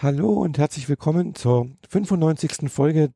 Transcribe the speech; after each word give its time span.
Hallo 0.00 0.32
und 0.32 0.58
herzlich 0.58 0.88
willkommen 0.88 1.34
zur 1.34 1.68
95. 1.88 2.70
Folge 2.70 3.10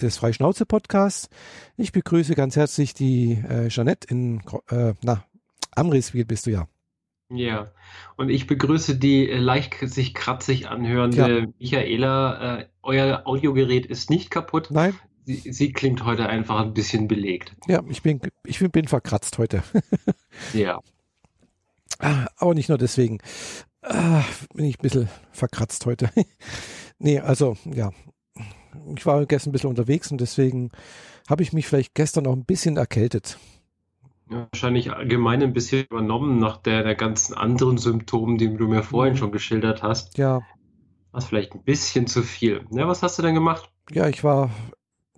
des 0.00 0.16
Freischnauze-Podcasts. 0.18 1.28
Ich 1.76 1.90
begrüße 1.92 2.34
ganz 2.34 2.54
herzlich 2.54 2.94
die 2.94 3.32
äh, 3.32 3.68
Jeanette 3.68 4.06
in, 4.08 4.40
äh, 4.68 4.94
na, 5.02 5.24
Amriswil 5.74 6.24
bist 6.24 6.46
du 6.46 6.50
ja. 6.50 6.68
Ja, 7.28 7.72
und 8.16 8.28
ich 8.28 8.46
begrüße 8.46 8.98
die 8.98 9.28
äh, 9.28 9.38
leicht 9.38 9.74
sich 9.80 10.14
kratzig 10.14 10.68
anhörende 10.68 11.40
Ja. 11.40 11.46
Michaela. 11.58 12.58
Äh, 12.58 12.68
euer 12.82 13.22
Audiogerät 13.26 13.86
ist 13.86 14.10
nicht 14.10 14.30
kaputt. 14.30 14.68
Nein, 14.70 14.94
Sie, 15.24 15.52
sie 15.52 15.72
klingt 15.72 16.04
heute 16.04 16.28
einfach 16.28 16.58
ein 16.60 16.74
bisschen 16.74 17.06
belegt. 17.06 17.54
ja, 17.68 17.80
ich 17.88 18.02
bin, 18.02 18.20
ich 18.44 18.58
bin, 18.58 18.70
bin 18.70 18.86
verkratzt 18.88 19.38
heute. 19.38 19.62
Ja. 20.54 20.80
Ah, 21.98 22.26
Aber 22.36 22.54
nicht 22.54 22.68
nur 22.68 22.78
deswegen. 22.78 23.18
Ah, 23.82 24.22
bin 24.54 24.64
ich 24.66 24.78
ein 24.78 24.82
bisschen 24.82 25.08
verkratzt 25.32 25.86
heute. 25.86 26.10
nee, 26.98 27.18
also, 27.20 27.56
ja. 27.64 27.90
Ich 28.96 29.06
war 29.06 29.24
gestern 29.26 29.50
ein 29.50 29.52
bisschen 29.52 29.70
unterwegs 29.70 30.10
und 30.10 30.20
deswegen 30.20 30.70
habe 31.28 31.42
ich 31.42 31.52
mich 31.52 31.66
vielleicht 31.66 31.94
gestern 31.94 32.26
auch 32.26 32.34
ein 32.34 32.44
bisschen 32.44 32.76
erkältet. 32.76 33.38
Ja, 34.30 34.48
Wahrscheinlich 34.52 34.90
allgemein 34.92 35.42
ein 35.42 35.52
bisschen 35.52 35.84
übernommen 35.84 36.38
nach 36.40 36.56
der, 36.56 36.82
der 36.82 36.94
ganzen 36.96 37.34
anderen 37.34 37.78
Symptomen, 37.78 38.36
die 38.38 38.52
du 38.56 38.66
mir 38.66 38.82
vorhin 38.82 39.14
Mhm. 39.14 39.18
schon 39.18 39.32
geschildert 39.32 39.82
hast. 39.84 40.18
Ja, 40.18 40.42
Was 41.12 41.26
vielleicht 41.26 41.54
ein 41.54 41.62
bisschen 41.64 42.06
zu 42.06 42.22
viel. 42.22 42.66
Ja, 42.70 42.86
was 42.88 43.02
hast 43.02 43.18
du 43.18 43.22
denn 43.22 43.34
gemacht? 43.34 43.70
Ja, 43.90 44.08
ich 44.08 44.24
war 44.24 44.50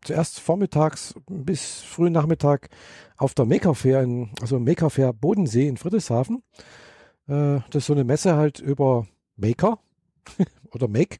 zuerst 0.02 0.40
vormittags 0.40 1.14
bis 1.28 1.80
frühen 1.82 2.12
Nachmittag 2.12 2.68
auf 3.16 3.34
der 3.34 3.46
Maker 3.46 3.74
Fair, 3.74 4.02
in, 4.02 4.30
also 4.40 4.58
Maker 4.58 4.90
Fair 4.90 5.12
Bodensee 5.12 5.68
in 5.68 5.76
Friedrichshafen. 5.76 6.42
Äh, 7.28 7.60
das 7.70 7.82
ist 7.82 7.86
so 7.86 7.92
eine 7.92 8.04
Messe 8.04 8.36
halt 8.36 8.60
über 8.60 9.06
Maker 9.36 9.78
oder 10.72 10.88
Make, 10.88 11.18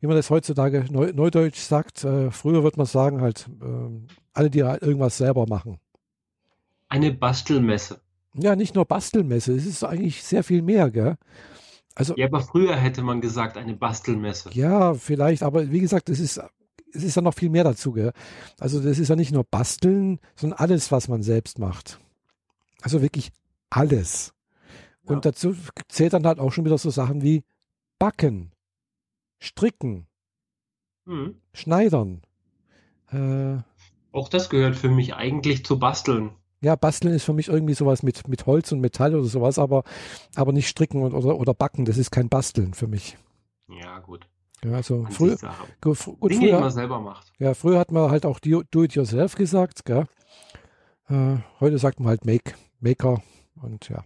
wie 0.00 0.06
man 0.06 0.16
das 0.16 0.30
heutzutage 0.30 0.86
neu, 0.90 1.12
neudeutsch 1.12 1.58
sagt. 1.58 2.04
Äh, 2.04 2.30
früher 2.30 2.62
würde 2.62 2.78
man 2.78 2.86
sagen 2.86 3.20
halt 3.20 3.48
ähm, 3.62 4.06
alle, 4.32 4.50
die 4.50 4.64
halt 4.64 4.82
irgendwas 4.82 5.16
selber 5.16 5.46
machen. 5.48 5.78
Eine 6.88 7.12
Bastelmesse. 7.12 8.00
Ja, 8.34 8.54
nicht 8.54 8.74
nur 8.74 8.84
Bastelmesse, 8.84 9.54
es 9.54 9.66
ist 9.66 9.82
eigentlich 9.82 10.22
sehr 10.22 10.44
viel 10.44 10.62
mehr, 10.62 10.90
gell? 10.90 11.16
Also 11.94 12.14
Ja, 12.16 12.26
aber 12.26 12.42
früher 12.42 12.76
hätte 12.76 13.02
man 13.02 13.22
gesagt, 13.22 13.56
eine 13.56 13.74
Bastelmesse. 13.74 14.50
Ja, 14.52 14.92
vielleicht, 14.92 15.42
aber 15.42 15.70
wie 15.70 15.80
gesagt, 15.80 16.10
es 16.10 16.20
ist, 16.20 16.40
es 16.92 17.02
ist 17.02 17.16
ja 17.16 17.22
noch 17.22 17.32
viel 17.32 17.48
mehr 17.48 17.64
dazu, 17.64 17.92
gell? 17.92 18.12
Also 18.60 18.80
das 18.80 18.98
ist 18.98 19.08
ja 19.08 19.16
nicht 19.16 19.32
nur 19.32 19.44
basteln, 19.44 20.20
sondern 20.34 20.58
alles, 20.58 20.92
was 20.92 21.08
man 21.08 21.22
selbst 21.22 21.58
macht. 21.58 21.98
Also 22.82 23.00
wirklich 23.00 23.30
alles. 23.70 24.34
Und 25.06 25.24
dazu 25.24 25.54
zählt 25.88 26.12
dann 26.12 26.26
halt 26.26 26.38
auch 26.38 26.52
schon 26.52 26.64
wieder 26.64 26.78
so 26.78 26.90
Sachen 26.90 27.22
wie 27.22 27.44
Backen, 27.98 28.52
Stricken, 29.40 30.06
Hm. 31.06 31.40
Schneidern. 31.54 32.22
Äh, 33.12 33.58
Auch 34.12 34.28
das 34.28 34.50
gehört 34.50 34.74
für 34.76 34.88
mich 34.88 35.14
eigentlich 35.14 35.64
zu 35.64 35.78
Basteln. 35.78 36.30
ja, 36.60 36.74
Basteln 36.74 37.14
ist 37.14 37.22
für 37.24 37.32
mich 37.32 37.46
irgendwie 37.48 37.74
sowas 37.74 38.02
mit, 38.02 38.26
mit 38.26 38.46
Holz 38.46 38.72
und 38.72 38.80
Metall 38.80 39.14
oder 39.14 39.28
sowas, 39.28 39.58
aber, 39.60 39.84
aber 40.34 40.52
nicht 40.52 40.66
Stricken 40.68 41.02
und, 41.02 41.14
oder, 41.14 41.38
oder 41.38 41.54
Backen, 41.54 41.84
das 41.84 41.96
ist 41.98 42.10
kein 42.10 42.28
Basteln 42.28 42.74
für 42.74 42.88
mich. 42.88 43.16
Ja, 43.68 44.00
gut. 44.00 44.26
Ja, 44.64 44.72
also 44.72 45.04
An 45.04 45.12
früher, 45.12 45.36
gut, 45.80 45.98
gut, 46.18 46.30
Dinge, 46.32 46.40
die 46.40 46.48
früher, 46.48 46.60
man 46.60 46.70
selber 46.72 46.98
macht. 46.98 47.32
Ja, 47.38 47.54
früher 47.54 47.78
hat 47.78 47.92
man 47.92 48.10
halt 48.10 48.26
auch 48.26 48.40
do 48.40 48.62
do 48.70 48.82
it 48.82 48.94
yourself 48.94 49.36
gesagt, 49.36 49.84
gell? 49.84 50.06
Äh, 51.08 51.36
heute 51.60 51.78
sagt 51.78 52.00
man 52.00 52.08
halt 52.08 52.24
make, 52.24 52.54
maker 52.80 53.22
und 53.62 53.88
ja. 53.90 54.04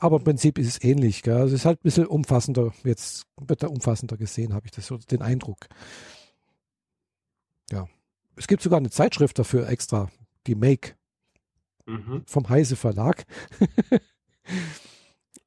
Aber 0.00 0.16
im 0.16 0.24
Prinzip 0.24 0.58
ist 0.58 0.66
es 0.66 0.82
ähnlich, 0.82 1.22
gell? 1.22 1.34
Also 1.34 1.54
es 1.54 1.60
ist 1.60 1.64
halt 1.66 1.78
ein 1.80 1.82
bisschen 1.84 2.06
umfassender, 2.06 2.72
jetzt 2.84 3.26
wird 3.40 3.62
da 3.62 3.68
umfassender 3.68 4.16
gesehen, 4.16 4.54
habe 4.54 4.66
ich 4.66 4.72
das 4.72 4.86
so 4.86 4.96
den 4.96 5.22
Eindruck. 5.22 5.68
Ja. 7.70 7.86
Es 8.36 8.46
gibt 8.48 8.62
sogar 8.62 8.78
eine 8.78 8.90
Zeitschrift 8.90 9.38
dafür 9.38 9.68
extra, 9.68 10.08
die 10.46 10.54
Make 10.54 10.92
Mhm. 11.86 12.22
vom 12.26 12.48
Heise 12.48 12.76
Verlag. 12.76 13.24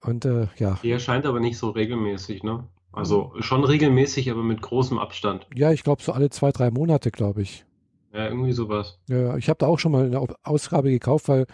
und 0.02 0.26
äh, 0.26 0.48
ja, 0.58 0.78
Die 0.84 0.92
erscheint 0.92 1.26
aber 1.26 1.40
nicht 1.40 1.58
so 1.58 1.70
regelmäßig, 1.70 2.44
ne? 2.44 2.68
Also 2.92 3.34
schon 3.40 3.64
regelmäßig, 3.64 4.30
aber 4.30 4.44
mit 4.44 4.62
großem 4.62 5.00
Abstand. 5.00 5.48
ja, 5.56 5.72
ich 5.72 5.84
glaube 5.84 6.04
so 6.04 6.12
alle 6.12 6.30
zwei, 6.30 6.52
drei 6.52 6.70
Monate, 6.70 7.10
glaube 7.12 7.42
ich. 7.42 7.66
Ja, 8.14 8.28
irgendwie 8.28 8.52
sowas. 8.52 9.00
Ja, 9.08 9.36
ich 9.38 9.50
habe 9.50 9.58
da 9.58 9.66
auch 9.68 9.80
schon 9.80 9.92
mal 9.92 10.06
eine 10.06 10.20
Au- 10.20 10.28
Ausgabe 10.44 10.92
gekauft, 10.92 11.28
weil 11.28 11.48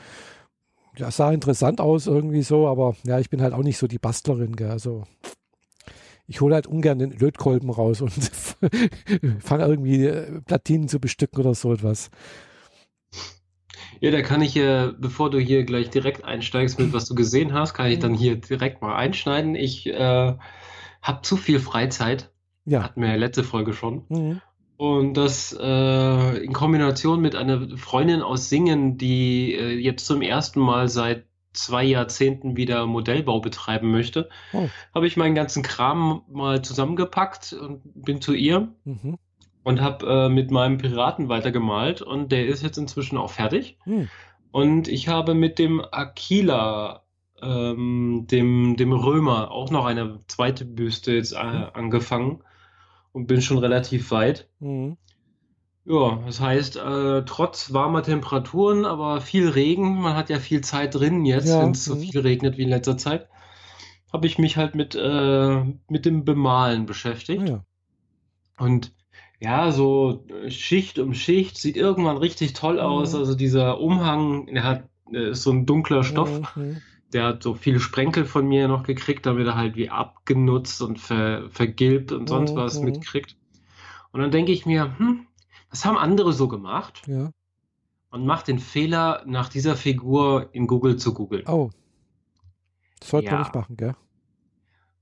ja, 0.99 1.09
sah 1.11 1.31
interessant 1.31 1.79
aus 1.79 2.07
irgendwie 2.07 2.41
so, 2.41 2.67
aber 2.67 2.95
ja, 3.05 3.19
ich 3.19 3.29
bin 3.29 3.41
halt 3.41 3.53
auch 3.53 3.63
nicht 3.63 3.77
so 3.77 3.87
die 3.87 3.99
Bastlerin, 3.99 4.55
gell? 4.55 4.69
Also 4.69 5.03
ich 6.27 6.41
hole 6.41 6.53
halt 6.53 6.67
ungern 6.67 6.99
den 6.99 7.11
Lötkolben 7.11 7.69
raus 7.69 8.01
und 8.01 8.11
fange 9.39 9.65
irgendwie 9.65 10.05
äh, 10.05 10.41
Platinen 10.41 10.89
zu 10.89 10.99
bestücken 10.99 11.39
oder 11.39 11.55
so 11.55 11.73
etwas. 11.73 12.11
Ja, 14.01 14.11
da 14.11 14.21
kann 14.21 14.41
ich, 14.41 14.55
äh, 14.55 14.91
bevor 14.97 15.29
du 15.29 15.39
hier 15.39 15.63
gleich 15.63 15.89
direkt 15.89 16.23
einsteigst 16.23 16.79
mit 16.79 16.93
was 16.93 17.05
du 17.05 17.15
gesehen 17.15 17.53
hast, 17.53 17.73
kann 17.73 17.87
ich 17.87 17.99
dann 17.99 18.13
hier 18.13 18.35
direkt 18.35 18.81
mal 18.81 18.95
einschneiden. 18.95 19.55
Ich 19.55 19.87
äh, 19.87 20.35
habe 21.01 21.21
zu 21.23 21.37
viel 21.37 21.59
Freizeit, 21.59 22.31
Ja. 22.65 22.83
hatten 22.83 23.01
wir 23.01 23.09
ja 23.09 23.15
letzte 23.15 23.43
Folge 23.43 23.73
schon. 23.73 24.03
Mhm. 24.09 24.41
Und 24.79 25.15
das 25.15 25.51
äh, 25.59 26.37
in 26.37 26.53
Kombination 26.53 27.19
mit 27.19 27.35
einer 27.35 27.75
Freundin 27.77 28.21
aus 28.21 28.47
Singen, 28.47 28.97
die 28.97 29.53
äh, 29.53 29.77
jetzt 29.77 30.05
zum 30.05 30.21
ersten 30.21 30.61
Mal 30.61 30.87
seit 30.87 31.25
zwei 31.51 31.83
Jahrzehnten 31.83 32.55
wieder 32.55 32.85
Modellbau 32.85 33.41
betreiben 33.41 33.91
möchte, 33.91 34.29
Oh. 34.53 34.69
habe 34.95 35.05
ich 35.05 35.17
meinen 35.17 35.35
ganzen 35.35 35.63
Kram 35.63 36.21
mal 36.31 36.61
zusammengepackt 36.61 37.51
und 37.51 37.81
bin 37.93 38.21
zu 38.21 38.33
ihr 38.33 38.69
Mhm. 38.85 39.17
und 39.63 39.81
habe 39.81 40.05
äh, 40.07 40.29
mit 40.29 40.49
meinem 40.49 40.77
Piraten 40.77 41.27
weitergemalt 41.27 42.01
und 42.01 42.31
der 42.31 42.47
ist 42.47 42.63
jetzt 42.63 42.77
inzwischen 42.77 43.17
auch 43.17 43.31
fertig. 43.31 43.77
Hm. 43.83 44.07
Und 44.51 44.87
ich 44.87 45.09
habe 45.09 45.33
mit 45.33 45.59
dem 45.59 45.83
Aquila, 45.91 47.03
ähm, 47.41 48.27
dem, 48.31 48.77
dem 48.77 48.93
Römer, 48.93 49.51
auch 49.51 49.71
noch 49.71 49.85
eine 49.85 50.21
zweite 50.27 50.63
Büste 50.63 51.11
jetzt 51.11 51.33
äh, 51.33 51.35
angefangen 51.35 52.43
und 53.11 53.27
bin 53.27 53.41
schon 53.41 53.57
relativ 53.57 54.11
weit. 54.11 54.47
Mhm. 54.59 54.97
Ja, 55.85 56.19
das 56.25 56.39
heißt, 56.39 56.77
äh, 56.77 57.23
trotz 57.25 57.73
warmer 57.73 58.03
Temperaturen, 58.03 58.85
aber 58.85 59.21
viel 59.21 59.49
Regen, 59.49 60.01
man 60.01 60.15
hat 60.15 60.29
ja 60.29 60.39
viel 60.39 60.61
Zeit 60.61 60.93
drin 60.93 61.25
jetzt, 61.25 61.47
Ja, 61.47 61.61
wenn 61.61 61.71
es 61.71 61.85
so 61.85 61.95
mhm. 61.95 62.01
viel 62.01 62.19
regnet 62.19 62.57
wie 62.57 62.63
in 62.63 62.69
letzter 62.69 62.97
Zeit, 62.97 63.27
habe 64.13 64.27
ich 64.27 64.37
mich 64.37 64.57
halt 64.57 64.75
mit, 64.75 64.95
äh, 64.95 65.63
mit 65.87 66.05
dem 66.05 66.25
Bemalen 66.25 66.85
beschäftigt. 66.85 67.41
Ah, 67.41 67.49
ja. 67.49 67.65
Und 68.59 68.93
ja, 69.39 69.71
so 69.71 70.25
Schicht 70.49 70.99
um 70.99 71.13
Schicht 71.13 71.57
sieht 71.57 71.77
irgendwann 71.77 72.17
richtig 72.17 72.53
toll 72.53 72.79
aus. 72.79 73.13
Mhm. 73.13 73.19
Also 73.19 73.35
dieser 73.35 73.79
Umhang, 73.79 74.47
der 74.47 74.63
hat 74.63 74.89
äh, 75.11 75.31
ist 75.31 75.43
so 75.43 75.51
ein 75.51 75.65
dunkler 75.65 76.03
Stoff. 76.03 76.55
Mhm. 76.55 76.81
Der 77.13 77.25
hat 77.25 77.43
so 77.43 77.55
viele 77.55 77.79
Sprenkel 77.79 78.25
von 78.25 78.47
mir 78.47 78.67
noch 78.67 78.83
gekriegt, 78.83 79.25
damit 79.25 79.47
er 79.47 79.55
halt 79.55 79.75
wie 79.75 79.89
abgenutzt 79.89 80.81
und 80.81 80.99
ver, 80.99 81.49
vergilbt 81.49 82.11
und 82.11 82.27
sonst 82.29 82.51
Mhm, 82.51 82.57
was 82.57 82.81
mitkriegt. 82.81 83.35
Und 84.11 84.21
dann 84.21 84.31
denke 84.31 84.51
ich 84.51 84.65
mir, 84.65 84.97
hm, 84.99 85.27
was 85.69 85.85
haben 85.85 85.97
andere 85.97 86.33
so 86.33 86.47
gemacht? 86.47 87.03
Ja. 87.07 87.31
Und 88.11 88.25
mach 88.25 88.43
den 88.43 88.59
Fehler, 88.59 89.23
nach 89.25 89.49
dieser 89.49 89.75
Figur 89.75 90.49
in 90.53 90.67
Google 90.67 90.97
zu 90.97 91.13
googeln. 91.15 91.45
Oh. 91.47 91.69
Das 93.01 93.09
sollte 93.09 93.31
man 93.31 93.39
Ja. 93.39 93.39
nicht 93.39 93.53
machen, 93.53 93.75
gell? 93.75 93.95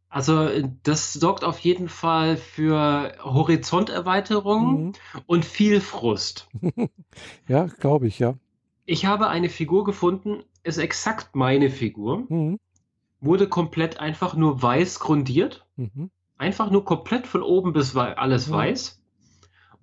Also 0.09 0.44
äh, 0.47 0.69
das 0.84 1.13
sorgt 1.13 1.46
auf 1.46 1.59
jeden 1.59 1.88
Fall 1.88 2.35
für 2.35 3.16
Horizonterweiterung 3.23 4.90
Mhm. 4.90 4.94
und 5.28 5.46
viel 5.46 5.79
Frust. 5.79 6.50
Ja, 7.47 7.66
glaube 7.66 8.07
ich, 8.07 8.19
ja. 8.19 8.35
Ich 8.85 9.06
habe 9.06 9.28
eine 9.28 9.50
Figur 9.50 9.84
gefunden, 9.84 10.44
ist 10.67 10.78
exakt 10.78 11.35
meine 11.35 11.69
Figur, 11.69 12.25
Mhm. 12.29 12.59
wurde 13.22 13.47
komplett 13.47 14.00
einfach 14.00 14.35
nur 14.35 14.61
weiß 14.61 15.00
grundiert, 15.00 15.66
Mhm. 15.75 16.11
einfach 16.37 16.69
nur 16.69 16.85
komplett 16.85 17.25
von 17.25 17.41
oben 17.41 17.73
bis 17.73 17.96
alles 17.96 18.47
Ja. 18.47 18.53
weiß. 18.53 19.02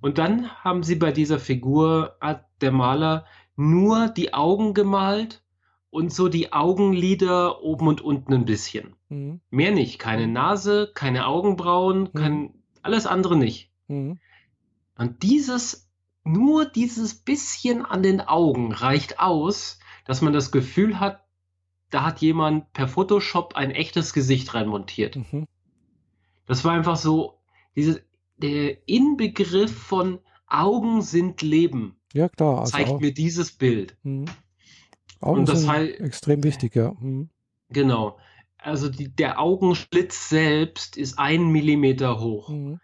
Und 0.00 0.18
dann 0.18 0.50
haben 0.62 0.82
sie 0.82 0.96
bei 0.96 1.10
dieser 1.12 1.38
Figur, 1.38 2.16
hat 2.20 2.44
der 2.60 2.70
Maler, 2.72 3.24
nur 3.56 4.08
die 4.08 4.34
Augen 4.34 4.74
gemalt 4.74 5.42
und 5.90 6.12
so 6.12 6.28
die 6.28 6.52
Augenlider 6.52 7.62
oben 7.62 7.86
und 7.88 8.00
unten 8.02 8.34
ein 8.34 8.44
bisschen. 8.44 8.96
Mhm. 9.08 9.40
Mehr 9.50 9.70
nicht. 9.72 9.98
Keine 9.98 10.26
Nase, 10.28 10.90
keine 10.94 11.26
Augenbrauen, 11.26 12.12
kein, 12.12 12.52
alles 12.82 13.06
andere 13.06 13.36
nicht. 13.36 13.70
Mhm. 13.88 14.18
Und 14.98 15.22
dieses, 15.22 15.88
nur 16.24 16.66
dieses 16.66 17.14
bisschen 17.14 17.84
an 17.84 18.02
den 18.02 18.20
Augen 18.20 18.72
reicht 18.72 19.20
aus, 19.20 19.78
dass 20.04 20.20
man 20.22 20.32
das 20.32 20.52
Gefühl 20.52 21.00
hat, 21.00 21.24
da 21.90 22.04
hat 22.04 22.20
jemand 22.20 22.72
per 22.72 22.88
Photoshop 22.88 23.54
ein 23.56 23.70
echtes 23.70 24.12
Gesicht 24.12 24.54
reinmontiert. 24.54 25.16
Mhm. 25.16 25.46
Das 26.46 26.64
war 26.64 26.72
einfach 26.72 26.96
so, 26.96 27.38
diese, 27.76 28.02
der 28.36 28.88
Inbegriff 28.88 29.72
von 29.76 30.18
Augen 30.46 31.02
sind 31.02 31.42
Leben 31.42 31.96
Ja, 32.12 32.28
klar. 32.28 32.60
Also 32.60 32.72
zeigt 32.72 32.90
auch, 32.90 33.00
mir 33.00 33.12
dieses 33.14 33.52
Bild. 33.52 33.96
mhm. 34.02 34.26
Augen 35.20 35.40
und 35.40 35.48
das 35.48 35.60
sind 35.60 35.70
halt- 35.70 36.00
extrem 36.00 36.44
wichtig, 36.44 36.74
ja. 36.74 36.92
Mhm. 37.00 37.30
Genau. 37.70 38.18
Also 38.58 38.88
die, 38.88 39.08
der 39.08 39.40
Augenschlitz 39.40 40.28
selbst 40.28 40.96
ist 40.96 41.18
ein 41.18 41.48
Millimeter 41.48 42.20
hoch. 42.20 42.48
Mhm. 42.50 42.78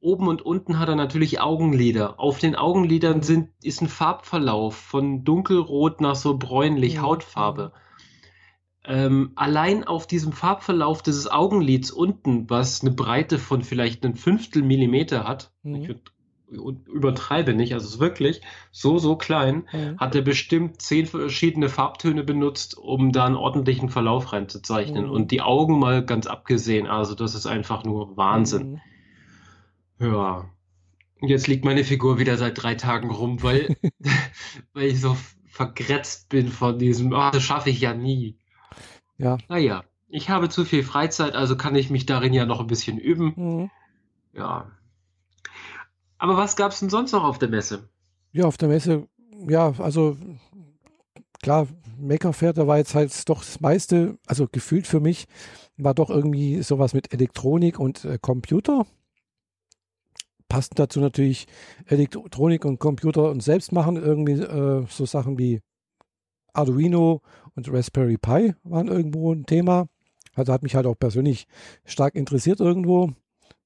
Oben 0.00 0.28
und 0.28 0.42
unten 0.42 0.78
hat 0.78 0.88
er 0.88 0.94
natürlich 0.96 1.40
Augenlider. 1.40 2.20
Auf 2.20 2.38
den 2.38 2.54
Augenlidern 2.54 3.22
sind, 3.22 3.50
ist 3.62 3.80
ein 3.80 3.88
Farbverlauf 3.88 4.76
von 4.76 5.24
dunkelrot 5.24 6.00
nach 6.00 6.14
so 6.14 6.36
bräunlich. 6.36 7.00
Hautfarbe. 7.00 7.72
Ähm, 8.84 9.32
allein 9.34 9.84
auf 9.84 10.06
diesem 10.06 10.32
Farbverlauf 10.32 11.02
dieses 11.02 11.28
Augenlids 11.28 11.90
unten, 11.90 12.48
was 12.48 12.82
eine 12.82 12.92
Breite 12.92 13.38
von 13.38 13.62
vielleicht 13.62 14.04
einem 14.04 14.14
Fünftel 14.14 14.62
Millimeter 14.62 15.24
hat, 15.24 15.50
Mhm. 15.64 15.82
ich 15.82 15.90
übertreibe 16.86 17.52
nicht, 17.54 17.72
also 17.74 17.86
es 17.86 17.94
ist 17.94 18.00
wirklich 18.00 18.42
so, 18.70 18.98
so 18.98 19.16
klein, 19.16 19.66
Mhm. 19.72 19.98
hat 19.98 20.14
er 20.14 20.22
bestimmt 20.22 20.80
zehn 20.80 21.06
verschiedene 21.06 21.68
Farbtöne 21.68 22.22
benutzt, 22.22 22.78
um 22.78 23.10
da 23.10 23.24
einen 23.24 23.34
ordentlichen 23.34 23.88
Verlauf 23.88 24.32
reinzuzeichnen. 24.32 25.06
Mhm. 25.06 25.10
Und 25.10 25.32
die 25.32 25.42
Augen 25.42 25.80
mal 25.80 26.04
ganz 26.04 26.28
abgesehen, 26.28 26.86
also 26.86 27.16
das 27.16 27.34
ist 27.34 27.46
einfach 27.46 27.82
nur 27.82 28.16
Wahnsinn. 28.16 28.70
Mhm. 28.72 28.80
Ja. 29.98 30.50
Und 31.20 31.28
Jetzt 31.28 31.46
liegt 31.46 31.64
meine 31.64 31.84
Figur 31.84 32.18
wieder 32.18 32.36
seit 32.36 32.62
drei 32.62 32.74
Tagen 32.74 33.10
rum, 33.10 33.42
weil, 33.42 33.76
weil 34.72 34.86
ich 34.86 35.00
so 35.00 35.16
vergrätzt 35.46 36.28
bin 36.28 36.48
von 36.48 36.78
diesem, 36.78 37.12
ah, 37.14 37.30
das 37.30 37.42
schaffe 37.42 37.70
ich 37.70 37.80
ja 37.80 37.94
nie. 37.94 38.38
Ja. 39.16 39.38
Naja, 39.48 39.84
ich 40.08 40.28
habe 40.28 40.48
zu 40.48 40.64
viel 40.64 40.82
Freizeit, 40.82 41.34
also 41.34 41.56
kann 41.56 41.74
ich 41.74 41.90
mich 41.90 42.06
darin 42.06 42.34
ja 42.34 42.44
noch 42.44 42.60
ein 42.60 42.66
bisschen 42.66 42.98
üben. 42.98 43.32
Mhm. 43.36 43.70
Ja. 44.34 44.70
Aber 46.18 46.36
was 46.36 46.56
gab 46.56 46.72
es 46.72 46.80
denn 46.80 46.90
sonst 46.90 47.12
noch 47.12 47.24
auf 47.24 47.38
der 47.38 47.48
Messe? 47.48 47.88
Ja, 48.32 48.44
auf 48.44 48.58
der 48.58 48.68
Messe, 48.68 49.08
ja, 49.48 49.72
also 49.78 50.16
klar, 51.42 51.66
Maker 51.98 52.32
Fair, 52.32 52.52
da 52.52 52.66
war 52.66 52.78
jetzt 52.78 52.94
halt 52.94 53.28
doch 53.28 53.38
das 53.38 53.60
meiste, 53.60 54.18
also 54.26 54.46
gefühlt 54.50 54.86
für 54.86 55.00
mich, 55.00 55.26
war 55.76 55.94
doch 55.94 56.10
irgendwie 56.10 56.62
sowas 56.62 56.94
mit 56.94 57.12
Elektronik 57.12 57.78
und 57.78 58.04
äh, 58.04 58.18
Computer. 58.20 58.86
Passend 60.48 60.78
dazu 60.78 61.00
natürlich 61.00 61.46
Elektronik 61.86 62.64
und 62.64 62.78
Computer 62.78 63.30
und 63.30 63.42
selbst 63.42 63.72
machen, 63.72 63.96
irgendwie 63.96 64.32
äh, 64.32 64.86
so 64.88 65.04
Sachen 65.06 65.38
wie 65.38 65.60
Arduino 66.52 67.22
und 67.54 67.72
Raspberry 67.72 68.16
Pi 68.16 68.54
waren 68.64 68.88
irgendwo 68.88 69.32
ein 69.32 69.44
Thema. 69.44 69.88
Also 70.34 70.52
hat 70.52 70.62
mich 70.62 70.74
halt 70.74 70.86
auch 70.86 70.98
persönlich 70.98 71.46
stark 71.84 72.14
interessiert 72.14 72.60
irgendwo. 72.60 73.12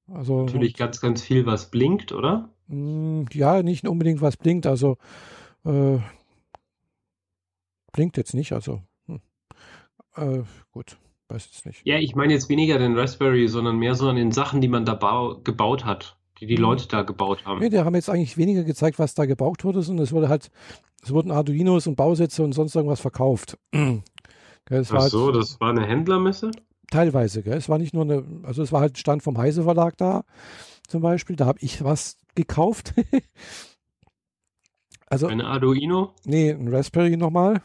Also 0.07 0.45
Natürlich 0.45 0.75
ganz, 0.75 0.99
ganz 0.99 1.21
viel, 1.21 1.45
was 1.45 1.69
blinkt, 1.69 2.11
oder? 2.11 2.49
Mm, 2.67 3.23
Ja, 3.31 3.61
nicht 3.63 3.87
unbedingt 3.87 4.21
was 4.21 4.37
blinkt, 4.37 4.65
also 4.65 4.97
äh, 5.65 5.99
blinkt 7.93 8.17
jetzt 8.17 8.33
nicht, 8.33 8.53
also 8.53 8.81
hm. 9.05 9.21
äh, 10.15 10.43
gut, 10.71 10.97
weiß 11.29 11.45
jetzt 11.45 11.65
nicht. 11.65 11.85
Ja, 11.85 11.97
ich 11.97 12.15
meine 12.15 12.33
jetzt 12.33 12.49
weniger 12.49 12.77
den 12.77 12.97
Raspberry, 12.97 13.47
sondern 13.47 13.77
mehr 13.77 13.95
so 13.95 14.09
an 14.09 14.15
den 14.15 14.31
Sachen, 14.31 14.61
die 14.61 14.67
man 14.67 14.85
da 14.85 14.95
bau 14.95 15.39
gebaut 15.43 15.85
hat, 15.85 16.17
die 16.47 16.55
die. 16.55 16.61
Leute 16.61 16.87
da 16.87 17.03
gebaut 17.03 17.45
haben. 17.45 17.59
Nee, 17.59 17.69
die 17.69 17.79
haben 17.79 17.95
jetzt 17.95 18.09
eigentlich 18.09 18.37
weniger 18.37 18.63
gezeigt, 18.63 18.99
was 18.99 19.13
da 19.13 19.25
gebraucht 19.25 19.63
wurde, 19.63 19.81
sondern 19.81 20.03
es 20.03 20.11
wurde 20.11 20.29
halt, 20.29 20.49
es 21.03 21.11
wurden 21.11 21.31
Arduinos 21.31 21.87
und 21.87 21.95
Bausätze 21.95 22.43
und 22.43 22.53
sonst 22.53 22.75
irgendwas 22.75 22.99
verkauft. 22.99 23.57
War 24.69 24.83
Ach 24.89 24.91
halt 24.91 25.11
so, 25.11 25.31
das 25.31 25.59
war 25.59 25.71
eine 25.71 25.85
Händlermesse? 25.85 26.51
teilweise, 26.91 27.41
gell? 27.41 27.57
es 27.57 27.67
war 27.67 27.79
nicht 27.79 27.93
nur 27.93 28.03
eine, 28.03 28.23
also 28.43 28.61
es 28.61 28.71
war 28.71 28.81
halt 28.81 28.93
ein 28.93 28.97
Stand 28.97 29.23
vom 29.23 29.37
Heise 29.37 29.63
Verlag 29.63 29.97
da, 29.97 30.23
zum 30.87 31.01
Beispiel, 31.01 31.35
da 31.35 31.47
habe 31.47 31.59
ich 31.61 31.83
was 31.83 32.17
gekauft. 32.35 32.93
also, 35.07 35.27
Eine 35.27 35.47
Arduino? 35.47 36.13
nee, 36.25 36.51
ein 36.51 36.67
Raspberry 36.67 37.17
nochmal. 37.17 37.61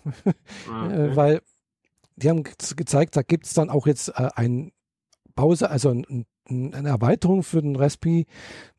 Ah, 0.70 0.88
äh, 0.90 1.08
okay. 1.08 1.16
weil 1.16 1.42
die 2.16 2.30
haben 2.30 2.44
ge 2.44 2.54
gezeigt, 2.76 3.16
da 3.16 3.22
gibt 3.22 3.46
es 3.46 3.52
dann 3.52 3.68
auch 3.68 3.86
jetzt 3.86 4.08
äh, 4.08 4.30
ein 4.36 4.72
Pause, 5.34 5.70
also 5.70 5.90
ein, 5.90 6.06
ein, 6.08 6.26
eine 6.48 6.88
Erweiterung 6.88 7.42
für 7.42 7.60
den 7.62 7.76
Raspi, 7.76 8.26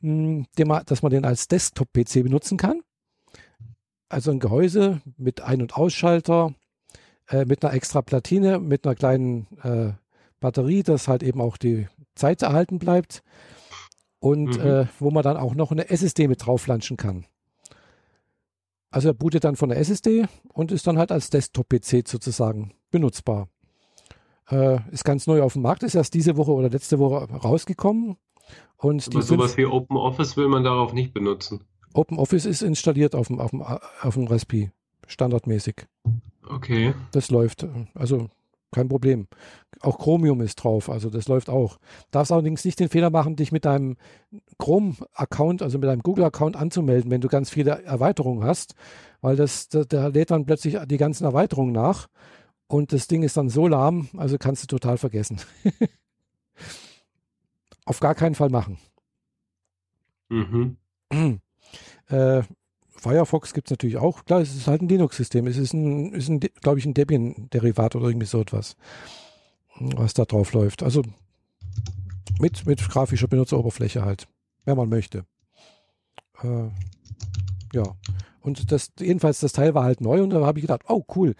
man, 0.01 0.45
dass 0.85 1.01
man 1.01 1.11
den 1.11 1.25
als 1.25 1.47
Desktop-PC 1.47 2.23
benutzen 2.23 2.57
kann. 2.57 2.81
Also 4.09 4.31
ein 4.31 4.39
Gehäuse 4.39 5.01
mit 5.17 5.41
Ein- 5.41 5.61
und 5.61 5.75
Ausschalter, 5.75 6.53
äh, 7.29 7.45
mit 7.45 7.63
einer 7.63 7.73
extra 7.73 8.01
Platine, 8.01 8.59
mit 8.59 8.85
einer 8.85 8.95
kleinen 8.95 9.47
äh, 9.63 9.93
Batterie, 10.39 10.83
dass 10.83 11.07
halt 11.07 11.23
eben 11.23 11.41
auch 11.41 11.57
die 11.57 11.87
Zeit 12.15 12.41
erhalten 12.41 12.79
bleibt 12.79 13.21
und 14.19 14.57
Mhm. 14.57 14.65
äh, 14.65 14.85
wo 14.99 15.11
man 15.11 15.23
dann 15.23 15.37
auch 15.37 15.55
noch 15.55 15.71
eine 15.71 15.89
SSD 15.89 16.27
mit 16.27 16.45
drauflanschen 16.45 16.95
kann. 16.95 17.25
Also 18.89 19.09
er 19.09 19.13
bootet 19.13 19.43
dann 19.43 19.57
von 19.57 19.69
der 19.69 19.79
SSD 19.79 20.25
und 20.53 20.71
ist 20.71 20.87
dann 20.87 20.97
halt 20.97 21.11
als 21.11 21.29
Desktop-PC 21.29 22.07
sozusagen 22.07 22.73
benutzbar. 22.89 23.49
Äh, 24.49 24.79
ist 24.91 25.03
ganz 25.03 25.27
neu 25.27 25.41
auf 25.41 25.53
dem 25.53 25.61
Markt, 25.61 25.83
ist 25.83 25.95
erst 25.95 26.13
diese 26.13 26.37
Woche 26.37 26.51
oder 26.51 26.69
letzte 26.69 26.99
Woche 26.99 27.29
rausgekommen. 27.31 28.17
Und 28.77 29.07
Aber 29.07 29.21
sowas 29.21 29.57
wie 29.57 29.65
OpenOffice 29.65 30.37
will 30.37 30.47
man 30.47 30.63
darauf 30.63 30.93
nicht 30.93 31.13
benutzen. 31.13 31.61
OpenOffice 31.93 32.45
ist 32.45 32.61
installiert 32.61 33.15
auf 33.15 33.27
dem, 33.27 33.39
auf 33.39 33.51
dem, 33.51 33.61
auf 33.61 34.13
dem 34.13 34.27
Raspi, 34.27 34.71
standardmäßig. 35.07 35.87
Okay. 36.47 36.93
Das 37.11 37.29
läuft, 37.29 37.67
also 37.93 38.29
kein 38.71 38.89
Problem. 38.89 39.27
Auch 39.81 39.97
Chromium 39.97 40.41
ist 40.41 40.55
drauf, 40.55 40.89
also 40.89 41.09
das 41.09 41.27
läuft 41.27 41.49
auch. 41.49 41.77
Darfst 42.11 42.31
allerdings 42.31 42.65
nicht 42.65 42.79
den 42.79 42.89
Fehler 42.89 43.09
machen, 43.09 43.35
dich 43.35 43.51
mit 43.51 43.65
deinem 43.65 43.95
Chrome-Account, 44.59 45.61
also 45.61 45.77
mit 45.77 45.87
deinem 45.87 46.01
Google-Account 46.01 46.55
anzumelden, 46.55 47.09
wenn 47.09 47.21
du 47.21 47.27
ganz 47.27 47.49
viele 47.49 47.83
Erweiterungen 47.83 48.43
hast, 48.43 48.75
weil 49.21 49.35
das, 49.35 49.69
da, 49.69 49.83
da 49.83 50.07
lädt 50.07 50.31
dann 50.31 50.45
plötzlich 50.45 50.77
die 50.85 50.97
ganzen 50.97 51.23
Erweiterungen 51.25 51.71
nach 51.71 52.07
und 52.67 52.91
das 52.93 53.07
Ding 53.07 53.23
ist 53.23 53.37
dann 53.37 53.49
so 53.49 53.67
lahm, 53.67 54.09
also 54.17 54.37
kannst 54.37 54.63
du 54.63 54.67
total 54.67 54.97
vergessen. 54.97 55.39
Auf 57.85 57.99
gar 57.99 58.15
keinen 58.15 58.35
Fall 58.35 58.49
machen. 58.49 58.77
Mhm. 60.29 60.77
Äh, 62.09 62.43
Firefox 62.87 63.53
gibt 63.53 63.67
es 63.67 63.71
natürlich 63.71 63.97
auch. 63.97 64.23
Klar, 64.23 64.39
es 64.39 64.55
ist 64.55 64.67
halt 64.67 64.81
ein 64.81 64.87
Linux-System. 64.87 65.45
Es 65.47 65.57
ist 65.57 65.73
ein, 65.73 66.13
ist 66.13 66.29
ein 66.29 66.39
glaube 66.39 66.79
ich, 66.79 66.85
ein 66.85 66.93
Debian-Derivat 66.93 67.97
oder 67.97 68.07
irgendwie 68.07 68.27
so 68.27 68.39
etwas, 68.39 68.77
was 69.75 70.13
da 70.13 70.23
drauf 70.23 70.53
läuft. 70.53 70.83
Also 70.83 71.03
mit, 72.39 72.65
mit 72.65 72.79
grafischer 72.89 73.27
Benutzeroberfläche 73.27 74.03
halt, 74.03 74.29
wenn 74.63 74.77
man 74.77 74.87
möchte. 74.87 75.25
Äh, 76.41 76.69
ja. 77.73 77.83
Und 78.41 78.71
das, 78.71 78.93
jedenfalls, 78.99 79.41
das 79.41 79.51
Teil 79.51 79.73
war 79.73 79.83
halt 79.83 79.99
neu 80.01 80.23
und 80.23 80.29
da 80.29 80.45
habe 80.45 80.59
ich 80.59 80.63
gedacht, 80.63 80.83
oh 80.87 81.03
cool, 81.15 81.35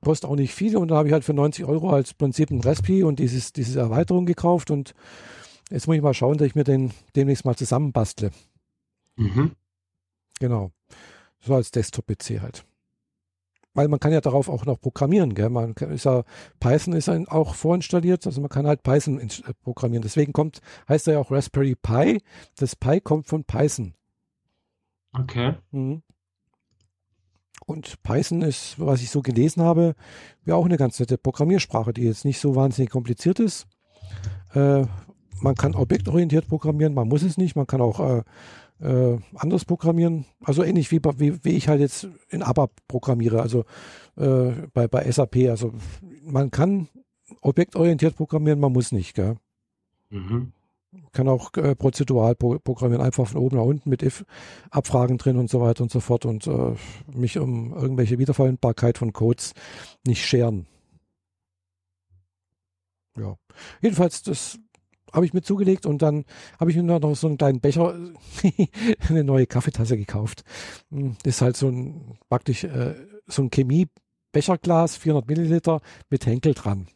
kostet 0.00 0.28
auch 0.28 0.36
nicht 0.36 0.54
viel 0.54 0.76
und 0.76 0.88
da 0.88 0.96
habe 0.96 1.08
ich 1.08 1.12
halt 1.12 1.24
für 1.24 1.34
90 1.34 1.64
Euro 1.64 1.90
als 1.90 2.14
Prinzip 2.14 2.50
ein 2.50 2.60
Raspi 2.60 3.02
und 3.02 3.18
dieses, 3.18 3.52
diese 3.52 3.80
Erweiterung 3.80 4.26
gekauft 4.26 4.70
und 4.70 4.94
jetzt 5.70 5.86
muss 5.86 5.96
ich 5.96 6.02
mal 6.02 6.14
schauen, 6.14 6.38
dass 6.38 6.46
ich 6.46 6.54
mir 6.54 6.64
den 6.64 6.92
demnächst 7.16 7.44
mal 7.44 7.56
zusammenbastle. 7.56 8.30
Mhm. 9.16 9.52
Genau. 10.40 10.70
So 11.40 11.54
als 11.54 11.70
Desktop-PC 11.70 12.40
halt. 12.40 12.64
Weil 13.74 13.88
man 13.88 14.00
kann 14.00 14.12
ja 14.12 14.20
darauf 14.20 14.48
auch 14.48 14.64
noch 14.64 14.80
programmieren, 14.80 15.34
gell? 15.34 15.50
Man 15.50 15.74
ist 15.74 16.04
ja, 16.04 16.24
Python 16.58 16.94
ist 16.94 17.08
ein, 17.08 17.28
auch 17.28 17.54
vorinstalliert, 17.54 18.26
also 18.26 18.40
man 18.40 18.50
kann 18.50 18.66
halt 18.66 18.82
Python 18.82 19.20
äh, 19.20 19.28
programmieren. 19.62 20.02
Deswegen 20.02 20.32
kommt, 20.32 20.60
heißt 20.88 21.06
er 21.06 21.14
ja 21.14 21.20
auch 21.20 21.30
Raspberry 21.30 21.76
Pi. 21.76 22.20
Das 22.56 22.74
Pi 22.74 23.00
kommt 23.00 23.26
von 23.26 23.44
Python. 23.44 23.94
Okay. 25.12 25.54
Mhm. 25.70 26.02
Und 27.68 28.02
Python 28.02 28.40
ist, 28.40 28.76
was 28.78 29.02
ich 29.02 29.10
so 29.10 29.20
gelesen 29.20 29.62
habe, 29.62 29.94
ja 30.46 30.54
auch 30.54 30.64
eine 30.64 30.78
ganz 30.78 30.98
nette 30.98 31.18
Programmiersprache, 31.18 31.92
die 31.92 32.04
jetzt 32.04 32.24
nicht 32.24 32.40
so 32.40 32.56
wahnsinnig 32.56 32.90
kompliziert 32.90 33.40
ist. 33.40 33.66
Äh, 34.54 34.86
man 35.42 35.54
kann 35.54 35.74
objektorientiert 35.74 36.48
programmieren, 36.48 36.94
man 36.94 37.08
muss 37.08 37.22
es 37.22 37.36
nicht, 37.36 37.56
man 37.56 37.66
kann 37.66 37.82
auch 37.82 38.00
äh, 38.00 38.22
äh, 38.80 39.18
anders 39.34 39.66
programmieren. 39.66 40.24
Also 40.42 40.64
ähnlich 40.64 40.90
wie, 40.92 41.02
wie, 41.18 41.44
wie 41.44 41.56
ich 41.56 41.68
halt 41.68 41.80
jetzt 41.80 42.08
in 42.30 42.42
ABAP 42.42 42.70
programmiere, 42.88 43.42
also 43.42 43.66
äh, 44.16 44.52
bei, 44.72 44.88
bei 44.88 45.10
SAP. 45.12 45.36
Also 45.50 45.74
man 46.24 46.50
kann 46.50 46.88
objektorientiert 47.42 48.16
programmieren, 48.16 48.60
man 48.60 48.72
muss 48.72 48.92
nicht. 48.92 49.14
Gell? 49.14 49.36
Mhm. 50.08 50.52
Kann 51.12 51.28
auch 51.28 51.52
äh, 51.54 51.74
prozedural 51.74 52.34
pro 52.34 52.58
programmieren, 52.58 53.04
einfach 53.04 53.26
von 53.26 53.40
oben 53.40 53.56
nach 53.56 53.64
unten 53.64 53.90
mit 53.90 54.02
if-Abfragen 54.02 55.18
drin 55.18 55.36
und 55.36 55.50
so 55.50 55.60
weiter 55.60 55.82
und 55.82 55.90
so 55.90 56.00
fort 56.00 56.24
und 56.24 56.46
äh, 56.46 56.74
mich 57.12 57.38
um 57.38 57.72
irgendwelche 57.74 58.18
Wiederverwendbarkeit 58.18 58.98
von 58.98 59.12
Codes 59.12 59.52
nicht 60.06 60.24
scheren. 60.24 60.66
Ja, 63.18 63.36
jedenfalls, 63.82 64.22
das 64.22 64.58
habe 65.12 65.26
ich 65.26 65.32
mir 65.32 65.42
zugelegt 65.42 65.86
und 65.86 66.02
dann 66.02 66.24
habe 66.60 66.70
ich 66.70 66.76
mir 66.76 66.82
noch 66.82 67.14
so 67.16 67.26
einen 67.26 67.38
kleinen 67.38 67.60
Becher, 67.60 67.94
eine 69.08 69.24
neue 69.24 69.46
Kaffeetasse 69.46 69.96
gekauft. 69.96 70.44
Hm, 70.90 71.16
Das 71.22 71.36
ist 71.36 71.42
halt 71.42 71.56
so 71.56 71.68
ein, 71.68 72.18
praktisch 72.28 72.64
äh, 72.64 72.94
so 73.26 73.42
ein 73.42 73.50
Chemie-Becherglas, 73.50 74.96
400 74.96 75.28
Milliliter 75.28 75.80
mit 76.10 76.26
Henkel 76.26 76.54
dran. 76.54 76.88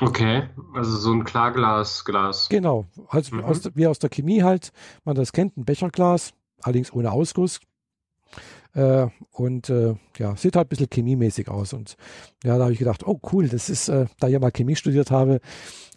Okay. 0.00 0.48
Also 0.74 0.96
so 0.96 1.12
ein 1.12 1.24
Klarglas-Glas. 1.24 2.48
Genau, 2.48 2.86
also 3.08 3.36
Mhm. 3.36 3.44
aus, 3.44 3.70
wie 3.74 3.86
aus 3.86 3.98
der 3.98 4.10
Chemie 4.10 4.42
halt, 4.42 4.72
man 5.04 5.14
das 5.14 5.32
kennt, 5.32 5.56
ein 5.56 5.64
Becherglas, 5.64 6.32
allerdings 6.62 6.92
ohne 6.92 7.12
Ausguss. 7.12 7.60
Äh, 8.72 9.08
und 9.32 9.68
äh, 9.68 9.96
ja, 10.16 10.36
sieht 10.36 10.54
halt 10.56 10.66
ein 10.66 10.68
bisschen 10.68 10.88
chemiemäßig 10.92 11.48
aus. 11.48 11.72
Und 11.72 11.96
ja, 12.44 12.56
da 12.56 12.64
habe 12.64 12.72
ich 12.72 12.78
gedacht, 12.78 13.06
oh 13.06 13.20
cool, 13.32 13.48
das 13.48 13.68
ist, 13.68 13.88
äh, 13.88 14.06
da 14.20 14.28
ich 14.28 14.32
ja 14.32 14.38
mal 14.38 14.52
Chemie 14.52 14.76
studiert 14.76 15.10
habe, 15.10 15.40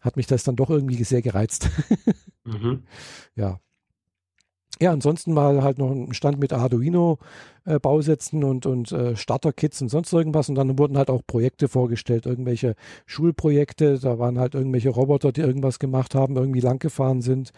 hat 0.01 0.17
mich 0.17 0.27
das 0.27 0.43
dann 0.43 0.55
doch 0.55 0.69
irgendwie 0.69 1.01
sehr 1.03 1.21
gereizt. 1.21 1.69
mhm. 2.43 2.83
Ja, 3.35 3.59
ja, 4.81 4.91
ansonsten 4.91 5.33
mal 5.33 5.61
halt 5.61 5.77
noch 5.77 5.91
ein 5.91 6.13
Stand 6.13 6.39
mit 6.39 6.51
Arduino-Bausätzen 6.51 8.41
äh, 8.41 8.45
und, 8.45 8.65
und 8.65 8.91
äh, 8.91 9.15
Starter-Kits 9.15 9.81
und 9.81 9.89
sonst 9.89 10.11
irgendwas. 10.11 10.49
Und 10.49 10.55
dann 10.55 10.77
wurden 10.79 10.97
halt 10.97 11.09
auch 11.09 11.21
Projekte 11.25 11.67
vorgestellt, 11.67 12.25
irgendwelche 12.25 12.75
Schulprojekte. 13.05 13.99
Da 13.99 14.17
waren 14.17 14.39
halt 14.39 14.55
irgendwelche 14.55 14.89
Roboter, 14.89 15.31
die 15.31 15.41
irgendwas 15.41 15.79
gemacht 15.79 16.15
haben, 16.15 16.35
irgendwie 16.35 16.59
langgefahren 16.59 17.21
sind. 17.21 17.51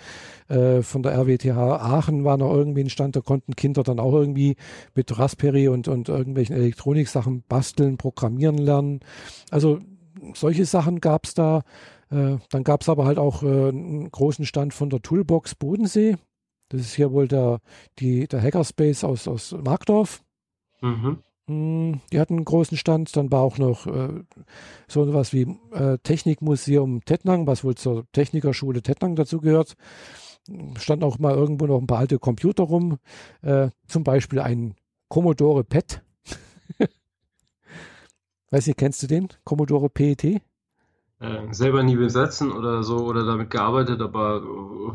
Äh, 0.49 0.81
von 0.81 1.03
der 1.03 1.13
RWTH 1.13 1.57
Aachen 1.57 2.25
war 2.25 2.37
noch 2.37 2.53
irgendwie 2.53 2.81
ein 2.81 2.89
Stand, 2.89 3.15
da 3.15 3.21
konnten 3.21 3.55
Kinder 3.55 3.83
dann 3.83 3.99
auch 3.99 4.13
irgendwie 4.13 4.57
mit 4.93 5.17
Raspberry 5.17 5.69
und, 5.69 5.87
und 5.87 6.09
irgendwelchen 6.09 6.55
Elektroniksachen 6.55 7.43
basteln, 7.47 7.97
programmieren 7.97 8.57
lernen. 8.57 8.99
Also 9.51 9.79
solche 10.33 10.65
Sachen 10.65 10.99
gab 10.99 11.25
es 11.25 11.33
da. 11.33 11.63
Äh, 12.11 12.37
dann 12.49 12.63
gab 12.63 12.81
es 12.81 12.89
aber 12.89 13.05
halt 13.05 13.17
auch 13.17 13.41
äh, 13.41 13.69
einen 13.69 14.11
großen 14.11 14.45
Stand 14.45 14.73
von 14.73 14.89
der 14.89 15.01
Toolbox 15.01 15.55
Bodensee. 15.55 16.17
Das 16.69 16.81
ist 16.81 16.93
hier 16.95 17.11
wohl 17.11 17.27
der, 17.27 17.59
die, 17.99 18.27
der 18.27 18.41
Hackerspace 18.41 19.03
aus, 19.03 19.27
aus 19.27 19.55
Markdorf. 19.63 20.23
Mhm. 20.81 21.19
Hm, 21.47 22.01
die 22.11 22.19
hatten 22.19 22.35
einen 22.37 22.45
großen 22.45 22.77
Stand. 22.77 23.15
Dann 23.15 23.31
war 23.31 23.41
auch 23.41 23.57
noch 23.57 23.85
äh, 23.87 24.23
so 24.87 25.03
etwas 25.07 25.31
wie 25.33 25.57
äh, 25.71 25.97
Technikmuseum 25.99 27.05
Tettnang, 27.05 27.47
was 27.47 27.63
wohl 27.63 27.75
zur 27.75 28.05
Technikerschule 28.11 28.81
Tettnang 28.81 29.15
dazugehört. 29.15 29.75
Stand 30.77 31.03
auch 31.03 31.19
mal 31.19 31.33
irgendwo 31.35 31.65
noch 31.65 31.79
ein 31.79 31.87
paar 31.87 31.99
alte 31.99 32.19
Computer 32.19 32.63
rum. 32.63 32.97
Äh, 33.41 33.69
zum 33.87 34.03
Beispiel 34.03 34.39
ein 34.39 34.75
Commodore 35.07 35.63
PET. 35.63 36.01
Weiß 38.49 38.67
nicht, 38.67 38.77
kennst 38.77 39.03
du 39.03 39.07
den? 39.07 39.27
Commodore 39.43 39.89
PET? 39.89 40.41
Äh, 41.19 41.53
selber 41.53 41.81
nie 41.81 41.95
besetzen 41.95 42.51
oder 42.51 42.83
so 42.83 42.97
oder 42.97 43.25
damit 43.25 43.49
gearbeitet, 43.49 44.01
aber 44.01 44.41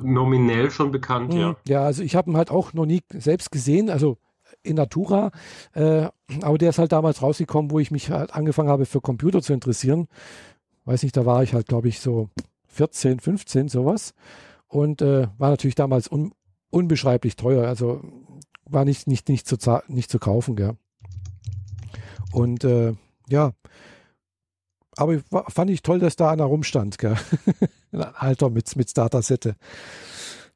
nominell 0.02 0.70
schon 0.70 0.90
bekannt, 0.90 1.32
ja. 1.32 1.50
Hm, 1.50 1.56
ja, 1.66 1.82
also 1.82 2.02
ich 2.02 2.14
habe 2.14 2.30
ihn 2.30 2.36
halt 2.36 2.50
auch 2.50 2.74
noch 2.74 2.84
nie 2.84 3.00
selbst 3.10 3.50
gesehen, 3.50 3.88
also 3.88 4.18
in 4.62 4.76
Natura, 4.76 5.30
äh, 5.72 6.08
aber 6.42 6.58
der 6.58 6.70
ist 6.70 6.78
halt 6.78 6.92
damals 6.92 7.22
rausgekommen, 7.22 7.70
wo 7.70 7.78
ich 7.78 7.90
mich 7.90 8.10
halt 8.10 8.34
angefangen 8.34 8.68
habe 8.68 8.84
für 8.84 9.00
Computer 9.00 9.40
zu 9.40 9.54
interessieren. 9.54 10.08
Weiß 10.84 11.02
nicht, 11.02 11.16
da 11.16 11.24
war 11.24 11.42
ich 11.42 11.54
halt, 11.54 11.68
glaube 11.68 11.88
ich, 11.88 12.00
so 12.00 12.28
14, 12.68 13.20
15, 13.20 13.68
sowas. 13.68 14.12
Und 14.68 15.00
äh, 15.00 15.28
war 15.38 15.50
natürlich 15.50 15.74
damals 15.74 16.10
un 16.10 16.32
unbeschreiblich 16.70 17.34
teuer, 17.34 17.66
also 17.66 18.00
war 18.64 18.84
nicht, 18.84 19.08
nicht, 19.08 19.28
nicht, 19.28 19.46
zu, 19.46 19.56
nicht 19.88 20.10
zu 20.10 20.18
kaufen, 20.20 20.54
gell. 20.54 20.76
Und 22.32 22.62
äh, 22.62 22.94
ja, 23.28 23.52
aber 24.96 25.20
fand 25.48 25.70
ich 25.70 25.82
toll, 25.82 25.98
dass 25.98 26.16
da 26.16 26.30
einer 26.30 26.44
rumstand, 26.44 26.98
gell? 26.98 27.16
Ein 27.92 28.02
Alter 28.02 28.50
mit, 28.50 28.74
mit 28.76 28.96
Datasette. 28.96 29.56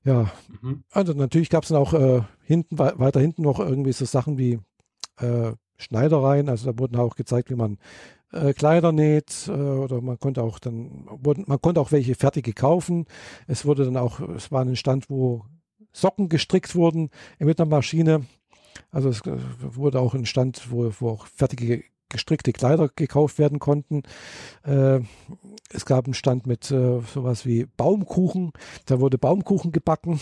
Ja, 0.04 0.30
mhm. 0.60 0.84
also 0.90 1.14
natürlich 1.14 1.50
gab 1.50 1.62
es 1.62 1.70
dann 1.70 1.78
auch 1.78 1.94
äh, 1.94 2.22
hinten, 2.44 2.78
weiter 2.78 3.20
hinten 3.20 3.42
noch 3.42 3.58
irgendwie 3.58 3.92
so 3.92 4.04
Sachen 4.04 4.38
wie 4.38 4.60
äh, 5.18 5.52
Schneidereien. 5.78 6.48
Also 6.48 6.70
da 6.70 6.78
wurden 6.78 6.96
auch 6.96 7.16
gezeigt, 7.16 7.50
wie 7.50 7.54
man 7.54 7.78
äh, 8.32 8.52
Kleider 8.52 8.92
näht 8.92 9.48
äh, 9.48 9.52
oder 9.52 10.00
man 10.00 10.18
konnte 10.18 10.42
auch 10.42 10.58
dann, 10.58 11.06
wurden, 11.06 11.44
man 11.46 11.60
konnte 11.60 11.80
auch 11.80 11.92
welche 11.92 12.14
fertige 12.14 12.52
kaufen. 12.52 13.06
Es 13.46 13.64
wurde 13.64 13.84
dann 13.84 13.96
auch, 13.96 14.20
es 14.20 14.52
war 14.52 14.62
ein 14.62 14.76
Stand, 14.76 15.08
wo 15.08 15.44
Socken 15.92 16.28
gestrickt 16.28 16.74
wurden 16.74 17.10
mit 17.38 17.58
einer 17.60 17.68
Maschine. 17.68 18.26
Also 18.90 19.08
es 19.08 19.20
äh, 19.22 19.36
wurde 19.60 20.00
auch 20.00 20.14
ein 20.14 20.26
Stand, 20.26 20.70
wo, 20.70 20.92
wo 20.98 21.10
auch 21.10 21.26
fertige 21.26 21.84
gestrickte 22.14 22.52
Kleider 22.52 22.88
gekauft 22.94 23.38
werden 23.38 23.58
konnten. 23.58 24.02
Äh, 24.62 25.00
es 25.70 25.84
gab 25.84 26.06
einen 26.06 26.14
Stand 26.14 26.46
mit 26.46 26.70
äh, 26.70 27.00
sowas 27.12 27.44
wie 27.44 27.66
Baumkuchen. 27.76 28.52
Da 28.86 29.00
wurde 29.00 29.18
Baumkuchen 29.18 29.72
gebacken. 29.72 30.20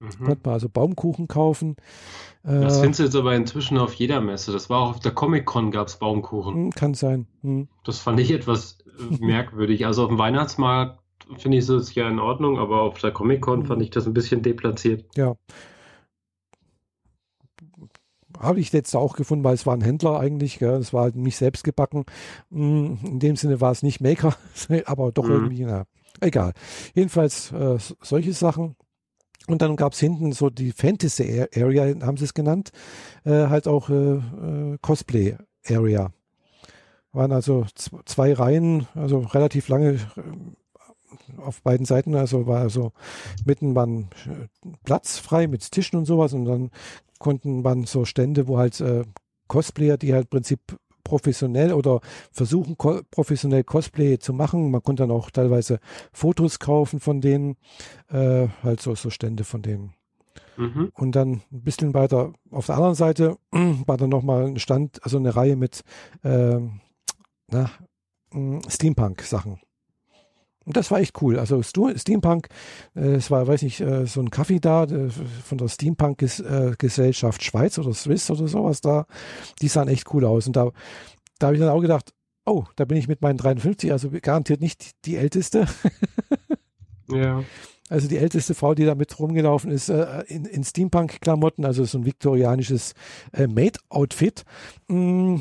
Mhm. 0.00 0.24
Konnte 0.24 0.40
man 0.44 0.52
also 0.54 0.68
Baumkuchen 0.68 1.28
kaufen. 1.28 1.76
Äh, 2.44 2.60
das 2.60 2.80
findest 2.80 3.00
du 3.00 3.04
jetzt 3.04 3.16
aber 3.16 3.34
inzwischen 3.34 3.78
auf 3.78 3.94
jeder 3.94 4.20
Messe. 4.20 4.52
Das 4.52 4.68
war 4.68 4.80
auch 4.80 4.90
auf 4.90 5.00
der 5.00 5.12
Comic-Con 5.12 5.70
gab 5.70 5.86
es 5.86 5.96
Baumkuchen. 5.96 6.54
Hm, 6.54 6.70
kann 6.72 6.94
sein. 6.94 7.26
Hm. 7.42 7.68
Das 7.84 7.98
fand 7.98 8.20
ich 8.20 8.30
etwas 8.30 8.78
äh, 8.98 9.16
merkwürdig. 9.24 9.86
Also 9.86 10.02
auf 10.02 10.08
dem 10.08 10.18
Weihnachtsmarkt 10.18 11.00
finde 11.36 11.58
ich 11.58 11.68
es 11.68 11.94
ja 11.94 12.08
in 12.08 12.18
Ordnung, 12.18 12.58
aber 12.58 12.82
auf 12.82 12.98
der 12.98 13.12
Comic-Con 13.12 13.60
hm. 13.60 13.66
fand 13.66 13.82
ich 13.82 13.90
das 13.90 14.06
ein 14.06 14.14
bisschen 14.14 14.42
deplatziert. 14.42 15.04
Ja 15.16 15.36
habe 18.38 18.60
ich 18.60 18.72
jetzt 18.72 18.94
auch 18.94 19.16
gefunden, 19.16 19.44
weil 19.44 19.54
es 19.54 19.66
war 19.66 19.74
ein 19.74 19.80
Händler 19.80 20.18
eigentlich. 20.18 20.58
Gell? 20.58 20.74
Es 20.74 20.92
war 20.92 21.02
halt 21.04 21.16
nicht 21.16 21.36
selbst 21.36 21.64
gebacken. 21.64 22.04
Hm, 22.50 22.98
in 23.04 23.18
dem 23.18 23.36
Sinne 23.36 23.60
war 23.60 23.72
es 23.72 23.82
nicht 23.82 24.00
Maker, 24.00 24.36
aber 24.86 25.12
doch 25.12 25.24
mhm. 25.24 25.32
irgendwie, 25.32 25.64
na, 25.64 25.84
egal. 26.20 26.52
Jedenfalls 26.94 27.52
äh, 27.52 27.78
solche 28.00 28.32
Sachen. 28.32 28.76
Und 29.46 29.62
dann 29.62 29.76
gab 29.76 29.94
es 29.94 30.00
hinten 30.00 30.32
so 30.32 30.50
die 30.50 30.72
Fantasy 30.72 31.46
Area, 31.54 31.94
haben 32.02 32.18
sie 32.18 32.24
es 32.24 32.34
genannt, 32.34 32.70
äh, 33.24 33.46
halt 33.46 33.66
auch 33.66 33.88
äh, 33.88 34.16
äh 34.16 34.78
Cosplay 34.82 35.36
Area. 35.66 36.12
Waren 37.12 37.32
also 37.32 37.64
zwei 38.04 38.34
Reihen, 38.34 38.86
also 38.94 39.20
relativ 39.20 39.68
lange 39.68 39.94
äh, 39.94 39.98
auf 41.38 41.62
beiden 41.62 41.86
Seiten, 41.86 42.14
also 42.14 42.46
war 42.46 42.60
also 42.60 42.92
mitten 43.44 43.74
war 43.74 43.86
ein 43.86 44.08
Platz 44.84 45.18
frei 45.18 45.46
mit 45.46 45.70
Tischen 45.70 45.98
und 45.98 46.04
sowas 46.04 46.32
und 46.34 46.44
dann 46.44 46.70
konnten 47.18 47.62
man 47.62 47.84
so 47.84 48.04
Stände, 48.04 48.48
wo 48.48 48.58
halt 48.58 48.80
äh, 48.80 49.04
Cosplayer, 49.48 49.96
die 49.96 50.12
halt 50.12 50.24
im 50.24 50.30
Prinzip 50.30 50.60
professionell 51.04 51.72
oder 51.72 52.00
versuchen 52.30 52.76
ko 52.76 53.00
professionell 53.10 53.64
Cosplay 53.64 54.18
zu 54.18 54.32
machen. 54.32 54.70
Man 54.70 54.82
konnte 54.82 55.02
dann 55.02 55.10
auch 55.10 55.30
teilweise 55.30 55.80
Fotos 56.12 56.58
kaufen 56.58 57.00
von 57.00 57.20
denen, 57.20 57.56
äh, 58.10 58.48
halt 58.62 58.80
so, 58.80 58.94
so 58.94 59.10
Stände 59.10 59.44
von 59.44 59.62
denen. 59.62 59.94
Mhm. 60.56 60.90
Und 60.94 61.12
dann 61.12 61.42
ein 61.50 61.62
bisschen 61.62 61.94
weiter 61.94 62.32
auf 62.50 62.66
der 62.66 62.76
anderen 62.76 62.94
Seite 62.94 63.38
war 63.52 63.96
dann 63.96 64.10
nochmal 64.10 64.46
ein 64.46 64.58
Stand, 64.58 65.02
also 65.02 65.16
eine 65.16 65.34
Reihe 65.34 65.56
mit 65.56 65.82
äh, 66.22 66.58
Steampunk-Sachen. 68.68 69.60
Und 70.68 70.76
das 70.76 70.90
war 70.90 71.00
echt 71.00 71.22
cool. 71.22 71.38
Also 71.38 71.62
Steampunk, 71.62 72.48
äh, 72.94 73.14
es 73.14 73.30
war, 73.30 73.46
weiß 73.46 73.62
nicht, 73.62 73.80
äh, 73.80 74.04
so 74.04 74.20
ein 74.20 74.28
Kaffee 74.28 74.60
da 74.60 74.84
äh, 74.84 75.08
von 75.08 75.56
der 75.56 75.68
Steampunk-Gesellschaft 75.68 77.42
Schweiz 77.42 77.78
oder 77.78 77.94
Swiss 77.94 78.30
oder 78.30 78.46
sowas 78.48 78.82
da. 78.82 79.06
Die 79.62 79.68
sahen 79.68 79.88
echt 79.88 80.12
cool 80.12 80.26
aus. 80.26 80.46
Und 80.46 80.56
da, 80.56 80.70
da 81.38 81.46
habe 81.46 81.56
ich 81.56 81.60
dann 81.62 81.70
auch 81.70 81.80
gedacht, 81.80 82.12
oh, 82.44 82.64
da 82.76 82.84
bin 82.84 82.98
ich 82.98 83.08
mit 83.08 83.22
meinen 83.22 83.38
53, 83.38 83.92
also 83.92 84.10
garantiert 84.20 84.60
nicht 84.60 84.90
die 85.06 85.16
älteste. 85.16 85.66
ja. 87.10 87.42
Also 87.88 88.06
die 88.06 88.18
älteste 88.18 88.54
Frau, 88.54 88.74
die 88.74 88.84
da 88.84 88.94
mit 88.94 89.18
rumgelaufen 89.18 89.70
ist, 89.70 89.88
äh, 89.88 90.20
in, 90.26 90.44
in 90.44 90.64
Steampunk-Klamotten, 90.64 91.64
also 91.64 91.86
so 91.86 91.96
ein 91.96 92.04
viktorianisches 92.04 92.92
äh, 93.32 93.46
Maid-Outfit. 93.46 94.44
Mm, 94.88 95.36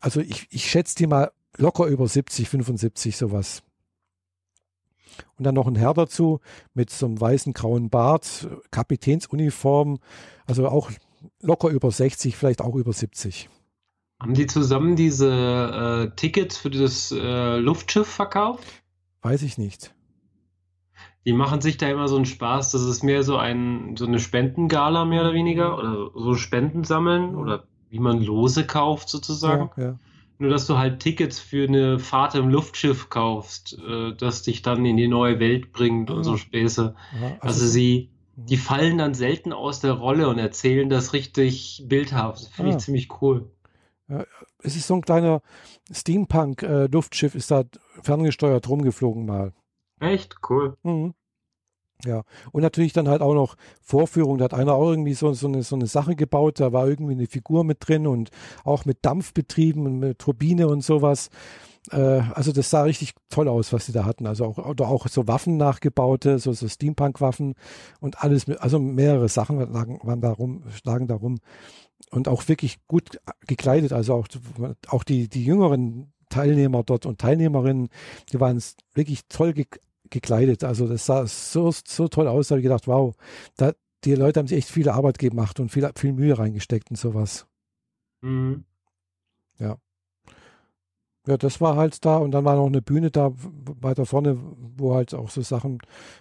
also 0.00 0.18
ich, 0.18 0.48
ich 0.50 0.68
schätze 0.68 0.96
die 0.96 1.06
mal 1.06 1.30
locker 1.56 1.86
über 1.86 2.08
70, 2.08 2.48
75, 2.48 3.16
sowas. 3.16 3.62
Und 5.38 5.44
dann 5.44 5.54
noch 5.54 5.66
ein 5.66 5.76
Herr 5.76 5.94
dazu 5.94 6.40
mit 6.74 6.90
so 6.90 7.06
einem 7.06 7.20
weißen 7.20 7.52
grauen 7.52 7.90
Bart, 7.90 8.48
Kapitänsuniform, 8.70 9.98
also 10.46 10.68
auch 10.68 10.90
locker 11.40 11.68
über 11.68 11.90
60, 11.90 12.36
vielleicht 12.36 12.60
auch 12.60 12.74
über 12.74 12.92
70. 12.92 13.48
Haben 14.20 14.34
die 14.34 14.46
zusammen 14.46 14.96
diese 14.96 15.30
äh, 16.12 16.16
Tickets 16.16 16.58
für 16.58 16.70
das 16.70 17.10
äh, 17.10 17.56
Luftschiff 17.56 18.06
verkauft? 18.06 18.66
Weiß 19.22 19.42
ich 19.42 19.56
nicht. 19.56 19.94
Die 21.26 21.32
machen 21.32 21.60
sich 21.60 21.76
da 21.76 21.88
immer 21.88 22.08
so 22.08 22.16
einen 22.16 22.26
Spaß, 22.26 22.72
das 22.72 22.82
ist 22.82 23.02
mehr 23.02 23.22
so 23.22 23.36
ein 23.36 23.94
so 23.96 24.06
eine 24.06 24.18
Spendengala 24.18 25.04
mehr 25.04 25.22
oder 25.22 25.34
weniger 25.34 25.78
oder 25.78 26.10
so 26.14 26.34
Spenden 26.34 26.84
sammeln 26.84 27.34
oder 27.34 27.64
wie 27.90 27.98
man 27.98 28.22
Lose 28.22 28.66
kauft 28.66 29.08
sozusagen. 29.08 29.70
Ja, 29.76 29.82
ja. 29.82 29.98
Nur, 30.40 30.48
dass 30.48 30.66
du 30.66 30.78
halt 30.78 31.00
Tickets 31.00 31.38
für 31.38 31.68
eine 31.68 31.98
Fahrt 31.98 32.34
im 32.34 32.48
Luftschiff 32.48 33.10
kaufst, 33.10 33.78
äh, 33.86 34.14
das 34.16 34.42
dich 34.42 34.62
dann 34.62 34.86
in 34.86 34.96
die 34.96 35.06
neue 35.06 35.38
Welt 35.38 35.70
bringt 35.70 36.10
und 36.10 36.24
so 36.24 36.38
Späße. 36.38 36.94
Ja, 37.20 37.26
also, 37.26 37.36
also, 37.40 37.66
sie, 37.66 38.08
mhm. 38.36 38.46
die 38.46 38.56
fallen 38.56 38.96
dann 38.96 39.12
selten 39.12 39.52
aus 39.52 39.80
der 39.80 39.92
Rolle 39.92 40.30
und 40.30 40.38
erzählen 40.38 40.88
das 40.88 41.12
richtig 41.12 41.84
bildhaft. 41.86 42.46
Finde 42.54 42.72
ah. 42.72 42.74
ich 42.74 42.82
ziemlich 42.82 43.20
cool. 43.20 43.50
Ja, 44.08 44.24
es 44.62 44.76
ist 44.76 44.86
so 44.86 44.94
ein 44.94 45.02
kleiner 45.02 45.42
Steampunk-Luftschiff, 45.92 47.34
äh, 47.34 47.38
ist 47.38 47.50
da 47.50 47.64
ferngesteuert 48.00 48.66
rumgeflogen 48.66 49.26
mal. 49.26 49.52
Echt? 50.00 50.36
Cool. 50.48 50.78
Mhm. 50.82 51.12
Ja, 52.04 52.22
und 52.52 52.62
natürlich 52.62 52.92
dann 52.92 53.08
halt 53.08 53.22
auch 53.22 53.34
noch 53.34 53.56
Vorführung. 53.80 54.38
Da 54.38 54.44
hat 54.44 54.54
einer 54.54 54.74
auch 54.74 54.90
irgendwie 54.90 55.14
so, 55.14 55.32
so, 55.32 55.48
eine, 55.48 55.62
so 55.62 55.76
eine 55.76 55.86
Sache 55.86 56.16
gebaut. 56.16 56.60
Da 56.60 56.72
war 56.72 56.88
irgendwie 56.88 57.12
eine 57.12 57.26
Figur 57.26 57.64
mit 57.64 57.78
drin 57.80 58.06
und 58.06 58.30
auch 58.64 58.84
mit 58.84 58.98
Dampfbetrieben 59.02 59.86
und 59.86 59.98
mit 59.98 60.18
Turbine 60.18 60.68
und 60.68 60.82
sowas. 60.82 61.30
Äh, 61.90 62.20
also 62.34 62.52
das 62.52 62.70
sah 62.70 62.82
richtig 62.82 63.14
toll 63.28 63.48
aus, 63.48 63.72
was 63.72 63.86
sie 63.86 63.92
da 63.92 64.04
hatten. 64.04 64.26
Also 64.26 64.44
auch, 64.44 64.58
oder 64.58 64.88
auch 64.88 65.08
so 65.08 65.26
Waffen 65.26 65.56
nachgebaute, 65.56 66.38
so, 66.38 66.52
so 66.52 66.68
Steampunk-Waffen 66.68 67.54
und 68.00 68.22
alles. 68.22 68.48
Also 68.48 68.78
mehrere 68.78 69.28
Sachen 69.28 69.58
lagen, 69.72 70.00
waren 70.02 70.20
da 70.20 70.30
rum, 70.30 70.64
lagen 70.84 71.06
da 71.06 71.16
rum. 71.16 71.38
und 72.10 72.28
auch 72.28 72.48
wirklich 72.48 72.86
gut 72.86 73.20
gekleidet. 73.46 73.92
Also 73.92 74.14
auch, 74.14 74.28
auch 74.88 75.04
die, 75.04 75.28
die 75.28 75.44
jüngeren 75.44 76.12
Teilnehmer 76.28 76.82
dort 76.82 77.06
und 77.06 77.20
Teilnehmerinnen, 77.20 77.88
die 78.32 78.40
waren 78.40 78.62
wirklich 78.94 79.26
toll 79.28 79.52
ge 79.52 79.66
gekleidet. 80.10 80.64
Also 80.64 80.86
das 80.86 81.06
sah 81.06 81.26
so, 81.26 81.70
so 81.72 82.08
toll 82.08 82.28
aus, 82.28 82.48
da 82.48 82.54
habe 82.54 82.60
ich 82.60 82.64
gedacht, 82.64 82.86
wow, 82.86 83.14
da, 83.56 83.72
die 84.04 84.14
Leute 84.14 84.40
haben 84.40 84.46
sich 84.46 84.58
echt 84.58 84.70
viel 84.70 84.88
Arbeit 84.88 85.18
gemacht 85.18 85.60
und 85.60 85.70
viel, 85.70 85.88
viel 85.96 86.12
Mühe 86.12 86.38
reingesteckt 86.38 86.90
in 86.90 86.96
sowas. 86.96 87.46
Mhm. 88.22 88.64
Ja. 89.58 89.76
Ja, 91.26 91.36
das 91.36 91.60
war 91.60 91.76
halt 91.76 92.04
da 92.04 92.16
und 92.16 92.30
dann 92.30 92.44
war 92.46 92.56
noch 92.56 92.66
eine 92.66 92.80
Bühne 92.80 93.10
da 93.10 93.30
weiter 93.34 94.06
vorne, 94.06 94.38
wo 94.76 94.94
halt 94.94 95.14
auch 95.14 95.28
so 95.28 95.42
Sachen, 95.42 95.78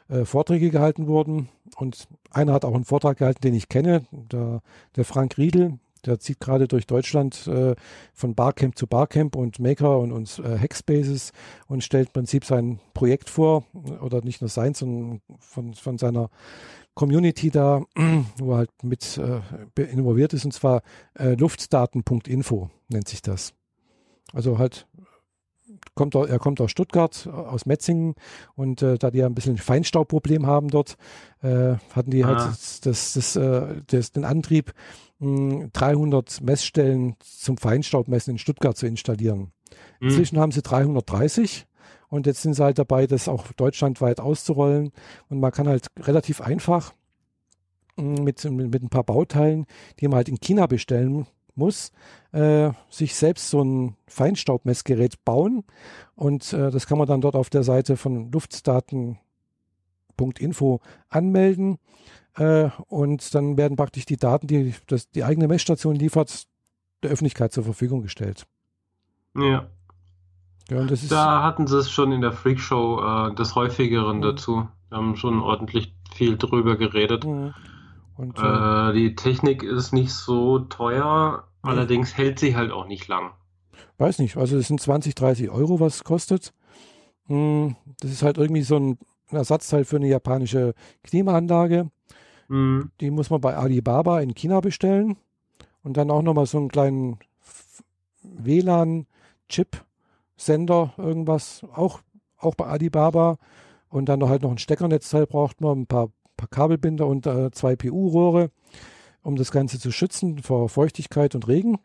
äh, 0.10 0.26
Vorträge 0.26 0.72
gehalten 0.72 1.08
wurden. 1.08 1.48
Und 1.78 2.08
einer 2.32 2.54
hat 2.54 2.66
auch 2.66 2.76
einen 2.76 2.84
Vortrag 2.84 3.18
gehalten, 3.18 3.42
den 3.42 3.54
ich 3.54 3.70
kenne, 3.70 4.06
der, 4.12 4.62
der 4.98 5.06
Frank 5.06 5.38
Riedel, 5.38 5.80
der 6.06 6.20
zieht 6.20 6.40
gerade 6.40 6.68
durch 6.68 6.88
Deutschland 6.88 7.48
äh, 7.48 7.76
von 8.14 8.36
Barcamp 8.36 8.78
zu 8.78 8.88
Barcamp 8.88 9.36
und 9.36 9.60
Maker 9.60 10.00
und, 10.00 10.12
und 10.12 10.40
äh, 10.40 10.58
Hackspaces 10.58 11.32
und 11.68 11.84
stellt 11.84 12.10
im 12.10 12.14
Prinzip 12.14 12.46
sein 12.46 12.80
Projekt 12.94 13.30
vor, 13.30 13.64
oder 14.02 14.22
nicht 14.22 14.42
nur 14.42 14.50
sein, 14.50 14.74
sondern 14.74 15.22
von, 15.40 15.74
von 15.74 15.98
seiner 15.98 16.30
Community 16.94 17.50
da, 17.50 17.84
wo 18.38 18.52
er 18.52 18.58
halt 18.58 18.84
mit 18.84 19.18
äh, 19.18 19.82
involviert 19.84 20.34
ist, 20.34 20.46
und 20.46 20.52
zwar 20.52 20.82
äh, 21.18 21.36
luftdaten.info 21.36 22.70
nennt 22.90 23.08
sich 23.08 23.22
das. 23.22 23.54
Also 24.34 24.58
halt 24.58 24.86
kommt 25.96 26.16
er, 26.16 26.28
er 26.28 26.40
kommt 26.40 26.62
aus 26.62 26.72
Stuttgart, 26.72 27.28
aus 27.28 27.66
Metzingen 27.66 28.16
und 28.56 28.82
äh, 28.82 28.98
da 28.98 29.12
die 29.12 29.20
ja 29.20 29.26
ein 29.26 29.36
bisschen 29.36 29.58
Feinstaubproblem 29.58 30.46
haben 30.46 30.70
dort, 30.70 30.98
äh, 31.42 31.76
hatten 31.94 32.12
die 32.12 32.26
halt 32.26 32.38
ah. 32.38 32.46
halt 32.46 32.52
das, 32.52 32.82
das, 32.82 33.14
das, 33.14 33.36
äh, 33.36 33.82
das, 33.88 34.12
den 34.12 34.26
Antrieb, 34.26 34.74
300 35.20 36.42
Messstellen 36.42 37.16
zum 37.20 37.58
Feinstaubmessen 37.58 38.32
in 38.32 38.38
Stuttgart 38.38 38.78
zu 38.78 38.88
installieren. 38.88 39.52
Mhm. 40.00 40.10
Inzwischen 40.10 40.40
haben 40.40 40.52
sie 40.52 40.62
330 40.62 41.68
und 42.08 42.26
jetzt 42.26 42.42
sind 42.42 42.54
sie 42.54 42.64
halt 42.64 42.80
dabei, 42.80 43.06
das 43.06 43.28
auch 43.28 43.52
deutschlandweit 43.54 44.20
auszurollen 44.20 44.92
und 45.30 45.40
man 45.40 45.52
kann 45.52 45.68
halt 45.68 45.88
relativ 46.00 46.42
einfach 46.42 46.94
mit, 47.98 48.44
mit 48.50 48.84
ein 48.84 48.90
paar 48.90 49.04
Bauteilen, 49.04 49.66
die 50.00 50.08
man 50.08 50.18
halt 50.18 50.30
in 50.30 50.40
China 50.40 50.68
bestellen 50.68 51.28
muss, 51.56 51.92
äh, 52.32 52.70
sich 52.90 53.16
selbst 53.16 53.50
so 53.50 53.64
ein 53.64 53.96
Feinstaubmessgerät 54.08 55.26
bauen. 55.26 55.64
Und 56.16 56.54
äh, 56.54 56.72
das 56.72 56.88
kann 56.88 56.98
man 56.98 57.08
dann 57.08 57.22
dort 57.22 57.36
auf 57.36 57.52
der 57.52 57.62
Seite 57.64 57.98
von 57.98 58.32
luftdaten.info 58.32 60.80
anmelden. 61.10 61.78
Äh, 62.40 62.70
und 62.88 63.36
dann 63.36 63.58
werden 63.58 63.78
praktisch 63.78 64.06
die 64.06 64.18
Daten, 64.18 64.48
die 64.48 64.74
das, 64.88 65.10
die 65.10 65.24
eigene 65.24 65.48
Messstation 65.48 65.96
liefert, 65.96 66.48
der 67.04 67.12
Öffentlichkeit 67.12 67.52
zur 67.52 67.64
Verfügung 67.64 68.02
gestellt. 68.02 68.48
Ja. 69.36 69.68
ja 70.70 70.86
da 71.10 71.44
hatten 71.44 71.68
sie 71.68 71.78
es 71.78 71.92
schon 71.92 72.12
in 72.12 72.22
der 72.22 72.32
Freakshow 72.32 73.30
äh, 73.30 73.36
des 73.36 73.56
häufigeren 73.56 74.18
mhm. 74.18 74.22
dazu. 74.22 74.68
Wir 74.90 74.98
haben 74.98 75.16
schon 75.16 75.42
ordentlich 75.42 75.94
viel 76.14 76.38
drüber 76.38 76.78
geredet. 76.78 77.26
Mhm. 77.26 77.54
Und, 78.18 78.38
äh, 78.40 78.94
die 78.94 79.16
Technik 79.16 79.64
ist 79.64 79.94
nicht 79.94 80.12
so 80.12 80.60
teuer, 80.60 81.50
Allerdings 81.62 82.18
hält 82.18 82.40
sie 82.40 82.56
halt 82.56 82.72
auch 82.72 82.88
nicht 82.88 83.08
lang. 83.08 83.32
Weiß 83.98 84.20
nicht, 84.20 84.38
also 84.38 84.58
es 84.58 84.68
sind 84.68 84.80
20, 84.80 85.14
30 85.16 85.50
Euro, 85.50 85.80
was 85.80 85.96
es 85.96 86.04
kostet. 86.04 86.54
Hm, 87.26 87.76
das 88.00 88.12
ist 88.12 88.24
halt 88.24 88.38
irgendwie 88.38 88.62
so 88.62 88.78
ein 88.78 88.98
Ersatzteil 89.30 89.84
für 89.84 89.98
eine 89.98 90.08
japanische 90.08 90.74
Klimaanlage. 91.04 91.90
Mhm. 92.50 92.92
Die 93.00 93.12
muss 93.12 93.30
man 93.30 93.40
bei 93.40 93.56
Alibaba 93.56 94.20
in 94.20 94.36
China 94.36 94.60
bestellen. 94.60 95.16
Und 95.82 95.96
dann 95.96 96.12
auch 96.12 96.22
nochmal 96.22 96.46
so 96.46 96.58
einen 96.58 96.68
kleinen 96.68 97.20
WLAN-Chip-Sender, 98.22 100.94
irgendwas, 100.98 101.66
auch, 101.74 102.02
auch 102.38 102.56
bei 102.56 102.66
Alibaba. 102.66 103.38
Und 103.88 104.10
dann 104.10 104.28
halt 104.28 104.42
noch 104.42 104.52
ein 104.52 104.58
Steckernetzteil 104.58 105.26
braucht 105.26 105.62
man, 105.62 105.84
ein 105.84 105.88
paar, 105.88 106.10
paar 106.36 106.50
Kabelbinder 106.50 107.08
und 107.08 107.26
äh, 107.26 107.50
zwei 107.52 107.78
PU-Rohre 107.78 108.52
um 109.22 109.36
das 109.36 109.52
Ganze 109.52 109.80
zu 109.80 109.92
schützen 109.92 110.40
vor 110.40 110.70
Feuchtigkeit 110.70 111.36
und 111.36 111.48
Regen. 111.48 111.80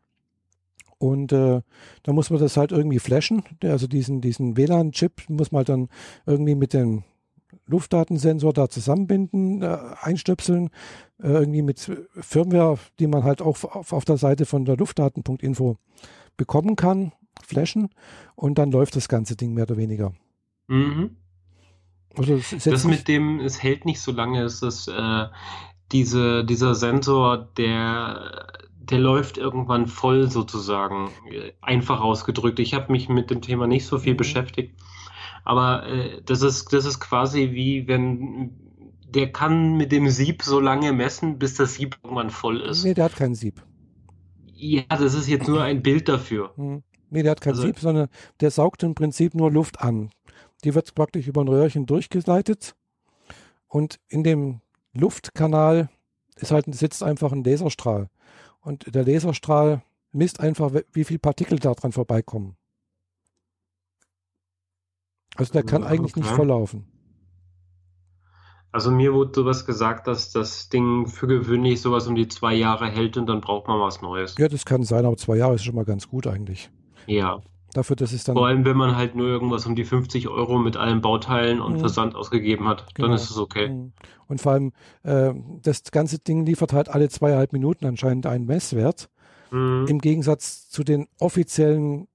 Und 0.98 1.32
äh, 1.32 1.60
da 2.02 2.12
muss 2.12 2.30
man 2.30 2.40
das 2.40 2.56
halt 2.56 2.72
irgendwie 2.72 2.98
flashen. 2.98 3.42
Also 3.62 3.86
diesen, 3.86 4.20
diesen 4.20 4.56
WLAN-Chip 4.56 5.28
muss 5.28 5.52
man 5.52 5.58
halt 5.58 5.68
dann 5.68 5.88
irgendwie 6.26 6.54
mit 6.54 6.72
dem 6.72 7.02
Luftdatensensor 7.66 8.52
da 8.52 8.68
zusammenbinden, 8.68 9.62
äh, 9.62 9.78
einstöpseln, 10.00 10.70
äh, 11.22 11.28
irgendwie 11.28 11.62
mit 11.62 11.90
Firmware, 12.20 12.78
die 12.98 13.06
man 13.06 13.24
halt 13.24 13.42
auch 13.42 13.62
auf, 13.64 13.92
auf 13.92 14.04
der 14.04 14.16
Seite 14.16 14.46
von 14.46 14.64
der 14.64 14.76
Luftdaten.info 14.76 15.76
bekommen 16.36 16.76
kann, 16.76 17.12
flashen 17.42 17.90
und 18.34 18.58
dann 18.58 18.70
läuft 18.70 18.96
das 18.96 19.08
ganze 19.08 19.36
Ding 19.36 19.54
mehr 19.54 19.64
oder 19.64 19.76
weniger. 19.76 20.12
Mhm. 20.68 21.16
Also 22.16 22.40
das, 22.70 22.84
mit 22.84 23.08
dem, 23.08 23.40
es 23.40 23.62
hält 23.62 23.84
nicht 23.84 24.00
so 24.00 24.12
lange, 24.12 24.44
ist 24.44 24.62
das, 24.62 24.86
äh, 24.86 25.26
diese, 25.92 26.44
dieser 26.44 26.74
Sensor, 26.74 27.48
der, 27.56 28.46
der 28.78 28.98
läuft 28.98 29.36
irgendwann 29.36 29.86
voll 29.86 30.30
sozusagen, 30.30 31.10
einfach 31.60 32.00
ausgedrückt. 32.00 32.58
Ich 32.58 32.74
habe 32.74 32.92
mich 32.92 33.08
mit 33.08 33.30
dem 33.30 33.40
Thema 33.40 33.66
nicht 33.66 33.86
so 33.86 33.98
viel 33.98 34.14
mhm. 34.14 34.18
beschäftigt, 34.18 34.78
aber 35.44 35.86
äh, 35.86 36.22
das, 36.24 36.42
ist, 36.42 36.72
das 36.72 36.84
ist 36.84 37.00
quasi 37.00 37.52
wie 37.52 37.86
wenn 37.86 38.50
der 39.14 39.30
kann 39.32 39.76
mit 39.76 39.92
dem 39.92 40.08
Sieb 40.08 40.42
so 40.42 40.58
lange 40.58 40.92
messen, 40.92 41.38
bis 41.38 41.54
das 41.54 41.74
Sieb 41.74 41.98
irgendwann 42.02 42.30
voll 42.30 42.60
ist. 42.60 42.84
Nee, 42.84 42.94
der 42.94 43.04
hat 43.04 43.14
kein 43.14 43.34
Sieb. 43.34 43.62
Ja, 44.52 44.82
das 44.88 45.14
ist 45.14 45.28
jetzt 45.28 45.46
nur 45.46 45.62
ein 45.62 45.82
Bild 45.82 46.08
dafür. 46.08 46.52
Mhm. 46.56 46.82
Nee, 47.10 47.22
der 47.22 47.30
hat 47.30 47.40
kein 47.40 47.52
also, 47.52 47.62
Sieb, 47.62 47.78
sondern 47.78 48.08
der 48.40 48.50
saugt 48.50 48.82
im 48.82 48.94
Prinzip 48.96 49.34
nur 49.34 49.52
Luft 49.52 49.80
an. 49.80 50.10
Die 50.64 50.74
wird 50.74 50.94
praktisch 50.94 51.28
über 51.28 51.42
ein 51.42 51.48
Röhrchen 51.48 51.86
durchgeleitet 51.86 52.74
und 53.68 54.00
in 54.08 54.24
dem 54.24 54.60
Luftkanal 54.92 55.90
ist 56.36 56.50
halt, 56.50 56.72
sitzt 56.74 57.02
einfach 57.02 57.32
ein 57.32 57.44
Laserstrahl. 57.44 58.08
Und 58.60 58.94
der 58.94 59.04
Laserstrahl 59.04 59.82
misst 60.12 60.40
einfach, 60.40 60.72
wie 60.92 61.04
viel 61.04 61.18
Partikel 61.18 61.58
da 61.58 61.74
dran 61.74 61.92
vorbeikommen. 61.92 62.56
Also 65.36 65.52
der 65.52 65.62
kann 65.62 65.82
okay. 65.82 65.92
eigentlich 65.92 66.16
nicht 66.16 66.28
volllaufen. 66.28 66.86
Also 68.74 68.90
mir 68.90 69.14
wurde 69.14 69.30
sowas 69.32 69.66
gesagt, 69.66 70.08
dass 70.08 70.32
das 70.32 70.68
Ding 70.68 71.06
für 71.06 71.28
gewöhnlich 71.28 71.80
sowas 71.80 72.08
um 72.08 72.16
die 72.16 72.26
zwei 72.26 72.54
Jahre 72.54 72.86
hält 72.86 73.16
und 73.16 73.26
dann 73.26 73.40
braucht 73.40 73.68
man 73.68 73.78
was 73.78 74.02
Neues. 74.02 74.34
Ja, 74.36 74.48
das 74.48 74.64
kann 74.64 74.82
sein, 74.82 75.06
aber 75.06 75.16
zwei 75.16 75.36
Jahre 75.36 75.54
ist 75.54 75.64
schon 75.64 75.76
mal 75.76 75.84
ganz 75.84 76.08
gut 76.08 76.26
eigentlich. 76.26 76.70
Ja. 77.06 77.40
Dafür, 77.72 77.94
dass 77.94 78.12
es 78.12 78.24
dann. 78.24 78.34
Vor 78.34 78.48
allem, 78.48 78.64
wenn 78.64 78.76
man 78.76 78.96
halt 78.96 79.14
nur 79.14 79.28
irgendwas 79.28 79.64
um 79.66 79.76
die 79.76 79.84
50 79.84 80.28
Euro 80.28 80.58
mit 80.58 80.76
allen 80.76 81.02
Bauteilen 81.02 81.60
und 81.60 81.74
mhm. 81.74 81.78
Versand 81.80 82.16
ausgegeben 82.16 82.66
hat, 82.66 82.94
genau. 82.94 83.08
dann 83.08 83.16
ist 83.16 83.30
es 83.30 83.38
okay. 83.38 83.68
Mhm. 83.68 83.92
Und 84.26 84.40
vor 84.40 84.52
allem, 84.52 84.72
äh, 85.04 85.32
das 85.62 85.82
ganze 85.92 86.18
Ding 86.18 86.44
liefert 86.44 86.72
halt 86.72 86.88
alle 86.88 87.08
zweieinhalb 87.08 87.52
Minuten 87.52 87.86
anscheinend 87.86 88.26
einen 88.26 88.44
Messwert. 88.44 89.08
Mhm. 89.52 89.86
Im 89.88 89.98
Gegensatz 90.00 90.68
zu 90.68 90.82
den 90.82 91.06
offiziellen 91.20 92.08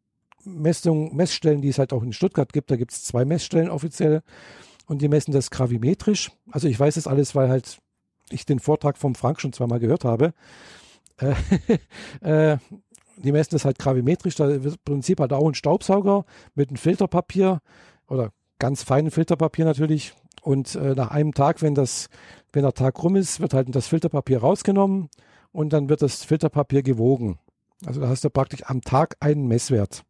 Messungen, 0.46 1.16
Messstellen, 1.16 1.62
die 1.62 1.70
es 1.70 1.80
halt 1.80 1.94
auch 1.94 2.04
in 2.04 2.14
Stuttgart 2.14 2.52
gibt. 2.54 2.72
Da 2.72 2.76
gibt 2.76 2.92
es 2.92 3.04
zwei 3.04 3.26
Messstellen 3.26 3.70
offiziell 3.70 4.22
und 4.88 5.02
die 5.02 5.08
messen 5.08 5.32
das 5.32 5.52
gravimetrisch. 5.52 6.32
Also 6.52 6.68
ich 6.68 6.80
weiß 6.80 6.96
das 6.96 7.08
alles, 7.08 7.36
weil 7.36 7.50
halt 7.50 7.80
ich 8.32 8.46
den 8.46 8.60
Vortrag 8.60 8.98
vom 8.98 9.16
Frank 9.16 9.42
schon 9.42 9.54
zweimal 9.54 9.80
gehört 9.80 10.06
habe. 10.06 10.34
Äh, 12.22 12.54
äh, 12.54 12.58
die 13.18 13.34
messen 13.34 13.52
das 13.52 13.66
halt 13.66 13.78
gravimetrisch. 13.78 14.36
Da 14.36 14.48
wird 14.64 14.76
im 14.76 14.84
Prinzip 14.86 15.20
halt 15.20 15.34
auch 15.34 15.46
ein 15.46 15.54
Staubsauger 15.54 16.24
mit 16.56 16.70
einem 16.70 16.78
Filterpapier 16.78 17.60
oder 18.08 18.32
ganz 18.58 18.84
feinem 18.84 19.12
Filterpapier 19.12 19.66
natürlich. 19.66 20.14
Und 20.42 20.76
äh, 20.76 20.96
nach 20.96 21.12
einem 21.12 21.34
Tag, 21.34 21.62
wenn 21.62 21.76
das, 21.76 22.08
wenn 22.54 22.64
der 22.64 22.74
Tag 22.74 23.04
rum 23.04 23.18
ist, 23.18 23.42
wird 23.42 23.54
halt 23.54 23.76
das 23.76 23.88
Filterpapier 23.88 24.40
rausgenommen 24.40 25.10
und 25.52 25.74
dann 25.74 25.90
wird 25.90 26.02
das 26.02 26.24
Filterpapier 26.24 26.84
gewogen. 26.84 27.38
Also 27.86 28.02
da 28.02 28.08
hast 28.08 28.24
du 28.24 28.30
praktisch 28.30 28.64
am 28.64 28.82
Tag 28.82 29.16
einen 29.20 29.48
Messwert. 29.48 30.04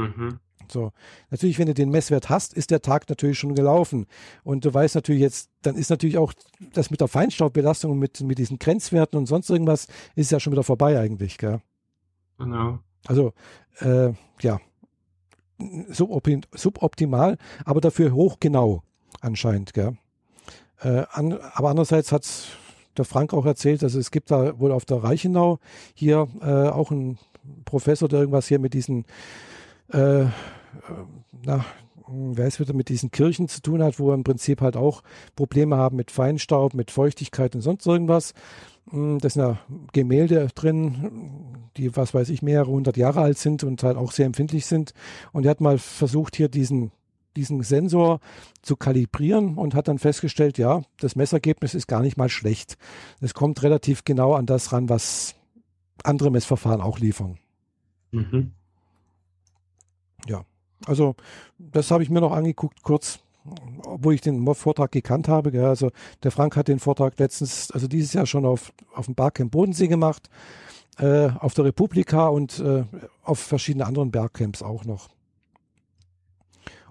Mhm. 0.00 0.38
So, 0.70 0.92
natürlich, 1.30 1.58
wenn 1.58 1.66
du 1.66 1.74
den 1.74 1.90
Messwert 1.90 2.28
hast, 2.28 2.52
ist 2.52 2.70
der 2.70 2.82
Tag 2.82 3.08
natürlich 3.08 3.38
schon 3.38 3.54
gelaufen. 3.54 4.06
Und 4.44 4.64
du 4.64 4.74
weißt 4.74 4.96
natürlich 4.96 5.22
jetzt, 5.22 5.50
dann 5.62 5.76
ist 5.76 5.88
natürlich 5.88 6.18
auch 6.18 6.32
das 6.74 6.90
mit 6.90 7.00
der 7.00 7.08
Feinstaubbelastung 7.08 7.92
und 7.92 7.98
mit, 7.98 8.20
mit 8.20 8.38
diesen 8.38 8.58
Grenzwerten 8.58 9.18
und 9.18 9.26
sonst 9.26 9.48
irgendwas, 9.48 9.86
ist 10.14 10.30
ja 10.30 10.40
schon 10.40 10.52
wieder 10.52 10.64
vorbei 10.64 10.98
eigentlich, 10.98 11.38
gell? 11.38 11.62
Genau. 12.38 12.80
Also, 13.06 13.32
äh, 13.80 14.12
ja, 14.40 14.60
suboptimal, 15.88 17.38
aber 17.64 17.80
dafür 17.80 18.12
hochgenau 18.12 18.82
anscheinend. 19.20 19.72
Gell? 19.74 19.96
Äh, 20.80 21.04
an, 21.10 21.32
aber 21.54 21.70
andererseits 21.70 22.12
hat 22.12 22.26
der 22.96 23.04
Frank 23.04 23.32
auch 23.32 23.46
erzählt, 23.46 23.82
dass 23.82 23.94
es 23.94 24.10
gibt 24.10 24.30
da 24.30 24.58
wohl 24.58 24.72
auf 24.72 24.84
der 24.84 25.02
Reichenau 25.02 25.58
hier 25.94 26.28
äh, 26.40 26.68
auch 26.68 26.90
einen 26.90 27.18
Professor, 27.64 28.08
der 28.08 28.20
irgendwas 28.20 28.48
hier 28.48 28.58
mit 28.58 28.74
diesen, 28.74 29.04
äh, 29.92 30.26
na, 31.44 31.64
wer 32.08 32.46
es 32.46 32.60
wieder 32.60 32.74
mit 32.74 32.88
diesen 32.88 33.10
Kirchen 33.10 33.48
zu 33.48 33.60
tun 33.60 33.82
hat, 33.82 33.98
wo 33.98 34.12
im 34.12 34.24
Prinzip 34.24 34.60
halt 34.60 34.76
auch 34.76 35.02
Probleme 35.36 35.76
haben 35.76 35.96
mit 35.96 36.10
Feinstaub, 36.10 36.74
mit 36.74 36.90
Feuchtigkeit 36.90 37.54
und 37.54 37.60
sonst 37.60 37.86
irgendwas. 37.86 38.34
Hm, 38.90 39.18
da 39.18 39.28
sind 39.28 39.42
ja 39.42 39.58
Gemälde 39.92 40.48
drin, 40.54 41.70
die, 41.76 41.94
was 41.96 42.14
weiß 42.14 42.30
ich, 42.30 42.42
mehrere 42.42 42.70
hundert 42.70 42.96
Jahre 42.96 43.20
alt 43.20 43.38
sind 43.38 43.64
und 43.64 43.82
halt 43.82 43.96
auch 43.96 44.12
sehr 44.12 44.26
empfindlich 44.26 44.66
sind. 44.66 44.92
Und 45.32 45.44
er 45.44 45.50
hat 45.50 45.60
mal 45.60 45.78
versucht, 45.78 46.36
hier 46.36 46.48
diesen, 46.48 46.90
diesen 47.36 47.62
Sensor 47.62 48.20
zu 48.62 48.76
kalibrieren 48.76 49.56
und 49.56 49.74
hat 49.74 49.88
dann 49.88 49.98
festgestellt, 49.98 50.58
ja, 50.58 50.82
das 51.00 51.16
Messergebnis 51.16 51.74
ist 51.74 51.86
gar 51.86 52.00
nicht 52.00 52.16
mal 52.16 52.28
schlecht. 52.28 52.78
Es 53.20 53.34
kommt 53.34 53.62
relativ 53.62 54.04
genau 54.04 54.34
an 54.34 54.46
das 54.46 54.72
ran, 54.72 54.88
was 54.88 55.34
andere 56.04 56.30
Messverfahren 56.30 56.80
auch 56.80 56.98
liefern. 56.98 57.38
Mhm. 58.12 58.52
Ja, 60.26 60.44
also 60.86 61.14
das 61.58 61.90
habe 61.90 62.02
ich 62.02 62.10
mir 62.10 62.20
noch 62.20 62.32
angeguckt, 62.32 62.82
kurz 62.82 63.20
obwohl 63.84 64.14
ich 64.14 64.20
den 64.20 64.44
Vortrag 64.54 64.92
gekannt 64.92 65.28
habe. 65.28 65.50
Gell? 65.50 65.64
Also 65.64 65.90
der 66.22 66.30
Frank 66.30 66.56
hat 66.56 66.68
den 66.68 66.78
Vortrag 66.78 67.18
letztens, 67.18 67.70
also 67.70 67.86
dieses 67.88 68.12
Jahr 68.12 68.26
schon 68.26 68.44
auf, 68.44 68.72
auf 68.94 69.06
dem 69.06 69.14
Barcamp 69.14 69.52
Bodensee 69.52 69.88
gemacht, 69.88 70.28
äh, 70.98 71.28
auf 71.38 71.54
der 71.54 71.64
Republika 71.64 72.28
und 72.28 72.58
äh, 72.60 72.84
auf 73.22 73.38
verschiedene 73.38 73.86
anderen 73.86 74.10
Bergcamps 74.10 74.62
auch 74.62 74.84
noch. 74.84 75.08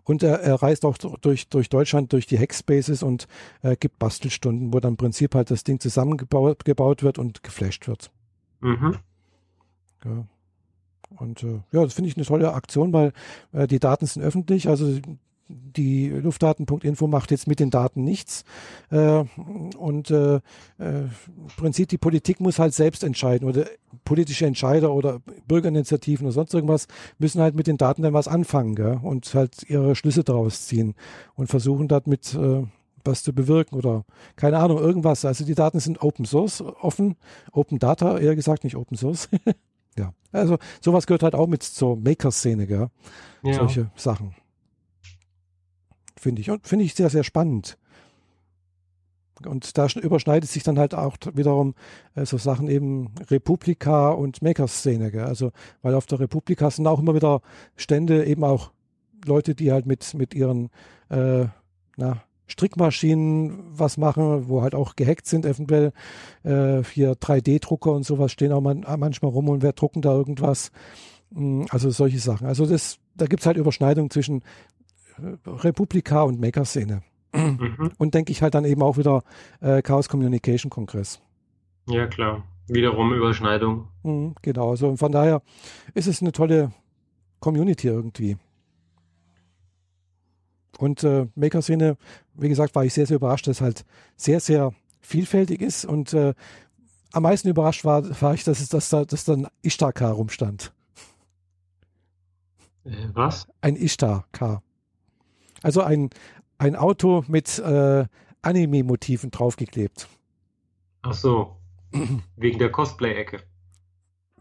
Und 0.04 0.24
er, 0.24 0.40
er 0.40 0.56
reist 0.56 0.86
auch 0.86 0.98
durch, 0.98 1.50
durch 1.50 1.68
Deutschland, 1.68 2.14
durch 2.14 2.26
die 2.26 2.40
Hackspaces 2.40 3.04
und 3.04 3.28
äh, 3.62 3.76
gibt 3.76 4.00
Bastelstunden, 4.00 4.74
wo 4.74 4.80
dann 4.80 4.94
im 4.94 4.98
Prinzip 4.98 5.36
halt 5.36 5.52
das 5.52 5.66
Ding 5.66 5.82
zusammengebaut 5.82 6.64
gebaut 6.64 7.04
wird 7.04 7.20
und 7.20 7.44
geflasht 7.44 7.88
wird. 7.88 8.10
Mhm. 8.62 8.96
Ja. 10.06 10.26
Und 11.16 11.44
äh, 11.44 11.62
ja, 11.72 11.84
das 11.84 11.94
finde 11.94 12.10
ich 12.10 12.18
eine 12.18 12.26
tolle 12.26 12.54
Aktion, 12.54 12.94
weil 12.94 13.14
äh, 13.54 13.68
die 13.68 13.80
Daten 13.80 14.06
sind 14.06 14.24
öffentlich. 14.24 14.68
Also 14.68 15.00
die 15.50 16.10
Luftdaten.info 16.10 17.08
macht 17.08 17.32
jetzt 17.32 17.48
mit 17.48 17.60
den 17.60 17.70
Daten 17.70 18.04
nichts. 18.04 18.44
Äh, 18.90 19.24
und 19.78 20.12
äh, 20.12 20.36
äh, 20.36 20.40
im 20.80 21.12
Prinzip 21.56 21.90
die 21.90 21.98
Politik 21.98 22.40
muss 22.40 22.60
halt 22.60 22.74
selbst 22.74 23.04
entscheiden 23.04 23.48
oder 23.48 23.66
politische 24.04 24.46
Entscheider 24.46 24.94
oder 24.94 25.20
Bürgerinitiativen 25.48 26.26
oder 26.26 26.34
sonst 26.34 26.54
irgendwas 26.54 26.88
müssen 27.18 27.42
halt 27.42 27.56
mit 27.56 27.68
den 27.68 27.78
Daten 27.78 28.02
dann 28.02 28.14
was 28.14 28.28
anfangen 28.28 28.76
gell? 28.76 29.00
und 29.02 29.34
halt 29.34 29.70
ihre 29.70 29.96
Schlüsse 29.96 30.24
daraus 30.24 30.68
ziehen 30.68 30.96
und 31.36 31.48
versuchen 31.48 31.88
damit 31.88 32.34
äh, 32.36 32.64
was 33.04 33.24
zu 33.24 33.34
bewirken 33.34 33.76
oder 33.78 34.04
keine 34.36 34.60
Ahnung, 34.60 34.80
irgendwas. 34.80 35.24
Also 35.24 35.46
die 35.46 35.56
Daten 35.56 35.80
sind 35.80 36.02
Open 36.02 36.26
Source, 36.26 36.62
offen, 36.62 37.16
Open 37.54 37.80
Data, 37.80 38.18
eher 38.18 38.36
gesagt 38.36 38.66
nicht 38.66 38.76
Open 38.76 38.98
Source. 38.98 39.30
ja, 39.98 40.14
also 40.32 40.58
sowas 40.82 41.08
gehört 41.08 41.24
halt 41.24 41.36
auch 41.36 41.48
mit 41.48 41.64
zur 41.64 41.98
Maker-Szene, 41.98 42.68
gell? 42.68 42.90
Ja. 43.44 43.54
Solche 43.54 43.92
Sachen 43.96 44.36
finde 46.20 46.42
ich. 46.42 46.50
Und 46.50 46.68
finde 46.68 46.86
ich 46.86 46.94
sehr, 46.94 47.10
sehr 47.10 47.24
spannend. 47.24 47.78
Und 49.46 49.78
da 49.78 49.88
überschneidet 50.02 50.50
sich 50.50 50.64
dann 50.64 50.80
halt 50.80 50.96
auch 50.96 51.16
wiederum 51.34 51.76
äh, 52.16 52.26
so 52.26 52.38
Sachen 52.38 52.68
eben 52.68 53.12
Republika 53.30 54.10
und 54.10 54.42
Maker-Szene. 54.42 55.12
Also, 55.24 55.52
weil 55.84 55.94
auf 55.94 56.08
der 56.08 56.20
Republika 56.20 56.72
sind 56.72 56.88
auch 56.88 57.00
immer 57.00 57.14
wieder 57.14 57.42
Stände, 57.76 58.26
eben 58.26 58.44
auch 58.44 58.72
Leute, 59.26 59.54
die 59.54 59.72
halt 59.72 59.86
mit, 59.86 60.14
mit 60.16 60.34
ihren 60.34 60.70
äh, 61.10 61.46
na, 61.98 62.24
Strickmaschinen 62.48 63.60
was 63.78 63.98
machen, 63.98 64.48
wo 64.48 64.62
halt 64.62 64.74
auch 64.74 64.96
gehackt 64.96 65.28
sind, 65.28 65.46
eventuell 65.46 65.92
äh, 66.44 66.84
hier 66.84 67.14
3D-Drucker 67.14 67.92
und 67.92 68.04
sowas 68.04 68.32
stehen 68.32 68.52
auch 68.52 68.62
man, 68.62 68.86
manchmal 68.98 69.32
rum 69.32 69.50
und 69.50 69.62
wer 69.62 69.74
drucken 69.74 70.02
da 70.02 70.14
irgendwas. 70.14 70.72
Hm, 71.34 71.68
also 71.70 71.90
solche 71.90 72.20
Sachen. 72.20 72.48
Also 72.48 72.66
das, 72.66 73.00
da 73.16 73.26
gibt 73.26 73.42
es 73.42 73.46
halt 73.46 73.58
Überschneidungen 73.58 74.10
zwischen 74.10 74.44
Republika 75.46 76.24
und 76.24 76.40
Maker-Szene. 76.40 77.02
Mhm. 77.34 77.92
Und 77.98 78.14
denke 78.14 78.32
ich 78.32 78.42
halt 78.42 78.56
dann 78.56 78.66
eben 78.66 78.82
auch 78.82 78.98
wieder 78.98 79.24
äh, 79.60 79.82
Chaos 79.82 80.10
Communication 80.10 80.70
Kongress. 80.70 81.20
Ja, 81.88 82.08
klar. 82.08 82.44
Wiederum 82.68 83.14
Überschneidung. 83.14 83.88
Mhm, 84.04 84.36
genau. 84.42 84.72
Also 84.72 84.96
von 84.96 85.12
daher 85.12 85.42
ist 85.94 86.08
es 86.08 86.22
eine 86.22 86.32
tolle 86.32 86.72
Community 87.40 87.88
irgendwie. 87.88 88.38
Und 90.78 91.04
äh, 91.04 91.28
Maker-Szene, 91.36 91.98
wie 92.36 92.50
gesagt, 92.50 92.76
war 92.76 92.86
ich 92.86 92.94
sehr, 92.94 93.08
sehr 93.08 93.18
überrascht, 93.18 93.48
dass 93.48 93.58
es 93.58 93.62
halt 93.62 93.86
sehr, 94.16 94.40
sehr 94.40 94.74
vielfältig 95.02 95.62
ist. 95.62 95.86
Und 95.86 96.14
äh, 96.14 96.34
am 97.12 97.24
meisten 97.24 97.50
überrascht 97.50 97.86
war, 97.86 98.04
war 98.22 98.34
ich, 98.34 98.44
dass, 98.44 98.60
es, 98.60 98.70
dass, 98.70 98.90
da, 98.90 99.06
dass 99.06 99.26
da 99.26 99.34
ein 99.34 99.48
Ishtar-Car 99.62 100.12
rumstand. 100.12 100.74
Äh, 102.84 102.92
was? 103.14 103.48
Ein 103.62 103.76
Ishtar-Car. 103.76 104.62
Also 105.64 105.82
ein, 105.82 106.10
ein 106.58 106.76
Auto 106.76 107.24
mit 107.28 107.60
äh, 107.60 108.06
Anime-Motiven 108.42 109.32
draufgeklebt. 109.32 110.08
Ach 111.02 111.14
so. 111.14 111.58
Wegen 112.36 112.60
der 112.60 112.72
Cosplay-Ecke. 112.72 113.42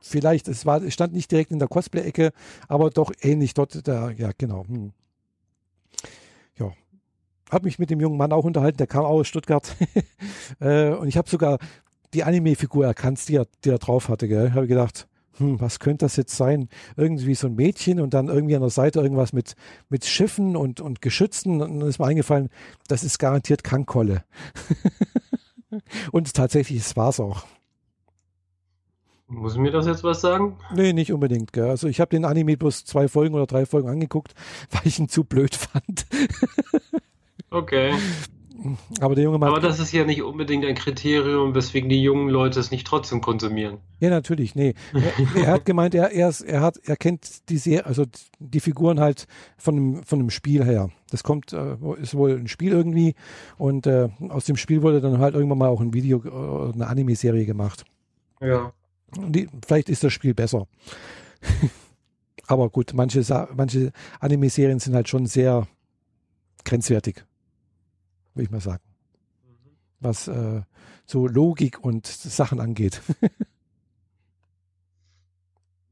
Vielleicht, 0.01 0.47
es 0.49 0.67
war, 0.67 0.83
es 0.83 0.95
stand 0.95 1.13
nicht 1.13 1.31
direkt 1.33 1.51
in 1.51 1.59
der 1.59 1.69
Cosplay-Ecke, 1.69 2.33
aber 2.69 2.91
doch 2.91 3.13
ähnlich 3.21 3.55
dort, 3.55 3.87
da, 3.89 4.11
ja, 4.11 4.31
genau. 4.37 4.67
Hm. 4.67 4.93
Ja. 7.49 7.53
Hab 7.53 7.65
mich 7.65 7.79
mit 7.79 7.91
dem 7.91 8.01
jungen 8.01 8.17
Mann 8.17 8.33
auch 8.33 8.45
unterhalten, 8.45 8.79
der 8.79 8.87
kam 8.87 9.05
auch 9.05 9.21
aus 9.21 9.29
Stuttgart. 9.29 9.77
äh, 10.61 10.91
und 10.91 11.09
ich 11.09 11.17
habe 11.17 11.29
sogar 11.29 11.59
die 12.15 12.25
Anime-Figur 12.25 12.87
erkannt, 12.87 13.29
die 13.29 13.37
er, 13.37 13.47
die 13.65 13.71
er 13.71 13.79
drauf 13.79 14.09
hatte. 14.09 14.29
Gell? 14.29 14.53
Habe 14.53 14.67
gedacht, 14.67 15.07
hm, 15.39 15.61
was 15.61 15.79
könnte 15.79 16.07
das 16.07 16.17
jetzt 16.17 16.37
sein? 16.37 16.69
Irgendwie 16.97 17.35
so 17.35 17.47
ein 17.47 17.55
Mädchen 17.55 18.01
und 18.01 18.15
dann 18.15 18.29
irgendwie 18.29 18.57
an 18.57 18.63
der 18.63 18.71
Seite 18.71 19.01
irgendwas 19.01 19.33
mit, 19.33 19.55
mit 19.89 20.05
Schiffen 20.05 20.57
und, 20.57 20.81
und 20.81 21.03
Geschützen. 21.03 21.61
Und 21.61 21.81
dann 21.81 21.89
ist 21.89 21.99
mir 21.99 22.07
eingefallen, 22.07 22.49
das 22.89 23.05
ist 23.05 23.19
garantiert 23.19 23.63
Kankolle. 23.65 24.25
und 26.13 26.33
tatsächlich, 26.35 26.81
es 26.81 26.97
war 26.97 27.11
es 27.11 27.21
auch. 27.21 27.45
Muss 29.29 29.57
mir 29.57 29.73
das 29.73 29.87
jetzt 29.87 30.05
was 30.05 30.21
sagen? 30.21 30.57
Nee, 30.73 30.93
nicht 30.93 31.13
unbedingt. 31.13 31.53
Gell. 31.53 31.69
Also 31.69 31.89
ich 31.89 32.01
habe 32.01 32.11
den 32.11 32.25
Anime 32.25 32.57
bloß 32.57 32.85
zwei 32.85 33.09
Folgen 33.09 33.35
oder 33.35 33.47
drei 33.47 33.67
Folgen 33.67 33.89
angeguckt, 33.89 34.35
weil 34.71 34.83
ich 34.85 34.99
ihn 34.99 35.09
zu 35.09 35.25
blöd 35.25 35.55
fand. 35.55 36.07
Okay. 37.57 37.95
Aber 39.01 39.15
der 39.15 39.25
junge 39.25 39.39
Mann. 39.39 39.51
Aber 39.51 39.61
das 39.61 39.79
ist 39.79 39.93
ja 39.93 40.05
nicht 40.05 40.23
unbedingt 40.23 40.65
ein 40.65 40.75
Kriterium, 40.75 41.55
weswegen 41.55 41.89
die 41.89 42.03
jungen 42.03 42.29
Leute 42.29 42.59
es 42.59 42.71
nicht 42.71 42.87
trotzdem 42.87 43.21
konsumieren. 43.21 43.79
Ja, 44.01 44.11
natürlich, 44.11 44.55
nee. 44.55 44.75
Er, 44.93 45.43
er 45.43 45.47
hat 45.53 45.65
gemeint, 45.65 45.95
er, 45.95 46.11
er, 46.11 46.29
ist, 46.29 46.41
er, 46.41 46.63
hat, 46.63 46.79
er 46.85 46.97
kennt 46.97 47.49
die 47.49 47.59
Serie, 47.59 47.87
also 47.87 48.05
die 48.39 48.61
Figuren 48.61 49.01
halt 49.01 49.27
von 49.57 49.75
dem, 49.75 50.03
von 50.03 50.19
dem 50.19 50.31
Spiel 50.31 50.65
her. 50.65 50.91
Das 51.11 51.23
kommt, 51.23 51.53
äh, 51.53 51.77
ist 52.01 52.15
wohl 52.15 52.33
ein 52.33 52.49
Spiel 52.49 52.73
irgendwie 52.73 53.15
und 53.59 53.87
äh, 53.87 54.09
aus 54.29 54.47
dem 54.47 54.57
Spiel 54.57 54.83
wurde 54.83 55.01
dann 55.01 55.19
halt 55.19 55.35
irgendwann 55.35 55.59
mal 55.59 55.69
auch 55.69 55.81
ein 55.81 55.95
Video, 55.95 56.23
äh, 56.25 56.73
eine 56.73 56.87
Anime-Serie 56.87 57.47
gemacht. 57.47 57.85
Ja. 58.41 58.73
Die, 59.17 59.49
vielleicht 59.67 59.89
ist 59.89 60.03
das 60.03 60.13
Spiel 60.13 60.35
besser. 60.35 60.67
Aber 62.49 62.71
gut, 62.71 62.93
manche, 62.95 63.23
manche 63.55 63.93
Anime-Serien 64.21 64.79
sind 64.79 64.95
halt 64.95 65.09
schon 65.09 65.27
sehr 65.27 65.67
grenzwertig 66.65 67.25
würde 68.37 68.45
ich 68.45 68.51
mal 68.51 68.61
sagen. 68.61 68.83
Was 70.01 70.29
äh, 70.29 70.63
so 71.07 71.27
Logik 71.27 71.83
und 71.83 72.07
Sachen 72.07 72.61
angeht. 72.61 73.01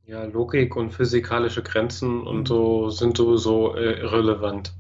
ja, 0.06 0.24
Logik 0.24 0.76
und 0.76 0.92
physikalische 0.92 1.62
Grenzen 1.62 2.22
und 2.22 2.40
mhm. 2.40 2.46
so 2.46 2.90
sind 2.90 3.16
sowieso 3.16 3.74
äh, 3.74 4.00
irrelevant. 4.00 4.74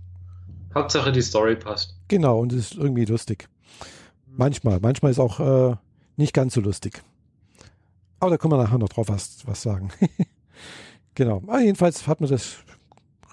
Hauptsache 0.74 1.12
die 1.12 1.22
Story 1.22 1.56
passt. 1.56 1.96
Genau, 2.08 2.40
und 2.40 2.52
es 2.52 2.72
ist 2.72 2.74
irgendwie 2.74 3.04
lustig. 3.04 3.48
Manchmal, 4.26 4.80
manchmal 4.80 5.12
ist 5.12 5.20
auch 5.20 5.40
äh, 5.40 5.76
nicht 6.16 6.34
ganz 6.34 6.54
so 6.54 6.60
lustig. 6.60 7.02
Aber 8.18 8.30
da 8.30 8.38
können 8.38 8.52
wir 8.52 8.62
nachher 8.62 8.78
noch 8.78 8.88
drauf 8.88 9.08
was, 9.08 9.46
was 9.46 9.62
sagen. 9.62 9.90
genau. 11.14 11.36
Aber 11.46 11.60
jedenfalls 11.60 12.06
hat 12.06 12.20
mir 12.20 12.26
das 12.26 12.56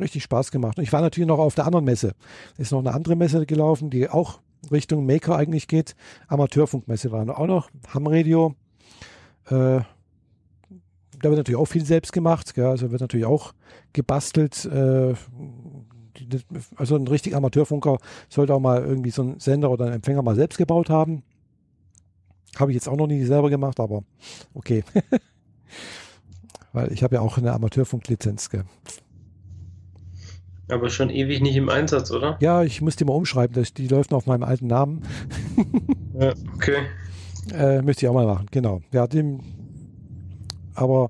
richtig 0.02 0.24
Spaß 0.24 0.52
gemacht. 0.52 0.78
Und 0.78 0.84
ich 0.84 0.94
war 0.94 1.02
natürlich 1.02 1.28
noch 1.28 1.40
auf 1.40 1.56
der 1.56 1.66
anderen 1.66 1.86
Messe. 1.86 2.14
Ist 2.58 2.72
noch 2.72 2.80
eine 2.80 2.94
andere 2.94 3.16
Messe 3.16 3.46
gelaufen, 3.46 3.90
die 3.90 4.10
auch 4.10 4.40
Richtung 4.72 5.06
Maker 5.06 5.36
eigentlich 5.36 5.68
geht. 5.68 5.96
Amateurfunkmesse 6.28 7.12
war 7.12 7.40
auch 7.40 7.48
noch. 7.48 7.70
Hamradio. 7.94 8.56
Äh, 9.46 9.82
da 11.22 11.30
wird 11.30 11.38
natürlich 11.38 11.60
auch 11.60 11.66
viel 11.66 11.86
selbst 11.86 12.14
gemacht. 12.14 12.54
Gell? 12.54 12.66
Also 12.66 12.92
wird 12.92 13.02
natürlich 13.02 13.26
auch 13.26 13.54
gebastelt. 13.94 14.66
Äh, 14.66 15.14
also 16.76 16.96
ein 16.96 17.08
richtig 17.08 17.36
Amateurfunker 17.36 17.98
sollte 18.30 18.54
auch 18.54 18.60
mal 18.60 18.84
irgendwie 18.84 19.12
so 19.12 19.22
einen 19.22 19.40
Sender 19.40 19.72
oder 19.72 19.86
einen 19.86 19.96
Empfänger 19.96 20.22
mal 20.22 20.36
selbst 20.36 20.58
gebaut 20.58 20.90
haben. 20.90 21.24
Habe 22.60 22.72
ich 22.72 22.76
jetzt 22.76 22.90
auch 22.90 22.98
noch 22.98 23.08
nie 23.08 23.24
selber 23.24 23.50
gemacht, 23.50 23.80
aber 23.80 24.04
okay. 24.54 24.84
Weil 26.74 26.92
ich 26.92 27.04
habe 27.04 27.16
ja 27.16 27.22
auch 27.22 27.38
eine 27.38 27.54
Amateurfunklizenz. 27.54 28.50
Gell? 28.50 28.66
Aber 30.72 30.90
schon 30.90 31.10
ewig 31.10 31.42
nicht 31.42 31.58
im 31.58 31.70
Einsatz, 31.70 32.12
oder? 32.12 32.38
Ja, 32.40 32.64
ich 32.64 32.82
muss 32.82 32.96
die 32.96 33.04
mal 33.04 33.14
umschreiben. 33.14 33.54
Das, 33.54 33.74
die 33.74 33.88
läuft 33.88 34.12
noch 34.12 34.20
auf 34.20 34.26
meinem 34.26 34.44
alten 34.44 34.68
Namen. 34.68 35.02
ja, 36.20 36.34
okay. 36.56 36.78
Äh, 37.54 37.82
müsste 37.82 38.06
ich 38.06 38.10
auch 38.10 38.14
mal 38.14 38.26
machen, 38.26 38.48
genau. 38.52 38.82
Ja, 38.94 39.08
dem, 39.08 39.42
aber 40.76 41.10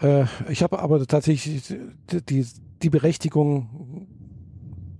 äh, 0.00 0.24
ich 0.48 0.62
habe 0.62 0.80
aber 0.80 1.06
tatsächlich 1.06 1.74
die, 2.28 2.46
die 2.82 2.90
Berechtigung 2.90 4.08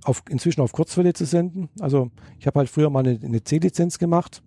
auf, 0.05 0.23
inzwischen 0.29 0.61
auf 0.61 0.73
Kurzwelle 0.73 1.13
zu 1.13 1.25
senden. 1.25 1.69
Also 1.81 2.11
ich 2.39 2.47
habe 2.47 2.61
halt 2.61 2.69
früher 2.69 2.91
mal 2.91 3.01
eine, 3.01 3.19
eine 3.23 3.43
C-Lizenz 3.43 3.99
gemacht. 3.99 4.43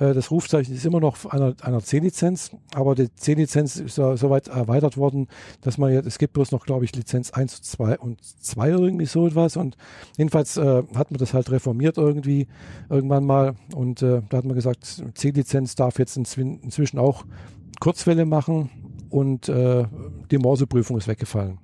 Äh, 0.00 0.14
das 0.14 0.30
Rufzeichen 0.30 0.74
ist 0.74 0.84
immer 0.84 0.98
noch 0.98 1.26
einer, 1.26 1.54
einer 1.62 1.80
C-Lizenz, 1.80 2.50
aber 2.74 2.94
die 2.94 3.14
C-Lizenz 3.14 3.76
ist 3.76 3.98
ja 3.98 4.16
soweit 4.16 4.48
erweitert 4.48 4.96
worden, 4.96 5.28
dass 5.60 5.78
man 5.78 5.92
jetzt, 5.92 6.06
es 6.06 6.18
gibt 6.18 6.32
bloß 6.32 6.50
noch, 6.50 6.66
glaube 6.66 6.84
ich, 6.84 6.96
Lizenz 6.96 7.30
1, 7.30 7.62
2 7.62 7.98
und 7.98 8.18
2 8.22 8.74
oder 8.74 8.84
irgendwie 8.84 9.06
so 9.06 9.26
etwas. 9.26 9.56
Und 9.56 9.76
jedenfalls 10.16 10.56
äh, 10.56 10.82
hat 10.94 11.10
man 11.10 11.18
das 11.18 11.34
halt 11.34 11.50
reformiert 11.50 11.98
irgendwie 11.98 12.48
irgendwann 12.88 13.24
mal. 13.24 13.54
Und 13.74 14.02
äh, 14.02 14.22
da 14.28 14.38
hat 14.38 14.44
man 14.44 14.56
gesagt, 14.56 15.04
C-Lizenz 15.14 15.74
darf 15.74 15.98
jetzt 15.98 16.16
inzwischen 16.16 16.98
auch 16.98 17.24
Kurzwelle 17.78 18.26
machen 18.26 18.70
und 19.10 19.48
äh, 19.48 19.84
die 20.30 20.38
Morseprüfung 20.38 20.98
ist 20.98 21.08
weggefallen. 21.08 21.58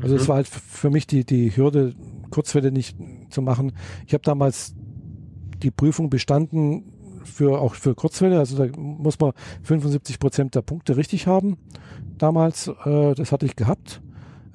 Also 0.00 0.16
es 0.16 0.24
mhm. 0.24 0.28
war 0.28 0.36
halt 0.36 0.48
für 0.48 0.90
mich 0.90 1.06
die, 1.06 1.24
die 1.24 1.56
Hürde, 1.56 1.94
Kurzwelle 2.30 2.72
nicht 2.72 2.96
zu 3.30 3.42
machen. 3.42 3.72
Ich 4.06 4.14
habe 4.14 4.22
damals 4.24 4.74
die 5.62 5.70
Prüfung 5.70 6.10
bestanden 6.10 6.92
für 7.24 7.60
auch 7.60 7.74
für 7.74 7.94
Kurzwelle. 7.94 8.38
Also 8.38 8.56
da 8.56 8.76
muss 8.78 9.18
man 9.18 9.32
75 9.62 10.18
Prozent 10.18 10.54
der 10.54 10.62
Punkte 10.62 10.96
richtig 10.96 11.26
haben. 11.26 11.56
Damals, 12.18 12.68
äh, 12.84 13.14
das 13.14 13.32
hatte 13.32 13.46
ich 13.46 13.56
gehabt. 13.56 14.00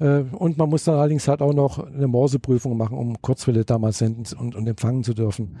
Äh, 0.00 0.20
und 0.32 0.58
man 0.58 0.68
muss 0.68 0.84
dann 0.84 0.94
allerdings 0.96 1.28
halt 1.28 1.42
auch 1.42 1.52
noch 1.52 1.78
eine 1.78 2.06
Morseprüfung 2.06 2.76
machen, 2.76 2.96
um 2.96 3.20
Kurzwelle 3.20 3.64
damals 3.64 3.98
senden 3.98 4.24
und, 4.38 4.54
und 4.54 4.66
empfangen 4.66 5.04
zu 5.04 5.14
dürfen. 5.14 5.56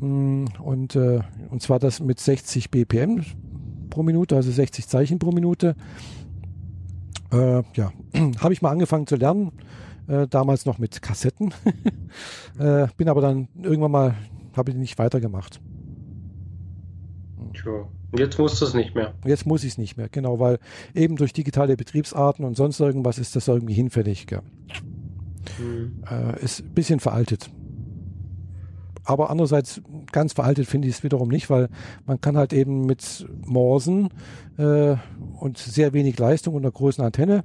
Mm, 0.00 0.46
und, 0.62 0.96
äh, 0.96 1.20
und 1.50 1.62
zwar 1.62 1.78
das 1.78 2.00
mit 2.00 2.18
60 2.18 2.70
BPM 2.70 3.22
pro 3.90 4.02
Minute, 4.02 4.36
also 4.36 4.50
60 4.50 4.88
Zeichen 4.88 5.18
pro 5.18 5.30
Minute. 5.32 5.76
Äh, 7.32 7.62
ja, 7.74 7.92
habe 8.40 8.52
ich 8.52 8.62
mal 8.62 8.70
angefangen 8.70 9.06
zu 9.06 9.16
lernen. 9.16 9.52
Äh, 10.08 10.26
damals 10.26 10.66
noch 10.66 10.78
mit 10.78 11.00
Kassetten. 11.00 11.54
äh, 12.58 12.88
bin 12.96 13.08
aber 13.08 13.20
dann 13.20 13.48
irgendwann 13.62 13.92
mal, 13.92 14.14
habe 14.56 14.70
ich 14.70 14.76
nicht 14.76 14.98
weitergemacht. 14.98 15.60
Tja. 17.54 17.88
Und 18.12 18.18
jetzt 18.18 18.38
muss 18.38 18.58
das 18.60 18.74
nicht 18.74 18.94
mehr. 18.94 19.14
Jetzt 19.24 19.46
muss 19.46 19.64
ich 19.64 19.72
es 19.72 19.78
nicht 19.78 19.96
mehr, 19.96 20.08
genau, 20.08 20.38
weil 20.38 20.58
eben 20.94 21.16
durch 21.16 21.32
digitale 21.32 21.76
Betriebsarten 21.76 22.44
und 22.44 22.56
sonst 22.56 22.78
irgendwas 22.80 23.18
ist 23.18 23.36
das 23.36 23.48
irgendwie 23.48 23.74
hinfällig. 23.74 24.26
Gell. 24.26 24.42
Hm. 25.56 26.02
Äh, 26.10 26.44
ist 26.44 26.60
ein 26.60 26.74
bisschen 26.74 27.00
veraltet. 27.00 27.50
Aber 29.04 29.30
andererseits 29.30 29.82
ganz 30.12 30.32
veraltet 30.32 30.66
finde 30.66 30.88
ich 30.88 30.96
es 30.96 31.02
wiederum 31.02 31.28
nicht, 31.28 31.50
weil 31.50 31.68
man 32.06 32.20
kann 32.20 32.36
halt 32.36 32.52
eben 32.52 32.86
mit 32.86 33.26
Morsen 33.44 34.10
äh, 34.58 34.96
und 35.40 35.58
sehr 35.58 35.92
wenig 35.92 36.18
Leistung 36.18 36.54
und 36.54 36.62
einer 36.62 36.70
großen 36.70 37.02
Antenne, 37.02 37.42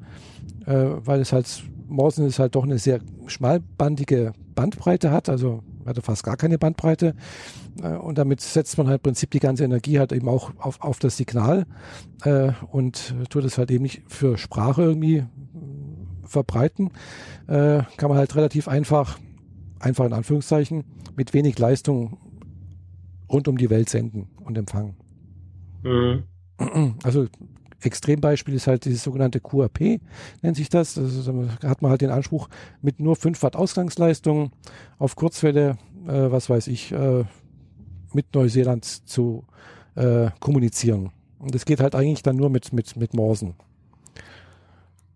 äh, 0.66 0.74
weil 0.76 1.20
es 1.22 1.34
halt 1.34 1.64
Morsen 1.88 2.28
ist 2.28 2.40
halt 2.40 2.56
doch 2.56 2.64
eine 2.64 2.78
sehr 2.78 3.00
schmalbandige 3.28 4.34
Bandbreite 4.54 5.12
hat, 5.12 5.30
also 5.30 5.64
hat 5.88 5.98
er 5.98 6.04
fast 6.04 6.24
gar 6.24 6.38
keine 6.38 6.58
Bandbreite. 6.58 7.16
Äh, 7.82 7.96
und 7.96 8.18
damit 8.18 8.42
setzt 8.42 8.78
man 8.78 8.88
halt 8.88 9.00
im 9.00 9.04
Prinzip 9.04 9.32
die 9.32 9.40
ganze 9.40 9.64
Energie 9.64 10.00
halt 10.00 10.12
eben 10.12 10.30
auch 10.30 10.52
auf, 10.58 10.82
auf 10.82 11.00
das 11.00 11.18
Signal 11.18 11.66
äh, 12.24 12.52
und 12.72 13.16
tut 13.30 13.44
es 13.44 13.58
halt 13.58 13.72
eben 13.72 13.84
nicht 13.84 14.04
für 14.08 14.38
Sprache 14.38 14.84
irgendwie 14.84 15.26
verbreiten. 16.24 16.92
Äh, 17.48 17.84
kann 17.98 18.10
man 18.10 18.18
halt 18.18 18.36
relativ 18.36 18.68
einfach, 18.68 19.18
einfach 19.80 20.06
in 20.06 20.14
Anführungszeichen, 20.14 20.84
mit 21.16 21.34
wenig 21.34 21.58
Leistung 21.58 22.18
rund 23.32 23.48
um 23.48 23.58
die 23.58 23.70
Welt 23.70 23.90
senden 23.90 24.28
und 24.44 24.58
empfangen. 24.58 24.96
Mhm. 25.84 26.24
Also 27.04 27.28
Extrembeispiel 27.82 28.56
ist 28.56 28.68
halt 28.68 28.86
dieses 28.86 29.04
sogenannte 29.04 29.40
QRP, 29.40 30.02
nennt 30.42 30.58
sich 30.58 30.70
das. 30.70 30.96
das 30.96 31.30
da 31.62 31.70
hat 31.70 31.82
man 31.82 31.92
halt 31.92 32.02
den 32.02 32.10
Anspruch, 32.10 32.50
mit 32.82 33.00
nur 33.00 33.16
5 33.16 33.42
Watt 33.44 33.56
Ausgangsleistung 33.56 34.52
auf 34.98 35.16
Kurzwelle, 35.16 35.78
äh, 36.08 36.32
was 36.32 36.50
weiß 36.50 36.68
ich, 36.68 36.92
äh, 36.92 37.24
mit 38.14 38.34
Neuseeland 38.34 38.86
zu 38.86 39.46
äh, 39.96 40.30
kommunizieren. 40.40 41.12
Und 41.40 41.54
das 41.54 41.66
geht 41.66 41.80
halt 41.80 41.96
eigentlich 41.96 42.24
dann 42.24 42.36
nur 42.36 42.50
mit, 42.50 42.74
mit, 42.74 42.96
mit 42.96 43.14
Morsen. 43.14 43.54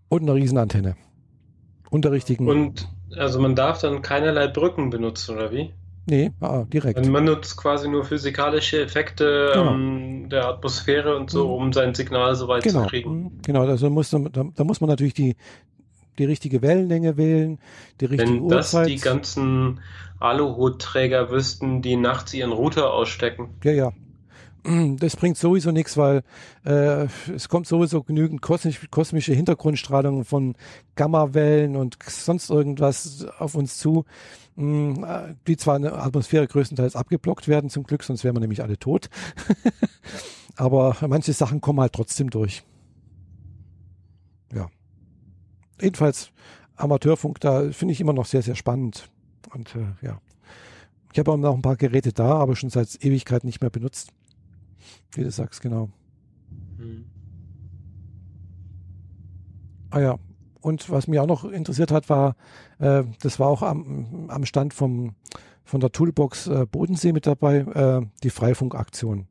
Und 0.09 0.23
einer 0.23 0.35
Riesenantenne. 0.35 0.95
Und 1.89 2.05
der 2.05 2.11
richtigen. 2.11 2.47
Und 2.47 2.87
also 3.17 3.39
man 3.39 3.55
darf 3.55 3.81
dann 3.81 4.01
keinerlei 4.01 4.47
Brücken 4.47 4.89
benutzen, 4.89 5.35
oder 5.35 5.51
wie? 5.51 5.73
Nee, 6.07 6.31
ah, 6.39 6.63
direkt. 6.63 6.99
Und 6.99 7.09
man 7.09 7.25
nutzt 7.25 7.57
quasi 7.57 7.87
nur 7.87 8.03
physikalische 8.03 8.81
Effekte 8.81 9.51
genau. 9.53 9.73
ähm, 9.73 10.29
der 10.29 10.47
Atmosphäre 10.47 11.15
und 11.15 11.29
so, 11.29 11.45
mhm. 11.45 11.53
um 11.53 11.73
sein 11.73 11.93
Signal 11.93 12.35
so 12.35 12.47
weit 12.47 12.63
genau. 12.63 12.83
zu 12.83 12.89
kriegen. 12.89 13.23
Mhm. 13.23 13.31
Genau, 13.45 13.61
also 13.65 13.89
muss, 13.89 14.09
da, 14.09 14.19
da 14.19 14.63
muss 14.63 14.81
man 14.81 14.89
natürlich 14.89 15.13
die, 15.13 15.35
die 16.17 16.25
richtige 16.25 16.61
Wellenlänge 16.61 17.17
wählen, 17.17 17.59
die 17.99 18.05
richtige 18.05 18.31
Wenn 18.31 18.41
Uhrzeit. 18.41 18.87
Wenn 18.87 18.93
das 18.93 19.01
die 19.01 19.07
ganzen 19.09 19.79
Aluhutträger 20.19 21.29
wüssten, 21.29 21.81
die 21.81 21.95
nachts 21.95 22.33
ihren 22.33 22.51
Router 22.51 22.93
ausstecken. 22.93 23.49
Ja, 23.63 23.71
ja. 23.71 23.91
Das 24.99 25.15
bringt 25.15 25.37
sowieso 25.37 25.71
nichts, 25.71 25.97
weil 25.97 26.21
äh, 26.65 27.07
es 27.35 27.49
kommt 27.49 27.65
sowieso 27.67 28.03
genügend 28.03 28.41
kosmisch, 28.41 28.79
kosmische 28.91 29.33
Hintergrundstrahlung 29.33 30.23
von 30.23 30.55
Gammawellen 30.95 31.75
und 31.75 31.97
sonst 32.07 32.49
irgendwas 32.51 33.25
auf 33.39 33.55
uns 33.55 33.77
zu, 33.79 34.05
mh, 34.55 35.29
äh, 35.29 35.35
die 35.47 35.57
zwar 35.57 35.75
in 35.75 35.83
der 35.83 36.03
Atmosphäre 36.03 36.47
größtenteils 36.47 36.95
abgeblockt 36.95 37.47
werden, 37.47 37.69
zum 37.69 37.83
Glück, 37.83 38.03
sonst 38.03 38.23
wären 38.23 38.35
wir 38.35 38.41
nämlich 38.41 38.61
alle 38.61 38.77
tot. 38.77 39.09
Aber 40.55 40.95
manche 41.07 41.33
Sachen 41.33 41.61
kommen 41.61 41.79
halt 41.79 41.93
trotzdem 41.93 42.29
durch. 42.29 42.63
Ja. 44.53 44.69
Jedenfalls 45.81 46.31
Amateurfunk, 46.75 47.39
da 47.39 47.71
finde 47.71 47.93
ich 47.93 48.01
immer 48.01 48.13
noch 48.13 48.25
sehr, 48.25 48.41
sehr 48.41 48.55
spannend. 48.55 49.09
Und 49.53 49.75
äh, 49.75 50.05
ja. 50.05 50.19
Ich 51.13 51.19
habe 51.19 51.31
auch 51.31 51.37
noch 51.37 51.55
ein 51.55 51.61
paar 51.61 51.75
Geräte 51.75 52.13
da, 52.13 52.35
aber 52.35 52.55
schon 52.55 52.69
seit 52.69 53.03
Ewigkeit 53.03 53.43
nicht 53.43 53.61
mehr 53.61 53.69
benutzt. 53.69 54.11
Wie 55.13 55.23
du 55.23 55.31
sagst, 55.31 55.61
genau. 55.61 55.89
Hm. 56.77 57.05
Ah 59.89 59.99
ja. 59.99 60.19
Und 60.61 60.89
was 60.89 61.07
mich 61.07 61.19
auch 61.19 61.27
noch 61.27 61.43
interessiert 61.43 61.91
hat, 61.91 62.09
war, 62.09 62.35
äh, 62.79 63.03
das 63.21 63.39
war 63.39 63.47
auch 63.47 63.63
am, 63.63 64.29
am 64.29 64.45
Stand 64.45 64.73
vom, 64.73 65.15
von 65.63 65.81
der 65.81 65.91
Toolbox 65.91 66.47
äh, 66.47 66.65
Bodensee 66.65 67.13
mit 67.13 67.25
dabei, 67.25 67.57
äh, 67.59 68.01
die 68.23 68.29
Freifunkaktion. 68.29 69.27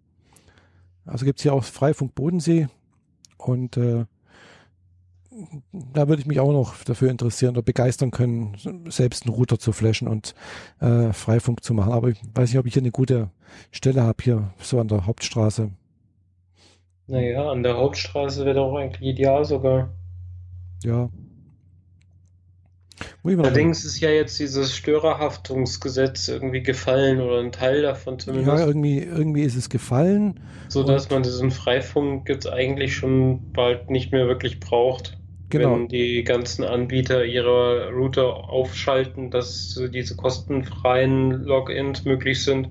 Also 1.06 1.24
gibt 1.24 1.38
es 1.38 1.42
hier 1.42 1.54
auch 1.54 1.64
Freifunk 1.64 2.14
Bodensee 2.14 2.68
und 3.38 3.76
äh, 3.76 4.04
da 5.72 6.08
würde 6.08 6.20
ich 6.20 6.26
mich 6.26 6.40
auch 6.40 6.52
noch 6.52 6.82
dafür 6.84 7.10
interessieren 7.10 7.52
oder 7.52 7.62
begeistern 7.62 8.10
können, 8.10 8.56
selbst 8.88 9.24
einen 9.24 9.34
Router 9.34 9.58
zu 9.58 9.72
flashen 9.72 10.08
und 10.08 10.34
äh, 10.80 11.12
Freifunk 11.12 11.62
zu 11.62 11.72
machen. 11.72 11.92
Aber 11.92 12.08
ich 12.08 12.20
weiß 12.34 12.50
nicht, 12.50 12.58
ob 12.58 12.66
ich 12.66 12.74
hier 12.74 12.82
eine 12.82 12.90
gute 12.90 13.30
Stelle 13.70 14.02
habe, 14.02 14.22
hier 14.22 14.52
so 14.58 14.80
an 14.80 14.88
der 14.88 15.06
Hauptstraße. 15.06 15.70
Naja, 17.06 17.50
an 17.50 17.62
der 17.62 17.76
Hauptstraße 17.76 18.44
wäre 18.44 18.56
doch 18.56 18.74
eigentlich 18.76 19.08
ideal 19.08 19.44
sogar. 19.44 19.90
Ja. 20.84 21.10
Allerdings 23.22 23.84
ist 23.84 24.00
ja 24.00 24.10
jetzt 24.10 24.38
dieses 24.38 24.74
Störerhaftungsgesetz 24.74 26.28
irgendwie 26.28 26.62
gefallen 26.62 27.20
oder 27.20 27.40
ein 27.40 27.52
Teil 27.52 27.82
davon 27.82 28.18
zumindest. 28.18 28.58
Ja, 28.58 28.66
irgendwie, 28.66 28.98
irgendwie 28.98 29.42
ist 29.42 29.56
es 29.56 29.68
gefallen. 29.68 30.40
So 30.68 30.82
dass 30.82 31.10
man 31.10 31.22
diesen 31.22 31.50
Freifunk 31.50 32.28
jetzt 32.28 32.46
eigentlich 32.46 32.94
schon 32.94 33.52
bald 33.52 33.90
nicht 33.90 34.12
mehr 34.12 34.26
wirklich 34.26 34.60
braucht. 34.60 35.18
Genau. 35.50 35.74
Wenn 35.74 35.88
die 35.88 36.22
ganzen 36.24 36.64
Anbieter 36.64 37.24
ihre 37.24 37.90
Router 37.90 38.48
aufschalten, 38.48 39.30
dass 39.30 39.80
diese 39.92 40.16
kostenfreien 40.16 41.44
Logins 41.44 42.04
möglich 42.04 42.42
sind. 42.44 42.68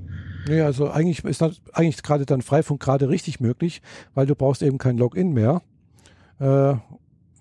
Ja, 0.49 0.65
also 0.65 0.89
eigentlich 0.89 1.23
ist 1.25 1.41
das, 1.41 1.61
eigentlich 1.73 2.01
gerade 2.01 2.25
dann 2.25 2.41
Freifunk 2.41 2.81
gerade 2.81 3.09
richtig 3.09 3.39
möglich, 3.39 3.81
weil 4.15 4.25
du 4.25 4.35
brauchst 4.35 4.63
eben 4.63 4.77
kein 4.77 4.97
Login 4.97 5.33
mehr. 5.33 5.61
Äh, 6.39 6.75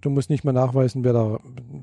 du 0.01 0.11
musst 0.11 0.31
nicht 0.31 0.45
mehr 0.45 0.53
nachweisen, 0.53 1.05
wer 1.05 1.13
da 1.13 1.41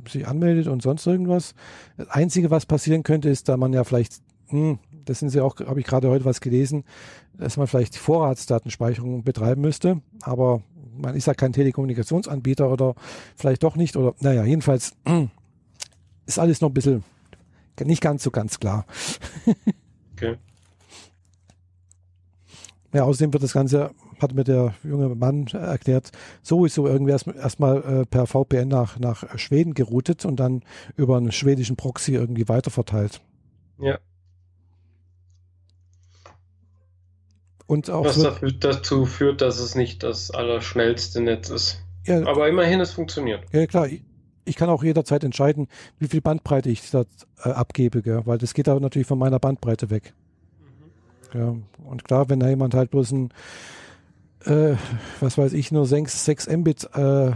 sich 0.08 0.28
anmeldet 0.28 0.68
und 0.68 0.82
sonst 0.82 1.06
irgendwas. 1.06 1.54
Das 1.98 2.10
Einzige, 2.10 2.52
was 2.52 2.66
passieren 2.66 3.04
könnte, 3.04 3.30
ist, 3.30 3.50
da 3.50 3.58
man 3.58 3.74
ja 3.74 3.84
vielleicht, 3.84 4.22
hm, 4.48 4.80
das 5.06 5.20
sind 5.20 5.30
sie 5.30 5.42
auch, 5.42 5.60
habe 5.60 5.80
ich 5.80 5.86
gerade 5.86 6.10
heute 6.10 6.26
was 6.26 6.42
gelesen, 6.42 6.84
dass 7.34 7.58
man 7.58 7.68
vielleicht 7.68 7.96
Vorratsdatenspeicherung 7.98 9.24
betreiben 9.24 9.62
müsste, 9.62 10.02
aber 10.22 10.62
man 10.98 11.16
ist 11.16 11.28
ja 11.28 11.34
kein 11.34 11.54
Telekommunikationsanbieter 11.54 12.72
oder 12.72 12.96
vielleicht 13.36 13.64
doch 13.64 13.76
nicht 13.76 13.98
oder 13.98 14.16
naja, 14.20 14.46
jedenfalls 14.46 14.96
ist 16.26 16.40
alles 16.40 16.62
noch 16.62 16.70
ein 16.70 16.74
bisschen 16.74 17.04
nicht 17.84 18.02
ganz 18.02 18.24
so 18.24 18.32
ganz 18.32 18.60
klar. 18.60 18.86
okay. 20.14 20.38
Ja, 22.94 23.04
außerdem 23.04 23.34
wird 23.34 23.44
das 23.44 23.52
Ganze, 23.52 23.92
hat 24.20 24.34
mir 24.34 24.44
der 24.44 24.74
junge 24.84 25.14
Mann 25.16 25.48
erklärt, 25.48 26.12
sowieso 26.42 26.88
irgendwie 26.88 27.12
erstmal 27.12 27.36
erst 27.36 27.60
äh, 27.60 28.06
per 28.06 28.28
VPN 28.28 28.68
nach, 28.68 29.00
nach 29.00 29.38
Schweden 29.38 29.74
geroutet 29.74 30.26
und 30.26 30.40
dann 30.40 30.64
über 30.96 31.18
einen 31.18 31.32
schwedischen 31.32 31.76
Proxy 31.76 32.14
irgendwie 32.14 32.48
weiterverteilt. 32.48 33.22
Ja. 33.80 34.00
Und 37.68 37.90
auch 37.90 38.06
Was 38.06 38.22
dafür, 38.22 38.52
dazu 38.52 39.06
führt, 39.06 39.42
dass 39.42 39.60
es 39.60 39.76
nicht 39.76 40.04
das 40.04 40.30
allerschnellste 40.32 41.22
Netz 41.22 41.50
ist. 41.50 41.82
Ja, 42.06 42.26
Aber 42.28 42.48
immerhin, 42.48 42.80
es 42.80 42.92
funktioniert. 42.92 43.44
Ja, 43.52 43.66
klar. 43.66 43.88
ich 44.46 44.56
kann 44.56 44.70
auch 44.70 44.84
jederzeit 44.84 45.24
entscheiden, 45.24 45.68
wie 45.98 46.08
viel 46.08 46.22
Bandbreite 46.22 46.70
ich 46.70 46.92
da 46.92 47.06
äh, 47.44 47.50
abgebe, 47.50 48.04
gell? 48.04 48.22
weil 48.26 48.38
das 48.38 48.54
geht 48.54 48.70
aber 48.70 48.80
natürlich 48.80 49.08
von 49.08 49.18
meiner 49.18 49.40
Bandbreite 49.40 49.90
weg. 49.90 50.14
Mhm. 51.34 51.40
Ja, 51.40 51.56
und 51.90 52.04
klar, 52.04 52.30
wenn 52.30 52.40
da 52.40 52.48
jemand 52.48 52.76
halt 52.76 52.92
bloß 52.92 53.12
ein, 53.12 53.30
äh, 54.46 54.76
was 55.20 55.38
weiß 55.38 55.54
ich, 55.54 55.72
nur 55.72 55.86
6, 55.86 56.26
6 56.26 56.50
Mbit 56.50 56.90
äh, 56.94 57.32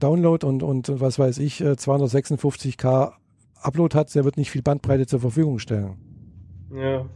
Download 0.00 0.46
und, 0.46 0.62
und 0.62 1.00
was 1.00 1.18
weiß 1.18 1.38
ich, 1.38 1.62
256k 1.62 3.08
äh, 3.08 3.10
Upload 3.62 3.96
hat, 3.96 4.14
der 4.14 4.24
wird 4.24 4.36
nicht 4.36 4.50
viel 4.50 4.62
Bandbreite 4.62 5.06
zur 5.06 5.20
Verfügung 5.20 5.58
stellen. 5.58 5.96
Ja. 6.72 7.06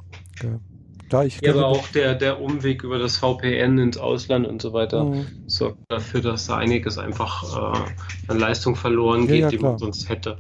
ja. 0.43 0.61
Da 1.09 1.25
ich 1.25 1.41
ja, 1.41 1.53
aber 1.53 1.67
auch 1.67 1.89
der, 1.89 2.15
der 2.15 2.41
Umweg 2.41 2.85
über 2.85 2.99
das 2.99 3.17
VPN 3.17 3.79
ins 3.79 3.97
Ausland 3.97 4.47
und 4.47 4.61
so 4.61 4.73
weiter 4.75 5.05
mhm. 5.05 5.27
sorgt 5.47 5.79
dafür, 5.89 6.21
dass 6.21 6.47
da 6.47 6.59
einiges 6.59 6.99
einfach 6.99 7.75
äh, 7.75 8.31
an 8.31 8.39
Leistung 8.39 8.77
verloren 8.77 9.27
geht, 9.27 9.41
ja, 9.41 9.47
ja, 9.47 9.51
die 9.51 9.59
man 9.59 9.79
sonst 9.79 10.09
hätte. 10.09 10.39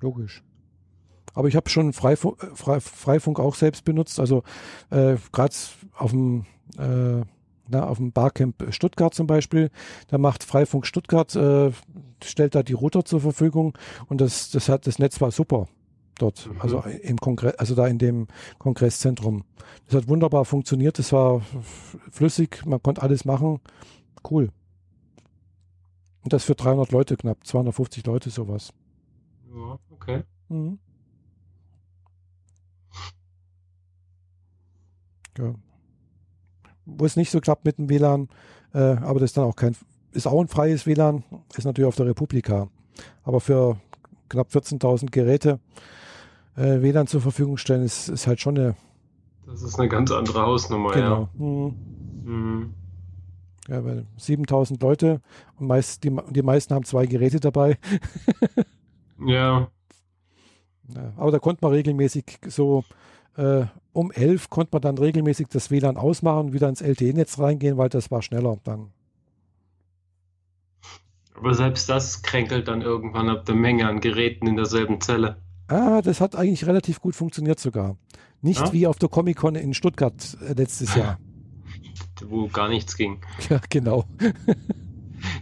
Logisch. 0.00 0.42
Aber 1.34 1.48
ich 1.48 1.56
habe 1.56 1.68
schon 1.68 1.92
Freifunk, 1.92 2.38
Freifunk, 2.54 3.38
auch 3.38 3.54
selbst 3.54 3.84
benutzt. 3.84 4.18
Also 4.18 4.42
äh, 4.90 5.16
gerade 5.30 5.54
auf 5.96 6.10
dem 6.10 6.46
äh, 6.78 7.22
na, 7.68 7.86
auf 7.86 7.98
dem 7.98 8.12
Barcamp 8.12 8.66
Stuttgart 8.70 9.14
zum 9.14 9.26
Beispiel, 9.26 9.70
da 10.08 10.18
macht 10.18 10.44
Freifunk 10.44 10.86
Stuttgart, 10.86 11.34
äh, 11.36 11.70
stellt 12.22 12.54
da 12.54 12.62
die 12.62 12.72
Router 12.72 13.04
zur 13.04 13.20
Verfügung 13.20 13.76
und 14.06 14.20
das, 14.20 14.50
das 14.50 14.68
hat 14.68 14.86
das 14.86 14.98
Netz 14.98 15.20
war 15.20 15.30
super 15.30 15.68
dort, 16.18 16.46
mhm. 16.46 16.60
also 16.60 16.80
im 17.02 17.18
Kongress, 17.18 17.54
also 17.56 17.74
da 17.74 17.86
in 17.86 17.98
dem 17.98 18.28
Kongresszentrum. 18.58 19.44
Das 19.86 19.96
hat 19.96 20.08
wunderbar 20.08 20.44
funktioniert, 20.44 20.98
es 20.98 21.12
war 21.12 21.42
flüssig, 22.10 22.64
man 22.66 22.82
konnte 22.82 23.02
alles 23.02 23.24
machen, 23.24 23.60
cool. 24.30 24.50
Und 26.22 26.32
das 26.32 26.44
für 26.44 26.54
300 26.54 26.92
Leute 26.92 27.16
knapp, 27.16 27.44
250 27.44 28.06
Leute 28.06 28.30
sowas. 28.30 28.72
Ja, 29.52 29.78
okay. 29.90 30.22
Mhm. 30.48 30.78
Ja. 35.38 35.54
Wo 36.84 37.04
es 37.04 37.16
nicht 37.16 37.30
so 37.30 37.40
klappt 37.40 37.64
mit 37.64 37.78
dem 37.78 37.88
WLAN, 37.88 38.28
äh, 38.74 38.78
aber 38.78 39.20
das 39.20 39.30
ist 39.30 39.36
dann 39.36 39.44
auch 39.44 39.56
kein, 39.56 39.76
ist 40.12 40.26
auch 40.26 40.40
ein 40.40 40.48
freies 40.48 40.86
WLAN, 40.86 41.24
ist 41.56 41.64
natürlich 41.64 41.88
auf 41.88 41.96
der 41.96 42.06
Republika. 42.06 42.68
Aber 43.24 43.40
für 43.40 43.78
knapp 44.28 44.48
14.000 44.48 45.10
Geräte 45.10 45.60
äh, 46.56 46.82
WLAN 46.82 47.06
zur 47.06 47.20
Verfügung 47.20 47.56
stellen, 47.56 47.84
ist, 47.84 48.08
ist 48.08 48.26
halt 48.26 48.40
schon 48.40 48.58
eine. 48.58 48.76
Das 49.46 49.62
ist 49.62 49.78
eine 49.78 49.88
ganz 49.88 50.10
andere 50.10 50.42
Hausnummer, 50.42 50.92
genau. 50.92 51.28
ja. 51.38 51.44
Mhm. 51.44 51.74
Mhm. 52.24 52.74
Ja, 53.68 53.84
weil 53.84 54.06
7000 54.16 54.82
Leute 54.82 55.20
und 55.58 55.66
meist, 55.68 56.02
die, 56.02 56.14
die 56.30 56.42
meisten 56.42 56.74
haben 56.74 56.84
zwei 56.84 57.06
Geräte 57.06 57.38
dabei. 57.38 57.78
ja. 59.24 59.68
ja. 60.94 61.12
Aber 61.16 61.30
da 61.30 61.38
konnte 61.38 61.64
man 61.64 61.72
regelmäßig 61.72 62.40
so 62.48 62.84
äh, 63.36 63.66
um 63.92 64.10
11 64.10 64.50
konnte 64.50 64.70
man 64.72 64.82
dann 64.82 64.98
regelmäßig 64.98 65.48
das 65.48 65.70
WLAN 65.70 65.96
ausmachen 65.96 66.46
und 66.46 66.52
wieder 66.52 66.68
ins 66.68 66.80
LTE-Netz 66.80 67.38
reingehen, 67.38 67.76
weil 67.76 67.88
das 67.88 68.10
war 68.10 68.22
schneller 68.22 68.56
dann. 68.64 68.90
Aber 71.34 71.54
selbst 71.54 71.88
das 71.88 72.22
kränkelt 72.22 72.68
dann 72.68 72.82
irgendwann 72.82 73.28
ab 73.28 73.44
der 73.46 73.54
Menge 73.54 73.88
an 73.88 74.00
Geräten 74.00 74.46
in 74.46 74.56
derselben 74.56 75.00
Zelle. 75.00 75.38
Ah, 75.68 76.02
das 76.02 76.20
hat 76.20 76.36
eigentlich 76.36 76.66
relativ 76.66 77.00
gut 77.00 77.16
funktioniert 77.16 77.58
sogar. 77.58 77.96
Nicht 78.42 78.60
ja? 78.60 78.72
wie 78.72 78.86
auf 78.86 78.98
der 78.98 79.08
Comic-Con 79.08 79.54
in 79.54 79.74
Stuttgart 79.74 80.36
äh, 80.46 80.52
letztes 80.52 80.94
Jahr. 80.96 81.18
Wo 82.24 82.48
gar 82.48 82.68
nichts 82.68 82.96
ging. 82.96 83.20
Ja, 83.50 83.60
genau. 83.68 84.04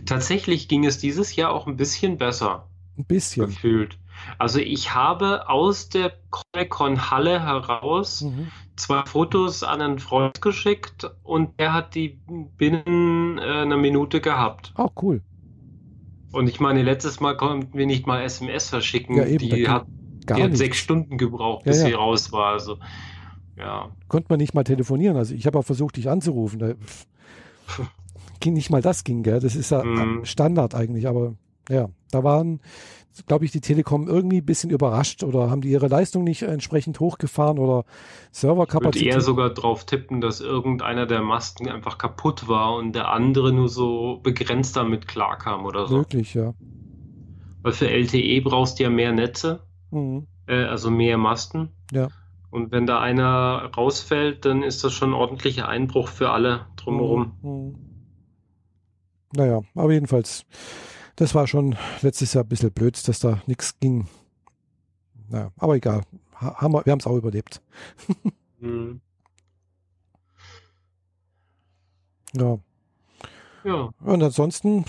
Tatsächlich 0.07 0.69
ging 0.69 0.85
es 0.85 0.99
dieses 0.99 1.37
Jahr 1.37 1.53
auch 1.53 1.67
ein 1.67 1.77
bisschen 1.77 2.19
besser. 2.19 2.69
Ein 2.97 3.05
bisschen. 3.05 3.47
Gefühlt. 3.47 3.99
Also 4.39 4.59
ich 4.59 4.95
habe 4.95 5.49
aus 5.49 5.89
der 5.89 6.13
Comic-Con-Halle 6.31 7.45
heraus 7.45 8.23
mhm. 8.23 8.49
zwei 8.77 9.05
Fotos 9.05 9.63
an 9.63 9.81
einen 9.81 9.99
Freund 9.99 10.41
geschickt 10.41 11.11
und 11.23 11.59
der 11.59 11.73
hat 11.73 11.95
die 11.95 12.21
binnen 12.57 13.39
äh, 13.39 13.43
einer 13.43 13.77
Minute 13.77 14.21
gehabt. 14.21 14.73
Oh, 14.77 14.89
cool. 15.03 15.23
Und 16.33 16.49
ich 16.49 16.61
meine, 16.61 16.83
letztes 16.83 17.21
Mal 17.21 17.37
konnten 17.37 17.77
wir 17.77 17.87
nicht 17.87 18.07
mal 18.07 18.23
SMS 18.23 18.69
verschicken. 18.69 19.17
Ja, 19.17 19.25
eben, 19.25 19.51
die 19.51 19.69
hat 19.69 19.87
die 20.37 20.43
hat 20.43 20.57
sechs 20.57 20.79
Stunden 20.79 21.19
gebraucht, 21.19 21.65
bis 21.65 21.79
ja, 21.79 21.83
ja. 21.83 21.89
sie 21.89 21.95
raus 21.95 22.33
war. 22.33 22.53
Also, 22.53 22.79
ja. 23.57 23.91
Konnte 24.09 24.27
man 24.31 24.39
nicht 24.39 24.55
mal 24.55 24.65
telefonieren. 24.65 25.17
Also 25.17 25.35
ich 25.35 25.47
habe 25.47 25.59
auch 25.59 25.65
versucht, 25.65 25.97
dich 25.97 26.09
anzurufen. 26.09 26.77
Ging 28.41 28.55
nicht 28.55 28.71
mal 28.71 28.81
das 28.81 29.05
ging, 29.05 29.23
gell? 29.23 29.41
Das 29.41 29.55
ist 29.55 29.71
ja 29.71 29.85
mm. 29.85 30.25
Standard 30.25 30.75
eigentlich, 30.75 31.07
aber 31.07 31.35
ja, 31.71 31.89
da 32.11 32.25
waren, 32.25 32.61
glaube 33.27 33.45
ich, 33.45 33.53
die 33.53 33.61
Telekom 33.61 34.09
irgendwie 34.09 34.39
ein 34.39 34.47
bisschen 34.47 34.71
überrascht 34.71 35.23
oder 35.23 35.51
haben 35.51 35.61
die 35.61 35.71
ihre 35.71 35.89
Leistung 35.89 36.25
nicht 36.25 36.43
entsprechend 36.43 37.01
hochgefahren 37.01 37.59
oder 37.59 37.85
Serverkapazität. 38.33 38.97
Ich 38.97 39.07
würde 39.07 39.15
eher 39.17 39.21
sogar 39.21 39.51
drauf 39.51 39.85
tippen, 39.85 40.21
dass 40.21 40.41
irgendeiner 40.41 41.07
der 41.07 41.23
Masten 41.23 41.69
einfach 41.69 41.99
kaputt 41.99 42.49
war 42.49 42.75
und 42.75 42.95
der 42.95 43.11
andere 43.11 43.53
nur 43.53 43.69
so 43.69 44.21
begrenzt 44.23 44.77
damit 44.77 45.09
klarkam 45.09 45.65
oder 45.65 45.87
so. 45.87 45.97
Möglich, 45.97 46.35
ja. 46.35 46.55
Weil 47.63 47.73
für 47.73 47.91
LTE 47.91 48.41
brauchst 48.43 48.79
du 48.79 48.85
ja 48.85 48.91
mehr 48.91 49.13
Netze 49.13 49.61
Mhm. 49.91 50.27
Äh, 50.47 50.65
also 50.65 50.91
mehr 50.91 51.19
Masten. 51.19 51.71
Ja. 51.93 52.09
Und 52.51 52.73
wenn 52.73 52.87
da 52.87 53.01
einer 53.01 53.71
rausfällt, 53.77 54.45
dann 54.45 54.63
ist 54.63 54.83
das 54.83 54.93
schon 54.93 55.11
ein 55.11 55.15
ordentlicher 55.15 55.69
Einbruch 55.69 56.09
für 56.09 56.31
alle 56.31 56.67
drumherum. 56.77 57.33
Mhm. 57.43 57.51
mhm. 57.51 57.75
Naja, 59.33 59.61
aber 59.77 59.93
jedenfalls, 59.93 60.45
das 61.21 61.35
war 61.35 61.47
schon 61.47 61.77
letztes 62.01 62.33
Jahr 62.33 62.45
ein 62.45 62.49
bisschen 62.49 62.73
blöd, 62.73 63.07
dass 63.07 63.21
da 63.21 63.43
nichts 63.47 63.79
ging. 63.79 64.09
Naja, 65.29 65.53
aber 65.59 65.77
egal. 65.77 66.01
Haben 66.35 66.73
wir, 66.73 66.87
wir 66.87 66.93
haben 66.93 67.01
es 67.01 67.07
auch 67.07 67.17
überlebt. 67.17 67.61
mhm. 68.59 69.03
Ja. 72.35 72.59
Ja. 73.65 73.91
Und 74.01 74.23
ansonsten, 74.23 74.87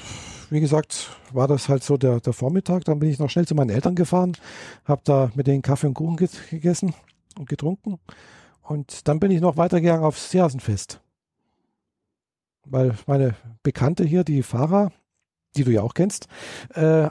wie 0.50 0.62
gesagt, 0.62 1.10
war 1.34 1.50
das 1.50 1.68
halt 1.68 1.84
so 1.84 1.98
der, 1.98 2.22
der 2.22 2.32
Vormittag. 2.32 2.86
Dann 2.86 3.00
bin 3.00 3.10
ich 3.10 3.20
noch 3.20 3.30
schnell 3.30 3.46
zu 3.46 3.54
meinen 3.54 3.70
Eltern 3.70 3.96
gefahren, 3.96 4.38
habe 4.86 5.02
da 5.04 5.32
mit 5.36 5.48
denen 5.48 5.62
Kaffee 5.62 5.88
und 5.88 5.96
Kuchen 5.96 6.16
gegessen 6.16 6.94
und 7.38 7.50
getrunken. 7.50 8.00
Und 8.62 9.10
dann 9.10 9.20
bin 9.20 9.32
ich 9.32 9.42
noch 9.42 9.58
weitergegangen 9.58 10.06
aufs 10.06 10.32
Jasenfest. 10.32 11.02
Weil 12.64 12.96
meine 13.06 13.36
Bekannte 13.64 14.06
hier, 14.06 14.24
die 14.24 14.44
Fahrer, 14.44 14.94
die 15.56 15.64
du 15.64 15.72
ja 15.72 15.82
auch 15.82 15.94
kennst, 15.94 16.28
äh, 16.74 17.10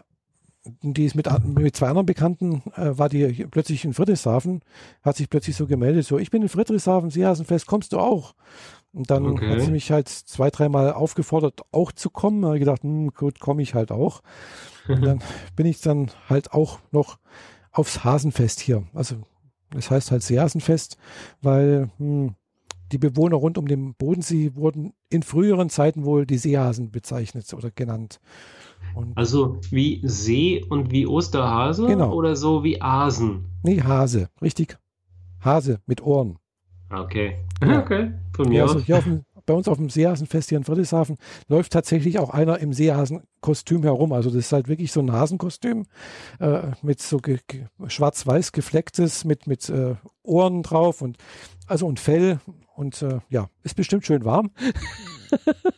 die 0.82 1.06
ist 1.06 1.14
mit, 1.14 1.26
mit 1.44 1.74
zwei 1.74 1.88
anderen 1.88 2.06
Bekannten, 2.06 2.62
äh, 2.76 2.98
war 2.98 3.08
die 3.08 3.46
plötzlich 3.50 3.84
in 3.84 3.94
Friedrichshafen, 3.94 4.60
hat 5.02 5.16
sich 5.16 5.30
plötzlich 5.30 5.56
so 5.56 5.66
gemeldet, 5.66 6.06
so, 6.06 6.18
ich 6.18 6.30
bin 6.30 6.42
in 6.42 6.48
Friedrichshafen, 6.48 7.10
Seehasenfest, 7.10 7.66
kommst 7.66 7.92
du 7.92 7.98
auch? 7.98 8.34
Und 8.92 9.10
dann 9.10 9.24
okay. 9.26 9.48
hat 9.48 9.60
sie 9.60 9.70
mich 9.70 9.90
halt 9.92 10.08
zwei, 10.08 10.50
dreimal 10.50 10.92
aufgefordert, 10.92 11.60
auch 11.70 11.92
zu 11.92 12.10
kommen. 12.10 12.42
Da 12.42 12.48
habe 12.48 12.56
ich 12.56 12.60
gedacht, 12.60 12.82
hm, 12.82 13.10
gut, 13.10 13.38
komme 13.38 13.62
ich 13.62 13.74
halt 13.74 13.92
auch. 13.92 14.20
Und 14.88 15.02
dann 15.02 15.22
bin 15.56 15.66
ich 15.66 15.80
dann 15.80 16.10
halt 16.28 16.52
auch 16.52 16.80
noch 16.90 17.18
aufs 17.70 18.02
Hasenfest 18.02 18.58
hier. 18.58 18.82
Also 18.92 19.16
das 19.70 19.90
heißt 19.90 20.10
halt 20.10 20.24
Seehasenfest, 20.24 20.96
weil 21.40 21.90
hm, 21.98 22.34
die 22.92 22.98
Bewohner 22.98 23.36
rund 23.36 23.58
um 23.58 23.68
den 23.68 23.94
Bodensee 23.94 24.52
wurden 24.54 24.92
in 25.08 25.22
früheren 25.22 25.70
Zeiten 25.70 26.04
wohl 26.04 26.26
die 26.26 26.38
Seehasen 26.38 26.90
bezeichnet 26.90 27.52
oder 27.54 27.70
genannt. 27.70 28.20
Und 28.94 29.16
also 29.16 29.58
wie 29.70 30.00
See 30.04 30.64
und 30.68 30.90
wie 30.90 31.06
Osterhase 31.06 31.86
genau. 31.86 32.12
oder 32.12 32.36
so 32.36 32.64
wie 32.64 32.80
Asen? 32.80 33.46
Nee, 33.62 33.82
Hase, 33.82 34.28
richtig. 34.42 34.78
Hase 35.40 35.80
mit 35.86 36.02
Ohren. 36.02 36.38
Okay. 36.90 37.36
Ja. 37.62 37.80
Okay, 37.80 38.12
von 38.32 38.48
mir 38.48 38.58
ja, 38.58 38.62
also 38.62 38.80
hier 38.80 39.00
dem, 39.00 39.22
bei 39.44 39.54
uns 39.54 39.68
auf 39.68 39.76
dem 39.76 39.90
Seehasenfest 39.90 40.48
hier 40.48 40.58
in 40.58 40.64
Friedrichshafen 40.64 41.16
läuft 41.48 41.72
tatsächlich 41.72 42.18
auch 42.18 42.30
einer 42.30 42.58
im 42.58 42.72
Seehasenkostüm 42.72 43.82
herum. 43.82 44.12
Also 44.12 44.30
das 44.30 44.38
ist 44.38 44.52
halt 44.52 44.68
wirklich 44.68 44.92
so 44.92 45.00
ein 45.00 45.12
Hasenkostüm 45.12 45.86
äh, 46.38 46.68
mit 46.82 47.02
so 47.02 47.18
ge 47.18 47.38
ge 47.46 47.66
schwarz-weiß 47.86 48.52
geflecktes, 48.52 49.24
mit, 49.24 49.46
mit 49.46 49.68
äh, 49.68 49.96
Ohren 50.22 50.62
drauf 50.62 51.02
und 51.02 51.18
also 51.66 51.86
und 51.86 52.00
Fell 52.00 52.40
und 52.80 53.02
äh, 53.02 53.20
ja, 53.28 53.50
ist 53.62 53.76
bestimmt 53.76 54.06
schön 54.06 54.24
warm. 54.24 54.50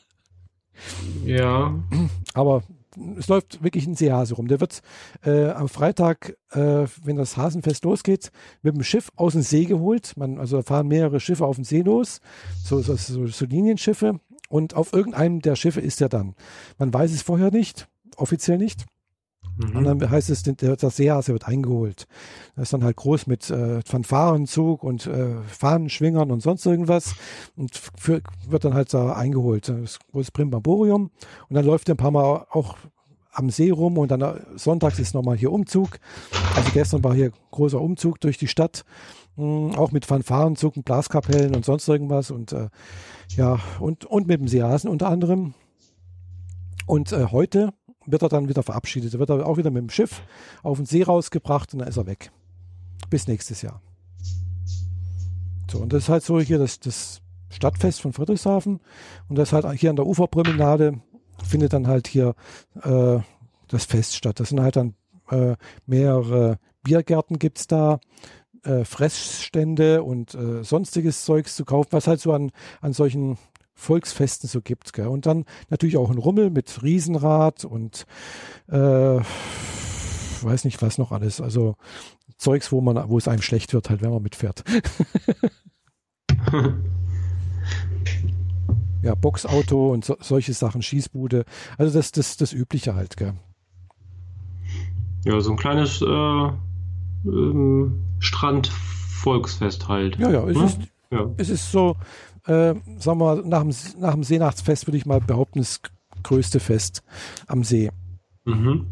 ja. 1.25 1.75
Aber 2.33 2.63
es 3.19 3.27
läuft 3.27 3.65
wirklich 3.65 3.89
ein 3.89 3.97
Seehase 3.97 4.35
rum. 4.35 4.47
Der 4.47 4.61
wird 4.61 4.83
äh, 5.25 5.51
am 5.51 5.69
Freitag, 5.69 6.37
äh, 6.53 6.87
wenn 7.03 7.17
das 7.17 7.37
Hasenfest 7.37 7.85
losgeht, 7.85 8.31
mit 8.63 8.77
dem 8.77 8.85
Schiff 8.85 9.11
aus 9.17 9.33
dem 9.33 9.43
See 9.43 9.65
geholt. 9.65 10.17
Man, 10.17 10.39
also 10.39 10.63
fahren 10.63 10.87
mehrere 10.87 11.19
Schiffe 11.19 11.45
auf 11.45 11.57
dem 11.57 11.65
See 11.65 11.81
los, 11.81 12.21
so, 12.63 12.81
so, 12.81 12.95
so, 12.95 13.27
so 13.27 13.45
Linienschiffe. 13.47 14.21
Und 14.49 14.75
auf 14.75 14.93
irgendeinem 14.93 15.41
der 15.41 15.57
Schiffe 15.57 15.81
ist 15.81 16.01
er 16.01 16.09
dann. 16.09 16.37
Man 16.79 16.95
weiß 16.95 17.13
es 17.13 17.23
vorher 17.23 17.51
nicht, 17.51 17.89
offiziell 18.17 18.59
nicht. 18.59 18.87
Mhm. 19.57 19.77
Und 19.77 19.85
dann 19.85 20.11
heißt 20.11 20.31
es, 20.31 20.43
das 20.43 20.97
Seehase 20.97 21.33
wird 21.33 21.47
eingeholt. 21.47 22.07
Das 22.57 22.65
ist 22.65 22.73
dann 22.73 22.85
halt 22.85 22.97
groß 22.97 23.27
mit 23.27 23.51
äh, 23.51 23.81
Fanfarenzug 23.85 24.83
und 24.83 25.07
äh, 25.07 25.37
Fahnenschwingern 25.47 26.31
und 26.31 26.41
sonst 26.43 26.65
irgendwas. 26.67 27.15
Und 27.57 27.77
für, 27.77 28.23
wird 28.49 28.65
dann 28.65 28.75
halt 28.75 28.93
da 28.93 29.13
eingeholt. 29.13 29.69
Das 29.69 29.79
ist 29.79 30.01
großes 30.11 30.31
Primbamborium. 30.31 31.11
Und 31.49 31.55
dann 31.55 31.65
läuft 31.65 31.89
er 31.89 31.95
ein 31.95 31.99
paar 31.99 32.11
Mal 32.11 32.47
auch 32.51 32.77
am 33.33 33.51
See 33.51 33.71
rum 33.71 33.99
und 33.99 34.11
dann 34.11 34.21
äh, 34.21 34.35
sonntags 34.57 34.99
ist 34.99 35.15
nochmal 35.15 35.37
hier 35.37 35.53
Umzug. 35.53 35.99
Also 36.55 36.71
gestern 36.73 37.03
war 37.03 37.15
hier 37.15 37.33
großer 37.51 37.81
Umzug 37.81 38.21
durch 38.21 38.39
die 38.39 38.49
Stadt, 38.49 38.85
mh, 39.37 39.71
hm, 39.73 39.79
auch 39.79 39.91
mit 39.91 40.05
Fanfarenzug 40.05 40.77
und 40.77 40.85
Blaskapellen 40.85 41.55
und 41.57 41.65
sonst 41.65 41.89
irgendwas 41.89 42.31
und 42.31 42.53
äh, 42.53 42.69
ja, 43.31 43.59
und, 43.81 44.05
und 44.05 44.27
mit 44.27 44.41
dem 44.41 44.49
Seasen 44.49 44.91
unter 44.91 45.09
anderem. 45.09 45.55
Und 46.87 47.13
äh, 47.13 47.27
heute 47.31 47.73
wird 48.07 48.23
er 48.23 48.29
dann 48.29 48.49
wieder 48.49 48.63
verabschiedet. 48.63 49.15
Er 49.15 49.21
wird 49.21 49.31
er 49.31 49.47
auch 49.47 49.57
wieder 49.57 49.71
mit 49.71 49.83
dem 49.83 49.91
Schiff 49.91 50.23
auf 50.63 50.79
den 50.79 50.87
See 50.87 51.03
rausgebracht 51.03 51.73
und 51.73 51.81
dann 51.81 51.89
ist 51.89 51.97
er 51.97 52.07
weg. 52.07 52.31
Bis 53.11 53.27
nächstes 53.27 53.63
Jahr. 53.63 53.81
So, 55.71 55.79
und 55.79 55.93
das 55.93 56.05
ist 56.05 56.09
halt 56.09 56.23
so 56.23 56.41
hier 56.41 56.59
das, 56.59 56.81
das 56.81 57.23
Stadtfest 57.51 58.01
von 58.01 58.13
Friedrichshafen. 58.13 58.81
Und 59.29 59.37
das 59.37 59.53
halt 59.53 59.67
hier 59.79 59.91
an 59.91 59.97
der 59.97 60.07
Uferpromenade 60.07 61.01
findet 61.45 61.73
dann 61.73 61.87
halt 61.87 62.09
hier 62.09 62.35
äh, 62.83 63.19
das 63.69 63.85
Fest 63.85 64.17
statt. 64.17 64.41
Das 64.41 64.51
sind 64.51 64.61
halt 64.61 64.77
dann 64.77 64.95
äh, 65.31 65.57
mehrere 65.87 66.59
Biergärten 66.83 67.39
gibt 67.39 67.59
es 67.59 67.67
da, 67.67 68.01
äh, 68.65 68.85
Fressstände 68.85 70.03
und 70.03 70.35
äh, 70.35 70.63
sonstiges 70.63 71.25
Zeugs 71.25 71.57
zu 71.57 71.65
kaufen, 71.65 71.89
was 71.93 72.07
halt 72.07 72.21
so 72.21 72.33
an, 72.33 72.53
an 72.81 72.93
solchen 72.93 73.39
Volksfesten 73.75 74.49
so 74.49 74.61
gibt. 74.61 74.93
Gell? 74.93 75.09
Und 75.09 75.27
dann 75.27 75.45
natürlich 75.71 75.97
auch 75.97 76.11
ein 76.11 76.19
Rummel 76.19 76.51
mit 76.51 76.83
Riesenrad 76.83 77.65
und 77.65 78.07
äh, 78.69 79.21
weiß 80.43 80.65
nicht 80.65 80.83
was 80.83 80.99
noch 80.99 81.13
alles. 81.13 81.41
Also 81.41 81.77
Zeugs, 82.37 82.73
wo 82.73 82.81
man, 82.81 83.09
wo 83.09 83.19
es 83.19 83.29
einem 83.29 83.43
schlecht 83.43 83.73
wird, 83.73 83.89
halt, 83.89 84.03
wenn 84.03 84.11
man 84.11 84.23
mitfährt. 84.23 84.65
ja, 89.03 89.15
Boxauto 89.15 89.93
und 89.93 90.05
so, 90.05 90.17
solche 90.21 90.53
Sachen, 90.53 90.83
Schießbude. 90.83 91.45
Also 91.79 91.97
das, 91.97 92.11
das, 92.11 92.37
das 92.37 92.53
Übliche 92.53 92.97
halt, 92.97 93.17
gell. 93.17 93.35
Ja, 95.25 95.41
so 95.41 95.53
ein 95.53 95.57
kleines 95.57 96.03
äh, 96.03 96.51
ähm, 97.25 98.03
Strandvolksfest 98.19 99.87
halt. 99.87 100.19
Ja, 100.19 100.31
ja, 100.31 100.45
es, 100.49 100.57
hm? 100.57 100.65
ist, 100.65 100.81
ja. 101.11 101.31
es 101.37 101.49
ist 101.49 101.71
so, 101.71 101.97
äh, 102.47 102.75
sagen 102.99 103.03
wir 103.05 103.15
mal, 103.15 103.43
nach 103.45 103.63
dem, 103.63 103.73
nach 104.01 104.15
dem 104.15 104.25
Seenachtsfest 104.25 104.87
würde 104.87 104.97
ich 104.97 105.07
mal 105.07 105.21
behaupten, 105.21 105.61
das 105.61 105.81
größte 106.23 106.61
Fest 106.61 107.03
am 107.47 107.65
See. 107.65 107.91
Mhm. 108.45 108.87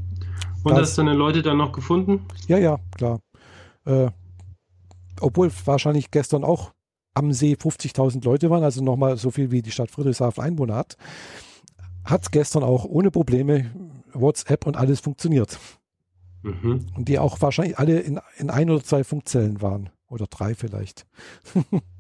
Und 0.62 0.72
das, 0.72 0.80
hast 0.80 0.98
du 0.98 1.02
deine 1.02 1.16
Leute 1.16 1.42
dann 1.42 1.56
noch 1.56 1.72
gefunden? 1.72 2.26
Ja, 2.46 2.58
ja, 2.58 2.78
klar. 2.96 3.20
Äh, 3.86 4.10
obwohl 5.20 5.50
wahrscheinlich 5.64 6.10
gestern 6.10 6.44
auch 6.44 6.72
am 7.14 7.32
See 7.32 7.54
50.000 7.54 8.24
Leute 8.24 8.50
waren, 8.50 8.62
also 8.62 8.82
nochmal 8.82 9.16
so 9.16 9.30
viel 9.30 9.50
wie 9.50 9.62
die 9.62 9.70
Stadt 9.70 9.90
Friedrichshafen 9.90 10.42
Einwohner 10.42 10.76
hat, 10.76 10.96
hat 12.04 12.30
gestern 12.32 12.62
auch 12.62 12.84
ohne 12.84 13.10
Probleme 13.10 13.70
WhatsApp 14.12 14.66
und 14.66 14.76
alles 14.76 15.00
funktioniert. 15.00 15.58
Mhm. 16.42 16.86
Und 16.96 17.08
die 17.08 17.18
auch 17.18 17.40
wahrscheinlich 17.40 17.78
alle 17.78 18.00
in, 18.00 18.20
in 18.38 18.50
ein 18.50 18.70
oder 18.70 18.82
zwei 18.82 19.04
Funkzellen 19.04 19.60
waren. 19.60 19.90
Oder 20.08 20.26
drei 20.26 20.54
vielleicht. 20.54 21.06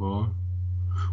ja. 0.00 0.30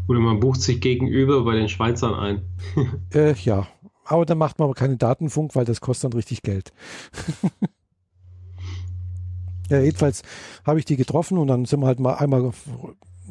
Oder 0.07 0.19
man 0.19 0.39
bucht 0.39 0.61
sich 0.61 0.82
gegenüber 0.82 1.43
bei 1.43 1.55
den 1.55 1.69
Schweizern 1.69 2.13
ein. 2.13 2.41
äh, 3.13 3.34
ja, 3.34 3.67
aber 4.05 4.25
dann 4.25 4.38
macht 4.38 4.59
man 4.59 4.65
aber 4.65 4.75
keinen 4.75 4.97
Datenfunk, 4.97 5.55
weil 5.55 5.65
das 5.65 5.82
kostet 5.82 6.11
dann 6.11 6.17
richtig 6.17 6.41
Geld. 6.41 6.73
ja, 9.69 9.79
jedenfalls 9.79 10.23
habe 10.65 10.79
ich 10.79 10.86
die 10.86 10.97
getroffen 10.97 11.38
und 11.38 11.47
dann 11.47 11.65
sind 11.65 11.79
wir 11.79 11.88
halt 11.88 11.99
mal 11.99 12.15
einmal 12.15 12.51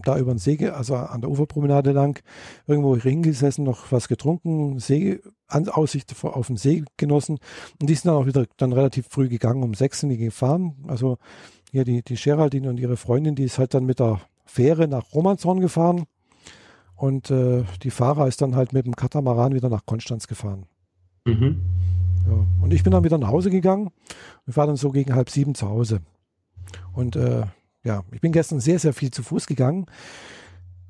da 0.02 0.18
über 0.18 0.32
den 0.32 0.38
See, 0.38 0.68
also 0.68 0.96
an 0.96 1.20
der 1.20 1.30
Uferpromenade 1.30 1.92
lang, 1.92 2.22
irgendwo 2.66 2.96
hingesessen, 2.96 3.64
noch 3.64 3.92
was 3.92 4.08
getrunken, 4.08 4.78
See, 4.78 5.20
Aussicht 5.48 6.14
auf 6.24 6.46
den 6.46 6.56
See 6.56 6.84
genossen. 6.96 7.38
Und 7.80 7.90
die 7.90 7.94
sind 7.94 8.06
dann 8.06 8.14
auch 8.14 8.26
wieder 8.26 8.46
dann 8.56 8.72
relativ 8.72 9.08
früh 9.08 9.28
gegangen, 9.28 9.62
um 9.62 9.74
sechs 9.74 10.00
sind 10.00 10.10
die 10.10 10.16
gefahren. 10.16 10.76
Also 10.86 11.18
hier 11.70 11.84
die, 11.84 12.02
die 12.02 12.14
Geraldine 12.14 12.70
und 12.70 12.80
ihre 12.80 12.96
Freundin, 12.96 13.34
die 13.34 13.44
ist 13.44 13.58
halt 13.58 13.74
dann 13.74 13.84
mit 13.84 14.00
der 14.00 14.20
Fähre 14.50 14.88
nach 14.88 15.12
Romanshorn 15.14 15.60
gefahren. 15.60 16.04
Und 16.96 17.30
äh, 17.30 17.64
die 17.82 17.90
Fahrer 17.90 18.26
ist 18.26 18.42
dann 18.42 18.56
halt 18.56 18.72
mit 18.72 18.84
dem 18.84 18.96
Katamaran 18.96 19.54
wieder 19.54 19.68
nach 19.68 19.86
Konstanz 19.86 20.26
gefahren. 20.26 20.66
Mhm. 21.24 21.62
Ja. 22.26 22.46
Und 22.60 22.72
ich 22.72 22.82
bin 22.82 22.92
dann 22.92 23.04
wieder 23.04 23.16
nach 23.16 23.28
Hause 23.28 23.50
gegangen 23.50 23.90
und 24.46 24.56
war 24.56 24.66
dann 24.66 24.76
so 24.76 24.90
gegen 24.90 25.14
halb 25.14 25.30
sieben 25.30 25.54
zu 25.54 25.68
Hause. 25.68 26.00
Und 26.92 27.16
äh, 27.16 27.44
ja, 27.84 28.02
ich 28.10 28.20
bin 28.20 28.32
gestern 28.32 28.60
sehr, 28.60 28.78
sehr 28.78 28.92
viel 28.92 29.10
zu 29.10 29.22
Fuß 29.22 29.46
gegangen, 29.46 29.86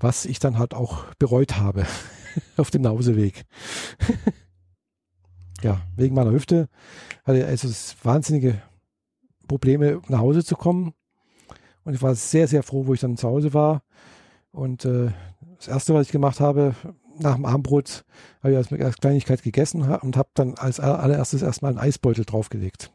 was 0.00 0.24
ich 0.24 0.38
dann 0.38 0.58
halt 0.58 0.74
auch 0.74 1.04
bereut 1.18 1.58
habe 1.58 1.86
auf 2.56 2.70
dem 2.70 2.82
Nachhauseweg. 2.82 3.44
ja, 5.62 5.80
wegen 5.96 6.14
meiner 6.14 6.32
Hüfte 6.32 6.68
hatte 7.24 7.38
ich 7.38 7.44
also 7.44 7.68
wahnsinnige 8.02 8.60
Probleme, 9.46 10.00
nach 10.08 10.20
Hause 10.20 10.44
zu 10.44 10.56
kommen. 10.56 10.94
Und 11.84 11.94
ich 11.94 12.02
war 12.02 12.14
sehr, 12.14 12.46
sehr 12.46 12.62
froh, 12.62 12.86
wo 12.86 12.94
ich 12.94 13.00
dann 13.00 13.16
zu 13.16 13.28
Hause 13.28 13.54
war. 13.54 13.82
Und 14.52 14.84
äh, 14.84 15.10
das 15.56 15.68
Erste, 15.68 15.94
was 15.94 16.06
ich 16.06 16.12
gemacht 16.12 16.40
habe, 16.40 16.74
nach 17.18 17.36
dem 17.36 17.44
Abendbrot, 17.44 18.04
habe 18.42 18.52
ich 18.52 18.56
als, 18.56 18.72
als 18.72 18.96
Kleinigkeit 18.96 19.42
gegessen 19.42 19.82
und 19.82 20.16
habe 20.16 20.28
dann 20.34 20.54
als 20.54 20.80
allererstes 20.80 21.42
erstmal 21.42 21.70
einen 21.70 21.78
Eisbeutel 21.78 22.24
draufgelegt. 22.24 22.92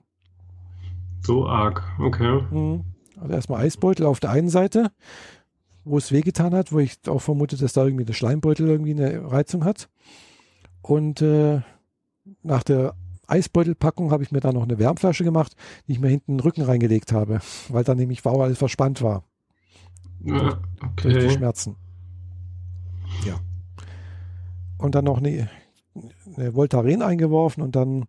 So 1.21 1.47
arg, 1.47 1.83
okay. 1.99 2.41
Mhm. 2.51 2.83
Also 3.19 3.33
erstmal 3.33 3.61
Eisbeutel 3.63 4.05
auf 4.05 4.19
der 4.19 4.31
einen 4.31 4.49
Seite, 4.49 4.91
wo 5.83 5.97
es 5.97 6.11
wehgetan 6.11 6.53
hat, 6.53 6.71
wo 6.71 6.79
ich 6.79 6.97
auch 7.07 7.21
vermute, 7.21 7.57
dass 7.57 7.73
da 7.73 7.85
irgendwie 7.85 8.05
der 8.05 8.13
Schleimbeutel 8.13 8.67
irgendwie 8.67 8.91
eine 8.91 9.31
Reizung 9.31 9.63
hat. 9.63 9.89
Und 10.81 11.21
äh, 11.21 11.61
nach 12.43 12.63
der 12.63 12.95
Eisbeutelpackung 13.27 14.11
habe 14.11 14.23
ich 14.23 14.31
mir 14.31 14.39
da 14.39 14.51
noch 14.51 14.63
eine 14.63 14.79
Wärmflasche 14.79 15.23
gemacht, 15.23 15.55
die 15.87 15.93
ich 15.93 15.99
mir 15.99 16.09
hinten 16.09 16.31
in 16.31 16.37
den 16.37 16.43
Rücken 16.43 16.61
reingelegt 16.61 17.11
habe, 17.11 17.39
weil 17.69 17.83
da 17.83 17.95
nämlich 17.95 18.23
wow, 18.25 18.41
alles 18.41 18.57
verspannt 18.57 19.01
war. 19.01 19.23
Ja, 20.23 20.59
okay. 20.81 21.09
Durch 21.09 21.27
die 21.27 21.31
Schmerzen. 21.31 21.75
Ja. 23.25 23.39
Und 24.77 24.95
dann 24.95 25.05
noch 25.05 25.17
eine, 25.17 25.49
eine 26.35 26.55
Voltaren 26.55 27.01
eingeworfen 27.01 27.63
und 27.63 27.75
dann 27.75 28.05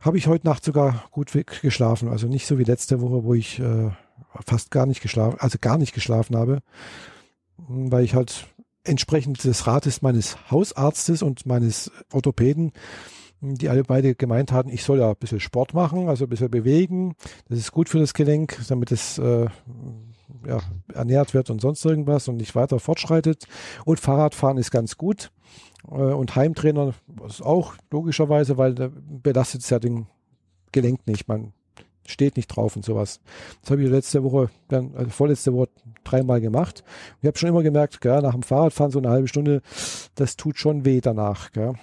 habe 0.00 0.18
ich 0.18 0.26
heute 0.26 0.46
Nacht 0.46 0.64
sogar 0.64 1.04
gut 1.10 1.32
geschlafen. 1.62 2.08
Also 2.08 2.26
nicht 2.26 2.46
so 2.46 2.58
wie 2.58 2.64
letzte 2.64 3.00
Woche, 3.00 3.24
wo 3.24 3.34
ich 3.34 3.58
äh, 3.58 3.90
fast 4.46 4.70
gar 4.70 4.86
nicht 4.86 5.00
geschlafen, 5.00 5.38
also 5.40 5.58
gar 5.60 5.78
nicht 5.78 5.94
geschlafen 5.94 6.36
habe, 6.36 6.60
weil 7.56 8.04
ich 8.04 8.14
halt 8.14 8.46
entsprechend 8.84 9.42
des 9.44 9.66
Rates 9.66 10.02
meines 10.02 10.50
Hausarztes 10.50 11.22
und 11.22 11.46
meines 11.46 11.90
Orthopäden, 12.12 12.72
die 13.44 13.68
alle 13.68 13.84
beide 13.84 14.14
gemeint 14.14 14.52
hatten, 14.52 14.70
ich 14.70 14.84
soll 14.84 14.98
ja 14.98 15.10
ein 15.10 15.16
bisschen 15.16 15.40
Sport 15.40 15.74
machen, 15.74 16.08
also 16.08 16.24
ein 16.24 16.30
bisschen 16.30 16.50
bewegen. 16.50 17.14
Das 17.48 17.58
ist 17.58 17.72
gut 17.72 17.88
für 17.88 17.98
das 17.98 18.14
Gelenk, 18.14 18.58
damit 18.68 18.90
es 18.90 19.18
äh, 19.18 19.46
ja, 20.46 20.60
ernährt 20.92 21.34
wird 21.34 21.50
und 21.50 21.60
sonst 21.60 21.84
irgendwas 21.84 22.28
und 22.28 22.36
nicht 22.36 22.54
weiter 22.54 22.78
fortschreitet. 22.78 23.46
Und 23.84 24.00
Fahrradfahren 24.00 24.58
ist 24.58 24.70
ganz 24.70 24.96
gut. 24.96 25.30
Äh, 25.90 25.94
und 25.94 26.34
Heimtrainer 26.36 26.94
ist 27.26 27.42
auch 27.42 27.74
logischerweise, 27.90 28.58
weil 28.58 28.74
da 28.74 28.90
belastet 29.22 29.62
es 29.62 29.70
ja 29.70 29.78
den 29.78 30.06
Gelenk 30.72 31.06
nicht. 31.06 31.28
Man 31.28 31.52
steht 32.06 32.36
nicht 32.36 32.48
drauf 32.48 32.76
und 32.76 32.84
sowas. 32.84 33.20
Das 33.62 33.70
habe 33.70 33.82
ich 33.82 33.90
letzte 33.90 34.22
Woche, 34.22 34.50
dann 34.68 34.94
also 34.94 35.10
vorletzte 35.10 35.52
Woche 35.54 35.68
dreimal 36.02 36.40
gemacht. 36.40 36.84
Ich 37.20 37.26
habe 37.26 37.38
schon 37.38 37.48
immer 37.48 37.62
gemerkt, 37.62 38.00
gell, 38.00 38.20
nach 38.20 38.32
dem 38.32 38.42
Fahrradfahren 38.42 38.92
so 38.92 38.98
eine 38.98 39.10
halbe 39.10 39.28
Stunde, 39.28 39.62
das 40.14 40.36
tut 40.36 40.58
schon 40.58 40.84
weh 40.84 41.00
danach. 41.00 41.52
Gell. 41.52 41.74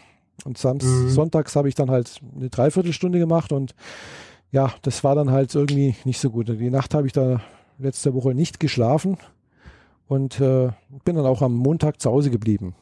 Und 0.46 0.58
Samst, 0.58 0.88
mhm. 0.88 1.10
sonntags 1.10 1.56
habe 1.56 1.70
ich 1.70 1.76
dann 1.76 1.92
halt 1.92 2.20
eine 2.36 2.50
Dreiviertelstunde 2.50 3.20
gemacht 3.20 3.52
und 3.52 3.76
ja, 4.52 4.74
das 4.82 5.04
war 5.04 5.16
dann 5.16 5.32
halt 5.32 5.54
irgendwie 5.56 5.96
nicht 6.04 6.20
so 6.20 6.30
gut. 6.30 6.50
Die 6.50 6.70
Nacht 6.70 6.94
habe 6.94 7.08
ich 7.08 7.14
da 7.14 7.42
letzte 7.78 8.14
Woche 8.14 8.34
nicht 8.34 8.60
geschlafen 8.60 9.18
und 10.08 10.40
äh, 10.42 10.70
bin 11.06 11.16
dann 11.16 11.26
auch 11.26 11.42
am 11.42 11.54
Montag 11.54 12.02
zu 12.02 12.12
Hause 12.12 12.32
geblieben, 12.32 12.76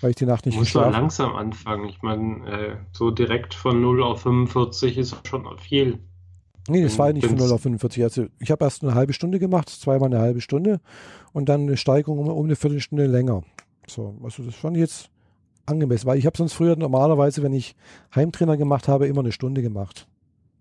weil 0.00 0.10
ich 0.10 0.16
die 0.16 0.26
Nacht 0.26 0.46
nicht 0.46 0.56
Muss 0.56 0.66
geschlafen 0.66 0.92
habe. 0.92 1.02
Langsam 1.02 1.34
anfangen. 1.34 1.88
Ich 1.88 2.02
meine, 2.02 2.46
äh, 2.46 2.76
so 2.92 3.10
direkt 3.10 3.54
von 3.54 3.80
0 3.80 4.02
auf 4.02 4.22
45 4.22 4.98
ist 4.98 5.16
schon 5.26 5.46
viel. 5.58 5.98
Nee, 6.68 6.82
das 6.82 6.98
war 6.98 7.08
ja 7.08 7.12
nicht 7.12 7.26
von 7.26 7.36
0 7.36 7.52
auf 7.52 7.62
45. 7.62 8.02
Also 8.02 8.26
ich 8.38 8.50
habe 8.50 8.64
erst 8.64 8.82
eine 8.82 8.94
halbe 8.94 9.12
Stunde 9.12 9.38
gemacht, 9.38 9.68
zweimal 9.70 10.12
eine 10.12 10.20
halbe 10.20 10.40
Stunde 10.40 10.80
und 11.32 11.48
dann 11.48 11.62
eine 11.62 11.76
Steigerung 11.76 12.18
um, 12.18 12.28
um 12.28 12.44
eine 12.44 12.56
Viertelstunde 12.56 13.06
länger. 13.06 13.42
So, 13.86 14.16
also 14.22 14.42
das 14.42 14.56
fand 14.56 14.76
ich 14.76 14.80
jetzt 14.80 15.10
angemessen, 15.66 16.06
weil 16.06 16.18
ich 16.18 16.26
habe 16.26 16.36
sonst 16.36 16.54
früher 16.54 16.76
normalerweise, 16.76 17.42
wenn 17.42 17.52
ich 17.52 17.76
Heimtrainer 18.14 18.56
gemacht 18.56 18.88
habe, 18.88 19.06
immer 19.06 19.20
eine 19.20 19.32
Stunde 19.32 19.62
gemacht. 19.62 20.08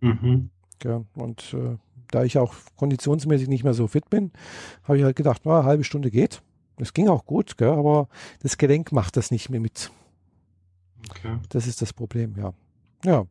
Mhm. 0.01 0.49
Ja, 0.83 1.03
und 1.15 1.53
äh, 1.53 1.77
da 2.11 2.23
ich 2.23 2.37
auch 2.37 2.53
konditionsmäßig 2.75 3.47
nicht 3.47 3.63
mehr 3.63 3.73
so 3.73 3.87
fit 3.87 4.09
bin, 4.09 4.31
habe 4.83 4.97
ich 4.97 5.03
halt 5.03 5.15
gedacht, 5.15 5.41
na, 5.45 5.59
eine 5.59 5.65
halbe 5.65 5.83
Stunde 5.83 6.11
geht. 6.11 6.41
Es 6.77 6.93
ging 6.93 7.07
auch 7.07 7.25
gut, 7.25 7.57
gell, 7.57 7.69
aber 7.69 8.09
das 8.41 8.57
Gelenk 8.57 8.91
macht 8.91 9.17
das 9.17 9.31
nicht 9.31 9.49
mehr 9.49 9.61
mit. 9.61 9.91
Okay. 11.09 11.37
Das 11.49 11.67
ist 11.67 11.81
das 11.81 11.93
Problem, 11.93 12.35
ja. 12.37 12.53
Ja. 13.03 13.25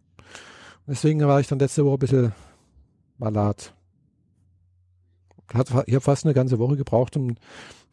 Deswegen 0.86 1.20
war 1.20 1.40
ich 1.40 1.48
dann 1.48 1.58
letzte 1.58 1.84
Woche 1.84 1.96
ein 1.96 1.98
bisschen 1.98 2.32
malat. 3.18 3.74
Hat, 5.52 5.68
ich 5.86 5.94
habe 5.94 6.00
fast 6.00 6.24
eine 6.24 6.34
ganze 6.34 6.58
Woche 6.58 6.76
gebraucht, 6.76 7.16
um 7.16 7.36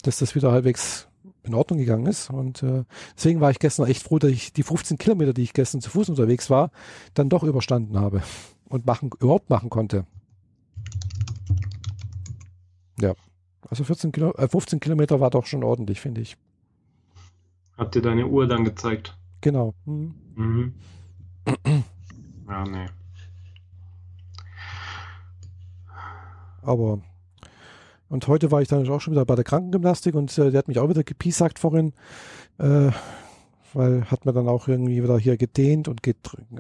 dass 0.04 0.18
das 0.18 0.36
wieder 0.36 0.52
halbwegs 0.52 1.08
in 1.44 1.54
Ordnung 1.54 1.80
gegangen 1.80 2.06
ist. 2.06 2.30
Und 2.30 2.64
äh, 2.64 2.84
deswegen 3.16 3.42
war 3.42 3.52
ich 3.52 3.60
gestern 3.60 3.88
echt 3.88 4.04
froh, 4.04 4.20
dass 4.20 4.32
ich 4.32 4.54
die 4.54 4.64
15 4.64 4.98
Kilometer, 4.98 5.34
die 5.34 5.44
ich 5.44 5.54
gestern 5.54 5.82
zu 5.82 5.90
Fuß 5.90 6.10
unterwegs 6.10 6.50
war, 6.50 6.72
dann 7.14 7.30
doch 7.30 7.44
überstanden 7.44 8.00
habe 8.00 8.22
und 8.70 8.86
machen, 8.86 9.10
überhaupt 9.20 9.50
machen 9.50 9.70
konnte. 9.70 10.06
Ja, 13.00 13.14
also 13.70 13.84
14 13.84 14.12
Kilo, 14.12 14.34
äh, 14.34 14.48
15 14.48 14.80
Kilometer 14.80 15.20
war 15.20 15.30
doch 15.30 15.46
schon 15.46 15.64
ordentlich, 15.64 16.00
finde 16.00 16.22
ich. 16.22 16.38
Hat 17.78 17.96
dir 17.96 18.02
deine 18.02 18.28
Uhr 18.28 18.48
dann 18.48 18.64
gezeigt? 18.64 19.18
Genau. 19.42 19.74
Mhm. 19.86 20.14
Mhm. 20.36 20.74
ja, 22.48 22.64
nee. 22.66 22.88
Aber 26.62 27.02
und 28.12 28.28
heute 28.28 28.52
war 28.52 28.62
ich 28.62 28.68
dann 28.68 28.88
auch 28.90 29.00
schon 29.00 29.14
wieder 29.14 29.26
bei 29.26 29.36
der 29.36 29.46
Krankengymnastik 29.46 30.16
und 30.16 30.38
äh, 30.38 30.52
der 30.52 30.60
hat 30.60 30.68
mich 30.68 30.80
auch 30.80 30.90
wieder 30.90 31.04
gepiesackt 31.04 31.60
vorhin, 31.60 31.94
äh, 32.58 32.92
weil 33.74 34.04
hat 34.12 34.26
mir 34.26 34.34
dann 34.34 34.50
auch 34.50 34.68
irgendwie 34.68 35.02
wieder 35.02 35.18
hier 35.18 35.38
gedehnt 35.38 35.88
und 35.88 36.02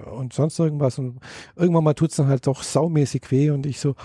und 0.05 0.31
sonst 0.31 0.57
irgendwas 0.59 0.97
und 0.97 1.19
irgendwann 1.57 1.83
mal 1.83 1.93
tut 1.93 2.11
es 2.11 2.15
dann 2.15 2.27
halt 2.27 2.47
doch 2.47 2.63
saumäßig 2.63 3.29
weh 3.31 3.51
und 3.51 3.65
ich 3.65 3.81
so 3.81 3.95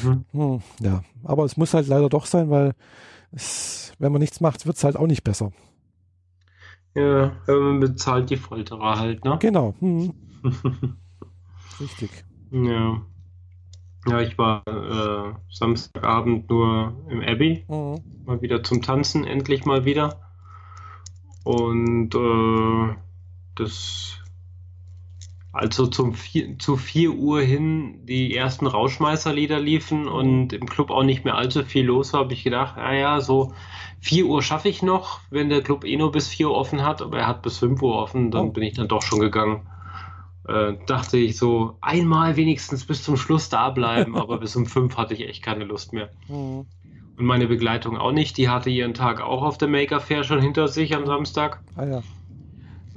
mhm. 0.00 0.24
hm, 0.32 0.62
ja, 0.80 1.02
aber 1.24 1.44
es 1.44 1.56
muss 1.56 1.74
halt 1.74 1.88
leider 1.88 2.08
doch 2.08 2.26
sein, 2.26 2.48
weil 2.50 2.74
es, 3.32 3.94
wenn 3.98 4.12
man 4.12 4.20
nichts 4.20 4.40
macht, 4.40 4.64
wird 4.64 4.76
es 4.76 4.84
halt 4.84 4.96
auch 4.96 5.08
nicht 5.08 5.24
besser. 5.24 5.50
Ja, 6.94 7.32
man 7.48 7.80
bezahlt 7.80 8.30
die 8.30 8.36
Folterer 8.36 9.00
halt, 9.00 9.24
ne? 9.24 9.36
Genau. 9.40 9.74
Hm. 9.80 10.14
Richtig. 11.80 12.10
Ja. 12.52 13.02
Ja, 14.06 14.20
ich 14.20 14.36
war 14.36 14.62
äh, 14.66 15.34
Samstagabend 15.50 16.50
nur 16.50 16.94
im 17.08 17.22
Abbey, 17.22 17.64
mhm. 17.68 18.00
mal 18.26 18.42
wieder 18.42 18.62
zum 18.62 18.82
Tanzen, 18.82 19.24
endlich 19.24 19.64
mal 19.64 19.84
wieder. 19.84 20.20
Und 21.42 22.14
äh, 22.14 22.94
das, 23.54 24.18
also 25.52 25.86
zum 25.86 26.14
vier, 26.14 26.58
zu 26.58 26.76
4 26.76 27.12
Uhr 27.12 27.40
hin 27.40 28.04
die 28.06 28.34
ersten 28.36 28.66
Rauschmeißerlieder 28.66 29.58
liefen 29.58 30.06
und 30.06 30.52
im 30.52 30.66
Club 30.66 30.90
auch 30.90 31.02
nicht 31.02 31.24
mehr 31.24 31.36
allzu 31.36 31.64
viel 31.64 31.86
los 31.86 32.12
war, 32.12 32.20
habe 32.20 32.34
ich 32.34 32.44
gedacht, 32.44 32.76
naja, 32.76 33.20
so 33.20 33.54
4 34.00 34.26
Uhr 34.26 34.42
schaffe 34.42 34.68
ich 34.68 34.82
noch, 34.82 35.20
wenn 35.30 35.48
der 35.48 35.62
Club 35.62 35.84
eh 35.84 35.96
nur 35.96 36.12
bis 36.12 36.28
4 36.28 36.50
Uhr 36.50 36.56
offen 36.56 36.82
hat, 36.82 37.00
aber 37.00 37.20
er 37.20 37.26
hat 37.26 37.42
bis 37.42 37.58
5 37.58 37.80
Uhr 37.80 37.94
offen, 37.94 38.30
dann 38.30 38.48
oh. 38.48 38.52
bin 38.52 38.64
ich 38.64 38.74
dann 38.74 38.88
doch 38.88 39.02
schon 39.02 39.20
gegangen 39.20 39.66
äh, 40.48 40.74
dachte 40.86 41.16
ich 41.16 41.36
so, 41.36 41.76
einmal 41.80 42.36
wenigstens 42.36 42.84
bis 42.84 43.02
zum 43.02 43.16
Schluss 43.16 43.48
da 43.48 43.70
bleiben, 43.70 44.16
aber 44.18 44.38
bis 44.38 44.56
um 44.56 44.66
fünf 44.66 44.96
hatte 44.96 45.14
ich 45.14 45.28
echt 45.28 45.42
keine 45.42 45.64
Lust 45.64 45.92
mehr. 45.92 46.10
Mhm. 46.28 46.66
Und 47.16 47.26
meine 47.26 47.46
Begleitung 47.46 47.96
auch 47.96 48.12
nicht, 48.12 48.36
die 48.36 48.48
hatte 48.48 48.70
ihren 48.70 48.94
Tag 48.94 49.20
auch 49.20 49.42
auf 49.42 49.56
der 49.56 49.68
Maker 49.68 50.00
Fair 50.00 50.24
schon 50.24 50.40
hinter 50.40 50.68
sich 50.68 50.96
am 50.96 51.06
Samstag. 51.06 51.62
Ah 51.76 51.84
ja. 51.84 52.02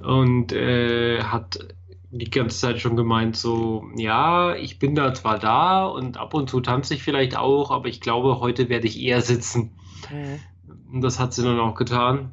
Und 0.03 0.53
äh, 0.53 1.23
hat 1.23 1.59
die 2.09 2.29
ganze 2.29 2.57
Zeit 2.57 2.79
schon 2.79 2.95
gemeint, 2.95 3.35
so, 3.35 3.85
ja, 3.95 4.55
ich 4.55 4.79
bin 4.79 4.95
da 4.95 5.13
zwar 5.13 5.39
da 5.39 5.85
und 5.85 6.17
ab 6.17 6.33
und 6.33 6.49
zu 6.49 6.61
tanze 6.61 6.93
ich 6.93 7.03
vielleicht 7.03 7.37
auch, 7.37 7.69
aber 7.69 7.87
ich 7.87 8.01
glaube, 8.01 8.39
heute 8.39 8.69
werde 8.69 8.87
ich 8.87 8.99
eher 8.99 9.21
sitzen. 9.21 9.75
Mhm. 10.11 10.39
Und 10.93 11.01
das 11.01 11.19
hat 11.19 11.33
sie 11.33 11.43
dann 11.43 11.59
auch 11.59 11.75
getan. 11.75 12.31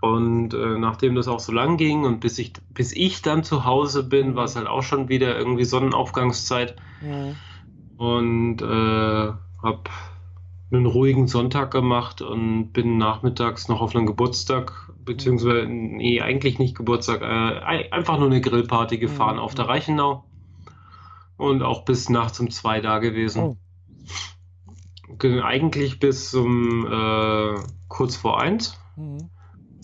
Und 0.00 0.54
äh, 0.54 0.78
nachdem 0.78 1.16
das 1.16 1.26
auch 1.26 1.40
so 1.40 1.52
lang 1.52 1.76
ging 1.76 2.04
und 2.04 2.20
bis 2.20 2.38
ich, 2.38 2.52
bis 2.72 2.92
ich 2.92 3.20
dann 3.22 3.42
zu 3.42 3.64
Hause 3.64 4.04
bin, 4.04 4.36
war 4.36 4.44
es 4.44 4.54
halt 4.54 4.68
auch 4.68 4.82
schon 4.82 5.08
wieder 5.08 5.36
irgendwie 5.36 5.64
Sonnenaufgangszeit. 5.64 6.76
Ja. 7.02 7.34
Und 7.96 8.62
äh, 8.62 9.32
habe 9.62 9.82
einen 10.70 10.86
ruhigen 10.86 11.26
Sonntag 11.26 11.72
gemacht 11.72 12.22
und 12.22 12.72
bin 12.72 12.96
nachmittags 12.98 13.68
noch 13.68 13.80
auf 13.80 13.96
einen 13.96 14.06
Geburtstag, 14.06 14.92
beziehungsweise, 15.04 15.66
nee, 15.66 16.20
eigentlich 16.20 16.60
nicht 16.60 16.76
Geburtstag, 16.76 17.22
äh, 17.22 17.90
einfach 17.90 18.18
nur 18.18 18.26
eine 18.26 18.40
Grillparty 18.40 18.98
gefahren 18.98 19.36
mhm. 19.36 19.42
auf 19.42 19.54
der 19.54 19.66
Reichenau. 19.66 20.24
Und 21.36 21.62
auch 21.62 21.84
bis 21.84 22.08
nachts 22.08 22.38
um 22.40 22.50
zwei 22.50 22.80
da 22.80 22.98
gewesen. 22.98 23.42
Oh. 23.42 23.56
Eigentlich 25.42 25.98
bis 25.98 26.34
um 26.34 26.86
äh, 26.86 27.54
kurz 27.88 28.16
vor 28.16 28.40
eins. 28.40 28.78
Mhm. 28.96 29.30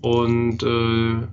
Und 0.05 0.63
äh, 0.63 1.27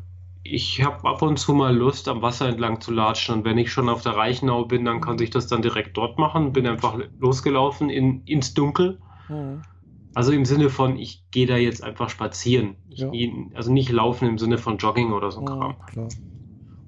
ich 0.44 0.82
habe 0.82 1.06
ab 1.06 1.22
und 1.22 1.38
zu 1.38 1.54
mal 1.54 1.76
Lust, 1.76 2.08
am 2.08 2.22
Wasser 2.22 2.48
entlang 2.48 2.80
zu 2.80 2.94
latschen. 2.94 3.36
Und 3.36 3.44
wenn 3.44 3.58
ich 3.58 3.70
schon 3.70 3.90
auf 3.90 4.02
der 4.02 4.16
Reichenau 4.16 4.64
bin, 4.64 4.86
dann 4.86 5.02
kann 5.02 5.20
ich 5.20 5.30
das 5.30 5.48
dann 5.48 5.62
direkt 5.62 5.98
dort 5.98 6.18
machen. 6.18 6.54
Bin 6.54 6.66
einfach 6.66 6.98
losgelaufen 7.20 7.90
in, 7.90 8.24
ins 8.24 8.54
Dunkel. 8.54 9.00
Mhm. 9.28 9.64
Also 10.14 10.32
im 10.32 10.46
Sinne 10.46 10.70
von, 10.70 10.98
ich 10.98 11.26
gehe 11.32 11.48
da 11.48 11.58
jetzt 11.58 11.84
einfach 11.84 12.10
spazieren. 12.10 12.76
Ja. 12.88 13.10
Geh, 13.10 13.34
also 13.56 13.74
nicht 13.74 13.92
laufen 13.92 14.26
im 14.30 14.38
Sinne 14.38 14.58
von 14.58 14.78
Jogging 14.78 15.12
oder 15.12 15.32
so 15.32 15.42
ein 15.42 15.48
Kram. 15.48 15.76
Klar. 15.88 16.08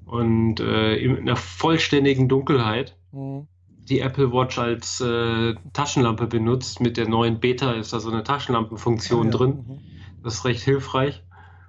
Und 0.06 0.60
äh, 0.60 0.96
in 0.96 1.18
einer 1.18 1.36
vollständigen 1.36 2.30
Dunkelheit. 2.30 2.96
Mhm. 3.12 3.46
Die 3.90 4.00
Apple 4.00 4.32
Watch 4.32 4.58
als 4.58 5.02
äh, 5.02 5.54
Taschenlampe 5.74 6.28
benutzt. 6.28 6.80
Mit 6.80 6.96
der 6.96 7.10
neuen 7.10 7.40
Beta 7.40 7.72
ist 7.72 7.92
da 7.92 8.00
so 8.00 8.10
eine 8.10 8.24
Taschenlampenfunktion 8.24 9.26
ja, 9.26 9.30
ja. 9.32 9.36
drin. 9.36 9.50
Mhm. 9.50 9.78
Das 10.22 10.36
ist 10.36 10.46
recht 10.46 10.62
hilfreich 10.62 11.22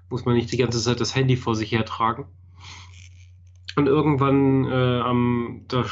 muss 0.10 0.26
man 0.26 0.36
nicht 0.36 0.52
die 0.52 0.58
ganze 0.58 0.82
Zeit 0.82 1.00
das 1.00 1.16
Handy 1.16 1.36
vor 1.36 1.56
sich 1.56 1.72
hertragen. 1.72 2.26
Und 3.76 3.88
irgendwann 3.88 4.66
äh, 4.66 5.00
am, 5.02 5.66
da 5.68 5.86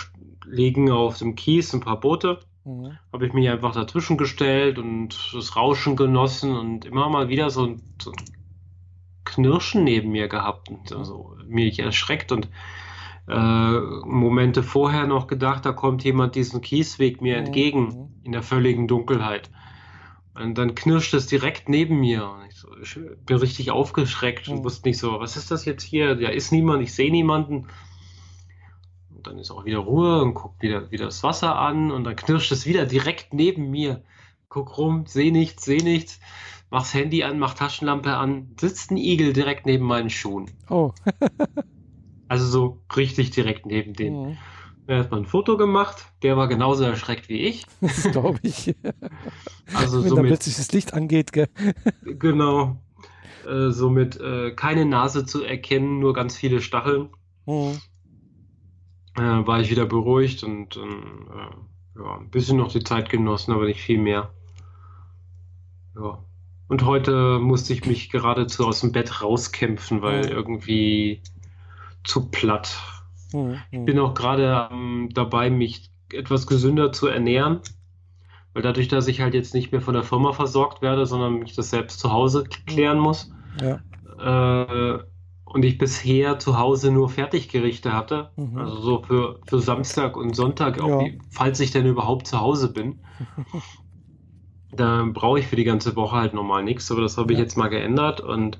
liegen 0.46 0.92
auf 0.92 1.18
dem 1.18 1.36
Kies 1.36 1.74
ein 1.74 1.82
paar 1.82 2.00
Boote. 2.00 2.40
Mhm. 2.64 2.98
Habe 3.12 3.28
ich 3.28 3.34
mich 3.34 3.50
einfach 3.50 3.74
dazwischen 3.74 4.18
gestellt 4.18 4.78
und 4.80 5.32
das 5.34 5.56
Rauschen 5.56 5.96
genossen 5.96 6.56
und 6.56 6.86
immer 6.86 7.10
mal 7.10 7.28
wieder 7.28 7.50
so 7.50 7.66
ein, 7.66 7.82
so 8.02 8.12
ein 8.12 8.24
Knirschen 9.26 9.84
neben 9.84 10.12
mir 10.12 10.28
gehabt 10.28 10.70
und 10.70 10.94
also 10.94 11.36
mich 11.48 11.80
erschreckt 11.80 12.32
und 12.32 12.50
äh, 13.28 13.80
Momente 14.06 14.64
vorher 14.64 15.08
noch 15.08 15.28
gedacht, 15.28 15.66
da 15.66 15.72
kommt 15.72 16.04
jemand 16.04 16.36
diesen 16.36 16.62
Kiesweg 16.62 17.22
mir 17.22 17.40
mhm. 17.40 17.46
entgegen 17.46 18.22
in 18.24 18.32
der 18.32 18.44
völligen 18.44 18.88
Dunkelheit. 18.88 19.50
Und 20.36 20.58
dann 20.58 20.74
knirscht 20.74 21.14
es 21.14 21.28
direkt 21.28 21.70
neben 21.70 22.00
mir. 22.00 22.28
Und 22.28 22.46
ich, 22.50 22.56
so, 22.56 22.76
ich 22.82 22.98
bin 23.26 23.38
richtig 23.38 23.72
aufgeschreckt 23.72 24.48
und 24.48 24.60
mhm. 24.60 24.64
wusste 24.64 24.88
nicht 24.88 24.98
so, 24.98 25.20
was 25.20 25.38
ist 25.38 25.52
das 25.52 25.66
jetzt 25.66 25.84
hier? 25.84 26.16
Da 26.16 26.30
ist 26.30 26.52
niemand, 26.52 26.82
ich 26.82 26.94
sehe 26.94 27.12
niemanden. 27.12 27.68
Und 29.14 29.28
dann 29.28 29.38
ist 29.38 29.52
auch 29.52 29.66
wieder 29.66 29.80
Ruhe 29.80 30.22
und 30.22 30.34
guckt 30.34 30.62
wieder, 30.62 30.90
wieder 30.92 31.06
das 31.06 31.22
Wasser 31.24 31.58
an 31.58 31.92
und 31.92 32.04
dann 32.04 32.16
knirscht 32.16 32.52
es 32.52 32.66
wieder 32.66 32.86
direkt 32.86 33.34
neben 33.34 33.70
mir. 33.70 34.04
Guck 34.50 34.78
rum, 34.78 35.06
sehe 35.06 35.32
nichts, 35.32 35.66
sehe 35.66 35.84
nichts. 35.84 36.20
Mach's 36.72 36.94
Handy 36.96 37.24
an, 37.24 37.38
mach 37.38 37.54
Taschenlampe 37.54 38.16
an, 38.16 38.56
sitzt 38.60 38.90
ein 38.90 38.98
Igel 38.98 39.34
direkt 39.34 39.68
neben 39.68 39.86
meinen 39.86 40.10
Schuhen. 40.10 40.50
Oh. 40.70 40.92
also 42.28 42.46
so 42.48 42.82
richtig 42.96 43.30
direkt 43.30 43.68
neben 43.68 43.94
denen. 43.94 44.30
Mhm. 44.30 44.38
Er 44.86 45.00
hat 45.00 45.12
mal 45.12 45.18
ein 45.18 45.26
Foto 45.26 45.56
gemacht, 45.56 46.12
der 46.24 46.36
war 46.36 46.48
genauso 46.48 46.84
erschreckt 46.84 47.30
wie 47.30 47.42
ich. 47.42 47.66
Das 47.82 48.12
glaube 48.12 48.40
ich. 48.42 48.76
also 49.74 50.04
Wenn 50.04 50.10
somit, 50.10 50.26
da 50.26 50.28
plötzlich 50.28 50.58
das 50.58 50.72
Licht 50.72 50.94
angeht, 50.94 51.32
gell? 51.32 51.48
Genau. 52.04 52.82
Äh, 53.48 53.72
somit 53.72 54.20
äh, 54.20 54.52
keine 54.52 54.86
Nase 54.86 55.26
zu 55.26 55.44
erkennen, 55.44 56.00
nur 56.00 56.14
ganz 56.14 56.36
viele 56.36 56.62
Stacheln. 56.62 57.10
Mhm. 57.46 57.80
Äh, 59.16 59.48
war 59.48 59.62
ich 59.62 59.70
wieder 59.70 59.86
beruhigt 59.86 60.44
und 60.44 60.76
äh, 60.78 62.00
ja, 62.00 62.18
ein 62.18 62.30
bisschen 62.30 62.58
noch 62.58 62.72
die 62.72 62.84
Zeit 62.84 63.10
genossen, 63.10 63.54
aber 63.54 63.66
nicht 63.66 63.82
viel 63.82 64.00
mehr. 64.00 64.34
Ja. 65.96 66.24
Und 66.68 66.86
heute 66.86 67.40
musste 67.40 67.74
ich 67.74 67.86
mich 67.86 68.10
geradezu 68.10 68.66
aus 68.66 68.82
dem 68.82 68.92
Bett 68.92 69.22
rauskämpfen, 69.22 70.02
weil 70.02 70.26
mhm. 70.26 70.32
irgendwie 70.32 71.22
zu 72.04 72.30
platt 72.30 73.03
Mhm. 73.34 73.58
Ich 73.72 73.86
bin 73.86 74.00
auch 74.00 74.14
gerade 74.14 74.70
ähm, 74.72 75.10
dabei, 75.14 75.50
mich 75.50 75.92
etwas 76.12 76.48
gesünder 76.48 76.92
zu 76.92 77.08
ernähren, 77.08 77.62
weil 78.54 78.62
dadurch, 78.62 78.88
dass 78.88 79.08
ich 79.08 79.22
halt 79.22 79.34
jetzt 79.34 79.54
nicht 79.54 79.72
mehr 79.72 79.82
von 79.82 79.94
der 79.94 80.04
Firma 80.04 80.32
versorgt 80.32 80.82
werde, 80.82 81.06
sondern 81.06 81.40
mich 81.40 81.56
das 81.56 81.72
selbst 81.72 82.00
zu 82.00 82.12
Hause 82.12 82.44
klären 82.66 83.00
muss. 83.00 83.32
Ja. 83.62 83.80
Äh, 84.20 85.00
und 85.46 85.66
ich 85.66 85.78
bisher 85.78 86.40
zu 86.40 86.58
Hause 86.58 86.92
nur 86.92 87.10
Fertiggerichte 87.10 87.94
hatte, 87.94 88.32
mhm. 88.38 88.58
also 88.58 88.76
so 88.76 89.04
für, 89.04 89.40
für 89.46 89.60
Samstag 89.60 90.18
und 90.18 90.36
Sonntag, 90.36 90.78
ja. 90.78 91.04
die, 91.04 91.20
falls 91.30 91.60
ich 91.60 91.72
denn 91.72 91.86
überhaupt 91.86 92.26
zu 92.26 92.40
Hause 92.40 92.74
bin. 92.74 93.00
da 94.76 95.06
brauche 95.14 95.40
ich 95.40 95.48
für 95.48 95.56
die 95.56 95.64
ganze 95.64 95.96
Woche 95.96 96.16
halt 96.16 96.34
normal 96.34 96.64
nichts, 96.64 96.92
aber 96.92 97.02
das 97.02 97.18
habe 97.18 97.34
ich 97.34 97.40
jetzt 97.40 97.58
mal 97.58 97.68
geändert 97.68 98.22
und 98.22 98.60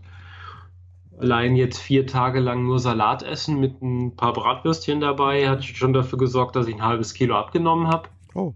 allein 1.20 1.56
jetzt 1.56 1.80
vier 1.80 2.08
Tage 2.08 2.40
lang 2.40 2.64
nur 2.64 2.80
Salat 2.80 3.24
essen 3.24 3.60
mit 3.60 3.82
ein 3.82 4.16
paar 4.16 4.34
Bratwürstchen 4.34 5.00
dabei 5.00 5.50
hat 5.50 5.64
schon 5.64 5.94
dafür 5.94 6.18
gesorgt, 6.18 6.56
dass 6.56 6.68
ich 6.68 6.76
ein 6.76 6.84
halbes 6.84 7.14
Kilo 7.14 7.36
abgenommen 7.36 7.88
habe. 7.88 8.10
Oh. 8.34 8.54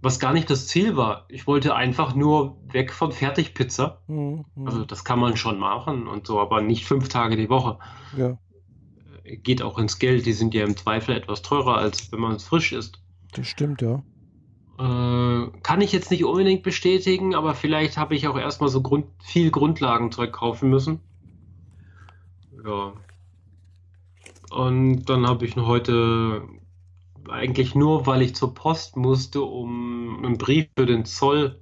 Was 0.00 0.18
gar 0.18 0.32
nicht 0.32 0.50
das 0.50 0.66
Ziel 0.66 0.96
war. 0.96 1.26
Ich 1.28 1.46
wollte 1.46 1.76
einfach 1.76 2.14
nur 2.14 2.56
weg 2.72 2.92
von 2.92 3.12
Fertigpizza. 3.12 4.02
Mhm. 4.08 4.44
Also 4.64 4.84
das 4.84 5.04
kann 5.04 5.20
man 5.20 5.36
schon 5.36 5.58
machen 5.58 6.08
und 6.08 6.26
so, 6.26 6.40
aber 6.40 6.60
nicht 6.60 6.84
fünf 6.84 7.08
Tage 7.08 7.36
die 7.36 7.48
Woche. 7.48 7.78
Ja. 8.16 8.36
Geht 9.24 9.62
auch 9.62 9.78
ins 9.78 10.00
Geld. 10.00 10.26
Die 10.26 10.32
sind 10.32 10.54
ja 10.54 10.64
im 10.64 10.76
Zweifel 10.76 11.14
etwas 11.14 11.42
teurer, 11.42 11.76
als 11.76 12.10
wenn 12.10 12.18
man 12.18 12.32
es 12.32 12.44
frisch 12.44 12.72
isst. 12.72 13.00
Das 13.32 13.46
stimmt, 13.46 13.80
ja. 13.80 14.02
Äh, 14.78 15.50
kann 15.62 15.80
ich 15.80 15.92
jetzt 15.92 16.10
nicht 16.10 16.24
unbedingt 16.24 16.64
bestätigen, 16.64 17.36
aber 17.36 17.54
vielleicht 17.54 17.96
habe 17.96 18.16
ich 18.16 18.26
auch 18.26 18.36
erstmal 18.36 18.70
so 18.70 18.82
Grund, 18.82 19.06
viel 19.22 19.52
Grundlagenzeug 19.52 20.32
kaufen 20.32 20.68
müssen. 20.68 21.00
Ja. 22.64 22.92
Und 24.50 25.04
dann 25.06 25.26
habe 25.26 25.46
ich 25.46 25.56
heute 25.56 26.42
eigentlich 27.28 27.74
nur, 27.74 28.06
weil 28.06 28.22
ich 28.22 28.34
zur 28.34 28.54
Post 28.54 28.96
musste, 28.96 29.42
um 29.42 30.24
einen 30.24 30.38
Brief 30.38 30.68
für 30.76 30.86
den 30.86 31.04
Zoll 31.04 31.60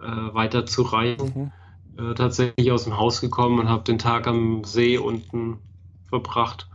äh, 0.00 0.04
weiterzureichen, 0.06 1.52
mhm. 1.96 2.02
äh, 2.02 2.14
tatsächlich 2.14 2.70
aus 2.70 2.84
dem 2.84 2.96
Haus 2.96 3.20
gekommen 3.20 3.58
und 3.58 3.68
habe 3.68 3.84
den 3.84 3.98
Tag 3.98 4.26
am 4.26 4.64
See 4.64 4.98
unten 4.98 5.58
verbracht 6.08 6.68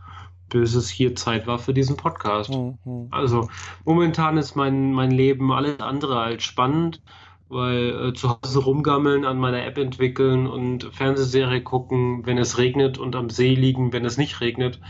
bis 0.48 0.74
es 0.74 0.88
hier 0.88 1.14
Zeit 1.14 1.46
war 1.46 1.58
für 1.58 1.74
diesen 1.74 1.96
Podcast. 1.96 2.50
Mhm. 2.50 3.08
Also 3.10 3.48
momentan 3.84 4.36
ist 4.36 4.56
mein, 4.56 4.92
mein 4.92 5.10
Leben 5.10 5.52
alles 5.52 5.80
andere 5.80 6.20
als 6.20 6.42
spannend, 6.42 7.02
weil 7.48 8.08
äh, 8.08 8.12
zu 8.12 8.30
Hause 8.30 8.60
rumgammeln, 8.60 9.24
an 9.24 9.38
meiner 9.38 9.64
App 9.64 9.78
entwickeln 9.78 10.46
und 10.46 10.84
Fernsehserie 10.92 11.62
gucken, 11.62 12.26
wenn 12.26 12.38
es 12.38 12.58
regnet 12.58 12.98
und 12.98 13.16
am 13.16 13.30
See 13.30 13.54
liegen, 13.54 13.92
wenn 13.92 14.04
es 14.04 14.18
nicht 14.18 14.40
regnet. 14.40 14.80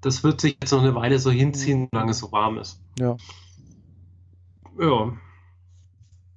Das 0.00 0.24
wird 0.24 0.40
sich 0.40 0.58
jetzt 0.60 0.72
noch 0.72 0.82
eine 0.82 0.94
Weile 0.94 1.18
so 1.18 1.30
hinziehen, 1.30 1.88
solange 1.92 2.12
es 2.12 2.18
so 2.18 2.32
warm 2.32 2.58
ist. 2.58 2.80
Ja. 2.98 3.16
Ja. 4.80 5.12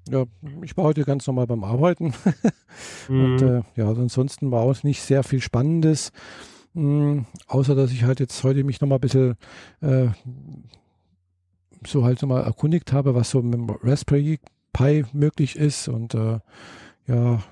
Ja, 0.09 0.25
ich 0.63 0.75
war 0.75 0.86
heute 0.86 1.03
ganz 1.03 1.27
normal 1.27 1.47
beim 1.47 1.63
Arbeiten. 1.63 2.13
und 3.07 3.38
mhm. 3.38 3.47
äh, 3.47 3.61
ja, 3.75 3.88
ansonsten 3.89 4.51
war 4.51 4.61
auch 4.61 4.84
nicht 4.84 5.01
sehr 5.01 5.23
viel 5.23 5.41
Spannendes. 5.41 6.11
Mm, 6.73 7.19
außer 7.47 7.75
dass 7.75 7.91
ich 7.91 8.03
halt 8.03 8.19
jetzt 8.19 8.43
heute 8.43 8.63
mich 8.63 8.82
nochmal 8.82 8.97
ein 8.97 9.01
bisschen 9.01 9.36
äh, 9.82 10.07
so 11.86 12.03
halt 12.03 12.21
nochmal 12.21 12.43
erkundigt 12.43 12.93
habe, 12.93 13.13
was 13.13 13.29
so 13.29 13.41
mit 13.41 13.53
dem 13.53 13.69
Raspberry 13.69 14.39
Pi 14.74 15.05
möglich 15.13 15.55
ist. 15.55 15.88
Und 15.88 16.13
äh, 16.13 16.39
ja, 17.07 17.43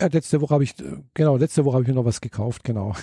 ja, 0.00 0.06
letzte 0.06 0.40
Woche 0.40 0.54
habe 0.54 0.64
ich, 0.64 0.74
genau, 1.14 1.36
letzte 1.36 1.64
Woche 1.64 1.74
habe 1.74 1.82
ich 1.82 1.88
mir 1.88 1.94
noch 1.94 2.04
was 2.04 2.20
gekauft, 2.20 2.62
genau. 2.62 2.94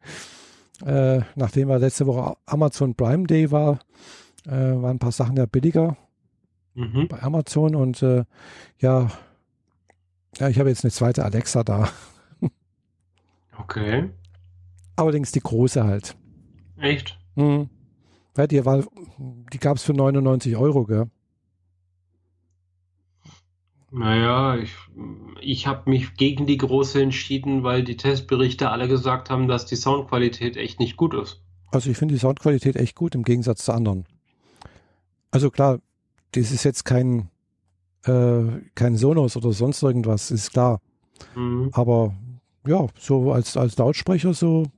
äh, 0.86 1.20
nachdem 1.34 1.68
er 1.70 1.78
letzte 1.78 2.06
Woche 2.06 2.36
Amazon 2.46 2.94
Prime 2.94 3.26
Day 3.26 3.50
war, 3.50 3.80
äh, 4.46 4.50
waren 4.50 4.96
ein 4.96 4.98
paar 4.98 5.12
Sachen 5.12 5.36
ja 5.36 5.46
billiger 5.46 5.96
mhm. 6.74 7.08
bei 7.08 7.22
Amazon 7.22 7.74
und 7.74 8.02
äh, 8.02 8.24
ja, 8.78 9.08
ja, 10.38 10.48
ich 10.48 10.58
habe 10.58 10.70
jetzt 10.70 10.84
eine 10.84 10.90
zweite 10.90 11.24
Alexa 11.24 11.62
da. 11.62 11.88
Okay. 13.58 14.10
Allerdings 14.96 15.30
die 15.30 15.40
große 15.40 15.84
halt. 15.84 16.16
Echt? 16.78 17.18
Mhm. 17.36 17.68
Weil 18.34 18.48
die, 18.48 18.64
war, 18.64 18.82
die 19.52 19.58
gab 19.58 19.76
es 19.76 19.82
für 19.82 19.92
99 19.92 20.56
Euro, 20.56 20.84
gell? 20.84 21.10
Naja, 23.92 24.56
ich, 24.56 24.72
ich 25.42 25.66
habe 25.66 25.90
mich 25.90 26.14
gegen 26.14 26.46
die 26.46 26.56
große 26.56 27.00
entschieden, 27.02 27.62
weil 27.62 27.84
die 27.84 27.98
Testberichte 27.98 28.70
alle 28.70 28.88
gesagt 28.88 29.28
haben, 29.28 29.48
dass 29.48 29.66
die 29.66 29.76
Soundqualität 29.76 30.56
echt 30.56 30.80
nicht 30.80 30.96
gut 30.96 31.12
ist. 31.12 31.42
Also 31.70 31.90
ich 31.90 31.98
finde 31.98 32.14
die 32.14 32.20
Soundqualität 32.20 32.76
echt 32.76 32.96
gut 32.96 33.14
im 33.14 33.22
Gegensatz 33.22 33.66
zu 33.66 33.72
anderen. 33.72 34.06
Also 35.30 35.50
klar, 35.50 35.78
das 36.32 36.52
ist 36.52 36.64
jetzt 36.64 36.84
kein, 36.84 37.28
äh, 38.04 38.44
kein 38.74 38.96
Sonos 38.96 39.36
oder 39.36 39.52
sonst 39.52 39.82
irgendwas, 39.82 40.30
ist 40.30 40.52
klar. 40.52 40.80
Mhm. 41.34 41.68
Aber 41.72 42.14
ja, 42.66 42.86
so 42.98 43.30
als, 43.32 43.58
als 43.58 43.76
Lautsprecher 43.76 44.32
so, 44.32 44.68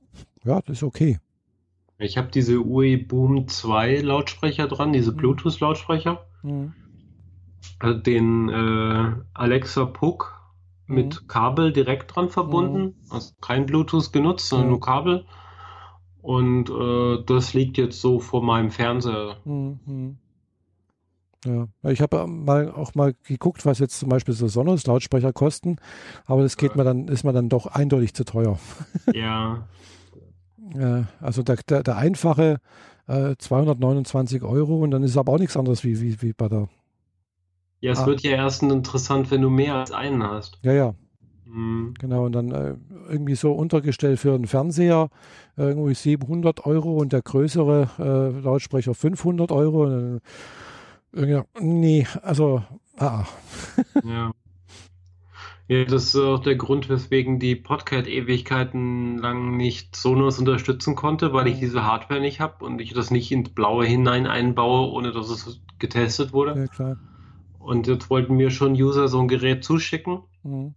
ja, 0.43 0.59
das 0.61 0.77
ist 0.77 0.83
okay. 0.83 1.19
Ich 1.99 2.17
habe 2.17 2.29
diese 2.31 2.59
UE 2.59 2.97
Boom 2.97 3.47
2 3.47 4.01
Lautsprecher 4.01 4.67
dran, 4.67 4.91
diese 4.91 5.13
mhm. 5.13 5.17
Bluetooth-Lautsprecher. 5.17 6.25
Mhm. 6.43 6.73
Den 7.81 8.49
äh, 8.49 9.13
Alexa 9.33 9.85
Puck 9.85 10.33
mhm. 10.87 10.95
mit 10.95 11.27
Kabel 11.27 11.73
direkt 11.73 12.15
dran 12.15 12.29
verbunden. 12.29 12.83
Mhm. 12.83 12.95
Also 13.09 13.33
kein 13.41 13.65
Bluetooth 13.65 14.11
genutzt, 14.11 14.49
sondern 14.49 14.67
mhm. 14.67 14.71
nur 14.71 14.81
Kabel. 14.81 15.25
Und 16.21 16.69
äh, 16.69 17.23
das 17.25 17.53
liegt 17.53 17.77
jetzt 17.77 18.01
so 18.01 18.19
vor 18.19 18.43
meinem 18.43 18.71
Fernseher. 18.71 19.37
Mhm. 19.45 20.17
Ja, 21.45 21.67
ich 21.83 22.01
habe 22.01 22.25
mal 22.27 22.71
auch 22.71 22.95
mal 22.95 23.13
geguckt, 23.23 23.65
was 23.65 23.77
jetzt 23.79 23.99
zum 23.99 24.09
Beispiel 24.09 24.33
so 24.33 24.47
Sonos-Lautsprecher 24.47 25.31
kosten, 25.31 25.77
aber 26.25 26.41
das 26.41 26.57
geht 26.57 26.71
ja. 26.71 26.77
mir 26.77 26.83
dann, 26.83 27.07
ist 27.07 27.23
mir 27.23 27.33
dann 27.33 27.49
doch 27.49 27.67
eindeutig 27.67 28.13
zu 28.13 28.25
teuer. 28.25 28.59
Ja. 29.13 29.67
ja 30.75 31.05
also 31.21 31.43
der, 31.43 31.57
der, 31.69 31.83
der 31.83 31.97
einfache 31.97 32.59
äh, 33.07 33.35
229 33.37 34.43
Euro 34.43 34.79
und 34.79 34.91
dann 34.91 35.03
ist 35.03 35.17
aber 35.17 35.33
auch 35.33 35.39
nichts 35.39 35.57
anderes 35.57 35.83
wie, 35.83 36.01
wie, 36.01 36.21
wie 36.21 36.33
bei 36.33 36.49
der. 36.49 36.67
Ja, 37.85 37.91
es 37.91 37.99
ah. 37.99 38.07
wird 38.07 38.21
ja 38.21 38.31
erst 38.31 38.63
interessant, 38.63 39.29
wenn 39.29 39.43
du 39.43 39.51
mehr 39.51 39.75
als 39.75 39.91
einen 39.91 40.23
hast. 40.23 40.57
Ja, 40.63 40.73
ja. 40.73 40.95
Mhm. 41.45 41.93
Genau, 41.99 42.25
und 42.25 42.31
dann 42.31 42.49
äh, 42.49 42.73
irgendwie 43.07 43.35
so 43.35 43.51
untergestellt 43.51 44.19
für 44.19 44.33
einen 44.33 44.47
Fernseher 44.47 45.11
äh, 45.55 45.65
irgendwie 45.65 45.93
700 45.93 46.65
Euro 46.65 46.97
und 46.97 47.13
der 47.13 47.21
größere 47.21 47.89
äh, 47.99 48.39
Lautsprecher 48.41 48.95
500 48.95 49.51
Euro. 49.51 49.83
Und 49.83 50.21
dann, 51.11 51.29
ja, 51.29 51.45
nee, 51.59 52.07
also, 52.23 52.63
ah. 52.97 53.23
ah. 53.23 53.27
ja. 54.03 54.31
Ja, 55.67 55.85
das 55.85 56.05
ist 56.05 56.15
auch 56.15 56.39
der 56.39 56.55
Grund, 56.55 56.89
weswegen 56.89 57.39
die 57.39 57.55
Podcast 57.55 58.07
Ewigkeiten 58.07 59.19
lang 59.19 59.57
nicht 59.57 59.95
Sonos 59.95 60.39
unterstützen 60.39 60.95
konnte, 60.95 61.33
weil 61.33 61.45
ich 61.45 61.57
mhm. 61.57 61.61
diese 61.61 61.85
Hardware 61.85 62.19
nicht 62.19 62.39
habe 62.39 62.65
und 62.65 62.81
ich 62.81 62.93
das 62.93 63.11
nicht 63.11 63.31
ins 63.31 63.49
Blaue 63.49 63.85
hinein 63.85 64.25
einbaue, 64.25 64.91
ohne 64.91 65.11
dass 65.11 65.29
es 65.29 65.61
getestet 65.77 66.33
wurde. 66.33 66.59
Ja, 66.59 66.67
klar. 66.67 66.97
Und 67.65 67.87
jetzt 67.87 68.09
wollten 68.09 68.35
mir 68.35 68.51
schon 68.51 68.73
User 68.73 69.07
so 69.07 69.19
ein 69.19 69.27
Gerät 69.27 69.63
zuschicken. 69.63 70.19
Mhm. 70.43 70.75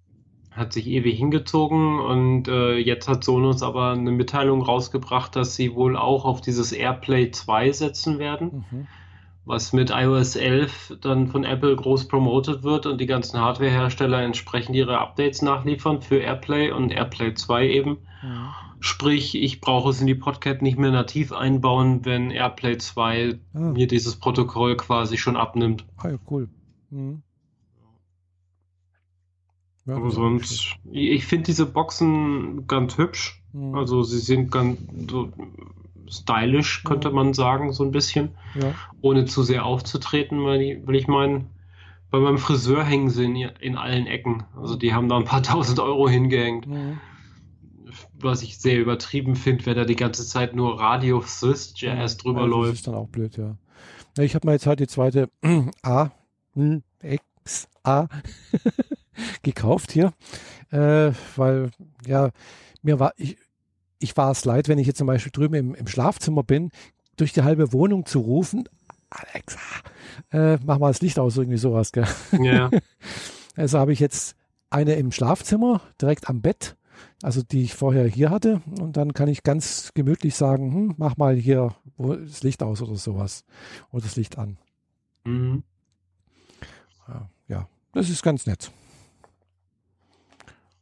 Hat 0.51 0.72
sich 0.72 0.89
ewig 0.89 1.16
hingezogen 1.16 2.01
und 2.01 2.49
äh, 2.49 2.78
jetzt 2.78 3.07
hat 3.07 3.22
Sonos 3.22 3.62
aber 3.62 3.93
eine 3.93 4.11
Mitteilung 4.11 4.62
rausgebracht, 4.62 5.36
dass 5.36 5.55
sie 5.55 5.74
wohl 5.74 5.97
auch 5.97 6.24
auf 6.24 6.41
dieses 6.41 6.72
AirPlay 6.72 7.30
2 7.30 7.70
setzen 7.72 8.18
werden. 8.18 8.64
Mhm 8.70 8.86
was 9.49 9.72
mit 9.72 9.91
iOS 9.91 10.36
11 10.36 10.99
dann 11.01 11.26
von 11.26 11.43
Apple 11.43 11.74
groß 11.74 12.07
promotet 12.07 12.62
wird 12.62 12.84
und 12.84 13.01
die 13.01 13.07
ganzen 13.07 13.41
Hardwarehersteller 13.41 14.22
entsprechend 14.22 14.76
ihre 14.76 14.99
Updates 14.99 15.41
nachliefern 15.41 16.03
für 16.03 16.18
AirPlay 16.18 16.70
und 16.70 16.91
AirPlay 16.91 17.32
2 17.32 17.66
eben. 17.66 17.97
Ja. 18.22 18.55
Sprich, 18.80 19.34
ich 19.34 19.61
brauche 19.61 19.89
es 19.89 20.01
in 20.01 20.07
die 20.07 20.14
Podcast 20.14 20.61
nicht 20.61 20.78
mehr 20.78 20.93
nativ 20.93 21.32
einbauen, 21.32 22.05
wenn 22.05 22.30
AirPlay 22.30 22.76
2 22.76 23.39
ah. 23.55 23.59
mir 23.59 23.86
dieses 23.86 24.16
Protokoll 24.16 24.76
quasi 24.76 25.16
schon 25.16 25.36
abnimmt. 25.36 25.86
Ah 25.97 26.11
ja, 26.11 26.18
cool. 26.30 26.49
Mhm. 26.91 27.22
Ja, 29.89 29.97
Aber 29.97 30.11
sonst, 30.11 30.76
ich 30.91 31.24
finde 31.24 31.47
diese 31.47 31.64
Boxen 31.64 32.66
ganz 32.66 32.99
hübsch. 32.99 33.43
Mhm. 33.55 33.74
Also 33.74 34.03
sie 34.03 34.18
sind 34.18 34.51
ganz 34.51 34.78
so 35.11 35.32
stylisch, 36.11 36.84
könnte 36.84 37.11
man 37.11 37.32
sagen, 37.32 37.72
so 37.72 37.84
ein 37.84 37.91
bisschen. 37.91 38.30
Ja. 38.55 38.74
Ohne 39.01 39.24
zu 39.24 39.43
sehr 39.43 39.64
aufzutreten, 39.64 40.45
weil 40.45 40.61
ich, 40.61 40.86
weil 40.86 40.97
ich 40.97 41.09
meinen, 41.09 41.51
bei 42.11 42.18
meinem 42.18 42.36
Friseur 42.36 42.84
hängen 42.84 43.09
sie 43.09 43.24
in, 43.24 43.36
in, 43.36 43.76
allen 43.76 44.07
Ecken. 44.07 44.45
Also 44.57 44.76
die 44.76 44.93
haben 44.93 45.09
da 45.09 45.16
ein 45.16 45.24
paar 45.24 45.43
tausend 45.43 45.80
Euro 45.80 46.09
hingehängt. 46.09 46.66
Mhm. 46.66 47.01
Was 48.20 48.43
ich 48.43 48.59
sehr 48.59 48.80
übertrieben 48.80 49.36
finde, 49.36 49.64
wenn 49.64 49.76
da 49.76 49.84
die 49.84 49.97
ganze 49.97 50.26
Zeit 50.26 50.55
nur 50.55 50.78
Radio 50.78 51.22
Swiss 51.22 51.72
Jazz 51.76 52.12
ja, 52.12 52.22
drüber 52.22 52.47
läuft. 52.47 52.72
Das 52.72 52.78
ist 52.80 52.86
dann 52.89 52.95
auch 52.95 53.09
blöd, 53.09 53.36
ja. 53.39 53.57
Ich 54.18 54.34
habe 54.34 54.47
mir 54.47 54.55
jetzt 54.55 54.66
halt 54.66 54.80
die 54.80 54.86
zweite 54.86 55.30
A, 55.82 56.11
X, 57.03 57.69
A 57.83 58.09
gekauft 59.43 59.93
hier, 59.93 60.13
äh, 60.71 61.13
weil 61.37 61.71
ja, 62.07 62.31
mir 62.83 63.01
war, 63.01 63.13
ich, 63.17 63.37
ich 63.99 64.17
war 64.17 64.31
es 64.31 64.45
leid, 64.45 64.69
wenn 64.69 64.79
ich 64.79 64.87
jetzt 64.87 64.99
zum 64.99 65.07
Beispiel 65.07 65.33
drüben 65.33 65.55
im, 65.55 65.75
im 65.75 65.87
Schlafzimmer 65.87 66.43
bin, 66.43 66.71
durch 67.17 67.33
die 67.33 67.43
halbe 67.43 67.73
Wohnung 67.73 68.07
zu 68.07 68.21
rufen, 68.21 68.69
Alexa, 69.11 69.59
äh, 70.31 70.59
mach 70.65 70.79
mal 70.79 70.89
das 70.89 71.01
Licht 71.01 71.19
aus, 71.19 71.37
irgendwie 71.37 71.59
sowas, 71.59 71.93
gell? 71.93 72.07
Ja. 72.41 72.71
Also 73.57 73.81
habe 73.81 73.93
ich 73.93 73.99
jetzt 73.99 74.37
eine 74.71 74.95
im 74.95 75.11
Schlafzimmer, 75.11 75.81
direkt 76.01 76.29
am 76.29 76.43
Bett, 76.43 76.77
also 77.23 77.43
die 77.43 77.63
ich 77.63 77.75
vorher 77.75 78.07
hier 78.07 78.31
hatte. 78.31 78.63
Und 78.79 78.97
dann 78.97 79.15
kann 79.15 79.29
ich 79.29 79.43
ganz 79.43 79.91
gemütlich 79.95 80.37
sagen, 80.37 80.73
hm, 80.73 80.95
mach 80.97 81.17
mal 81.17 81.35
hier 81.35 81.75
das 81.97 82.45
Licht 82.45 82.63
aus 82.63 82.83
oder 82.83 82.95
sowas. 82.95 83.45
Oder 83.91 84.03
das 84.03 84.15
Licht 84.15 84.39
an. 84.39 84.59
Mhm. 85.25 85.65
Ja, 87.49 87.69
das 87.93 88.11
ist 88.11 88.23
ganz 88.23 88.47
nett. 88.47 88.71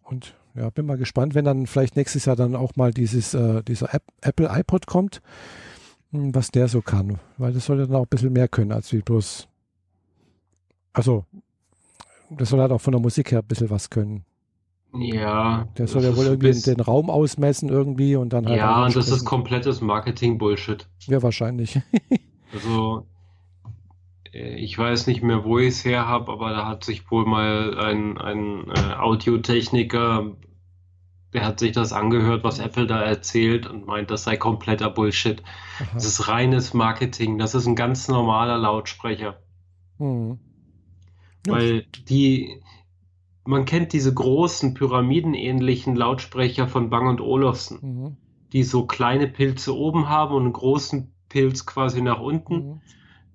Und 0.03 0.35
ja, 0.55 0.70
bin 0.70 0.87
mal 0.87 0.97
gespannt, 0.97 1.35
wenn 1.35 1.45
dann 1.45 1.66
vielleicht 1.66 1.97
nächstes 1.97 2.24
Jahr 2.24 2.37
dann 2.37 2.57
auch 2.57 2.77
mal 2.77 2.93
dieses, 2.93 3.35
äh, 3.35 3.62
dieser 3.62 3.93
App, 3.95 4.03
Apple 4.22 4.49
iPod 4.51 4.87
kommt, 4.87 5.20
hm, 6.12 6.35
was 6.35 6.51
der 6.51 6.68
so 6.68 6.81
kann. 6.81 7.18
Weil 7.37 7.53
das 7.53 7.66
soll 7.66 7.79
dann 7.79 7.95
auch 7.95 8.05
ein 8.05 8.09
bisschen 8.09 8.33
mehr 8.33 8.49
können, 8.49 8.72
als 8.72 8.93
wie 8.93 9.03
bloß. 9.03 9.49
Also, 10.93 11.24
das 12.31 12.49
soll 12.49 12.61
halt 12.61 12.72
auch 12.72 12.81
von 12.81 12.93
der 12.93 13.01
Musik 13.01 13.33
her 13.33 13.41
ein 13.41 13.47
bisschen 13.47 13.70
was 13.70 13.91
können. 13.91 14.24
Ja. 14.95 15.68
Der 15.77 15.89
soll 15.89 16.05
ja 16.05 16.16
wohl 16.16 16.24
irgendwie 16.24 16.59
den 16.62 16.81
Raum 16.81 17.11
ausmessen 17.11 17.68
irgendwie 17.68 18.16
und 18.16 18.33
dann 18.33 18.47
halt. 18.47 18.57
Ja, 18.57 18.87
und 18.87 18.97
das 18.97 19.11
ist 19.11 19.24
komplettes 19.27 19.83
Marketing-Bullshit. 19.83 20.89
Ja, 21.07 21.22
wahrscheinlich. 21.22 21.81
also, 22.53 23.07
ich 24.33 24.77
weiß 24.77 25.07
nicht 25.07 25.22
mehr, 25.22 25.45
wo 25.45 25.59
ich 25.59 25.68
es 25.68 25.85
her 25.85 26.07
habe, 26.07 26.33
aber 26.33 26.51
da 26.51 26.66
hat 26.66 26.85
sich 26.85 27.11
wohl 27.11 27.27
mal 27.27 27.79
ein, 27.79 28.18
ein 28.18 28.70
äh, 28.70 28.95
Audiotechniker, 28.95 30.37
der 31.33 31.45
hat 31.45 31.61
sich 31.61 31.72
das 31.72 31.93
angehört, 31.93 32.45
was 32.45 32.59
Apple 32.59 32.87
da 32.87 33.03
erzählt 33.03 33.66
und 33.66 33.87
meint, 33.87 34.11
das 34.11 34.24
sei 34.24 34.37
kompletter 34.37 34.91
Bullshit. 34.91 35.43
Aha. 35.79 35.91
Das 35.95 36.05
ist 36.05 36.29
reines 36.29 36.72
Marketing. 36.72 37.39
Das 37.39 37.55
ist 37.55 37.66
ein 37.66 37.77
ganz 37.77 38.09
normaler 38.09 38.57
Lautsprecher. 38.57 39.39
Mhm. 39.99 40.39
Weil 41.47 41.87
die, 42.09 42.62
man 43.45 43.66
kennt 43.66 43.93
diese 43.93 44.12
großen 44.12 44.74
pyramidenähnlichen 44.74 45.95
Lautsprecher 45.95 46.68
von 46.68 46.91
Bang 46.91 47.09
und 47.09 47.20
Olufsen, 47.20 47.79
mhm. 47.83 48.16
die 48.53 48.62
so 48.62 48.87
kleine 48.87 49.29
Pilze 49.29 49.77
oben 49.77 50.09
haben 50.09 50.35
und 50.35 50.45
einen 50.45 50.53
großen 50.53 51.12
Pilz 51.29 51.66
quasi 51.66 52.01
nach 52.01 52.20
unten. 52.20 52.55
Mhm 52.55 52.81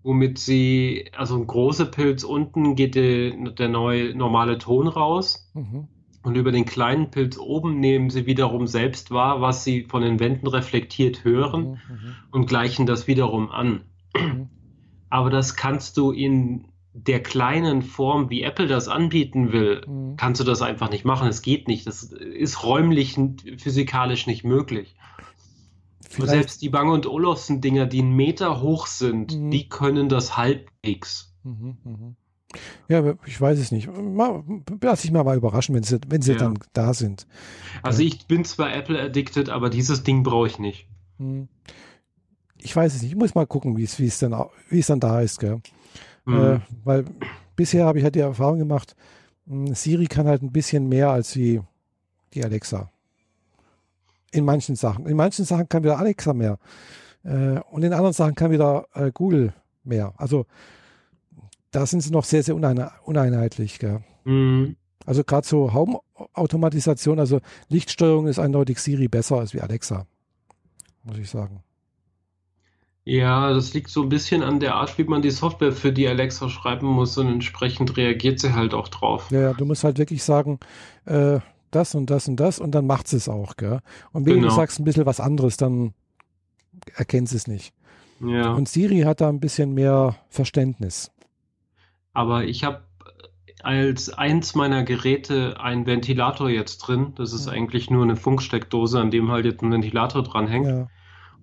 womit 0.03 0.39
sie, 0.39 1.11
also 1.15 1.35
ein 1.35 1.47
großer 1.47 1.85
Pilz 1.85 2.23
unten 2.23 2.75
geht 2.75 2.95
der, 2.95 3.31
der 3.31 3.69
neue, 3.69 4.15
normale 4.15 4.57
Ton 4.57 4.87
raus. 4.87 5.49
Mhm. 5.53 5.87
Und 6.23 6.35
über 6.35 6.51
den 6.51 6.65
kleinen 6.65 7.09
Pilz 7.09 7.37
oben 7.39 7.79
nehmen 7.79 8.11
sie 8.11 8.27
wiederum 8.27 8.67
selbst 8.67 9.09
wahr, 9.09 9.41
was 9.41 9.63
sie 9.63 9.85
von 9.85 10.03
den 10.03 10.19
Wänden 10.19 10.47
reflektiert 10.47 11.23
hören 11.23 11.61
mhm. 11.61 11.69
mhm. 11.71 12.15
und 12.31 12.45
gleichen 12.45 12.85
das 12.85 13.07
wiederum 13.07 13.49
an. 13.49 13.81
Mhm. 14.15 14.49
Aber 15.09 15.29
das 15.29 15.55
kannst 15.55 15.97
du 15.97 16.11
in 16.11 16.65
der 16.93 17.23
kleinen 17.23 17.81
Form, 17.81 18.29
wie 18.29 18.43
Apple 18.43 18.67
das 18.67 18.87
anbieten 18.87 19.51
will, 19.51 19.81
mhm. 19.87 20.15
kannst 20.17 20.41
du 20.41 20.45
das 20.45 20.61
einfach 20.61 20.89
nicht 20.89 21.05
machen. 21.05 21.27
Es 21.27 21.41
geht 21.41 21.67
nicht. 21.67 21.87
Das 21.87 22.03
ist 22.03 22.63
räumlich 22.63 23.17
physikalisch 23.57 24.27
nicht 24.27 24.43
möglich. 24.43 24.95
Vielleicht. 26.11 26.31
Selbst 26.31 26.61
die 26.61 26.69
Bang 26.69 26.89
und 26.89 27.07
Olufsen 27.07 27.61
Dinger, 27.61 27.85
die 27.85 27.99
einen 27.99 28.15
Meter 28.15 28.61
hoch 28.61 28.85
sind, 28.87 29.33
mhm. 29.33 29.49
die 29.49 29.69
können 29.69 30.09
das 30.09 30.35
halbwegs. 30.35 31.33
Mhm, 31.43 31.77
mhm. 31.83 32.15
Ja, 32.89 33.13
ich 33.25 33.39
weiß 33.39 33.57
es 33.59 33.71
nicht. 33.71 33.89
Mal, 33.89 34.43
lass 34.81 35.05
ich 35.05 35.11
mal, 35.11 35.23
mal 35.23 35.37
überraschen, 35.37 35.73
wenn 35.73 35.83
sie, 35.83 35.99
wenn 36.09 36.21
sie 36.21 36.33
ja. 36.33 36.37
dann 36.37 36.59
da 36.73 36.93
sind. 36.93 37.25
Also 37.81 38.03
ich 38.03 38.27
bin 38.27 38.43
zwar 38.43 38.73
Apple 38.73 39.01
addicted, 39.01 39.49
aber 39.49 39.69
dieses 39.69 40.03
Ding 40.03 40.23
brauche 40.23 40.47
ich 40.47 40.59
nicht. 40.59 40.85
Mhm. 41.17 41.47
Ich 42.57 42.75
weiß 42.75 42.93
es 42.93 43.01
nicht. 43.01 43.11
Ich 43.11 43.17
muss 43.17 43.33
mal 43.33 43.47
gucken, 43.47 43.77
wie 43.77 43.83
es, 43.83 43.97
wie 43.97 44.07
es 44.07 44.19
dann, 44.19 44.35
wie 44.69 44.79
es 44.79 44.87
dann 44.87 44.99
da 44.99 45.21
ist, 45.21 45.39
gell? 45.39 45.61
Mhm. 46.25 46.35
Äh, 46.35 46.59
weil 46.83 47.05
bisher 47.55 47.85
habe 47.85 47.99
ich 47.99 48.03
halt 48.03 48.15
die 48.15 48.19
Erfahrung 48.19 48.59
gemacht, 48.59 48.97
hm, 49.47 49.73
Siri 49.73 50.07
kann 50.07 50.27
halt 50.27 50.41
ein 50.41 50.51
bisschen 50.51 50.89
mehr 50.89 51.09
als 51.09 51.37
wie 51.37 51.61
die 52.33 52.43
Alexa. 52.43 52.91
In 54.31 54.45
manchen 54.45 54.75
Sachen. 54.75 55.05
In 55.05 55.17
manchen 55.17 55.45
Sachen 55.45 55.67
kann 55.67 55.83
wieder 55.83 55.99
Alexa 55.99 56.33
mehr. 56.33 56.57
Äh, 57.23 57.59
und 57.71 57.83
in 57.83 57.93
anderen 57.93 58.13
Sachen 58.13 58.35
kann 58.35 58.51
wieder 58.51 58.87
äh, 58.93 59.11
Google 59.13 59.53
mehr. 59.83 60.13
Also 60.17 60.45
da 61.71 61.85
sind 61.85 62.01
sie 62.01 62.11
noch 62.11 62.25
sehr, 62.25 62.43
sehr 62.43 62.55
unein 62.55 62.89
uneinheitlich. 63.03 63.79
Mhm. 64.23 64.75
Also 65.05 65.23
gerade 65.23 65.47
so 65.47 65.73
Home-Automatisation, 65.73 67.19
also 67.19 67.39
Lichtsteuerung 67.69 68.27
ist 68.27 68.39
eindeutig 68.39 68.79
Siri 68.79 69.07
besser 69.07 69.37
als 69.37 69.53
wie 69.53 69.61
Alexa, 69.61 70.05
muss 71.03 71.17
ich 71.17 71.29
sagen. 71.29 71.63
Ja, 73.03 73.51
das 73.51 73.73
liegt 73.73 73.89
so 73.89 74.03
ein 74.03 74.09
bisschen 74.09 74.43
an 74.43 74.59
der 74.59 74.75
Art, 74.75 74.97
wie 74.99 75.03
man 75.05 75.23
die 75.23 75.31
Software 75.31 75.71
für 75.71 75.91
die 75.91 76.07
Alexa 76.07 76.49
schreiben 76.49 76.85
muss 76.85 77.17
und 77.17 77.27
entsprechend 77.27 77.97
reagiert 77.97 78.39
sie 78.39 78.53
halt 78.53 78.75
auch 78.75 78.89
drauf. 78.89 79.31
Ja, 79.31 79.41
ja 79.41 79.53
du 79.53 79.65
musst 79.65 79.83
halt 79.83 79.97
wirklich 79.97 80.23
sagen, 80.23 80.59
äh, 81.05 81.39
das 81.71 81.95
und 81.95 82.09
das 82.09 82.27
und 82.27 82.37
das 82.37 82.59
und 82.59 82.71
dann 82.71 82.85
macht 82.85 83.11
es 83.13 83.27
auch, 83.27 83.55
gell? 83.57 83.79
Und 84.11 84.25
wenn 84.25 84.35
genau. 84.35 84.49
du 84.49 84.53
sagst 84.53 84.79
ein 84.79 84.83
bisschen 84.83 85.05
was 85.05 85.19
anderes, 85.19 85.57
dann 85.57 85.93
erkennt 86.95 87.29
sie 87.29 87.37
es 87.37 87.47
nicht. 87.47 87.73
Ja. 88.19 88.53
Und 88.53 88.69
Siri 88.69 89.01
hat 89.01 89.21
da 89.21 89.29
ein 89.29 89.39
bisschen 89.39 89.73
mehr 89.73 90.15
Verständnis. 90.29 91.11
Aber 92.13 92.43
ich 92.43 92.63
habe 92.63 92.83
als 93.63 94.09
eins 94.09 94.55
meiner 94.55 94.83
Geräte 94.83 95.59
einen 95.59 95.85
Ventilator 95.85 96.49
jetzt 96.49 96.79
drin. 96.79 97.13
Das 97.15 97.33
ist 97.33 97.47
ja. 97.47 97.53
eigentlich 97.53 97.89
nur 97.89 98.03
eine 98.03 98.15
Funksteckdose, 98.15 98.99
an 98.99 99.11
dem 99.11 99.31
halt 99.31 99.45
jetzt 99.45 99.61
ein 99.61 99.71
Ventilator 99.71 100.23
dranhängt. 100.23 100.67
Ja. 100.67 100.87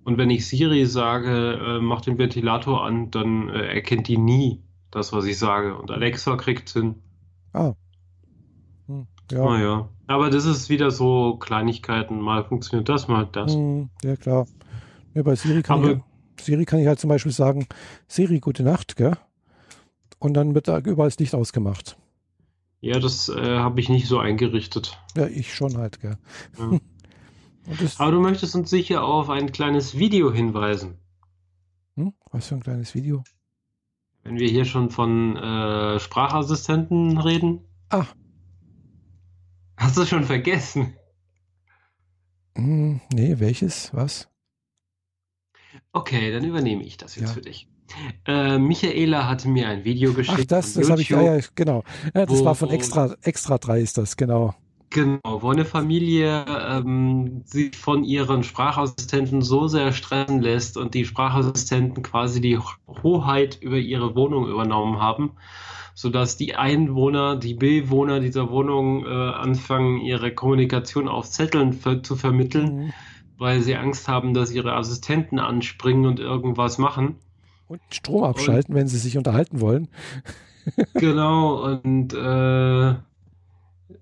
Und 0.03 0.17
wenn 0.17 0.29
ich 0.29 0.47
Siri 0.47 0.85
sage, 0.85 1.59
äh, 1.61 1.79
mach 1.81 2.01
den 2.01 2.17
Ventilator 2.17 2.83
an, 2.83 3.11
dann 3.11 3.49
äh, 3.49 3.73
erkennt 3.73 4.07
die 4.07 4.17
nie 4.17 4.63
das, 4.91 5.13
was 5.13 5.25
ich 5.25 5.37
sage. 5.37 5.77
Und 5.77 5.91
Alexa 5.91 6.35
kriegt 6.35 6.69
hin. 6.69 6.95
Ah. 7.53 7.73
Ja. 9.31 9.45
Naja. 9.45 9.89
Aber 10.07 10.29
das 10.29 10.45
ist 10.45 10.69
wieder 10.69 10.91
so 10.91 11.37
Kleinigkeiten. 11.37 12.19
Mal 12.19 12.43
funktioniert 12.43 12.89
das, 12.89 13.07
mal 13.07 13.27
das. 13.31 13.53
Hm, 13.53 13.89
ja, 14.03 14.15
klar. 14.15 14.47
Ja, 15.13 15.23
bei 15.23 15.35
Siri 15.35 15.61
kann, 15.61 15.79
Aber, 15.79 15.91
ich, 15.91 16.43
Siri 16.43 16.65
kann 16.65 16.79
ich 16.79 16.87
halt 16.87 16.99
zum 16.99 17.09
Beispiel 17.09 17.31
sagen, 17.31 17.67
Siri, 18.07 18.39
gute 18.39 18.63
Nacht, 18.63 18.95
gell? 18.95 19.17
Und 20.19 20.33
dann 20.33 20.55
wird 20.55 20.67
da 20.67 20.79
überall 20.79 21.09
das 21.09 21.19
Licht 21.19 21.35
ausgemacht. 21.35 21.97
Ja, 22.81 22.99
das 22.99 23.29
äh, 23.29 23.57
habe 23.59 23.79
ich 23.79 23.89
nicht 23.89 24.07
so 24.07 24.19
eingerichtet. 24.19 24.97
Ja, 25.15 25.27
ich 25.27 25.53
schon 25.53 25.77
halt, 25.77 25.99
gell? 25.99 26.17
Ja. 26.57 26.79
Aber 27.99 28.11
du 28.11 28.19
möchtest 28.19 28.55
uns 28.55 28.69
sicher 28.69 29.03
auf 29.03 29.29
ein 29.29 29.51
kleines 29.51 29.97
Video 29.97 30.31
hinweisen. 30.31 30.97
Hm? 31.95 32.13
Was 32.31 32.47
für 32.47 32.55
ein 32.55 32.61
kleines 32.61 32.95
Video? 32.95 33.23
Wenn 34.23 34.39
wir 34.39 34.47
hier 34.47 34.65
schon 34.65 34.89
von 34.89 35.35
äh, 35.37 35.99
Sprachassistenten 35.99 37.17
reden. 37.19 37.61
Ah, 37.89 38.05
Hast 39.79 39.97
du 39.97 40.05
schon 40.05 40.25
vergessen? 40.25 40.93
Hm, 42.55 42.99
nee, 43.13 43.35
welches? 43.39 43.93
Was? 43.93 44.27
Okay, 45.93 46.33
dann 46.33 46.43
übernehme 46.43 46.83
ich 46.83 46.97
das 46.97 47.15
jetzt 47.15 47.29
ja. 47.29 47.33
für 47.33 47.41
dich. 47.41 47.69
Äh, 48.27 48.59
Michaela 48.59 49.27
hatte 49.27 49.47
mir 49.47 49.69
ein 49.69 49.85
Video 49.85 50.13
geschickt. 50.13 50.37
Ach, 50.41 50.45
das, 50.45 50.73
das 50.73 50.89
habe 50.89 51.01
ich, 51.01 51.09
ja, 51.09 51.21
ja, 51.21 51.41
genau. 51.55 51.83
Ja, 52.13 52.25
das 52.25 52.41
wo, 52.41 52.45
war 52.45 52.55
von 52.55 52.69
Extra, 52.69 53.15
Extra 53.21 53.57
3 53.57 53.79
ist 53.79 53.97
das, 53.97 54.17
genau. 54.17 54.53
Genau, 54.89 55.41
wo 55.41 55.49
eine 55.49 55.65
Familie 55.65 56.45
ähm, 56.47 57.43
sich 57.45 57.77
von 57.77 58.03
ihren 58.03 58.43
Sprachassistenten 58.43 59.41
so 59.41 59.67
sehr 59.67 59.93
stressen 59.93 60.41
lässt 60.41 60.77
und 60.77 60.93
die 60.93 61.05
Sprachassistenten 61.05 62.03
quasi 62.03 62.41
die 62.41 62.59
Hoheit 63.01 63.59
über 63.61 63.77
ihre 63.77 64.15
Wohnung 64.15 64.47
übernommen 64.47 64.99
haben, 64.99 65.37
sodass 65.99 66.37
die 66.37 66.55
Einwohner, 66.55 67.35
die 67.35 67.55
Bewohner 67.55 68.21
dieser 68.21 68.49
Wohnung 68.49 69.05
äh, 69.05 69.09
anfangen, 69.09 69.99
ihre 69.99 70.33
Kommunikation 70.33 71.09
auf 71.09 71.29
Zetteln 71.29 71.73
für, 71.73 72.01
zu 72.01 72.15
vermitteln, 72.15 72.75
mhm. 72.77 72.93
weil 73.37 73.59
sie 73.59 73.75
Angst 73.75 74.07
haben, 74.07 74.33
dass 74.33 74.53
ihre 74.53 74.75
Assistenten 74.75 75.39
anspringen 75.39 76.05
und 76.05 76.21
irgendwas 76.21 76.77
machen. 76.77 77.15
Und 77.67 77.81
Strom 77.89 78.23
abschalten, 78.23 78.75
und, 78.75 78.79
wenn 78.79 78.87
sie 78.87 78.97
sich 78.97 79.17
unterhalten 79.17 79.59
wollen. 79.59 79.89
genau, 80.93 81.65
und 81.65 82.13
äh, 82.13 82.95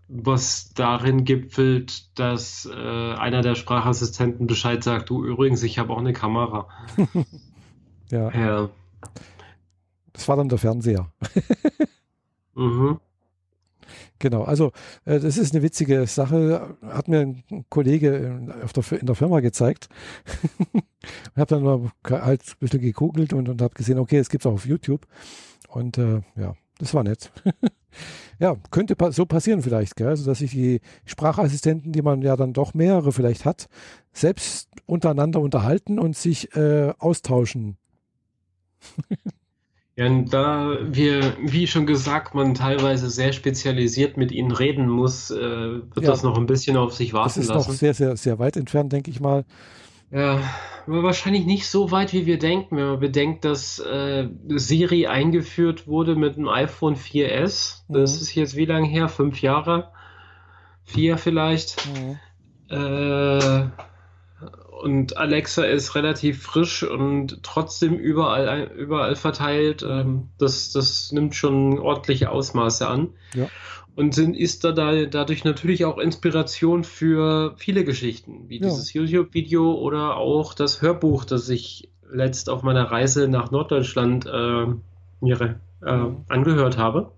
was 0.08 0.74
darin 0.76 1.26
gipfelt, 1.26 2.16
dass 2.20 2.70
äh, 2.72 3.14
einer 3.14 3.42
der 3.42 3.56
Sprachassistenten 3.56 4.46
Bescheid 4.46 4.84
sagt, 4.84 5.10
du 5.10 5.26
übrigens, 5.26 5.64
ich 5.64 5.80
habe 5.80 5.92
auch 5.94 6.00
eine 6.00 6.14
Kamera. 6.14 6.68
ja. 8.12 8.32
ja. 8.32 8.70
Das 10.18 10.28
war 10.28 10.36
dann 10.36 10.50
der 10.50 10.58
Fernseher. 10.58 11.12
mhm. 12.56 13.00
Genau, 14.18 14.44
also 14.44 14.72
äh, 15.06 15.20
das 15.20 15.38
ist 15.38 15.54
eine 15.54 15.62
witzige 15.62 16.08
Sache, 16.08 16.76
hat 16.82 17.08
mir 17.08 17.20
ein 17.20 17.66
Kollege 17.70 18.16
in, 18.16 18.48
der, 18.48 19.00
in 19.00 19.06
der 19.06 19.16
Firma 19.16 19.42
gezeigt. 19.42 19.90
ich 20.74 21.38
habe 21.38 21.46
dann 21.46 21.64
mal 21.64 21.92
halt 22.04 22.42
ein 22.42 22.56
bisschen 22.60 22.82
gegoogelt 22.82 23.34
und, 23.34 23.48
und 23.48 23.62
habe 23.62 23.76
gesehen, 23.76 24.00
okay, 24.00 24.18
es 24.18 24.30
gibt 24.30 24.44
es 24.44 24.48
auch 24.48 24.54
auf 24.54 24.66
YouTube. 24.66 25.06
Und 25.68 26.00
äh, 26.00 26.22
ja, 26.36 26.56
das 26.80 26.96
war 26.96 27.04
nett. 27.04 27.32
ja, 28.40 28.56
könnte 28.72 28.96
pa 28.96 29.12
so 29.12 29.28
passieren 29.28 29.62
vielleicht, 29.62 29.96
gell? 29.96 30.08
Also, 30.08 30.26
dass 30.26 30.40
sich 30.40 30.52
die 30.52 30.82
Sprachassistenten, 31.06 31.92
die 31.92 32.02
man 32.02 32.24
ja 32.24 32.36
dann 32.36 32.54
doch 32.54 32.74
mehrere 32.74 33.12
vielleicht 33.12 33.46
hat, 33.46 33.70
selbst 34.14 34.70
untereinander 34.88 35.42
unterhalten 35.42 36.00
und 36.00 36.18
sich 36.18 36.56
äh, 36.56 36.92
austauschen. 36.98 37.78
Ja, 39.98 40.06
und 40.06 40.32
da 40.32 40.78
wir, 40.84 41.34
wie 41.42 41.66
schon 41.66 41.88
gesagt, 41.88 42.36
man 42.36 42.54
teilweise 42.54 43.10
sehr 43.10 43.34
spezialisiert 43.34 44.16
mit 44.16 44.32
ihnen 44.32 44.52
reden 44.52 44.88
muss, 44.88 45.32
äh, 45.32 45.40
wird 45.40 46.02
ja, 46.02 46.12
das 46.12 46.22
noch 46.22 46.38
ein 46.38 46.46
bisschen 46.46 46.78
auf 46.78 46.94
sich 46.94 47.14
warten 47.14 47.30
lassen. 47.30 47.40
Das 47.40 47.50
ist 47.50 47.56
lassen. 47.56 47.72
noch 47.72 47.78
sehr, 47.78 47.94
sehr, 47.96 48.16
sehr 48.16 48.38
weit 48.38 48.58
entfernt, 48.58 48.94
denke 48.94 49.10
ich 49.10 49.20
mal. 49.20 49.44
Ja, 50.12 50.40
aber 50.86 51.02
wahrscheinlich 51.02 51.48
nicht 51.48 51.68
so 51.68 51.90
weit, 51.90 52.14
wie 52.14 52.28
wir 52.28 52.38
denken, 52.38 52.78
wenn 52.78 52.86
man 52.86 53.00
bedenkt, 53.00 53.44
dass 53.44 53.80
äh, 53.80 54.30
Siri 54.50 55.08
eingeführt 55.08 55.88
wurde 55.88 56.16
mit 56.16 56.38
dem 56.38 56.48
iPhone 56.48 56.96
4S. 56.96 57.82
Das 57.90 58.16
mhm. 58.16 58.22
ist 58.22 58.36
jetzt 58.36 58.56
wie 58.56 58.66
lange 58.66 58.88
her? 58.88 59.10
Fünf 59.10 59.42
Jahre? 59.42 59.92
Vier 60.84 61.18
vielleicht? 61.18 61.88
Mhm. 61.88 62.20
Äh, 62.70 63.68
und 64.82 65.18
Alexa 65.18 65.64
ist 65.64 65.96
relativ 65.96 66.44
frisch 66.44 66.84
und 66.84 67.42
trotzdem 67.44 67.96
überall, 67.96 68.72
überall 68.76 69.16
verteilt. 69.16 69.86
Ähm, 69.88 70.30
das, 70.38 70.72
das 70.72 71.12
nimmt 71.12 71.36
schon 71.36 71.80
ordentliche 71.80 72.32
Ausmaße 72.32 72.88
an. 72.88 73.10
Ja. 73.34 73.48
Und 73.96 74.14
sind, 74.14 74.36
ist 74.36 74.64
da, 74.64 74.72
da 74.72 75.06
dadurch 75.06 75.44
natürlich 75.44 75.86
auch 75.86 75.98
Inspiration 75.98 76.84
für 76.84 77.56
viele 77.58 77.84
Geschichten, 77.84 78.48
wie 78.48 78.60
ja. 78.60 78.66
dieses 78.68 78.94
YouTube-Video 78.94 79.74
oder 79.74 80.18
auch 80.18 80.54
das 80.54 80.82
Hörbuch, 80.82 81.26
das 81.26 81.50
ich 81.50 81.90
letzt 82.10 82.50
auf 82.50 82.62
meiner 82.64 82.92
Reise 82.92 83.28
nach 83.28 83.52
Norddeutschland 83.52 84.26
äh, 84.26 84.68
mir 85.20 85.60
äh, 85.82 86.10
angehört 86.30 86.78
habe. 86.78 87.12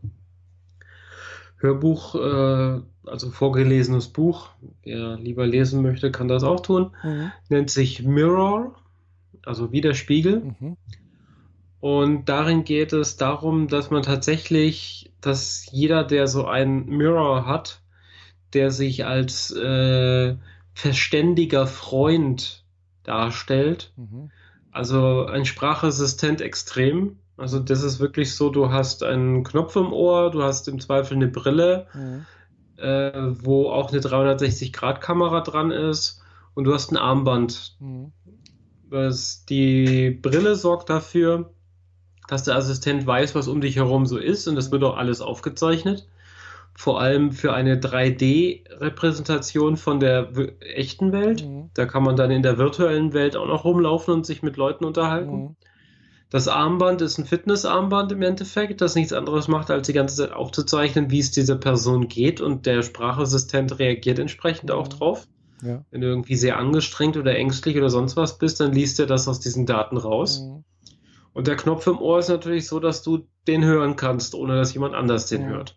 Hörbuch, 1.58 2.16
äh, 2.16 2.82
also 3.10 3.32
vorgelesenes 3.32 4.08
Buch, 4.08 4.50
wer 4.84 5.18
lieber 5.18 5.46
lesen 5.46 5.82
möchte, 5.82 6.12
kann 6.12 6.28
das 6.28 6.44
auch 6.44 6.62
tun. 6.62 6.96
Mhm. 7.04 7.32
Nennt 7.50 7.70
sich 7.70 8.04
Mirror, 8.04 8.76
also 9.46 9.72
wie 9.72 9.82
der 9.82 9.94
Spiegel. 9.94 10.54
Mhm. 10.60 10.78
Und 11.80 12.28
darin 12.28 12.64
geht 12.64 12.92
es 12.94 13.18
darum, 13.18 13.68
dass 13.68 13.90
man 13.90 14.04
tatsächlich, 14.04 15.12
dass 15.22 15.68
jeder, 15.72 16.04
der 16.04 16.28
so 16.28 16.46
ein 16.46 16.86
Mirror 16.86 17.46
hat, 17.46 17.82
der 18.54 18.72
sich 18.72 19.06
als 19.06 19.52
äh, 19.52 20.36
verständiger 20.74 21.68
Freund 21.68 22.66
darstellt, 23.04 23.94
mhm. 23.96 24.32
also 24.72 25.26
ein 25.26 25.46
Sprachassistent 25.46 26.42
extrem, 26.42 27.18
also 27.40 27.60
das 27.60 27.84
ist 27.84 28.00
wirklich 28.02 28.36
so, 28.36 28.50
du 28.50 28.70
hast 28.70 29.02
einen 29.02 29.44
Knopf 29.46 29.76
im 29.78 29.94
Ohr, 29.94 30.30
du 30.30 30.44
hast 30.44 30.68
im 30.68 30.80
Zweifel 30.80 31.16
eine 31.16 31.30
Brille, 31.30 31.88
mhm. 31.94 32.26
Äh, 32.82 33.44
wo 33.44 33.70
auch 33.70 33.92
eine 33.92 34.02
360-Grad-Kamera 34.02 35.42
dran 35.42 35.72
ist 35.72 36.22
und 36.54 36.64
du 36.66 36.74
hast 36.74 36.92
ein 36.92 36.98
Armband. 36.98 37.76
Mhm. 37.80 38.12
Das, 38.90 39.46
die 39.46 40.10
Brille 40.10 40.56
sorgt 40.56 40.90
dafür, 40.90 41.52
dass 42.28 42.44
der 42.44 42.56
Assistent 42.56 43.06
weiß, 43.06 43.36
was 43.36 43.48
um 43.48 43.62
dich 43.62 43.76
herum 43.76 44.06
so 44.06 44.18
ist 44.18 44.48
und 44.48 44.56
das 44.56 44.72
wird 44.72 44.84
auch 44.84 44.98
alles 44.98 45.22
aufgezeichnet. 45.22 46.08
Vor 46.76 47.02
allem 47.02 47.32
für 47.32 47.54
eine 47.54 47.80
3D-Repräsentation 47.80 49.76
von 49.78 50.00
der 50.00 50.30
echten 50.62 51.12
Welt. 51.12 51.46
Mhm. 51.46 51.70
Da 51.74 51.86
kann 51.86 52.04
man 52.04 52.16
dann 52.16 52.32
in 52.32 52.44
der 52.44 52.58
virtuellen 52.58 53.14
Welt 53.14 53.36
auch 53.36 53.48
noch 53.48 53.66
rumlaufen 53.66 54.14
und 54.14 54.26
sich 54.26 54.44
mit 54.44 54.56
Leuten 54.58 54.86
unterhalten. 54.86 55.42
Mhm. 55.42 55.56
Das 56.32 56.48
Armband 56.48 57.02
ist 57.02 57.18
ein 57.18 57.26
Fitnessarmband 57.26 58.12
im 58.12 58.22
Endeffekt, 58.22 58.82
das 58.82 58.94
nichts 58.94 59.14
anderes 59.14 59.48
macht, 59.48 59.72
als 59.72 59.88
die 59.88 59.94
ganze 59.94 60.16
Zeit 60.16 60.32
aufzuzeichnen, 60.32 61.10
wie 61.10 61.20
es 61.20 61.32
dieser 61.32 61.56
Person 61.56 62.08
geht 62.08 62.40
und 62.40 62.68
der 62.68 62.84
Sprachassistent 62.84 63.80
reagiert 63.80 64.20
entsprechend 64.20 64.70
auch 64.70 64.86
mhm. 64.86 64.90
drauf. 64.92 65.28
Ja. 65.64 65.84
Wenn 65.90 66.02
du 66.02 66.08
irgendwie 66.08 66.36
sehr 66.36 66.58
angestrengt 66.58 67.18
oder 67.18 67.36
ängstlich 67.36 67.78
oder 67.78 67.90
sonst 67.90 68.16
was 68.16 68.38
bist, 68.38 68.60
dann 68.60 68.74
liest 68.74 69.00
er 69.00 69.08
das 69.08 69.28
aus 69.28 69.40
diesen 69.40 69.66
Daten 69.66 69.98
raus. 69.98 70.42
Mhm. 70.42 70.64
Und 71.34 71.48
der 71.48 71.56
Knopf 71.56 71.88
im 71.88 72.00
Ohr 72.00 72.20
ist 72.20 72.30
natürlich 72.30 72.68
so, 72.68 72.80
dass 72.80 73.02
du 73.02 73.28
den 73.48 73.64
hören 73.64 73.96
kannst, 73.96 74.36
ohne 74.36 74.56
dass 74.56 74.74
jemand 74.74 74.94
anders 74.94 75.26
den 75.26 75.46
mhm. 75.46 75.50
hört. 75.50 75.76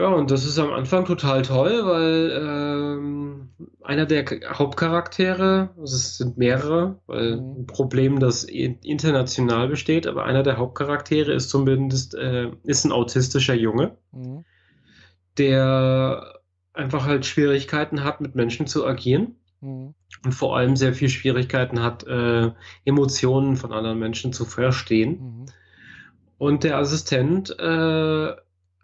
Ja, 0.00 0.06
und 0.06 0.30
das 0.30 0.46
ist 0.46 0.58
am 0.58 0.72
Anfang 0.72 1.04
total 1.04 1.42
toll, 1.42 1.84
weil 1.84 2.32
ähm, 2.34 3.50
einer 3.82 4.06
der 4.06 4.24
Hauptcharaktere, 4.50 5.68
also 5.78 5.94
es 5.94 6.16
sind 6.16 6.38
mehrere, 6.38 6.98
weil 7.06 7.36
mhm. 7.36 7.60
ein 7.60 7.66
Problem, 7.66 8.18
das 8.18 8.44
international 8.44 9.68
besteht, 9.68 10.06
aber 10.06 10.24
einer 10.24 10.42
der 10.42 10.56
Hauptcharaktere 10.56 11.34
ist 11.34 11.50
zumindest 11.50 12.14
äh, 12.14 12.50
ist 12.62 12.86
ein 12.86 12.92
autistischer 12.92 13.52
Junge, 13.52 13.98
mhm. 14.12 14.46
der 15.36 16.40
einfach 16.72 17.04
halt 17.04 17.26
Schwierigkeiten 17.26 18.02
hat, 18.02 18.22
mit 18.22 18.34
Menschen 18.34 18.66
zu 18.66 18.86
agieren 18.86 19.34
mhm. 19.60 19.92
und 20.24 20.32
vor 20.32 20.56
allem 20.56 20.76
sehr 20.76 20.94
viel 20.94 21.10
Schwierigkeiten 21.10 21.82
hat, 21.82 22.06
äh, 22.06 22.52
Emotionen 22.86 23.56
von 23.56 23.70
anderen 23.70 23.98
Menschen 23.98 24.32
zu 24.32 24.46
verstehen. 24.46 25.10
Mhm. 25.10 25.46
Und 26.38 26.64
der 26.64 26.78
Assistent 26.78 27.54
äh, 27.58 28.32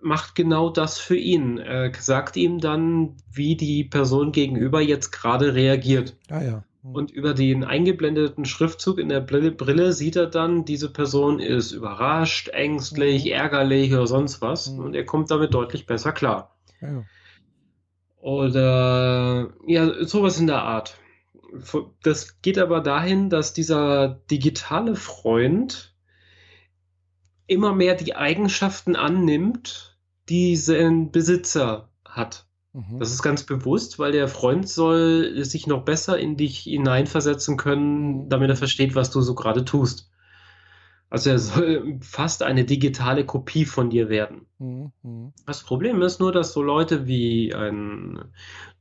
macht 0.07 0.35
genau 0.35 0.71
das 0.71 0.99
für 0.99 1.17
ihn. 1.17 1.59
Er 1.59 1.93
sagt 1.99 2.37
ihm 2.37 2.61
dann, 2.61 3.17
wie 3.31 3.57
die 3.57 3.85
Person 3.85 4.33
gegenüber 4.33 4.81
jetzt 4.81 5.11
gerade 5.11 5.55
reagiert. 5.55 6.17
Ah, 6.31 6.43
ja. 6.43 6.65
Und 6.83 7.11
über 7.11 7.35
den 7.35 7.65
eingeblendeten 7.65 8.45
Schriftzug 8.45 8.99
in 8.99 9.09
der 9.09 9.21
Brille 9.21 9.93
sieht 9.93 10.15
er 10.15 10.27
dann, 10.27 10.65
diese 10.65 10.93
Person 10.93 11.41
ist 11.41 11.73
überrascht, 11.73 12.49
ängstlich, 12.49 13.25
mhm. 13.25 13.33
ärgerlich 13.33 13.93
oder 13.93 14.07
sonst 14.07 14.41
was. 14.41 14.71
Mhm. 14.71 14.79
Und 14.79 14.95
er 14.95 15.05
kommt 15.05 15.31
damit 15.31 15.53
deutlich 15.53 15.87
besser 15.87 16.13
klar. 16.13 16.57
Ja. 16.81 17.03
Oder 18.21 19.51
ja, 19.67 20.05
sowas 20.05 20.39
in 20.39 20.47
der 20.47 20.63
Art. 20.63 20.97
Das 22.03 22.41
geht 22.41 22.59
aber 22.59 22.81
dahin, 22.81 23.31
dass 23.31 23.53
dieser 23.53 24.21
digitale 24.31 24.95
Freund 24.95 25.97
immer 27.47 27.75
mehr 27.75 27.95
die 27.95 28.15
Eigenschaften 28.15 28.97
annimmt, 28.97 29.96
die 30.29 30.57
sein 30.57 31.11
Besitzer 31.11 31.89
hat. 32.05 32.47
Mhm. 32.73 32.99
Das 32.99 33.13
ist 33.13 33.23
ganz 33.23 33.45
bewusst, 33.45 33.99
weil 33.99 34.13
der 34.13 34.29
Freund 34.29 34.69
soll 34.69 35.45
sich 35.45 35.67
noch 35.67 35.85
besser 35.85 36.19
in 36.19 36.37
dich 36.37 36.61
hineinversetzen 36.61 37.57
können, 37.57 38.25
mhm. 38.25 38.29
damit 38.29 38.51
er 38.51 38.57
versteht, 38.57 38.95
was 38.95 39.11
du 39.11 39.21
so 39.21 39.35
gerade 39.35 39.65
tust. 39.65 40.11
Also 41.17 41.31
er 41.31 41.39
soll 41.39 41.99
fast 42.03 42.43
eine 42.43 42.67
digitale 42.67 43.25
Kopie 43.25 43.65
von 43.65 43.89
dir 43.89 44.11
werden. 44.11 44.45
Mhm. 44.59 45.33
Das 45.47 45.63
Problem 45.63 46.03
ist 46.03 46.21
nur, 46.21 46.31
dass 46.31 46.53
so 46.53 46.61
Leute 46.61 47.07
wie 47.07 47.55
ein 47.55 48.19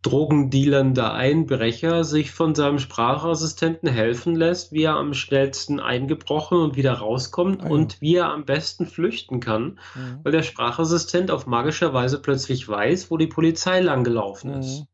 drogendealender 0.01 1.13
Einbrecher 1.13 2.03
sich 2.03 2.31
von 2.31 2.53
seinem 2.53 2.79
Sprachassistenten 2.79 3.87
helfen 3.87 4.35
lässt, 4.35 4.73
wie 4.73 4.83
er 4.83 4.97
am 4.97 5.13
schnellsten 5.13 5.79
eingebrochen 5.79 6.57
und 6.57 6.75
wieder 6.75 6.95
rauskommt 6.95 7.61
ah, 7.61 7.67
ja. 7.67 7.71
und 7.71 8.01
wie 8.01 8.17
er 8.17 8.33
am 8.33 8.43
besten 8.43 8.85
flüchten 8.85 9.39
kann, 9.39 9.79
mhm. 9.95 10.19
weil 10.23 10.33
der 10.33 10.43
Sprachassistent 10.43 11.31
auf 11.31 11.47
magischer 11.47 11.93
Weise 11.93 12.21
plötzlich 12.21 12.67
weiß, 12.67 13.09
wo 13.11 13.15
die 13.15 13.27
Polizei 13.27 13.79
langgelaufen 13.79 14.55
ist. 14.55 14.81
Mhm. 14.81 14.87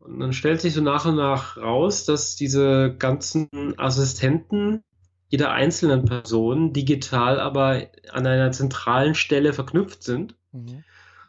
Und 0.00 0.20
dann 0.20 0.34
stellt 0.34 0.60
sich 0.60 0.74
so 0.74 0.82
nach 0.82 1.06
und 1.06 1.16
nach 1.16 1.56
raus, 1.56 2.04
dass 2.04 2.36
diese 2.36 2.94
ganzen 2.98 3.48
Assistenten 3.78 4.84
jeder 5.32 5.50
einzelnen 5.50 6.04
Person 6.04 6.74
digital 6.74 7.40
aber 7.40 7.86
an 8.10 8.26
einer 8.26 8.52
zentralen 8.52 9.14
Stelle 9.14 9.54
verknüpft 9.54 10.02
sind, 10.02 10.36
mhm. 10.52 10.84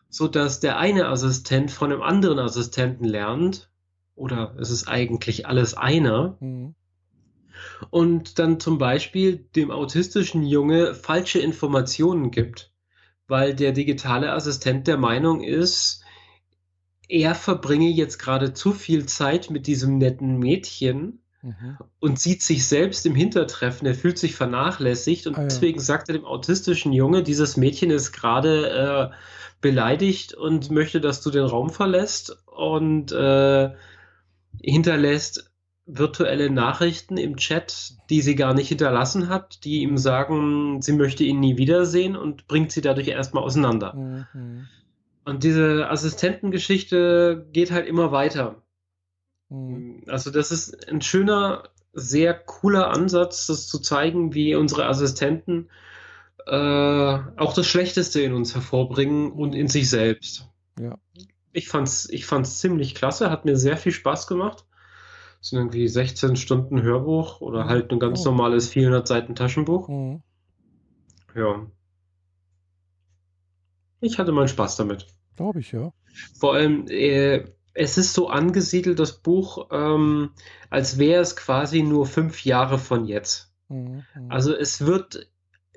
so 0.10 0.28
dass 0.28 0.60
der 0.60 0.78
eine 0.78 1.08
Assistent 1.08 1.72
von 1.72 1.90
einem 1.90 2.02
anderen 2.02 2.38
Assistenten 2.38 3.06
lernt, 3.06 3.70
oder 4.14 4.58
es 4.60 4.72
ist 4.72 4.90
eigentlich 4.90 5.48
alles 5.48 5.74
einer, 5.74 6.36
mhm. 6.42 6.76
und 7.92 8.40
dann 8.40 8.60
zum 8.60 8.78
Beispiel 8.78 9.38
dem 9.56 9.72
autistischen 9.72 10.44
Junge 10.44 10.96
falsche 10.96 11.40
Informationen 11.40 12.30
gibt, 12.30 12.74
weil 13.30 13.56
der 13.56 13.72
digitale 13.72 14.34
Assistent 14.34 14.86
der 14.88 14.98
Meinung 14.98 15.40
ist, 15.40 16.04
er 17.08 17.36
verbringe 17.36 17.88
jetzt 17.88 18.18
gerade 18.18 18.54
zu 18.54 18.74
viel 18.74 19.06
Zeit 19.06 19.50
mit 19.50 19.66
diesem 19.66 19.98
netten 19.98 20.40
Mädchen 20.40 21.23
mhm. 21.44 21.78
und 22.00 22.20
sieht 22.20 22.42
sich 22.42 22.68
selbst 22.68 23.06
im 23.06 23.16
Hintertreffen. 23.16 23.88
Er 23.88 23.96
fühlt 23.96 24.18
sich 24.18 24.36
vernachlässigt 24.36 25.28
und 25.28 25.36
ah, 25.36 25.42
ja. 25.42 25.46
deswegen 25.46 25.80
sagt 25.80 26.10
er 26.10 26.14
dem 26.14 26.26
autistischen 26.26 26.94
Junge, 26.94 27.22
dieses 27.22 27.58
Mädchen 27.58 27.92
ist 27.92 28.12
gerade 28.12 29.12
äh, 29.12 29.16
beleidigt 29.62 30.34
und 30.34 30.72
möchte, 30.72 31.00
dass 31.00 31.22
du 31.22 31.30
den 31.30 31.46
Raum 31.46 31.70
verlässt 31.70 32.38
und 32.48 33.12
äh, 33.12 33.72
hinterlässt 34.62 35.52
virtuelle 35.86 36.50
Nachrichten 36.50 37.18
im 37.18 37.36
Chat, 37.36 37.96
die 38.10 38.22
sie 38.22 38.36
gar 38.36 38.54
nicht 38.54 38.70
hinterlassen 38.70 39.28
hat, 39.28 39.66
die 39.66 39.82
ihm 39.82 39.98
sagen, 39.98 40.82
sie 40.82 40.94
möchte 40.94 41.24
ihn 41.24 41.40
nie 41.40 41.58
wiedersehen 41.58 42.16
und 42.16 42.48
bringt 42.48 42.72
sie 42.72 42.82
dadurch 42.82 43.10
erstmal 43.10 43.44
auseinander. 43.44 43.94
Mhm. 43.94 44.68
Und 45.26 45.44
diese 45.44 45.90
Assistentengeschichte 45.90 47.48
geht 47.52 47.72
halt 47.72 47.88
immer 47.88 48.12
weiter. 48.12 48.62
Mhm. 49.54 50.04
Also 50.08 50.32
das 50.32 50.52
ist 50.52 50.90
ein 50.90 51.02
schöner, 51.02 51.70
sehr 51.94 52.34
cooler 52.34 52.90
Ansatz, 52.90 53.46
das 53.48 53.68
zu 53.68 53.80
zeigen, 53.80 54.34
wie 54.34 54.56
unsere 54.56 54.88
Assistenten 54.88 55.70
äh, 56.48 57.20
auch 57.38 57.54
das 57.54 57.68
Schlechteste 57.68 58.22
in 58.22 58.34
uns 58.34 58.56
hervorbringen 58.56 59.32
und 59.32 59.54
in 59.54 59.68
sich 59.68 59.90
selbst. 59.90 60.50
Ja. 60.80 60.98
Ich 61.52 61.68
fand's, 61.68 62.10
ich 62.10 62.26
fand's 62.26 62.60
ziemlich 62.60 62.96
klasse, 62.96 63.30
hat 63.30 63.46
mir 63.46 63.56
sehr 63.56 63.78
viel 63.78 63.92
Spaß 63.92 64.26
gemacht. 64.28 64.66
Das 65.40 65.50
sind 65.50 65.60
irgendwie 65.60 65.88
16 65.88 66.36
Stunden 66.36 66.82
Hörbuch 66.82 67.40
oder 67.42 67.66
mhm. 67.66 67.70
halt 67.70 67.92
ein 67.92 68.00
ganz 68.00 68.22
oh. 68.22 68.32
normales 68.32 68.70
400 68.70 69.08
Seiten 69.08 69.36
Taschenbuch. 69.36 69.88
Mhm. 69.88 70.24
Ja. 71.36 71.68
Ich 74.02 74.18
hatte 74.18 74.32
meinen 74.32 74.48
Spaß 74.48 74.78
damit. 74.78 75.08
Glaube 75.36 75.60
ich, 75.60 75.72
ja. 75.72 75.94
Vor 76.40 76.56
allem, 76.56 76.88
äh, 76.88 77.46
es 77.74 77.98
ist 77.98 78.14
so 78.14 78.30
angesiedelt, 78.30 79.00
das 79.00 79.14
Buch, 79.14 79.68
ähm, 79.72 80.32
als 80.70 80.98
wäre 80.98 81.22
es 81.22 81.36
quasi 81.36 81.82
nur 81.82 82.06
fünf 82.06 82.46
Jahre 82.46 82.78
von 82.78 83.06
jetzt. 83.06 83.52
Mhm. 83.70 84.04
Also 84.30 84.56
es 84.56 84.86
wird 84.86 85.28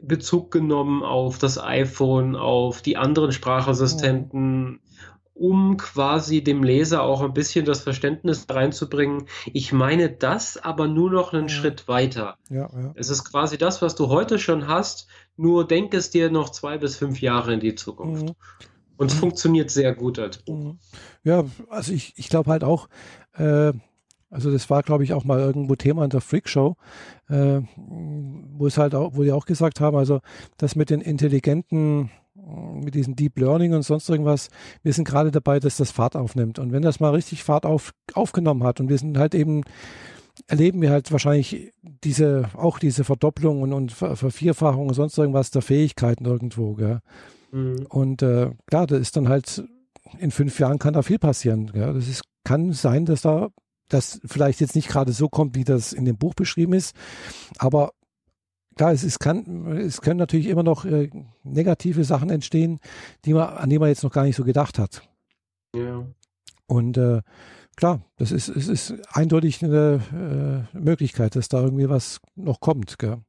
Bezug 0.02 0.50
genommen 0.50 1.02
auf 1.02 1.38
das 1.38 1.58
iPhone, 1.58 2.36
auf 2.36 2.82
die 2.82 2.98
anderen 2.98 3.32
Sprachassistenten, 3.32 4.66
mhm. 4.66 4.80
um 5.32 5.76
quasi 5.78 6.44
dem 6.44 6.62
Leser 6.62 7.02
auch 7.02 7.22
ein 7.22 7.32
bisschen 7.32 7.64
das 7.64 7.80
Verständnis 7.80 8.46
reinzubringen. 8.50 9.26
Ich 9.54 9.72
meine 9.72 10.10
das, 10.10 10.58
aber 10.58 10.88
nur 10.88 11.10
noch 11.10 11.32
einen 11.32 11.44
mhm. 11.44 11.48
Schritt 11.48 11.88
weiter. 11.88 12.36
Ja, 12.50 12.68
ja. 12.72 12.92
Es 12.94 13.08
ist 13.08 13.24
quasi 13.24 13.56
das, 13.56 13.80
was 13.80 13.94
du 13.94 14.08
heute 14.08 14.38
schon 14.38 14.68
hast, 14.68 15.08
nur 15.36 15.66
denk 15.66 15.94
es 15.94 16.10
dir 16.10 16.30
noch 16.30 16.50
zwei 16.50 16.76
bis 16.76 16.96
fünf 16.96 17.22
Jahre 17.22 17.54
in 17.54 17.60
die 17.60 17.74
Zukunft. 17.74 18.34
Und 18.96 19.10
es 19.10 19.16
mhm. 19.16 19.20
funktioniert 19.20 19.70
sehr 19.70 19.94
gut 19.94 20.18
als 20.18 20.38
Buch. 20.38 20.72
Mhm. 20.72 20.78
Ja, 21.24 21.44
also 21.68 21.92
ich, 21.92 22.14
ich 22.16 22.28
glaube 22.28 22.50
halt 22.50 22.64
auch, 22.64 22.88
äh, 23.36 23.72
Also 24.28 24.50
das 24.50 24.68
war, 24.68 24.82
glaube 24.82 25.04
ich, 25.04 25.12
auch 25.12 25.24
mal 25.24 25.38
irgendwo 25.38 25.76
Thema 25.76 26.02
in 26.04 26.10
der 26.10 26.20
Freak 26.20 26.48
Show, 26.48 26.76
äh, 27.28 27.60
wo 27.76 28.66
es 28.66 28.76
halt 28.76 28.94
auch, 28.94 29.14
wo 29.14 29.22
die 29.22 29.32
auch 29.32 29.46
gesagt 29.46 29.80
haben, 29.80 29.96
also 29.96 30.20
das 30.58 30.74
mit 30.74 30.90
den 30.90 31.00
intelligenten, 31.00 32.10
mit 32.34 32.94
diesem 32.94 33.14
Deep 33.14 33.38
Learning 33.38 33.72
und 33.72 33.82
sonst 33.82 34.08
irgendwas, 34.08 34.50
wir 34.82 34.92
sind 34.92 35.06
gerade 35.06 35.30
dabei, 35.30 35.60
dass 35.60 35.76
das 35.76 35.92
Fahrt 35.92 36.16
aufnimmt. 36.16 36.58
Und 36.58 36.72
wenn 36.72 36.82
das 36.82 37.00
mal 37.00 37.14
richtig 37.14 37.44
Fahrt 37.44 37.64
auf, 37.64 37.92
aufgenommen 38.14 38.64
hat 38.64 38.80
und 38.80 38.88
wir 38.88 38.98
sind 38.98 39.16
halt 39.16 39.34
eben, 39.34 39.62
erleben 40.48 40.82
wir 40.82 40.90
halt 40.90 41.12
wahrscheinlich 41.12 41.72
diese, 41.82 42.50
auch 42.54 42.78
diese 42.78 43.04
Verdopplung 43.04 43.62
und, 43.62 43.72
und 43.72 43.92
Vervierfachung 43.92 44.88
und 44.88 44.94
sonst 44.94 45.16
irgendwas 45.16 45.50
der 45.50 45.62
Fähigkeiten 45.62 46.24
irgendwo, 46.24 46.74
gell? 46.74 47.00
Mhm. 47.56 47.86
Und 47.88 48.22
äh, 48.22 48.50
klar, 48.66 48.86
das 48.86 49.00
ist 49.00 49.16
dann 49.16 49.28
halt, 49.28 49.64
in 50.18 50.30
fünf 50.30 50.58
Jahren 50.58 50.78
kann 50.78 50.92
da 50.92 51.02
viel 51.02 51.18
passieren. 51.18 51.72
Gell? 51.72 51.94
Das 51.94 52.06
ist, 52.06 52.22
kann 52.44 52.72
sein, 52.72 53.06
dass 53.06 53.22
da 53.22 53.48
das 53.88 54.20
vielleicht 54.24 54.60
jetzt 54.60 54.74
nicht 54.74 54.88
gerade 54.88 55.12
so 55.12 55.28
kommt, 55.28 55.54
wie 55.54 55.64
das 55.64 55.92
in 55.92 56.04
dem 56.04 56.18
Buch 56.18 56.34
beschrieben 56.34 56.74
ist. 56.74 56.94
Aber 57.58 57.92
klar, 58.76 58.92
es, 58.92 59.04
es, 59.04 59.18
kann, 59.18 59.78
es 59.78 60.00
können 60.00 60.18
natürlich 60.18 60.48
immer 60.48 60.64
noch 60.64 60.84
äh, 60.84 61.08
negative 61.44 62.04
Sachen 62.04 62.30
entstehen, 62.30 62.78
die 63.24 63.32
man, 63.32 63.48
an 63.48 63.70
die 63.70 63.78
man 63.78 63.88
jetzt 63.88 64.02
noch 64.02 64.12
gar 64.12 64.24
nicht 64.24 64.36
so 64.36 64.44
gedacht 64.44 64.78
hat. 64.78 65.02
Ja. 65.74 66.04
Und 66.66 66.98
äh, 66.98 67.22
klar, 67.76 68.02
das 68.16 68.32
ist, 68.32 68.48
es 68.48 68.68
ist 68.68 68.94
eindeutig 69.16 69.64
eine 69.64 70.66
äh, 70.74 70.78
Möglichkeit, 70.78 71.36
dass 71.36 71.48
da 71.48 71.62
irgendwie 71.62 71.88
was 71.88 72.20
noch 72.34 72.60
kommt. 72.60 72.98
Gell? 72.98 73.22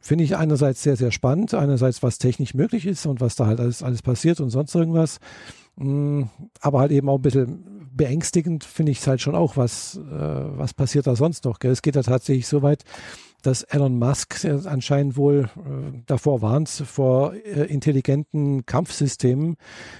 Finde 0.00 0.24
ich 0.24 0.36
einerseits 0.36 0.82
sehr, 0.82 0.96
sehr 0.96 1.10
spannend, 1.10 1.54
einerseits 1.54 2.02
was 2.02 2.18
technisch 2.18 2.54
möglich 2.54 2.86
ist 2.86 3.06
und 3.06 3.20
was 3.20 3.36
da 3.36 3.46
halt 3.46 3.60
alles, 3.60 3.82
alles 3.82 4.02
passiert 4.02 4.40
und 4.40 4.50
sonst 4.50 4.74
irgendwas. 4.74 5.18
Mm, 5.76 6.22
aber 6.60 6.80
halt 6.80 6.92
eben 6.92 7.08
auch 7.08 7.18
ein 7.18 7.22
bisschen 7.22 7.88
beängstigend 7.92 8.64
finde 8.64 8.92
ich 8.92 9.00
es 9.00 9.06
halt 9.06 9.20
schon 9.20 9.34
auch, 9.34 9.56
was, 9.56 9.96
äh, 9.96 10.00
was 10.10 10.74
passiert 10.74 11.06
da 11.06 11.16
sonst 11.16 11.44
noch. 11.44 11.58
Gell? 11.58 11.70
Es 11.70 11.82
geht 11.82 11.96
ja 11.96 12.02
tatsächlich 12.02 12.46
so 12.46 12.62
weit, 12.62 12.84
dass 13.42 13.62
Elon 13.62 13.98
Musk 13.98 14.44
anscheinend 14.44 15.16
wohl 15.16 15.50
äh, 15.56 16.02
davor 16.06 16.42
warnt, 16.42 16.68
vor 16.68 17.34
äh, 17.34 17.64
intelligenten 17.64 18.66
Kampfsystemen. 18.66 19.56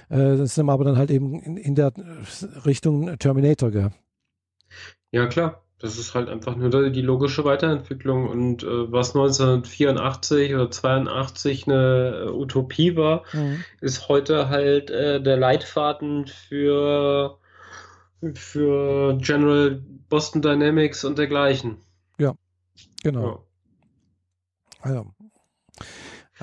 Äh, 0.09 0.37
das 0.37 0.55
sind 0.55 0.69
aber 0.69 0.83
dann 0.83 0.97
halt 0.97 1.11
eben 1.11 1.39
in, 1.39 1.57
in 1.57 1.75
der 1.75 1.93
Richtung 2.65 3.17
Terminator. 3.17 3.71
Gell? 3.71 3.91
Ja, 5.11 5.27
klar. 5.27 5.63
Das 5.81 5.97
ist 5.97 6.13
halt 6.13 6.29
einfach 6.29 6.55
nur 6.55 6.89
die 6.89 7.01
logische 7.01 7.43
Weiterentwicklung. 7.43 8.29
Und 8.29 8.63
äh, 8.63 8.91
was 8.91 9.15
1984 9.15 10.53
oder 10.53 10.69
82 10.69 11.67
eine 11.67 12.25
äh, 12.25 12.29
Utopie 12.29 12.95
war, 12.95 13.23
mhm. 13.33 13.63
ist 13.81 14.07
heute 14.07 14.49
halt 14.49 14.91
äh, 14.91 15.21
der 15.21 15.37
Leitfaden 15.37 16.27
für 16.27 17.37
für 18.35 19.17
General 19.17 19.81
Boston 20.09 20.43
Dynamics 20.43 21.03
und 21.03 21.17
dergleichen. 21.17 21.77
Ja, 22.19 22.35
genau. 23.01 23.27
Ja. 23.27 23.39
Also, 24.81 25.05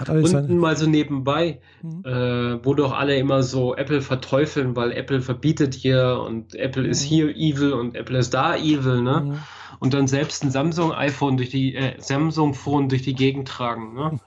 und 0.06 0.58
mal 0.58 0.76
so 0.76 0.88
nebenbei, 0.88 1.60
mhm. 1.82 2.04
äh, 2.04 2.64
wo 2.64 2.74
doch 2.74 2.92
alle 2.92 3.16
immer 3.16 3.42
so 3.42 3.74
Apple 3.74 4.00
verteufeln, 4.00 4.76
weil 4.76 4.92
Apple 4.92 5.20
verbietet 5.20 5.74
hier 5.74 6.22
und 6.24 6.54
Apple 6.54 6.84
mhm. 6.84 6.90
ist 6.90 7.02
hier 7.02 7.34
evil 7.34 7.72
und 7.72 7.96
Apple 7.96 8.18
ist 8.18 8.34
da 8.34 8.56
evil, 8.56 9.02
ne? 9.02 9.20
Mhm. 9.24 9.38
Und 9.80 9.94
dann 9.94 10.08
selbst 10.08 10.42
ein 10.44 10.50
Samsung 10.50 10.92
iPhone 10.92 11.36
durch 11.36 11.50
die 11.50 11.74
äh, 11.74 11.94
Samsung 11.98 12.54
Phone 12.54 12.88
durch 12.88 13.02
die 13.02 13.14
Gegend 13.14 13.48
tragen, 13.48 13.94
ne? 13.94 14.20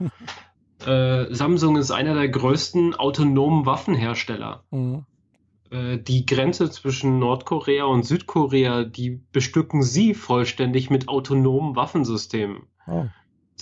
äh, 1.29 1.33
Samsung 1.33 1.77
ist 1.77 1.91
einer 1.91 2.15
der 2.15 2.29
größten 2.29 2.95
autonomen 2.95 3.65
Waffenhersteller. 3.65 4.63
Mhm. 4.71 5.05
Äh, 5.71 5.97
die 5.97 6.25
Grenze 6.25 6.69
zwischen 6.69 7.19
Nordkorea 7.19 7.85
und 7.85 8.03
Südkorea, 8.03 8.83
die 8.83 9.21
bestücken 9.31 9.83
sie 9.83 10.13
vollständig 10.13 10.89
mit 10.89 11.07
autonomen 11.07 11.75
Waffensystemen. 11.75 12.63
Oh. 12.87 13.05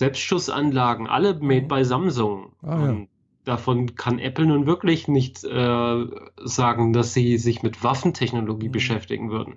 Selbstschussanlagen, 0.00 1.06
alle 1.06 1.34
made 1.34 1.64
mhm. 1.64 1.68
by 1.68 1.84
Samsung. 1.84 2.52
Ah, 2.62 2.86
ja. 2.86 2.96
davon 3.44 3.96
kann 3.96 4.18
Apple 4.18 4.46
nun 4.46 4.64
wirklich 4.64 5.08
nicht 5.08 5.44
äh, 5.44 6.06
sagen, 6.42 6.94
dass 6.94 7.12
sie 7.12 7.36
sich 7.36 7.62
mit 7.62 7.84
Waffentechnologie 7.84 8.68
mhm. 8.68 8.72
beschäftigen 8.72 9.30
würden. 9.30 9.56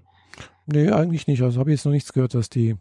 Nee, 0.66 0.92
eigentlich 0.92 1.28
nicht. 1.28 1.42
Also 1.44 1.62
habe 1.62 1.70
ich 1.70 1.78
jetzt 1.78 1.86
noch 1.86 1.94
nichts 1.94 2.12
gehört, 2.12 2.34
dass 2.34 2.50
die 2.50 2.76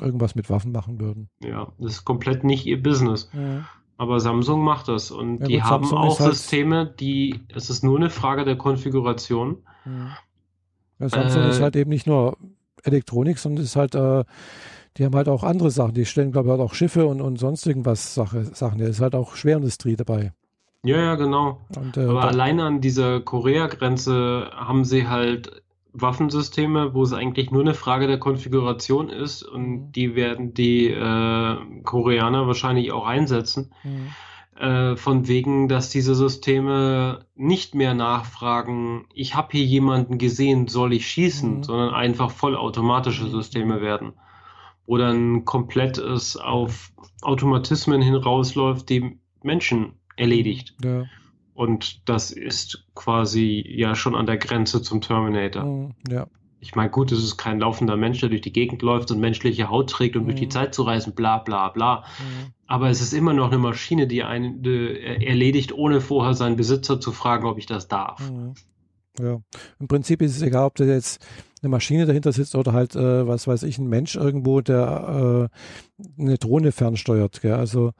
irgendwas 0.00 0.36
mit 0.36 0.48
Waffen 0.50 0.70
machen 0.70 1.00
würden. 1.00 1.30
Ja, 1.42 1.72
das 1.80 1.94
ist 1.94 2.04
komplett 2.04 2.44
nicht 2.44 2.64
ihr 2.64 2.80
Business. 2.80 3.28
Ja. 3.32 3.64
Aber 3.96 4.20
Samsung 4.20 4.62
macht 4.62 4.86
das 4.86 5.10
und 5.10 5.40
ja, 5.40 5.46
die 5.48 5.62
haben 5.64 5.82
Samsung 5.82 5.98
auch 5.98 6.20
halt 6.20 6.34
Systeme, 6.34 6.86
die, 6.86 7.40
es 7.52 7.70
ist 7.70 7.82
nur 7.82 7.98
eine 7.98 8.08
Frage 8.08 8.44
der 8.44 8.56
Konfiguration. 8.56 9.58
Ja, 11.00 11.08
Samsung 11.08 11.42
äh, 11.42 11.50
ist 11.50 11.60
halt 11.60 11.74
eben 11.74 11.90
nicht 11.90 12.06
nur 12.06 12.36
Elektronik, 12.84 13.38
sondern 13.38 13.64
ist 13.64 13.74
halt, 13.74 13.96
äh, 13.96 14.24
die 14.96 15.04
haben 15.04 15.14
halt 15.14 15.28
auch 15.28 15.44
andere 15.44 15.70
Sachen. 15.70 15.94
Die 15.94 16.04
stellen, 16.04 16.32
glaube 16.32 16.48
ich, 16.48 16.50
halt 16.52 16.60
auch 16.60 16.74
Schiffe 16.74 17.06
und, 17.06 17.20
und 17.20 17.38
sonst 17.38 17.66
irgendwas 17.66 18.14
Sache, 18.14 18.44
Sachen. 18.44 18.78
Da 18.78 18.86
ist 18.86 19.00
halt 19.00 19.14
auch 19.14 19.36
Schwerindustrie 19.36 19.96
dabei. 19.96 20.32
Ja, 20.82 20.96
ja, 20.96 21.14
genau. 21.14 21.60
Und, 21.76 21.96
äh, 21.96 22.04
Aber 22.04 22.24
alleine 22.24 22.64
an 22.64 22.80
dieser 22.80 23.20
Korea-Grenze 23.20 24.50
haben 24.54 24.84
sie 24.84 25.08
halt 25.08 25.62
Waffensysteme, 25.92 26.94
wo 26.94 27.02
es 27.02 27.12
eigentlich 27.12 27.50
nur 27.50 27.62
eine 27.62 27.74
Frage 27.74 28.06
der 28.06 28.18
Konfiguration 28.18 29.10
ist 29.10 29.42
und 29.42 29.62
mhm. 29.62 29.92
die 29.92 30.14
werden 30.14 30.54
die 30.54 30.86
äh, 30.86 31.56
Koreaner 31.84 32.46
wahrscheinlich 32.46 32.92
auch 32.92 33.06
einsetzen. 33.06 33.72
Mhm. 33.82 34.08
Äh, 34.58 34.96
von 34.96 35.26
wegen, 35.26 35.68
dass 35.68 35.88
diese 35.90 36.14
Systeme 36.14 37.24
nicht 37.34 37.74
mehr 37.74 37.94
nachfragen, 37.94 39.06
ich 39.14 39.34
habe 39.34 39.48
hier 39.52 39.64
jemanden 39.64 40.18
gesehen, 40.18 40.68
soll 40.68 40.92
ich 40.92 41.06
schießen, 41.06 41.58
mhm. 41.58 41.62
sondern 41.62 41.94
einfach 41.94 42.30
vollautomatische 42.30 43.24
mhm. 43.24 43.30
Systeme 43.30 43.80
werden. 43.80 44.12
Wo 44.90 44.98
dann 44.98 45.44
komplett 45.44 45.98
es 45.98 46.36
auf 46.36 46.90
Automatismen 47.22 48.02
hinausläuft, 48.02 48.88
die 48.88 49.20
Menschen 49.40 49.92
erledigt. 50.16 50.74
Ja. 50.82 51.04
Und 51.54 52.08
das 52.08 52.32
ist 52.32 52.88
quasi 52.96 53.64
ja 53.68 53.94
schon 53.94 54.16
an 54.16 54.26
der 54.26 54.36
Grenze 54.36 54.82
zum 54.82 55.00
Terminator. 55.00 55.62
Mhm, 55.62 55.94
ja. 56.10 56.26
Ich 56.58 56.74
meine, 56.74 56.90
gut, 56.90 57.12
es 57.12 57.22
ist 57.22 57.36
kein 57.36 57.60
laufender 57.60 57.96
Mensch, 57.96 58.18
der 58.18 58.30
durch 58.30 58.40
die 58.40 58.52
Gegend 58.52 58.82
läuft 58.82 59.12
und 59.12 59.20
menschliche 59.20 59.70
Haut 59.70 59.90
trägt, 59.90 60.16
um 60.16 60.22
mhm. 60.22 60.26
durch 60.26 60.40
die 60.40 60.46
mhm. 60.46 60.50
Zeit 60.50 60.74
zu 60.74 60.82
reisen, 60.82 61.14
bla 61.14 61.38
bla 61.38 61.68
bla. 61.68 62.00
Mhm. 62.18 62.52
Aber 62.66 62.90
es 62.90 63.00
ist 63.00 63.12
immer 63.12 63.32
noch 63.32 63.46
eine 63.46 63.58
Maschine, 63.58 64.08
die 64.08 64.24
einen 64.24 64.64
äh, 64.64 65.24
erledigt, 65.24 65.72
ohne 65.72 66.00
vorher 66.00 66.34
seinen 66.34 66.56
Besitzer 66.56 66.98
zu 66.98 67.12
fragen, 67.12 67.46
ob 67.46 67.58
ich 67.58 67.66
das 67.66 67.86
darf. 67.86 68.28
Mhm. 68.28 68.54
Ja, 69.20 69.40
im 69.78 69.86
Prinzip 69.86 70.20
ist 70.20 70.34
es 70.34 70.42
egal, 70.42 70.66
ob 70.66 70.74
da 70.74 70.84
jetzt 70.84 71.24
eine 71.62 71.70
Maschine 71.70 72.06
dahinter 72.06 72.32
sitzt 72.32 72.54
oder 72.54 72.72
halt, 72.72 72.96
äh, 72.96 73.26
was 73.26 73.46
weiß 73.46 73.62
ich, 73.64 73.78
ein 73.78 73.88
Mensch 73.88 74.16
irgendwo, 74.16 74.60
der 74.60 75.48
äh, 75.98 76.20
eine 76.20 76.38
Drohne 76.38 76.72
fernsteuert. 76.72 77.40
Gell? 77.42 77.54
Also 77.54 77.92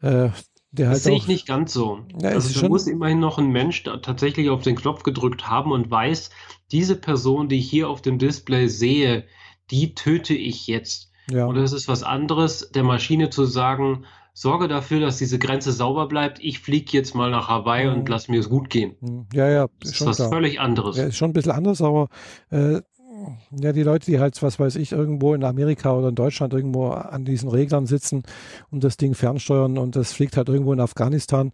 äh, 0.00 0.30
der 0.72 0.90
das 0.90 1.04
sehe 1.04 1.16
ich 1.16 1.28
nicht 1.28 1.46
ganz 1.46 1.72
so. 1.72 2.00
Ja, 2.20 2.30
also 2.30 2.60
da 2.60 2.68
muss 2.68 2.86
immerhin 2.86 3.20
noch 3.20 3.38
ein 3.38 3.50
Mensch 3.50 3.82
tatsächlich 3.82 4.50
auf 4.50 4.62
den 4.62 4.76
Knopf 4.76 5.04
gedrückt 5.04 5.48
haben 5.48 5.72
und 5.72 5.90
weiß, 5.90 6.30
diese 6.70 6.96
Person, 6.96 7.48
die 7.48 7.58
ich 7.58 7.70
hier 7.70 7.88
auf 7.88 8.02
dem 8.02 8.18
Display 8.18 8.68
sehe, 8.68 9.24
die 9.70 9.94
töte 9.94 10.34
ich 10.34 10.66
jetzt. 10.66 11.10
Ja. 11.30 11.46
Oder 11.46 11.62
es 11.62 11.72
ist 11.72 11.88
was 11.88 12.02
anderes, 12.02 12.70
der 12.72 12.84
Maschine 12.84 13.30
zu 13.30 13.44
sagen, 13.44 14.04
sorge 14.32 14.68
dafür, 14.68 15.00
dass 15.00 15.16
diese 15.16 15.38
Grenze 15.38 15.72
sauber 15.72 16.06
bleibt. 16.08 16.38
Ich 16.40 16.60
fliege 16.60 16.92
jetzt 16.92 17.14
mal 17.14 17.30
nach 17.30 17.48
Hawaii 17.48 17.86
mhm. 17.86 17.94
und 17.94 18.08
lass 18.08 18.28
mir 18.28 18.38
es 18.38 18.50
gut 18.50 18.68
gehen. 18.68 18.96
Mhm. 19.00 19.26
Ja, 19.32 19.48
ja. 19.48 19.68
Das 19.80 19.92
ist 19.92 20.06
was 20.06 20.16
klar. 20.16 20.28
völlig 20.28 20.60
anderes. 20.60 20.98
Ja, 20.98 21.04
ist 21.04 21.16
schon 21.16 21.30
ein 21.30 21.32
bisschen 21.32 21.52
anders, 21.52 21.80
aber 21.80 22.08
äh, 22.50 22.80
ja, 23.50 23.72
die 23.72 23.82
Leute, 23.82 24.06
die 24.06 24.18
halt, 24.18 24.40
was 24.42 24.58
weiß 24.58 24.76
ich, 24.76 24.92
irgendwo 24.92 25.34
in 25.34 25.44
Amerika 25.44 25.92
oder 25.92 26.08
in 26.08 26.14
Deutschland 26.14 26.52
irgendwo 26.52 26.88
an 26.88 27.24
diesen 27.24 27.48
Reglern 27.48 27.86
sitzen 27.86 28.22
und 28.70 28.84
das 28.84 28.96
Ding 28.96 29.14
fernsteuern 29.14 29.78
und 29.78 29.96
das 29.96 30.12
fliegt 30.12 30.36
halt 30.36 30.48
irgendwo 30.48 30.72
in 30.72 30.80
Afghanistan, 30.80 31.52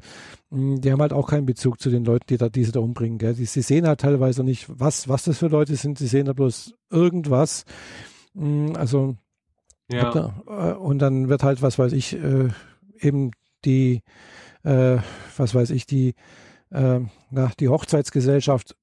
hm, 0.50 0.80
die 0.80 0.92
haben 0.92 1.00
halt 1.00 1.12
auch 1.12 1.28
keinen 1.28 1.46
Bezug 1.46 1.80
zu 1.80 1.90
den 1.90 2.04
Leuten, 2.04 2.26
die 2.28 2.36
da 2.36 2.48
diese 2.48 2.72
da 2.72 2.80
umbringen. 2.80 3.18
Gell? 3.18 3.34
Die, 3.34 3.44
sie 3.44 3.62
sehen 3.62 3.86
halt 3.86 4.00
teilweise 4.00 4.44
nicht, 4.44 4.66
was, 4.68 5.08
was 5.08 5.24
das 5.24 5.38
für 5.38 5.48
Leute 5.48 5.76
sind, 5.76 5.98
sie 5.98 6.06
sehen 6.06 6.26
da 6.26 6.32
bloß 6.32 6.74
irgendwas. 6.90 7.64
Hm, 8.34 8.74
also 8.76 9.16
ja. 9.90 10.34
Äh, 10.46 10.72
und 10.74 10.98
dann 10.98 11.28
wird 11.28 11.42
halt, 11.42 11.62
was 11.62 11.78
weiß 11.78 11.92
ich, 11.92 12.14
äh, 12.14 12.48
eben 12.98 13.32
die, 13.64 14.02
äh, 14.64 14.98
was 15.36 15.54
weiß 15.54 15.70
ich, 15.70 15.86
die, 15.86 16.14
na, 16.74 17.50
die 17.60 17.68
Hochzeitsgesellschaft 17.68 18.76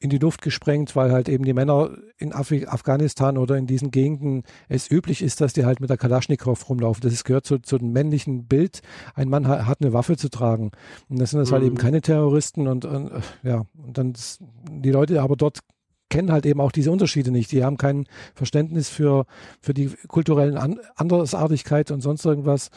in 0.00 0.10
die 0.10 0.18
Luft 0.18 0.42
gesprengt, 0.42 0.94
weil 0.94 1.10
halt 1.10 1.28
eben 1.28 1.44
die 1.44 1.54
Männer 1.54 1.90
in 2.18 2.32
Af 2.32 2.52
Afghanistan 2.66 3.36
oder 3.36 3.56
in 3.56 3.66
diesen 3.66 3.90
Gegenden 3.90 4.44
es 4.68 4.90
üblich 4.90 5.22
ist, 5.22 5.40
dass 5.40 5.52
die 5.52 5.64
halt 5.64 5.80
mit 5.80 5.90
der 5.90 5.96
Kalaschnikow 5.96 6.68
rumlaufen. 6.68 7.02
Das 7.02 7.12
ist, 7.12 7.24
gehört 7.24 7.46
zu, 7.46 7.58
zu 7.58 7.78
dem 7.78 7.92
männlichen 7.92 8.46
Bild. 8.46 8.82
Ein 9.14 9.28
Mann 9.28 9.48
hat, 9.48 9.66
hat 9.66 9.80
eine 9.80 9.92
Waffe 9.92 10.16
zu 10.16 10.28
tragen. 10.28 10.70
Und 11.08 11.20
das 11.20 11.30
sind 11.30 11.40
das 11.40 11.50
mhm. 11.50 11.54
halt 11.54 11.64
eben 11.64 11.74
mhm. 11.74 11.80
keine 11.80 12.00
Terroristen 12.00 12.68
und, 12.68 12.84
und 12.84 13.10
ja, 13.42 13.64
und 13.76 13.98
dann 13.98 14.14
die 14.70 14.90
Leute 14.90 15.20
aber 15.20 15.36
dort 15.36 15.60
kennen 16.10 16.32
halt 16.32 16.46
eben 16.46 16.60
auch 16.60 16.72
diese 16.72 16.90
Unterschiede 16.90 17.30
nicht. 17.30 17.52
Die 17.52 17.64
haben 17.64 17.76
kein 17.76 18.06
Verständnis 18.34 18.88
für, 18.88 19.26
für 19.60 19.74
die 19.74 19.90
kulturellen 20.06 20.56
An 20.56 20.80
Andersartigkeit 20.96 21.90
und 21.90 22.00
sonst 22.00 22.24
irgendwas 22.24 22.70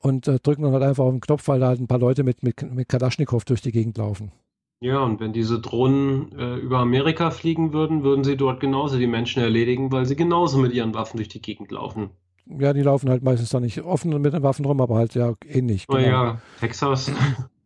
und 0.00 0.28
äh, 0.28 0.38
drücken 0.40 0.62
dann 0.62 0.72
halt 0.72 0.82
einfach 0.82 1.04
auf 1.04 1.12
den 1.12 1.20
Knopf, 1.20 1.48
weil 1.48 1.60
da 1.60 1.68
halt 1.68 1.80
ein 1.80 1.86
paar 1.86 1.98
Leute 1.98 2.22
mit, 2.22 2.42
mit, 2.42 2.62
mit 2.62 2.88
Kalaschnikow 2.88 3.44
durch 3.44 3.62
die 3.62 3.72
Gegend 3.72 3.98
laufen. 3.98 4.32
Ja, 4.80 5.02
und 5.02 5.20
wenn 5.20 5.32
diese 5.32 5.60
Drohnen 5.60 6.38
äh, 6.38 6.56
über 6.56 6.78
Amerika 6.78 7.30
fliegen 7.30 7.72
würden, 7.72 8.02
würden 8.02 8.24
sie 8.24 8.36
dort 8.36 8.60
genauso 8.60 8.98
die 8.98 9.06
Menschen 9.06 9.42
erledigen, 9.42 9.90
weil 9.90 10.04
sie 10.04 10.16
genauso 10.16 10.58
mit 10.58 10.72
ihren 10.72 10.94
Waffen 10.94 11.16
durch 11.16 11.28
die 11.28 11.40
Gegend 11.40 11.70
laufen. 11.72 12.10
Ja, 12.46 12.72
die 12.72 12.82
laufen 12.82 13.08
halt 13.08 13.22
meistens 13.22 13.50
dann 13.50 13.62
nicht 13.62 13.82
offen 13.82 14.20
mit 14.20 14.32
den 14.32 14.42
Waffen 14.42 14.64
rum, 14.64 14.80
aber 14.80 14.96
halt 14.96 15.14
ja 15.14 15.34
ähnlich. 15.48 15.86
Genau. 15.86 16.00
Naja, 16.00 16.40
Texas 16.60 17.10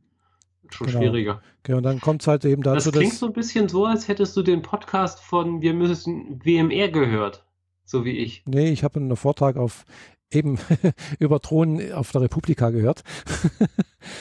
schon 0.70 0.86
genau. 0.86 1.00
schwieriger. 1.00 1.42
Okay, 1.60 1.74
und 1.74 1.82
dann 1.82 2.00
kommt 2.00 2.22
es 2.22 2.28
halt 2.28 2.44
eben 2.44 2.62
dazu, 2.62 2.90
das 2.90 2.98
klingt 2.98 3.14
so 3.14 3.26
ein 3.26 3.32
bisschen 3.32 3.68
so, 3.68 3.84
als 3.84 4.08
hättest 4.08 4.36
du 4.36 4.42
den 4.42 4.62
Podcast 4.62 5.20
von 5.20 5.60
Wir 5.60 5.74
müssen 5.74 6.40
WMR 6.42 6.88
gehört, 6.88 7.44
so 7.84 8.04
wie 8.04 8.16
ich. 8.16 8.42
Nee, 8.46 8.70
ich 8.70 8.84
habe 8.84 9.00
einen 9.00 9.16
Vortrag 9.16 9.56
auf 9.56 9.84
eben 10.32 10.58
über 11.18 11.38
Drohnen 11.38 11.92
auf 11.92 12.12
der 12.12 12.22
Republika 12.22 12.70
gehört. 12.70 13.02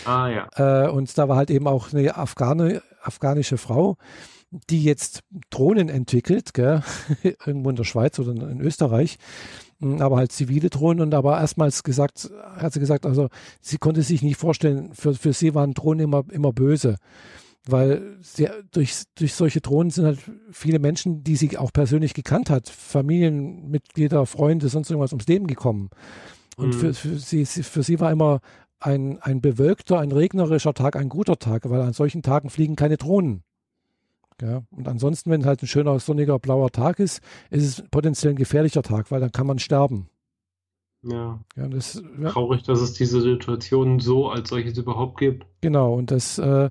ah 0.05 0.27
ja. 0.27 0.47
Äh, 0.55 0.89
und 0.89 1.15
da 1.17 1.29
war 1.29 1.37
halt 1.37 1.49
eben 1.49 1.67
auch 1.67 1.93
eine 1.93 2.15
Afghane, 2.17 2.81
afghanische 3.01 3.57
Frau, 3.57 3.97
die 4.69 4.83
jetzt 4.83 5.21
Drohnen 5.49 5.89
entwickelt, 5.89 6.53
gell? 6.53 6.83
irgendwo 7.45 7.69
in 7.69 7.75
der 7.75 7.83
Schweiz 7.83 8.17
oder 8.19 8.31
in 8.31 8.61
Österreich, 8.61 9.17
hm, 9.79 10.01
aber 10.01 10.17
halt 10.17 10.31
zivile 10.31 10.69
Drohnen 10.69 11.01
und 11.01 11.13
aber 11.13 11.39
erstmals 11.39 11.83
gesagt, 11.83 12.29
hat 12.57 12.73
sie 12.73 12.79
gesagt, 12.79 13.05
also 13.05 13.29
sie 13.61 13.77
konnte 13.77 14.01
sich 14.01 14.21
nicht 14.21 14.37
vorstellen, 14.37 14.93
für, 14.93 15.13
für 15.13 15.33
sie 15.33 15.53
waren 15.53 15.73
Drohnen 15.73 16.05
immer, 16.05 16.23
immer 16.31 16.51
böse 16.51 16.97
weil 17.71 18.17
sie, 18.21 18.47
durch, 18.71 19.03
durch 19.15 19.33
solche 19.33 19.61
Drohnen 19.61 19.91
sind 19.91 20.05
halt 20.05 20.19
viele 20.51 20.79
Menschen, 20.79 21.23
die 21.23 21.35
sie 21.35 21.57
auch 21.57 21.73
persönlich 21.73 22.13
gekannt 22.13 22.49
hat, 22.49 22.69
Familienmitglieder, 22.69 24.25
Freunde, 24.25 24.69
sonst 24.69 24.89
irgendwas 24.89 25.11
ums 25.11 25.27
Leben 25.27 25.47
gekommen. 25.47 25.89
Und 26.57 26.69
mhm. 26.69 26.79
für, 26.79 26.93
für, 26.93 27.17
sie, 27.17 27.45
für 27.45 27.83
sie 27.83 27.99
war 27.99 28.11
immer 28.11 28.41
ein, 28.79 29.19
ein 29.21 29.41
bewölkter, 29.41 29.99
ein 29.99 30.11
regnerischer 30.11 30.73
Tag 30.73 30.95
ein 30.95 31.09
guter 31.09 31.37
Tag, 31.37 31.69
weil 31.69 31.81
an 31.81 31.93
solchen 31.93 32.21
Tagen 32.21 32.49
fliegen 32.49 32.75
keine 32.75 32.97
Drohnen. 32.97 33.43
Ja, 34.41 34.63
und 34.71 34.87
ansonsten, 34.87 35.31
wenn 35.31 35.45
halt 35.45 35.61
ein 35.61 35.67
schöner, 35.67 35.99
sonniger, 35.99 36.39
blauer 36.39 36.71
Tag 36.71 36.99
ist, 36.99 37.21
ist 37.49 37.63
es 37.65 37.83
potenziell 37.91 38.33
ein 38.33 38.37
gefährlicher 38.37 38.83
Tag, 38.83 39.11
weil 39.11 39.19
dann 39.19 39.33
kann 39.33 39.47
man 39.47 39.59
sterben. 39.59 40.09
Ja. 41.01 41.39
ja, 41.55 41.67
das, 41.67 42.01
ja. 42.21 42.29
Traurig, 42.29 42.63
dass 42.63 42.81
es 42.81 42.93
diese 42.93 43.21
Situation 43.21 43.99
so 43.99 44.29
als 44.29 44.49
solches 44.49 44.77
überhaupt 44.77 45.17
gibt. 45.17 45.45
Genau, 45.61 45.93
und 45.93 46.11
das, 46.11 46.37
äh, 46.37 46.69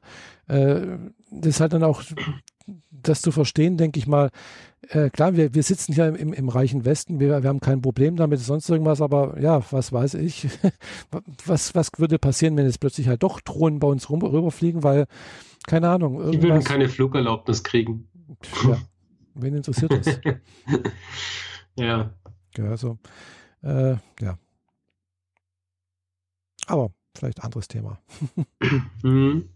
äh, 0.49 0.99
das 1.31 1.47
ist 1.47 1.61
halt 1.61 1.73
dann 1.73 1.85
auch, 1.85 2.03
das 2.91 3.23
zu 3.23 3.31
verstehen, 3.31 3.77
denke 3.77 3.99
ich 3.99 4.07
mal, 4.07 4.31
äh, 4.89 5.11
klar, 5.11 5.37
wir, 5.37 5.55
wir 5.55 5.63
sitzen 5.63 5.93
hier 5.93 6.09
im, 6.09 6.33
im 6.33 6.49
reichen 6.49 6.85
Westen, 6.85 7.21
wir, 7.21 7.43
wir 7.43 7.49
haben 7.49 7.61
kein 7.61 7.83
Problem 7.83 8.17
damit, 8.17 8.41
sonst 8.41 8.69
irgendwas, 8.69 9.01
aber 9.01 9.39
ja, 9.41 9.63
was 9.71 9.93
weiß 9.93 10.15
ich, 10.15 10.49
was, 11.45 11.75
was 11.75 11.91
würde 11.99 12.19
passieren, 12.19 12.57
wenn 12.57 12.65
jetzt 12.65 12.81
plötzlich 12.81 13.09
halt 13.09 13.23
doch 13.23 13.41
Drohnen 13.41 13.79
bei 13.79 13.89
uns 13.89 14.09
rum, 14.11 14.23
rüberfliegen, 14.23 14.83
weil, 14.83 15.07
keine 15.67 15.89
Ahnung. 15.89 16.15
Irgendwas, 16.15 16.37
Die 16.37 16.43
würden 16.43 16.65
keine 16.65 16.89
Flugerlaubnis 16.89 17.63
kriegen. 17.63 18.09
Ja, 18.67 18.79
wen 19.35 19.55
interessiert 19.55 19.93
das? 19.93 20.21
ja. 21.77 22.15
Ja, 22.57 22.65
also, 22.65 22.99
äh, 23.63 23.97
ja. 24.21 24.39
Aber 26.67 26.93
vielleicht 27.15 27.43
anderes 27.43 27.69
Thema. 27.69 27.99
mhm. 29.03 29.49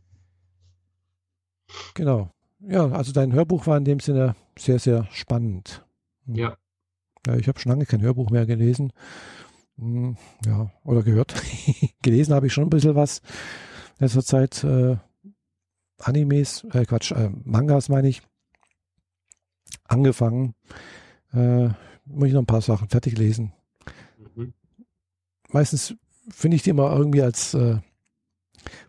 Genau. 1.94 2.30
Ja, 2.60 2.88
also 2.90 3.12
dein 3.12 3.32
Hörbuch 3.32 3.66
war 3.66 3.76
in 3.76 3.84
dem 3.84 4.00
Sinne 4.00 4.36
sehr, 4.58 4.78
sehr 4.78 5.06
spannend. 5.12 5.84
Hm. 6.26 6.34
Ja. 6.34 6.56
Ja, 7.26 7.36
ich 7.36 7.48
habe 7.48 7.58
schon 7.58 7.70
lange 7.70 7.86
kein 7.86 8.02
Hörbuch 8.02 8.30
mehr 8.30 8.46
gelesen. 8.46 8.92
Hm, 9.78 10.16
ja, 10.44 10.70
oder 10.84 11.02
gehört. 11.02 11.34
gelesen 12.02 12.34
habe 12.34 12.46
ich 12.46 12.52
schon 12.52 12.64
ein 12.64 12.70
bisschen 12.70 12.94
was. 12.94 13.18
In 13.98 14.06
letzter 14.06 14.24
Zeit 14.24 14.64
äh, 14.64 14.96
Animes, 15.98 16.64
äh, 16.72 16.84
Quatsch, 16.84 17.12
äh, 17.12 17.30
Mangas 17.44 17.88
meine 17.88 18.08
ich. 18.08 18.22
Angefangen. 19.84 20.54
Äh, 21.32 21.68
muss 22.04 22.28
ich 22.28 22.32
noch 22.34 22.42
ein 22.42 22.46
paar 22.46 22.60
Sachen 22.60 22.88
fertig 22.88 23.16
lesen 23.16 23.52
meistens 25.52 25.94
finde 26.28 26.56
ich 26.56 26.62
die 26.62 26.70
immer 26.70 26.94
irgendwie 26.96 27.22
als 27.22 27.54
äh, 27.54 27.78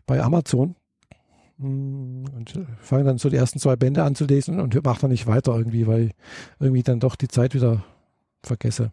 bei 0.06 0.22
Amazon 0.22 0.76
und 1.58 2.66
fange 2.80 3.04
dann 3.04 3.18
so 3.18 3.30
die 3.30 3.36
ersten 3.36 3.58
zwei 3.58 3.76
Bände 3.76 4.02
an 4.02 4.14
zu 4.14 4.24
lesen 4.24 4.60
und 4.60 4.74
mache 4.84 5.02
dann 5.02 5.10
nicht 5.10 5.26
weiter 5.26 5.56
irgendwie, 5.56 5.86
weil 5.86 6.10
irgendwie 6.58 6.82
dann 6.82 7.00
doch 7.00 7.16
die 7.16 7.28
Zeit 7.28 7.54
wieder 7.54 7.84
vergesse. 8.42 8.92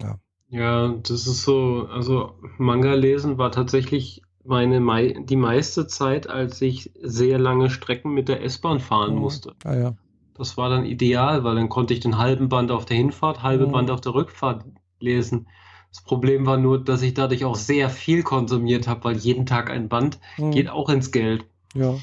Ja. 0.00 0.18
Ja, 0.48 0.88
das 0.88 1.26
ist 1.26 1.44
so, 1.44 1.88
also 1.90 2.34
Manga 2.58 2.92
lesen 2.92 3.38
war 3.38 3.52
tatsächlich 3.52 4.20
meine 4.44 4.80
Mei 4.80 5.14
die 5.18 5.36
meiste 5.36 5.86
Zeit, 5.86 6.28
als 6.28 6.60
ich 6.60 6.92
sehr 7.00 7.38
lange 7.38 7.70
Strecken 7.70 8.12
mit 8.12 8.28
der 8.28 8.42
S-Bahn 8.44 8.80
fahren 8.80 9.14
mhm. 9.14 9.20
musste. 9.20 9.54
Ah, 9.64 9.74
ja. 9.74 9.96
Das 10.34 10.58
war 10.58 10.68
dann 10.68 10.84
ideal, 10.84 11.44
weil 11.44 11.54
dann 11.54 11.70
konnte 11.70 11.94
ich 11.94 12.00
den 12.00 12.18
halben 12.18 12.50
Band 12.50 12.70
auf 12.70 12.84
der 12.84 12.98
Hinfahrt, 12.98 13.42
halbe 13.42 13.66
mhm. 13.66 13.72
Band 13.72 13.90
auf 13.90 14.02
der 14.02 14.14
Rückfahrt 14.14 14.64
lesen. 15.00 15.46
Das 15.92 16.02
Problem 16.02 16.46
war 16.46 16.56
nur, 16.56 16.82
dass 16.82 17.02
ich 17.02 17.12
dadurch 17.12 17.44
auch 17.44 17.54
sehr 17.54 17.90
viel 17.90 18.22
konsumiert 18.22 18.88
habe, 18.88 19.04
weil 19.04 19.16
jeden 19.16 19.44
Tag 19.44 19.70
ein 19.70 19.88
Band 19.88 20.18
mhm. 20.38 20.50
geht 20.50 20.70
auch 20.70 20.88
ins 20.88 21.12
Geld. 21.12 21.44
Ja. 21.74 21.94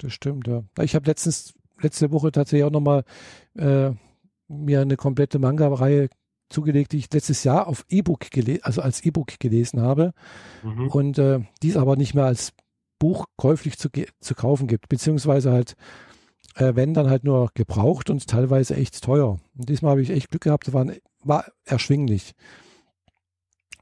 Das 0.00 0.12
stimmt, 0.12 0.46
ja. 0.46 0.62
Ich 0.80 0.94
habe 0.94 1.06
letztens, 1.06 1.54
letzte 1.80 2.12
Woche 2.12 2.30
tatsächlich 2.30 2.64
auch 2.64 2.70
nochmal 2.70 3.04
äh, 3.56 3.90
mir 4.48 4.80
eine 4.80 4.96
komplette 4.96 5.38
Manga-Reihe 5.38 6.08
zugelegt, 6.48 6.92
die 6.92 6.98
ich 6.98 7.12
letztes 7.12 7.42
Jahr 7.42 7.66
auf 7.66 7.84
E-Book 7.88 8.26
also 8.62 8.82
als 8.82 9.04
E-Book 9.04 9.40
gelesen 9.40 9.80
habe 9.80 10.12
mhm. 10.62 10.88
und 10.88 11.18
äh, 11.18 11.40
dies 11.62 11.76
aber 11.76 11.96
nicht 11.96 12.14
mehr 12.14 12.26
als 12.26 12.52
Buch 12.98 13.26
käuflich 13.36 13.78
zu, 13.78 13.88
zu 14.20 14.34
kaufen 14.34 14.68
gibt, 14.68 14.88
beziehungsweise 14.88 15.50
halt, 15.50 15.74
äh, 16.54 16.74
wenn 16.76 16.94
dann 16.94 17.10
halt 17.10 17.24
nur 17.24 17.50
gebraucht 17.54 18.10
und 18.10 18.26
teilweise 18.28 18.76
echt 18.76 19.02
teuer. 19.02 19.38
Und 19.56 19.68
diesmal 19.68 19.92
habe 19.92 20.02
ich 20.02 20.10
echt 20.10 20.30
Glück 20.30 20.42
gehabt, 20.42 20.68
da 20.68 20.72
waren 20.72 20.92
war 21.24 21.46
erschwinglich. 21.64 22.34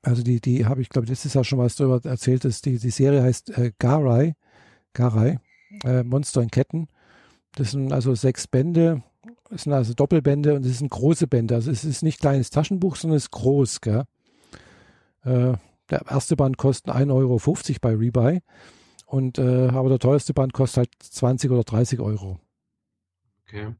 Also 0.02 0.22
die, 0.22 0.40
die 0.40 0.66
habe 0.66 0.82
ich, 0.82 0.88
glaube 0.88 1.04
ich, 1.04 1.10
letztes 1.10 1.34
Jahr 1.34 1.44
schon 1.44 1.58
was 1.58 1.76
darüber 1.76 2.00
erzählt, 2.04 2.44
dass 2.44 2.60
die, 2.60 2.78
die 2.78 2.90
Serie 2.90 3.22
heißt 3.22 3.56
äh, 3.56 3.72
Garai, 3.78 4.34
Garai, 4.94 5.38
äh, 5.84 6.02
Monster 6.02 6.42
in 6.42 6.50
Ketten. 6.50 6.88
Das 7.54 7.70
sind 7.70 7.92
also 7.92 8.14
sechs 8.14 8.48
Bände, 8.48 9.02
das 9.48 9.64
sind 9.64 9.72
also 9.72 9.94
Doppelbände 9.94 10.54
und 10.54 10.64
es 10.64 10.78
sind 10.78 10.90
große 10.90 11.26
Bände. 11.26 11.54
Also 11.54 11.70
es 11.70 11.84
ist 11.84 12.02
nicht 12.02 12.20
kleines 12.20 12.50
Taschenbuch, 12.50 12.96
sondern 12.96 13.18
es 13.18 13.24
ist 13.24 13.30
groß, 13.30 13.80
gell? 13.82 14.04
Äh, 15.24 15.52
der 15.90 16.06
erste 16.08 16.36
Band 16.36 16.56
kostet 16.56 16.94
1,50 16.94 17.12
Euro 17.12 17.38
bei 17.80 17.94
Rebuy. 17.94 18.40
Und 19.06 19.38
äh, 19.38 19.68
aber 19.68 19.90
der 19.90 19.98
teuerste 19.98 20.32
Band 20.32 20.54
kostet 20.54 20.78
halt 20.78 20.90
20 21.00 21.50
oder 21.50 21.64
30 21.64 22.00
Euro. 22.00 22.40
Okay. 23.46 23.74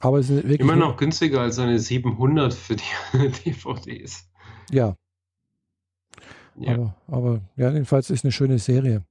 Aber 0.00 0.18
es 0.18 0.30
ist 0.30 0.42
wirklich 0.42 0.60
immer 0.60 0.76
noch 0.76 0.96
günstiger 0.96 1.40
als 1.40 1.58
eine 1.58 1.78
700 1.78 2.52
für 2.52 2.76
die 2.76 2.82
DVDs. 3.44 4.28
Ja. 4.70 4.96
ja. 6.56 6.72
Aber, 6.72 6.94
aber 7.06 7.40
ja, 7.56 7.70
jedenfalls 7.70 8.10
ist 8.10 8.24
eine 8.24 8.32
schöne 8.32 8.58
Serie. 8.58 9.04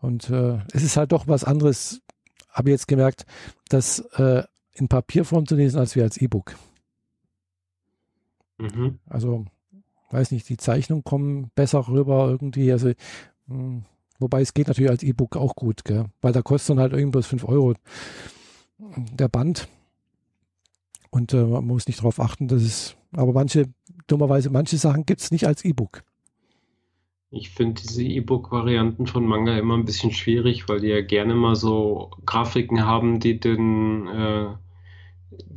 Und 0.00 0.30
äh, 0.30 0.58
es 0.72 0.82
ist 0.82 0.96
halt 0.96 1.12
doch 1.12 1.26
was 1.28 1.44
anderes, 1.44 2.02
habe 2.50 2.70
ich 2.70 2.74
jetzt 2.74 2.88
gemerkt, 2.88 3.26
das 3.68 4.00
äh, 4.16 4.44
in 4.74 4.88
Papierform 4.88 5.46
zu 5.46 5.56
lesen, 5.56 5.78
als 5.78 5.96
wir 5.96 6.04
als 6.04 6.16
E-Book. 6.18 6.56
Mhm. 8.58 8.98
Also, 9.06 9.44
weiß 10.10 10.30
nicht, 10.30 10.48
die 10.48 10.56
Zeichnungen 10.56 11.04
kommen 11.04 11.50
besser 11.54 11.88
rüber 11.88 12.28
irgendwie. 12.28 12.70
Also, 12.70 12.88
mh, 12.88 12.94
hm, 13.48 13.84
wobei 14.18 14.40
es 14.40 14.54
geht 14.54 14.68
natürlich 14.68 14.90
als 14.90 15.02
E-Book 15.02 15.36
auch 15.36 15.54
gut, 15.56 15.84
gell? 15.84 16.06
weil 16.20 16.32
da 16.32 16.42
kostet 16.42 16.70
dann 16.70 16.80
halt 16.80 16.92
irgendwas 16.92 17.26
5 17.26 17.44
Euro 17.44 17.74
der 18.78 19.28
Band. 19.28 19.68
Und 21.10 21.32
äh, 21.32 21.44
man 21.44 21.66
muss 21.66 21.86
nicht 21.86 22.00
darauf 22.00 22.20
achten, 22.20 22.48
dass 22.48 22.62
es, 22.62 22.96
aber 23.12 23.32
manche, 23.32 23.66
dummerweise, 24.06 24.50
manche 24.50 24.76
Sachen 24.76 25.06
gibt 25.06 25.20
es 25.20 25.30
nicht 25.30 25.46
als 25.46 25.64
E-Book. 25.64 26.02
Ich 27.30 27.50
finde 27.50 27.80
diese 27.82 28.04
E-Book-Varianten 28.04 29.06
von 29.06 29.26
Manga 29.26 29.56
immer 29.58 29.76
ein 29.76 29.84
bisschen 29.84 30.12
schwierig, 30.12 30.68
weil 30.68 30.80
die 30.80 30.88
ja 30.88 31.02
gerne 31.02 31.34
mal 31.34 31.56
so 31.56 32.10
Grafiken 32.24 32.86
haben, 32.86 33.20
die 33.20 33.38
den 33.38 34.06
äh, 34.06 34.46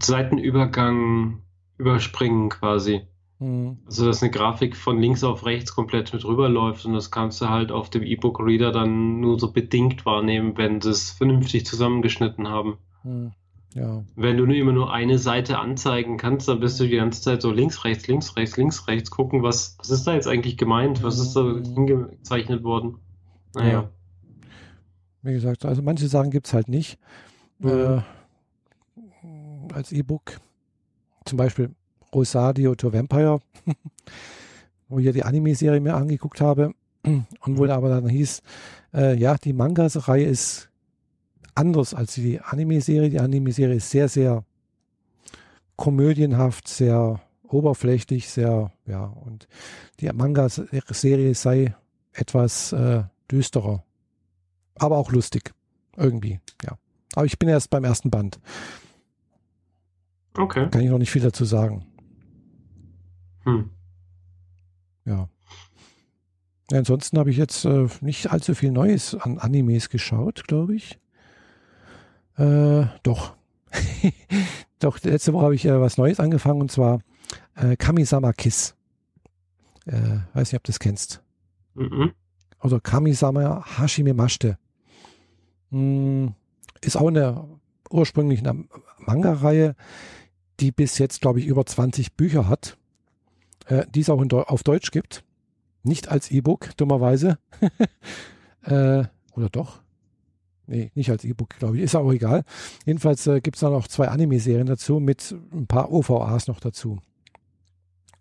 Seitenübergang 0.02 1.44
überspringen 1.78 2.50
quasi. 2.50 3.02
Mhm. 3.40 3.80
Also 3.86 4.06
dass 4.06 4.22
eine 4.22 4.32
Grafik 4.32 4.76
von 4.76 5.00
links 5.00 5.24
auf 5.24 5.46
rechts 5.46 5.74
komplett 5.74 6.14
mit 6.14 6.26
rüberläuft 6.26 6.86
und 6.86 6.94
das 6.94 7.10
kannst 7.10 7.42
du 7.42 7.50
halt 7.50 7.72
auf 7.72 7.90
dem 7.90 8.04
E-Book-Reader 8.04 8.72
dann 8.72 9.20
nur 9.20 9.40
so 9.40 9.52
bedingt 9.52 10.06
wahrnehmen, 10.06 10.58
wenn 10.58 10.82
sie 10.82 10.92
es 10.92 11.12
vernünftig 11.12 11.66
zusammengeschnitten 11.66 12.50
haben. 12.50 12.78
Mhm. 13.04 13.32
Ja. 13.74 14.04
Wenn 14.16 14.38
du 14.38 14.46
nur 14.46 14.56
immer 14.56 14.74
nur 14.74 14.92
eine 14.92 15.18
Seite 15.18 15.60
anzeigen 15.60 16.18
kannst, 16.18 16.48
dann 16.48 16.60
bist 16.60 16.80
du 16.80 16.84
die 16.84 16.98
ganze 16.98 17.22
Zeit 17.22 17.42
so 17.42 17.52
links, 17.52 17.86
rechts, 17.86 18.08
links, 18.08 18.36
rechts, 18.36 18.58
links, 18.58 18.88
rechts 18.88 19.12
gucken, 19.12 19.44
was, 19.44 19.78
was 19.78 19.90
ist 19.90 20.06
da 20.06 20.14
jetzt 20.14 20.28
eigentlich 20.28 20.58
gemeint? 20.58 21.04
Was 21.04 21.20
ist 21.20 21.34
da 21.34 21.44
mhm. 21.44 21.64
hingezeichnet 21.64 22.64
worden? 22.64 22.98
Naja. 23.54 23.72
Ja. 23.72 23.90
Wie 25.24 25.34
gesagt, 25.34 25.66
also 25.66 25.82
manche 25.82 26.08
Sachen 26.08 26.32
gibt 26.32 26.48
es 26.48 26.54
halt 26.54 26.68
nicht. 26.68 27.00
Mhm. 27.60 27.70
Äh, 27.70 28.02
als 29.74 29.92
E-Book. 29.92 30.40
Zum 31.26 31.38
Beispiel 31.38 31.70
Rosario 32.14 32.76
to 32.76 32.92
Vampire, 32.92 33.40
wo 34.90 35.00
ich 35.00 35.06
ja 35.06 35.12
die 35.12 35.24
Anime-Serie 35.24 35.80
mir 35.80 35.96
angeguckt 35.96 36.42
habe. 36.42 36.74
Und 37.04 37.58
wo 37.58 37.66
aber 37.66 37.90
dann 37.90 38.10
hieß, 38.10 38.42
äh, 38.94 39.18
ja, 39.18 39.36
die 39.36 39.54
Manga-Reihe 39.54 40.26
ist 40.26 40.71
anders 41.56 41.94
als 41.94 42.16
die 42.16 42.40
Anime-Serie. 42.40 43.10
Die 43.10 43.20
Anime-Serie 43.20 43.76
ist 43.76 43.90
sehr, 43.90 44.08
sehr 44.08 44.44
komödienhaft, 45.76 46.68
sehr 46.68 47.20
oberflächlich, 47.44 48.30
sehr, 48.30 48.72
ja, 48.86 49.06
und 49.06 49.48
die 50.00 50.10
Manga-Serie 50.10 51.36
sei 51.36 51.76
etwas 52.14 52.72
äh, 52.72 53.04
düsterer, 53.32 53.84
aber 54.76 54.98
auch 54.98 55.12
lustig. 55.12 55.54
Irgendwie, 55.98 56.40
ja. 56.64 56.78
Aber 57.16 57.26
ich 57.26 57.38
bin 57.38 57.50
erst 57.50 57.70
beim 57.70 57.84
ersten 57.84 58.10
Band. 58.10 58.40
Okay. 60.38 60.70
Kann 60.70 60.82
ich 60.82 60.90
noch 60.90 60.98
nicht 60.98 61.12
viel 61.12 61.22
dazu 61.22 61.44
sagen. 61.44 61.86
Hm. 63.44 63.70
Ja. 65.06 65.28
ja 66.72 66.78
ansonsten 66.78 67.18
habe 67.18 67.32
ich 67.32 67.38
jetzt 67.38 67.66
äh, 67.66 67.88
nicht 68.00 68.32
allzu 68.32 68.56
viel 68.56 68.72
Neues 68.72 69.16
an 69.16 69.40
Animes 69.40 69.90
geschaut, 69.90 70.48
glaube 70.48 70.76
ich. 70.76 71.00
Äh, 72.38 72.86
doch. 73.04 73.36
doch, 74.80 75.02
letzte 75.04 75.34
Woche 75.34 75.46
habe 75.46 75.56
ich 75.56 75.66
äh, 75.66 75.80
was 75.80 75.98
Neues 75.98 76.20
angefangen 76.20 76.62
und 76.62 76.72
zwar 76.72 77.00
äh, 77.56 77.76
Kamisama 77.76 78.34
Kiss. 78.34 78.76
Äh, 79.86 80.20
weiß 80.34 80.52
nicht, 80.52 80.58
ob 80.60 80.64
du 80.64 80.72
das 80.72 80.80
kennst. 80.80 81.22
Mhm. 81.76 82.12
Oder 82.62 82.80
Kamisama 82.80 83.66
Hashime 83.78 84.14
Mashite. 84.14 84.58
Hm, 85.72 86.34
ist 86.82 86.98
auch 86.98 87.08
eine 87.08 87.48
ursprünglich 87.92 88.40
eine 88.40 88.66
Manga-Reihe, 89.00 89.76
die 90.60 90.72
bis 90.72 90.98
jetzt, 90.98 91.22
glaube 91.22 91.40
ich, 91.40 91.46
über 91.46 91.66
20 91.66 92.14
Bücher 92.14 92.48
hat, 92.48 92.78
äh, 93.66 93.86
die 93.94 94.02
es 94.02 94.10
auch 94.10 94.24
Deu 94.26 94.44
auf 94.44 94.64
Deutsch 94.64 94.92
gibt. 94.92 95.24
Nicht 95.84 96.10
als 96.10 96.30
E-Book, 96.30 96.70
dummerweise. 96.78 97.40
äh, 98.64 99.04
oder 99.34 99.50
doch? 99.52 99.82
Nee, 100.72 100.90
nicht 100.96 101.10
als 101.10 101.26
E-Book, 101.26 101.50
glaube 101.60 101.76
ich. 101.76 101.84
Ist 101.84 101.96
auch 101.96 102.12
egal. 102.14 102.44
Jedenfalls 102.86 103.28
äh, 103.28 103.42
gibt 103.42 103.58
es 103.58 103.60
da 103.60 103.70
noch 103.70 103.90
zwei 103.90 104.08
Anime-Serien 104.08 104.68
dazu 104.68 105.02
mit 105.02 105.36
ein 105.52 105.68
paar 105.68 105.92
OVAs 105.92 106.48
noch 106.48 106.62
dazu. 106.62 107.00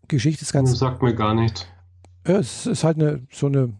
Geschichte 0.08 0.42
ist 0.42 0.52
ganz. 0.52 0.70
Das 0.70 0.80
sagt 0.80 1.00
mir 1.00 1.14
gar 1.14 1.32
nicht. 1.32 1.72
Ja, 2.26 2.38
es 2.38 2.66
ist 2.66 2.82
halt 2.82 2.98
eine, 2.98 3.22
so 3.30 3.46
eine, 3.46 3.72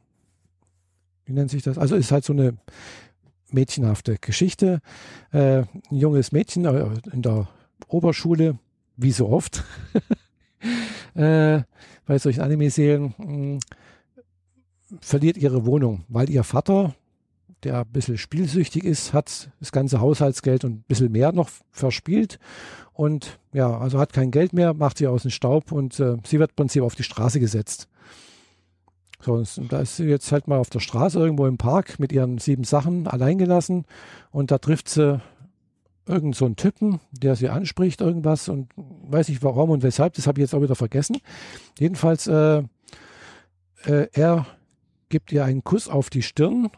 wie 1.24 1.32
nennt 1.32 1.50
sich 1.50 1.64
das? 1.64 1.78
Also 1.78 1.96
es 1.96 2.06
ist 2.06 2.12
halt 2.12 2.24
so 2.24 2.32
eine 2.32 2.58
mädchenhafte 3.50 4.18
Geschichte. 4.18 4.80
Äh, 5.32 5.62
ein 5.62 5.96
junges 5.96 6.30
Mädchen 6.30 6.64
äh, 6.64 6.86
in 7.12 7.22
der 7.22 7.48
Oberschule, 7.88 8.56
wie 8.96 9.10
so 9.10 9.30
oft, 9.30 9.64
äh, 11.14 11.62
bei 12.06 12.18
solchen 12.18 12.42
Anime-Serien, 12.42 13.14
hm, 13.16 13.58
verliert 15.00 15.36
ihre 15.36 15.66
Wohnung, 15.66 16.04
weil 16.08 16.30
ihr 16.30 16.44
Vater, 16.44 16.94
der 17.64 17.80
ein 17.80 17.86
bisschen 17.86 18.18
spielsüchtig 18.18 18.84
ist, 18.84 19.12
hat 19.12 19.50
das 19.60 19.72
ganze 19.72 20.00
Haushaltsgeld 20.00 20.64
und 20.64 20.72
ein 20.72 20.84
bisschen 20.88 21.12
mehr 21.12 21.32
noch 21.32 21.50
verspielt 21.70 22.38
und 22.92 23.38
ja, 23.52 23.78
also 23.78 23.98
hat 23.98 24.12
kein 24.12 24.30
Geld 24.30 24.52
mehr, 24.52 24.74
macht 24.74 24.98
sie 24.98 25.06
aus 25.06 25.22
dem 25.22 25.30
Staub 25.30 25.72
und 25.72 25.98
äh, 26.00 26.16
sie 26.24 26.38
wird 26.38 26.50
im 26.52 26.56
Prinzip 26.56 26.82
auf 26.82 26.94
die 26.94 27.02
Straße 27.02 27.40
gesetzt. 27.40 27.88
So, 29.22 29.34
und 29.34 29.72
da 29.72 29.80
ist 29.80 29.96
sie 29.96 30.04
jetzt 30.04 30.32
halt 30.32 30.48
mal 30.48 30.58
auf 30.58 30.70
der 30.70 30.80
Straße 30.80 31.18
irgendwo 31.18 31.46
im 31.46 31.58
Park 31.58 31.98
mit 31.98 32.10
ihren 32.10 32.38
sieben 32.38 32.64
Sachen 32.64 33.06
alleingelassen 33.06 33.84
und 34.30 34.50
da 34.50 34.58
trifft 34.58 34.88
sie 34.88 35.20
irgend 36.06 36.34
so 36.34 36.46
einen 36.46 36.56
Typen, 36.56 37.00
der 37.12 37.36
sie 37.36 37.50
anspricht, 37.50 38.00
irgendwas 38.00 38.48
und 38.48 38.70
weiß 38.76 39.28
nicht 39.28 39.42
warum 39.42 39.70
und 39.70 39.82
weshalb, 39.82 40.14
das 40.14 40.26
habe 40.26 40.40
ich 40.40 40.44
jetzt 40.44 40.54
auch 40.54 40.62
wieder 40.62 40.74
vergessen. 40.74 41.18
Jedenfalls, 41.78 42.26
äh, 42.26 42.62
äh, 43.84 44.08
er 44.12 44.46
gibt 45.08 45.32
ihr 45.32 45.44
einen 45.44 45.64
Kuss 45.64 45.88
auf 45.88 46.10
die 46.10 46.22
Stirn 46.22 46.70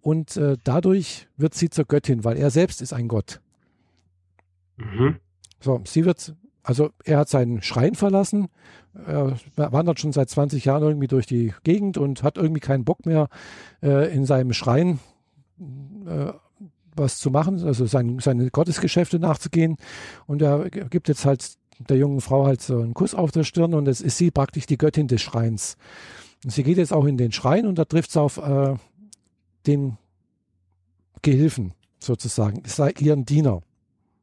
und 0.00 0.36
äh, 0.36 0.56
dadurch 0.64 1.28
wird 1.36 1.54
sie 1.54 1.70
zur 1.70 1.84
Göttin, 1.84 2.24
weil 2.24 2.36
er 2.36 2.50
selbst 2.50 2.82
ist 2.82 2.92
ein 2.92 3.08
Gott. 3.08 3.40
Mhm. 4.76 5.16
So, 5.60 5.80
sie 5.84 6.04
wird, 6.04 6.34
also 6.62 6.90
er 7.04 7.18
hat 7.18 7.28
seinen 7.28 7.62
Schrein 7.62 7.94
verlassen, 7.94 8.48
er 8.94 9.36
wandert 9.54 10.00
schon 10.00 10.12
seit 10.12 10.30
20 10.30 10.64
Jahren 10.64 10.82
irgendwie 10.82 11.06
durch 11.06 11.26
die 11.26 11.54
Gegend 11.62 11.96
und 11.96 12.22
hat 12.22 12.36
irgendwie 12.36 12.60
keinen 12.60 12.84
Bock 12.84 13.06
mehr 13.06 13.28
äh, 13.82 14.12
in 14.14 14.26
seinem 14.26 14.52
Schrein 14.52 14.98
äh, 16.06 16.32
was 16.96 17.18
zu 17.18 17.30
machen, 17.30 17.62
also 17.64 17.86
sein, 17.86 18.18
seine 18.20 18.50
Gottesgeschäfte 18.50 19.18
nachzugehen. 19.18 19.76
Und 20.26 20.42
er 20.42 20.68
gibt 20.70 21.08
jetzt 21.08 21.24
halt 21.24 21.54
der 21.78 21.96
jungen 21.96 22.20
Frau 22.20 22.46
halt 22.46 22.60
so 22.60 22.80
einen 22.80 22.94
Kuss 22.94 23.14
auf 23.14 23.30
der 23.30 23.44
Stirn 23.44 23.74
und 23.74 23.88
es 23.88 24.00
ist 24.00 24.18
sie 24.18 24.30
praktisch 24.30 24.66
die 24.66 24.76
Göttin 24.76 25.06
des 25.06 25.22
Schreins. 25.22 25.76
Und 26.44 26.50
sie 26.50 26.62
geht 26.62 26.78
jetzt 26.78 26.92
auch 26.92 27.04
in 27.04 27.16
den 27.16 27.32
Schrein 27.32 27.66
und 27.66 27.78
da 27.78 27.84
trifft 27.84 28.12
sie 28.12 28.20
auf 28.20 28.38
äh, 28.38 28.74
den 29.70 29.98
Gehilfen 31.22 31.72
sozusagen, 31.98 32.62
sei 32.66 32.90
ihren 32.98 33.24
Diener. 33.24 33.60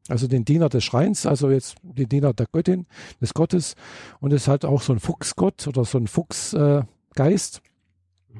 Also 0.09 0.27
den 0.27 0.45
Diener 0.45 0.69
des 0.69 0.83
Schreins, 0.83 1.25
also 1.25 1.49
jetzt 1.49 1.75
den 1.83 2.07
Diener 2.07 2.33
der 2.33 2.47
Göttin, 2.51 2.85
des 3.21 3.33
Gottes. 3.33 3.75
Und 4.19 4.31
es 4.33 4.43
ist 4.43 4.47
halt 4.47 4.63
auch 4.65 4.81
so 4.81 4.93
ein 4.93 4.99
Fuchsgott 4.99 5.67
oder 5.67 5.83
so 5.85 5.97
ein 5.97 6.07
Fuchsgeist. 6.07 7.57
Äh, 7.57 7.67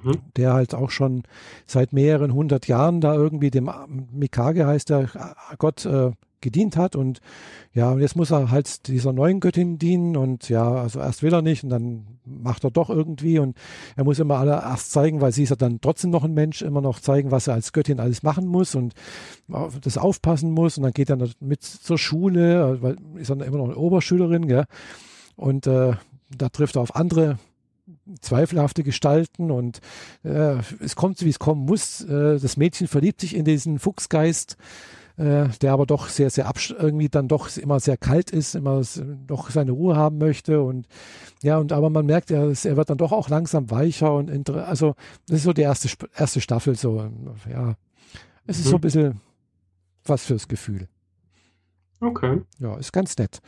Mhm. 0.03 0.21
der 0.35 0.53
halt 0.53 0.75
auch 0.75 0.91
schon 0.91 1.23
seit 1.65 1.91
mehreren 1.91 2.31
hundert 2.31 2.67
Jahren 2.67 3.01
da 3.01 3.15
irgendwie 3.15 3.49
dem 3.49 3.71
Mikage 4.11 4.67
heißt 4.67 4.91
der 4.91 5.09
Gott 5.57 5.85
äh, 5.85 6.11
gedient 6.41 6.77
hat 6.77 6.95
und 6.95 7.19
ja, 7.73 7.91
und 7.91 7.99
jetzt 7.99 8.15
muss 8.15 8.31
er 8.31 8.51
halt 8.51 8.87
dieser 8.87 9.13
neuen 9.13 9.39
Göttin 9.39 9.77
dienen 9.77 10.17
und 10.17 10.49
ja, 10.49 10.69
also 10.71 10.99
erst 10.99 11.23
will 11.23 11.33
er 11.33 11.41
nicht 11.41 11.63
und 11.63 11.69
dann 11.69 12.07
macht 12.25 12.63
er 12.63 12.71
doch 12.71 12.89
irgendwie 12.89 13.39
und 13.39 13.57
er 13.95 14.03
muss 14.03 14.19
immer 14.19 14.37
alle 14.37 14.51
erst 14.51 14.91
zeigen, 14.91 15.21
weil 15.21 15.31
sie 15.31 15.43
ist 15.43 15.49
ja 15.49 15.55
dann 15.55 15.81
trotzdem 15.81 16.09
noch 16.11 16.23
ein 16.23 16.33
Mensch, 16.33 16.61
immer 16.61 16.81
noch 16.81 16.99
zeigen, 16.99 17.31
was 17.31 17.47
er 17.47 17.53
als 17.53 17.73
Göttin 17.73 17.99
alles 17.99 18.23
machen 18.23 18.47
muss 18.47 18.75
und 18.75 18.93
das 19.81 19.97
aufpassen 19.97 20.51
muss 20.51 20.77
und 20.77 20.83
dann 20.83 20.93
geht 20.93 21.09
er 21.09 21.17
mit 21.39 21.63
zur 21.63 21.97
Schule, 21.97 22.81
weil 22.81 22.97
ist 23.15 23.29
dann 23.29 23.41
immer 23.41 23.57
noch 23.57 23.65
eine 23.65 23.77
Oberschülerin, 23.77 24.47
gell? 24.47 24.65
Und 25.35 25.67
äh, 25.67 25.93
da 26.35 26.49
trifft 26.49 26.75
er 26.75 26.81
auf 26.81 26.95
andere 26.95 27.37
zweifelhafte 28.21 28.83
Gestalten 28.83 29.51
und 29.51 29.79
äh, 30.23 30.57
es 30.79 30.95
kommt, 30.95 31.23
wie 31.23 31.29
es 31.29 31.39
kommen 31.39 31.65
muss. 31.65 32.01
Äh, 32.01 32.39
das 32.39 32.57
Mädchen 32.57 32.87
verliebt 32.87 33.21
sich 33.21 33.35
in 33.35 33.45
diesen 33.45 33.79
Fuchsgeist, 33.79 34.57
äh, 35.17 35.49
der 35.61 35.73
aber 35.73 35.85
doch 35.85 36.09
sehr, 36.09 36.29
sehr 36.29 36.51
irgendwie 36.77 37.09
dann 37.09 37.27
doch 37.27 37.55
immer 37.57 37.79
sehr 37.79 37.97
kalt 37.97 38.31
ist, 38.31 38.55
immer 38.55 38.81
doch 39.25 39.49
seine 39.49 39.71
Ruhe 39.71 39.95
haben 39.95 40.17
möchte 40.17 40.61
und 40.61 40.87
ja, 41.43 41.57
und 41.57 41.71
aber 41.71 41.89
man 41.89 42.05
merkt, 42.05 42.31
er, 42.31 42.49
er 42.49 42.77
wird 42.77 42.89
dann 42.89 42.97
doch 42.97 43.11
auch 43.11 43.29
langsam 43.29 43.69
weicher 43.69 44.13
und 44.13 44.49
also 44.49 44.95
das 45.27 45.37
ist 45.37 45.43
so 45.43 45.53
die 45.53 45.61
erste, 45.61 45.89
erste 46.15 46.41
Staffel 46.41 46.75
so, 46.75 47.09
ja. 47.49 47.75
Es 48.45 48.59
ist 48.59 48.65
mhm. 48.65 48.69
so 48.69 48.75
ein 48.77 48.81
bisschen 48.81 49.21
was 50.05 50.25
fürs 50.25 50.47
Gefühl. 50.47 50.87
Okay. 51.99 52.41
Ja, 52.59 52.77
ist 52.77 52.93
ganz 52.93 53.17
nett. 53.17 53.41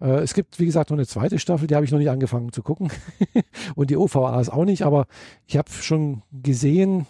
Äh, 0.00 0.20
es 0.20 0.34
gibt, 0.34 0.58
wie 0.58 0.66
gesagt, 0.66 0.90
noch 0.90 0.96
eine 0.96 1.06
zweite 1.06 1.38
Staffel, 1.38 1.66
die 1.66 1.74
habe 1.74 1.84
ich 1.84 1.92
noch 1.92 1.98
nicht 1.98 2.10
angefangen 2.10 2.52
zu 2.52 2.62
gucken. 2.62 2.90
und 3.74 3.90
die 3.90 3.96
OVA 3.96 4.40
ist 4.40 4.48
auch 4.48 4.64
nicht, 4.64 4.82
aber 4.82 5.06
ich 5.46 5.56
habe 5.56 5.70
schon 5.70 6.22
gesehen, 6.32 7.06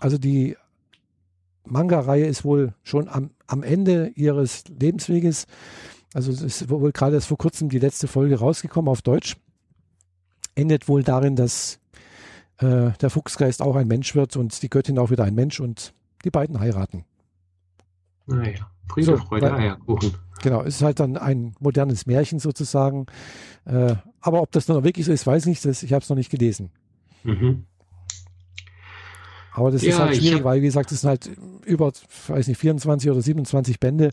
also 0.00 0.18
die 0.18 0.56
Manga-Reihe 1.64 2.26
ist 2.26 2.44
wohl 2.44 2.74
schon 2.82 3.08
am, 3.08 3.30
am 3.46 3.62
Ende 3.62 4.12
ihres 4.14 4.64
Lebensweges. 4.68 5.46
Also 6.14 6.32
es 6.32 6.42
ist 6.42 6.68
wohl 6.68 6.92
gerade 6.92 7.14
erst 7.14 7.28
vor 7.28 7.38
kurzem 7.38 7.68
die 7.68 7.78
letzte 7.78 8.08
Folge 8.08 8.38
rausgekommen 8.38 8.90
auf 8.90 9.02
Deutsch. 9.02 9.36
Endet 10.54 10.88
wohl 10.88 11.02
darin, 11.02 11.36
dass 11.36 11.78
äh, 12.58 12.90
der 13.00 13.10
Fuchsgeist 13.10 13.62
auch 13.62 13.76
ein 13.76 13.88
Mensch 13.88 14.14
wird 14.14 14.36
und 14.36 14.62
die 14.62 14.68
Göttin 14.68 14.98
auch 14.98 15.10
wieder 15.10 15.24
ein 15.24 15.34
Mensch 15.34 15.60
und 15.60 15.94
die 16.24 16.30
beiden 16.30 16.58
heiraten. 16.58 17.04
Naja, 18.26 18.70
Friede, 18.88 19.16
so, 19.16 19.16
Freude, 19.16 19.52
Eierkuchen. 19.52 20.14
Genau, 20.42 20.62
es 20.62 20.76
ist 20.76 20.82
halt 20.82 21.00
dann 21.00 21.16
ein 21.16 21.54
modernes 21.60 22.06
Märchen 22.06 22.38
sozusagen. 22.38 23.06
Äh, 23.64 23.94
aber 24.20 24.42
ob 24.42 24.52
das 24.52 24.66
dann 24.66 24.84
wirklich 24.84 25.06
so 25.06 25.12
ist, 25.12 25.26
weiß 25.26 25.44
ich 25.44 25.48
nicht. 25.48 25.64
Das, 25.64 25.82
ich 25.82 25.92
habe 25.92 26.02
es 26.02 26.08
noch 26.08 26.16
nicht 26.16 26.30
gelesen. 26.30 26.70
Mhm. 27.24 27.66
Aber 29.52 29.70
das 29.70 29.82
ja, 29.82 29.90
ist 29.90 29.98
halt 29.98 30.16
schwierig, 30.16 30.44
weil, 30.44 30.62
wie 30.62 30.66
gesagt, 30.66 30.92
es 30.92 31.00
sind 31.00 31.08
halt 31.08 31.30
über, 31.64 31.92
weiß 32.28 32.48
nicht, 32.48 32.58
24 32.58 33.10
oder 33.10 33.20
27 33.20 33.80
Bände. 33.80 34.12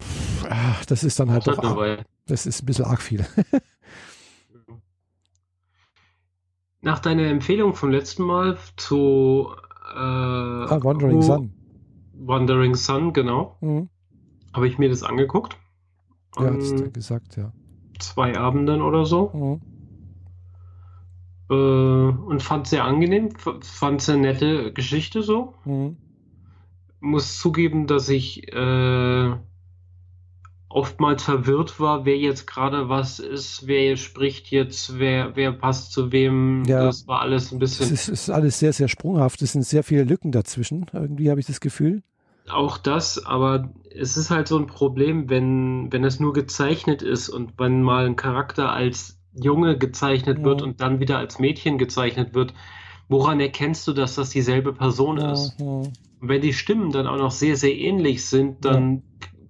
Pff, 0.00 0.46
ach, 0.48 0.84
das 0.86 1.04
ist 1.04 1.18
dann 1.20 1.30
halt 1.30 1.46
doch, 1.46 1.58
arg, 1.58 2.04
das 2.26 2.46
ist 2.46 2.62
ein 2.62 2.66
bisschen 2.66 2.84
arg 2.84 3.00
viel. 3.00 3.24
Nach 6.80 6.98
deiner 6.98 7.28
Empfehlung 7.28 7.74
vom 7.74 7.90
letzten 7.90 8.24
Mal 8.24 8.58
zu 8.76 9.48
äh, 9.94 9.98
ah, 9.98 10.78
Wandering 10.82 11.22
Sun. 11.22 11.52
Wandering 12.14 12.74
Sun, 12.74 13.12
genau. 13.12 13.56
Mhm 13.60 13.88
habe 14.52 14.68
ich 14.68 14.78
mir 14.78 14.88
das 14.88 15.02
angeguckt. 15.02 15.56
Ja, 16.38 16.54
hast 16.54 16.78
du 16.78 16.90
gesagt, 16.90 17.36
ja. 17.36 17.52
Zwei 17.98 18.36
Abenden 18.36 18.82
oder 18.82 19.04
so. 19.04 19.30
Mhm. 19.32 19.60
Äh, 21.52 21.54
und 21.54 22.42
fand 22.42 22.64
es 22.64 22.70
sehr 22.70 22.84
angenehm, 22.84 23.30
fand 23.36 24.00
es 24.00 24.08
eine 24.08 24.22
nette 24.22 24.72
Geschichte 24.72 25.22
so. 25.22 25.54
Mhm. 25.64 25.96
Muss 27.00 27.38
zugeben, 27.38 27.86
dass 27.86 28.08
ich 28.08 28.50
äh, 28.54 29.32
oftmals 30.68 31.22
verwirrt 31.22 31.78
war, 31.78 32.06
wer 32.06 32.16
jetzt 32.16 32.46
gerade 32.46 32.88
was 32.88 33.18
ist, 33.18 33.66
wer 33.66 33.96
spricht 33.96 34.50
jetzt, 34.50 34.98
wer, 34.98 35.36
wer 35.36 35.52
passt 35.52 35.92
zu 35.92 36.10
wem. 36.10 36.62
Ja. 36.64 36.84
Das 36.84 37.06
war 37.06 37.20
alles 37.20 37.52
ein 37.52 37.58
bisschen. 37.58 37.86
Es 37.86 37.92
ist, 37.92 38.08
ist 38.08 38.30
alles 38.30 38.58
sehr, 38.58 38.72
sehr 38.72 38.88
sprunghaft. 38.88 39.42
Es 39.42 39.52
sind 39.52 39.64
sehr 39.64 39.82
viele 39.82 40.04
Lücken 40.04 40.32
dazwischen. 40.32 40.86
Irgendwie 40.92 41.28
habe 41.28 41.40
ich 41.40 41.46
das 41.46 41.60
Gefühl. 41.60 42.02
Auch 42.48 42.78
das, 42.78 43.24
aber 43.24 43.72
es 43.94 44.16
ist 44.16 44.30
halt 44.30 44.48
so 44.48 44.58
ein 44.58 44.66
Problem, 44.66 45.28
wenn, 45.28 45.92
wenn 45.92 46.04
es 46.04 46.18
nur 46.18 46.32
gezeichnet 46.32 47.02
ist 47.02 47.28
und 47.28 47.58
wenn 47.58 47.82
mal 47.82 48.06
ein 48.06 48.16
Charakter 48.16 48.72
als 48.72 49.21
Junge 49.34 49.78
gezeichnet 49.78 50.38
Ja. 50.38 50.44
wird 50.44 50.62
und 50.62 50.80
dann 50.80 51.00
wieder 51.00 51.18
als 51.18 51.38
Mädchen 51.38 51.78
gezeichnet 51.78 52.34
wird, 52.34 52.52
woran 53.08 53.40
erkennst 53.40 53.86
du, 53.88 53.92
dass 53.92 54.14
das 54.14 54.30
dieselbe 54.30 54.72
Person 54.72 55.18
ist? 55.18 55.56
Ja, 55.58 55.66
Und 55.66 55.92
wenn 56.20 56.40
die 56.40 56.52
Stimmen 56.52 56.92
dann 56.92 57.06
auch 57.06 57.16
noch 57.18 57.30
sehr, 57.32 57.56
sehr 57.56 57.74
ähnlich 57.76 58.24
sind, 58.26 58.64
dann 58.64 59.02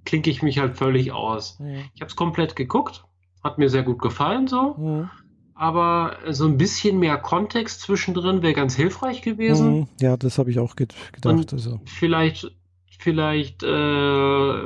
klinke 0.05 0.31
ich 0.31 0.43
mich 0.43 0.59
halt 0.59 0.77
völlig 0.77 1.13
aus. 1.13 1.59
ja, 1.61 1.67
Ich 1.95 2.01
habe 2.01 2.09
es 2.09 2.17
komplett 2.17 2.57
geguckt, 2.57 3.05
hat 3.45 3.59
mir 3.59 3.69
sehr 3.69 3.83
gut 3.83 4.01
gefallen 4.01 4.47
so, 4.49 4.77
ja. 4.79 5.11
aber 5.55 6.17
so 6.31 6.47
ein 6.47 6.57
bisschen 6.57 6.99
mehr 6.99 7.19
Kontext 7.19 7.83
zwischendrin 7.83 8.43
wäre 8.43 8.53
ganz 8.55 8.75
hilfreich 8.75 9.23
gewesen. 9.23 9.81
Mhm. 9.81 9.87
Ja, 10.01 10.17
das 10.17 10.39
habe 10.39 10.51
ich 10.51 10.59
auch 10.59 10.75
ge 10.77 10.87
gedacht. 11.13 11.33
Und- 11.35 11.53
Also, 11.53 11.81
Vielleicht, 11.85 12.51
vielleicht 12.99 13.63
äh, 13.63 14.63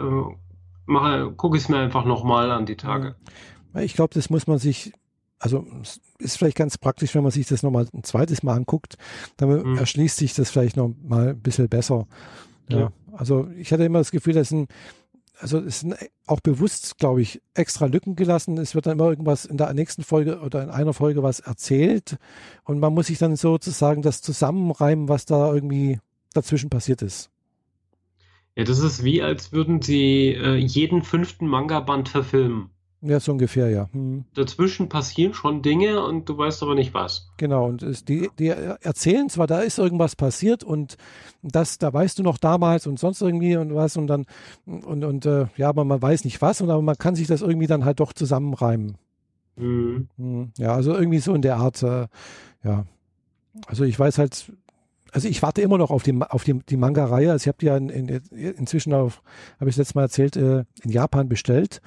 gucke 1.36 1.56
ich 1.56 1.64
es 1.64 1.68
mir 1.68 1.78
einfach 1.78 2.04
nochmal 2.04 2.50
an 2.50 2.66
die 2.66 2.76
Tage. 2.76 3.16
ich 3.74 3.94
glaube, 3.94 4.14
das 4.14 4.30
muss 4.30 4.46
man 4.46 4.58
sich, 4.58 4.92
also 5.38 5.66
ist 6.18 6.38
vielleicht 6.38 6.56
ganz 6.56 6.78
praktisch, 6.78 7.14
wenn 7.14 7.22
man 7.22 7.32
sich 7.32 7.46
das 7.46 7.62
nochmal 7.62 7.86
ein 7.92 8.04
zweites 8.04 8.42
Mal 8.42 8.54
anguckt, 8.54 8.96
dann 9.36 9.72
Mhm. 9.72 9.78
erschließt 9.78 10.16
sich 10.16 10.34
das 10.34 10.50
vielleicht 10.50 10.76
noch 10.76 10.94
mal 11.02 11.30
ein 11.30 11.40
bisschen 11.40 11.68
besser. 11.68 12.06
Ja. 12.68 12.78
Ja. 12.78 12.92
Also 13.12 13.48
ich 13.56 13.72
hatte 13.72 13.84
immer 13.84 13.98
das 13.98 14.10
Gefühl, 14.10 14.34
dass 14.34 14.50
ein, 14.50 14.66
also 15.38 15.58
es 15.58 15.80
sind 15.80 15.94
auch 16.26 16.40
bewusst, 16.40 16.98
glaube 16.98 17.20
ich, 17.22 17.42
extra 17.54 17.86
Lücken 17.86 18.16
gelassen. 18.16 18.56
Es 18.58 18.74
wird 18.74 18.86
dann 18.86 18.98
immer 18.98 19.10
irgendwas 19.10 19.44
in 19.44 19.58
der 19.58 19.72
nächsten 19.74 20.02
Folge 20.02 20.40
oder 20.40 20.62
in 20.62 20.70
einer 20.70 20.94
Folge 20.94 21.22
was 21.22 21.40
erzählt 21.40 22.16
und 22.64 22.78
man 22.78 22.94
muss 22.94 23.08
sich 23.08 23.18
dann 23.18 23.36
sozusagen 23.36 24.02
das 24.02 24.22
zusammenreimen, 24.22 25.08
was 25.08 25.26
da 25.26 25.52
irgendwie 25.52 26.00
dazwischen 26.32 26.70
passiert 26.70 27.02
ist. 27.02 27.30
Ja, 28.56 28.64
das 28.64 28.78
ist 28.78 29.04
wie, 29.04 29.22
als 29.22 29.52
würden 29.52 29.82
sie 29.82 30.28
äh, 30.28 30.54
jeden 30.56 31.02
fünften 31.02 31.46
Manga-Band 31.46 32.08
verfilmen. 32.08 32.70
Ja, 33.08 33.20
so 33.20 33.32
ungefähr, 33.32 33.70
ja. 33.70 33.88
Hm. 33.92 34.24
Dazwischen 34.34 34.88
passieren 34.88 35.34
schon 35.34 35.62
Dinge 35.62 36.04
und 36.04 36.28
du 36.28 36.36
weißt 36.36 36.62
aber 36.62 36.74
nicht 36.74 36.94
was. 36.94 37.28
Genau, 37.36 37.66
und 37.66 37.82
es, 37.82 38.04
die, 38.04 38.28
die 38.38 38.48
erzählen 38.48 39.28
zwar, 39.28 39.46
da 39.46 39.60
ist 39.60 39.78
irgendwas 39.78 40.16
passiert 40.16 40.64
und 40.64 40.96
das, 41.42 41.78
da 41.78 41.92
weißt 41.92 42.18
du 42.18 42.22
noch 42.22 42.38
damals 42.38 42.86
und 42.86 42.98
sonst 42.98 43.22
irgendwie 43.22 43.56
und 43.56 43.74
was 43.74 43.96
und 43.96 44.06
dann, 44.06 44.26
und, 44.64 45.04
und 45.04 45.26
äh, 45.26 45.46
ja, 45.56 45.68
aber 45.68 45.84
man 45.84 46.00
weiß 46.02 46.24
nicht 46.24 46.42
was, 46.42 46.60
und 46.60 46.70
aber 46.70 46.82
man 46.82 46.96
kann 46.96 47.14
sich 47.14 47.26
das 47.28 47.42
irgendwie 47.42 47.66
dann 47.66 47.84
halt 47.84 48.00
doch 48.00 48.12
zusammenreimen. 48.12 48.96
Mhm. 49.56 50.08
Hm, 50.16 50.52
Ja, 50.58 50.74
also 50.74 50.94
irgendwie 50.94 51.18
so 51.18 51.34
in 51.34 51.42
der 51.42 51.56
Art, 51.56 51.82
äh, 51.82 52.06
ja. 52.64 52.84
Also 53.66 53.84
ich 53.84 53.98
weiß 53.98 54.18
halt, 54.18 54.52
also 55.16 55.28
ich 55.28 55.42
warte 55.42 55.62
immer 55.62 55.78
noch 55.78 55.90
auf 55.90 56.02
die, 56.02 56.14
auf 56.20 56.44
die, 56.44 56.52
die 56.68 56.76
Manga-Reihe. 56.76 57.32
Also 57.32 57.44
ich 57.44 57.48
habe 57.48 57.58
die 57.58 57.66
ja 57.66 57.76
in, 57.76 57.88
in, 57.88 58.08
inzwischen 58.30 58.92
auf, 58.92 59.22
habe 59.58 59.70
ich 59.70 59.76
letztes 59.76 59.94
Mal 59.94 60.02
erzählt, 60.02 60.36
äh, 60.36 60.64
in 60.82 60.90
Japan 60.90 61.28
bestellt. 61.28 61.80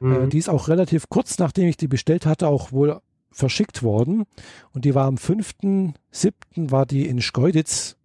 Äh, 0.00 0.04
Mhm. 0.04 0.28
die 0.30 0.38
ist 0.38 0.50
auch 0.50 0.68
relativ 0.68 1.08
kurz, 1.08 1.38
nachdem 1.38 1.66
ich 1.66 1.78
die 1.78 1.88
bestellt 1.88 2.26
hatte, 2.26 2.46
auch 2.46 2.72
wohl 2.72 3.00
verschickt 3.30 3.82
worden. 3.82 4.24
Und 4.72 4.84
die 4.84 4.94
war 4.94 5.06
am 5.06 5.16
5.7. 5.16 6.70
war 6.70 6.84
die 6.86 7.08
in 7.08 7.22
Schkeuditz, 7.22 7.96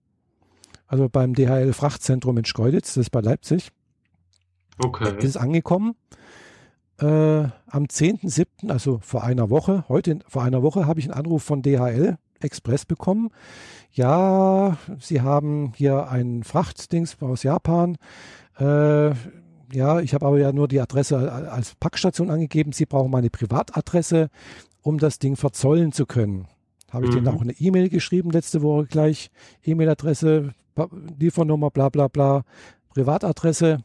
also 0.88 1.10
beim 1.10 1.36
DHL 1.36 1.74
Frachtzentrum 1.74 2.38
in 2.38 2.46
Schkeuditz, 2.46 2.94
das 2.94 2.98
ist 3.08 3.10
bei 3.10 3.20
Leipzig, 3.22 3.70
Okay. 4.82 5.14
ist 5.20 5.36
angekommen. 5.36 5.96
Äh, 7.00 7.06
am 7.06 7.86
10.7., 7.86 8.70
also 8.72 9.00
vor 9.02 9.24
einer 9.24 9.50
Woche, 9.50 9.84
heute 9.90 10.20
vor 10.28 10.44
einer 10.44 10.64
Woche, 10.64 10.88
habe 10.88 11.00
ich 11.00 11.06
einen 11.06 11.14
Anruf 11.20 11.44
von 11.44 11.62
DHL 11.62 12.18
Express 12.44 12.86
bekommen. 12.86 13.30
Ja, 13.92 14.78
sie 15.00 15.22
haben 15.22 15.74
hier 15.76 16.10
einen 16.10 16.44
Frachtdings 16.44 17.18
aus 17.22 17.44
Japan. 17.44 17.98
Äh, 18.60 19.10
ja, 19.72 20.00
ich 20.00 20.14
habe 20.14 20.26
aber 20.26 20.40
ja 20.40 20.52
nur 20.52 20.68
die 20.68 20.80
Adresse 20.82 21.32
als 21.52 21.76
Packstation 21.76 22.30
angegeben. 22.32 22.72
Sie 22.72 22.86
brauchen 22.86 23.12
meine 23.12 23.30
Privatadresse, 23.30 24.30
um 24.82 24.98
das 24.98 25.20
Ding 25.20 25.36
verzollen 25.36 25.92
zu 25.92 26.06
können. 26.06 26.48
Habe 26.92 27.06
ich 27.06 27.12
Mhm. 27.12 27.16
denen 27.26 27.28
auch 27.28 27.42
eine 27.42 27.54
E-Mail 27.54 27.90
geschrieben 27.90 28.32
letzte 28.32 28.62
Woche 28.64 28.86
gleich. 28.88 29.30
E-Mail-Adresse, 29.64 30.54
Liefernummer, 31.20 31.70
bla 31.70 31.90
bla 31.90 32.08
bla, 32.08 32.44
Privatadresse. 32.90 33.80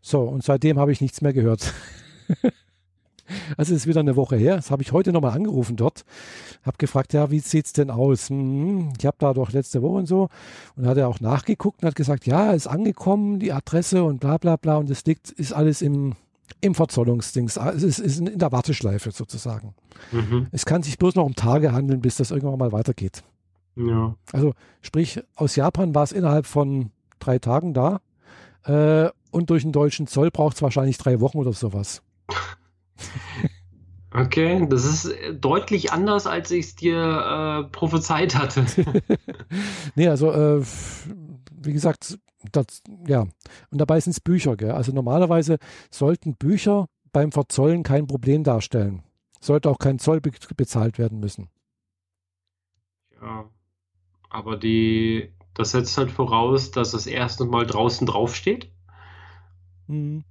So, 0.00 0.20
und 0.22 0.44
seitdem 0.44 0.78
habe 0.78 0.92
ich 0.92 1.00
nichts 1.00 1.20
mehr 1.22 1.32
gehört. 1.32 1.72
Also 3.56 3.74
es 3.74 3.82
ist 3.82 3.86
wieder 3.86 4.00
eine 4.00 4.16
Woche 4.16 4.36
her. 4.36 4.56
Das 4.56 4.70
habe 4.70 4.82
ich 4.82 4.92
heute 4.92 5.12
nochmal 5.12 5.32
angerufen 5.32 5.76
dort. 5.76 6.04
Habe 6.62 6.76
gefragt, 6.78 7.12
ja, 7.12 7.30
wie 7.30 7.40
sieht's 7.40 7.72
denn 7.72 7.90
aus? 7.90 8.28
Hm, 8.28 8.92
ich 8.98 9.06
habe 9.06 9.16
da 9.18 9.32
doch 9.34 9.52
letzte 9.52 9.82
Woche 9.82 9.98
und 9.98 10.06
so. 10.06 10.28
Und 10.76 10.86
hat 10.86 10.96
er 10.96 11.08
auch 11.08 11.20
nachgeguckt 11.20 11.82
und 11.82 11.86
hat 11.86 11.96
gesagt, 11.96 12.26
ja, 12.26 12.52
ist 12.52 12.66
angekommen, 12.66 13.38
die 13.38 13.52
Adresse 13.52 14.04
und 14.04 14.20
bla 14.20 14.38
bla 14.38 14.56
bla. 14.56 14.76
Und 14.76 14.90
es 14.90 15.04
liegt, 15.04 15.30
ist 15.30 15.52
alles 15.52 15.82
im, 15.82 16.14
im 16.60 16.74
Verzollungsdings. 16.74 17.56
Es 17.56 17.82
ist, 17.82 17.98
ist 17.98 18.20
in 18.20 18.38
der 18.38 18.52
Warteschleife 18.52 19.10
sozusagen. 19.10 19.74
Mhm. 20.12 20.48
Es 20.52 20.66
kann 20.66 20.82
sich 20.82 20.98
bloß 20.98 21.14
noch 21.14 21.24
um 21.24 21.34
Tage 21.34 21.72
handeln, 21.72 22.00
bis 22.00 22.16
das 22.16 22.30
irgendwann 22.30 22.58
mal 22.58 22.72
weitergeht. 22.72 23.22
Ja. 23.76 24.14
Also 24.32 24.54
sprich, 24.82 25.22
aus 25.34 25.56
Japan 25.56 25.94
war 25.94 26.02
es 26.02 26.12
innerhalb 26.12 26.46
von 26.46 26.90
drei 27.18 27.38
Tagen 27.38 27.74
da. 27.74 28.00
Äh, 28.64 29.10
und 29.30 29.50
durch 29.50 29.62
den 29.62 29.72
deutschen 29.72 30.06
Zoll 30.06 30.30
braucht 30.30 30.56
es 30.56 30.62
wahrscheinlich 30.62 30.98
drei 30.98 31.20
Wochen 31.20 31.38
oder 31.38 31.52
sowas. 31.52 32.02
Okay, 34.12 34.66
das 34.68 34.84
ist 34.84 35.06
äh, 35.06 35.34
deutlich 35.34 35.92
anders, 35.92 36.26
als 36.26 36.50
ich 36.50 36.66
es 36.66 36.74
dir 36.76 36.96
äh, 36.96 37.70
prophezeit 37.70 38.34
hatte. 38.34 38.64
nee, 39.94 40.08
also 40.08 40.32
äh, 40.32 40.64
wie 41.52 41.72
gesagt, 41.72 42.18
das, 42.52 42.82
ja. 43.06 43.22
Und 43.70 43.78
dabei 43.78 44.00
sind 44.00 44.12
es 44.12 44.20
Bücher, 44.20 44.56
gell? 44.56 44.70
Also 44.70 44.92
normalerweise 44.92 45.58
sollten 45.90 46.34
Bücher 46.36 46.86
beim 47.12 47.32
Verzollen 47.32 47.82
kein 47.82 48.06
Problem 48.06 48.44
darstellen. 48.44 49.02
Sollte 49.40 49.68
auch 49.68 49.78
kein 49.78 49.98
Zoll 49.98 50.20
be 50.20 50.30
bezahlt 50.56 50.98
werden 50.98 51.20
müssen. 51.20 51.50
Ja. 53.20 53.50
Aber 54.30 54.56
die, 54.56 55.32
das 55.54 55.72
setzt 55.72 55.96
halt 55.98 56.10
voraus, 56.10 56.70
dass 56.70 56.94
es 56.94 57.06
erstens 57.06 57.48
mal 57.48 57.66
draußen 57.66 58.06
draufsteht. 58.06 58.70
Hm, 59.86 60.24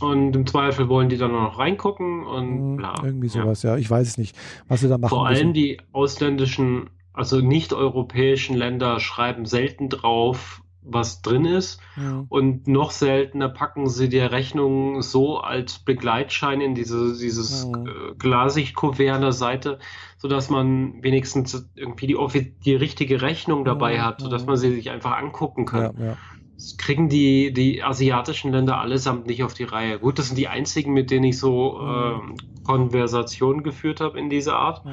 Und 0.00 0.34
im 0.36 0.46
Zweifel 0.46 0.88
wollen 0.88 1.08
die 1.08 1.16
dann 1.16 1.32
noch 1.32 1.58
reingucken 1.58 2.24
und 2.26 2.74
hm, 2.74 2.76
bla. 2.76 2.94
irgendwie 3.02 3.28
Ja. 3.32 3.42
sowas, 3.42 3.62
ja. 3.62 3.76
Ich 3.76 3.88
weiß 3.90 4.06
es 4.08 4.18
nicht, 4.18 4.36
was 4.68 4.80
sie 4.80 4.88
da 4.88 4.98
machen 4.98 5.10
Vor 5.10 5.26
allem 5.26 5.48
müssen. 5.48 5.54
die 5.54 5.80
ausländischen, 5.92 6.90
also 7.12 7.40
nicht-europäischen 7.40 8.56
Länder 8.56 9.00
schreiben 9.00 9.46
selten 9.46 9.88
drauf, 9.88 10.62
was 10.82 11.22
drin 11.22 11.44
ist. 11.44 11.80
Hm, 11.96 12.28
Und 12.28 12.66
noch 12.66 12.90
seltener 12.92 13.48
packen 13.50 13.88
sie 13.88 14.08
dir 14.08 14.32
Rechnungen 14.32 15.02
so 15.02 15.38
als 15.38 15.78
Begleitschein 15.80 16.60
in 16.62 16.74
diese, 16.74 17.16
dieses 17.18 17.64
Mhm. 17.66 17.84
äh, 17.86 18.14
Glasicht-Kuvert 18.18 19.14
an 19.14 19.20
der 19.20 19.32
Seite, 19.32 19.78
sodass 20.16 20.48
man 20.48 21.02
wenigstens 21.02 21.68
irgendwie 21.74 22.06
die, 22.06 22.16
die 22.64 22.74
richtige 22.74 23.20
Rechnung 23.20 23.64
dabei 23.66 23.98
Mhm, 23.98 24.02
hat, 24.02 24.22
sodass 24.22 24.46
man 24.46 24.56
sie 24.56 24.74
sich 24.74 24.90
einfach 24.90 25.16
angucken 25.18 25.66
kann. 25.66 25.92
Das 26.62 26.76
kriegen 26.76 27.08
die, 27.08 27.52
die 27.52 27.82
asiatischen 27.82 28.52
Länder 28.52 28.78
allesamt 28.78 29.26
nicht 29.26 29.42
auf 29.42 29.52
die 29.52 29.64
Reihe. 29.64 29.98
Gut, 29.98 30.18
das 30.20 30.28
sind 30.28 30.36
die 30.36 30.46
einzigen, 30.46 30.92
mit 30.92 31.10
denen 31.10 31.24
ich 31.24 31.38
so 31.38 31.78
Mhm. 31.80 32.34
äh, 32.36 32.62
Konversationen 32.62 33.64
geführt 33.64 34.00
habe 34.00 34.16
in 34.18 34.30
dieser 34.30 34.56
Art. 34.56 34.84
Hm, 34.84 34.90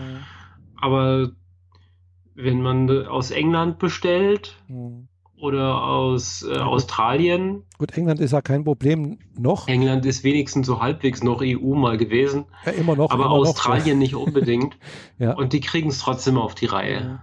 Aber 0.81 1.29
wenn 2.33 2.61
man 2.61 3.05
aus 3.07 3.29
England 3.31 3.77
bestellt 3.79 4.55
hm. 4.67 5.07
oder 5.37 5.83
aus 5.83 6.41
äh. 6.41 6.57
Australien, 6.57 7.63
Gut, 7.77 7.95
England 7.97 8.19
ist 8.19 8.31
ja 8.31 8.41
kein 8.41 8.63
Problem 8.63 9.19
noch. 9.37 9.67
England 9.67 10.05
ist 10.05 10.23
wenigstens 10.23 10.65
so 10.65 10.81
halbwegs 10.81 11.21
noch 11.21 11.41
EU 11.43 11.75
mal 11.75 11.97
gewesen, 11.97 12.45
Ja, 12.65 12.71
immer 12.71 12.95
noch. 12.95 13.11
aber 13.11 13.25
immer 13.25 13.35
noch, 13.35 13.47
Australien 13.49 13.99
nicht 13.99 14.15
unbedingt. 14.15 14.77
Ja. 15.19 15.33
Und 15.33 15.51
die 15.53 15.59
kriegen 15.59 15.89
es 15.89 15.99
trotzdem 15.99 16.37
auf 16.37 16.55
die 16.55 16.65
Reihe. 16.65 17.21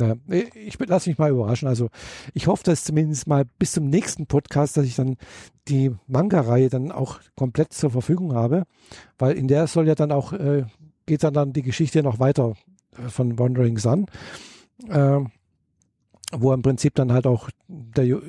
Ja, 0.00 0.14
ich 0.54 0.78
lasse 0.78 1.08
mich 1.10 1.18
mal 1.18 1.30
überraschen. 1.30 1.68
Also 1.68 1.88
ich 2.34 2.46
hoffe, 2.46 2.64
dass 2.64 2.84
zumindest 2.84 3.26
mal 3.26 3.44
bis 3.58 3.72
zum 3.72 3.88
nächsten 3.88 4.26
Podcast, 4.26 4.76
dass 4.76 4.84
ich 4.84 4.96
dann 4.96 5.16
die 5.68 5.92
Manga-Reihe 6.06 6.68
dann 6.68 6.92
auch 6.92 7.20
komplett 7.36 7.72
zur 7.72 7.90
Verfügung 7.90 8.34
habe, 8.34 8.64
weil 9.18 9.36
in 9.36 9.48
der 9.48 9.66
soll 9.66 9.86
ja 9.86 9.94
dann 9.94 10.12
auch, 10.12 10.32
äh, 10.32 10.64
geht 11.06 11.22
dann, 11.22 11.34
dann 11.34 11.52
die 11.52 11.62
Geschichte 11.62 12.02
noch 12.02 12.18
weiter 12.18 12.54
äh, 12.96 13.08
von 13.08 13.38
Wandering 13.38 13.78
Sun, 13.78 14.06
äh, 14.88 15.20
wo 16.32 16.52
im 16.52 16.62
Prinzip 16.62 16.94
dann 16.94 17.12
halt 17.12 17.26
auch, 17.26 17.50
der, 17.68 18.20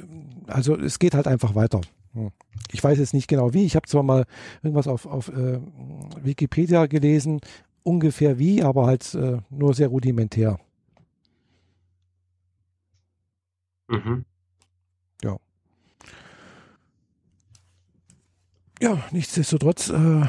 also 0.47 0.77
es 0.77 0.99
geht 0.99 1.13
halt 1.13 1.27
einfach 1.27 1.55
weiter. 1.55 1.81
Hm. 2.13 2.31
Ich 2.71 2.83
weiß 2.83 2.99
jetzt 2.99 3.13
nicht 3.13 3.27
genau 3.27 3.53
wie, 3.53 3.65
ich 3.65 3.75
habe 3.75 3.87
zwar 3.87 4.03
mal 4.03 4.25
irgendwas 4.63 4.87
auf, 4.87 5.05
auf 5.05 5.29
äh, 5.29 5.59
Wikipedia 6.21 6.85
gelesen, 6.85 7.41
ungefähr 7.83 8.37
wie, 8.39 8.63
aber 8.63 8.85
halt 8.85 9.13
äh, 9.15 9.37
nur 9.49 9.73
sehr 9.73 9.87
rudimentär. 9.87 10.59
Mhm. 13.91 14.25
ja, 18.81 18.97
nichtsdestotrotz 19.11 19.89
äh, 19.89 20.27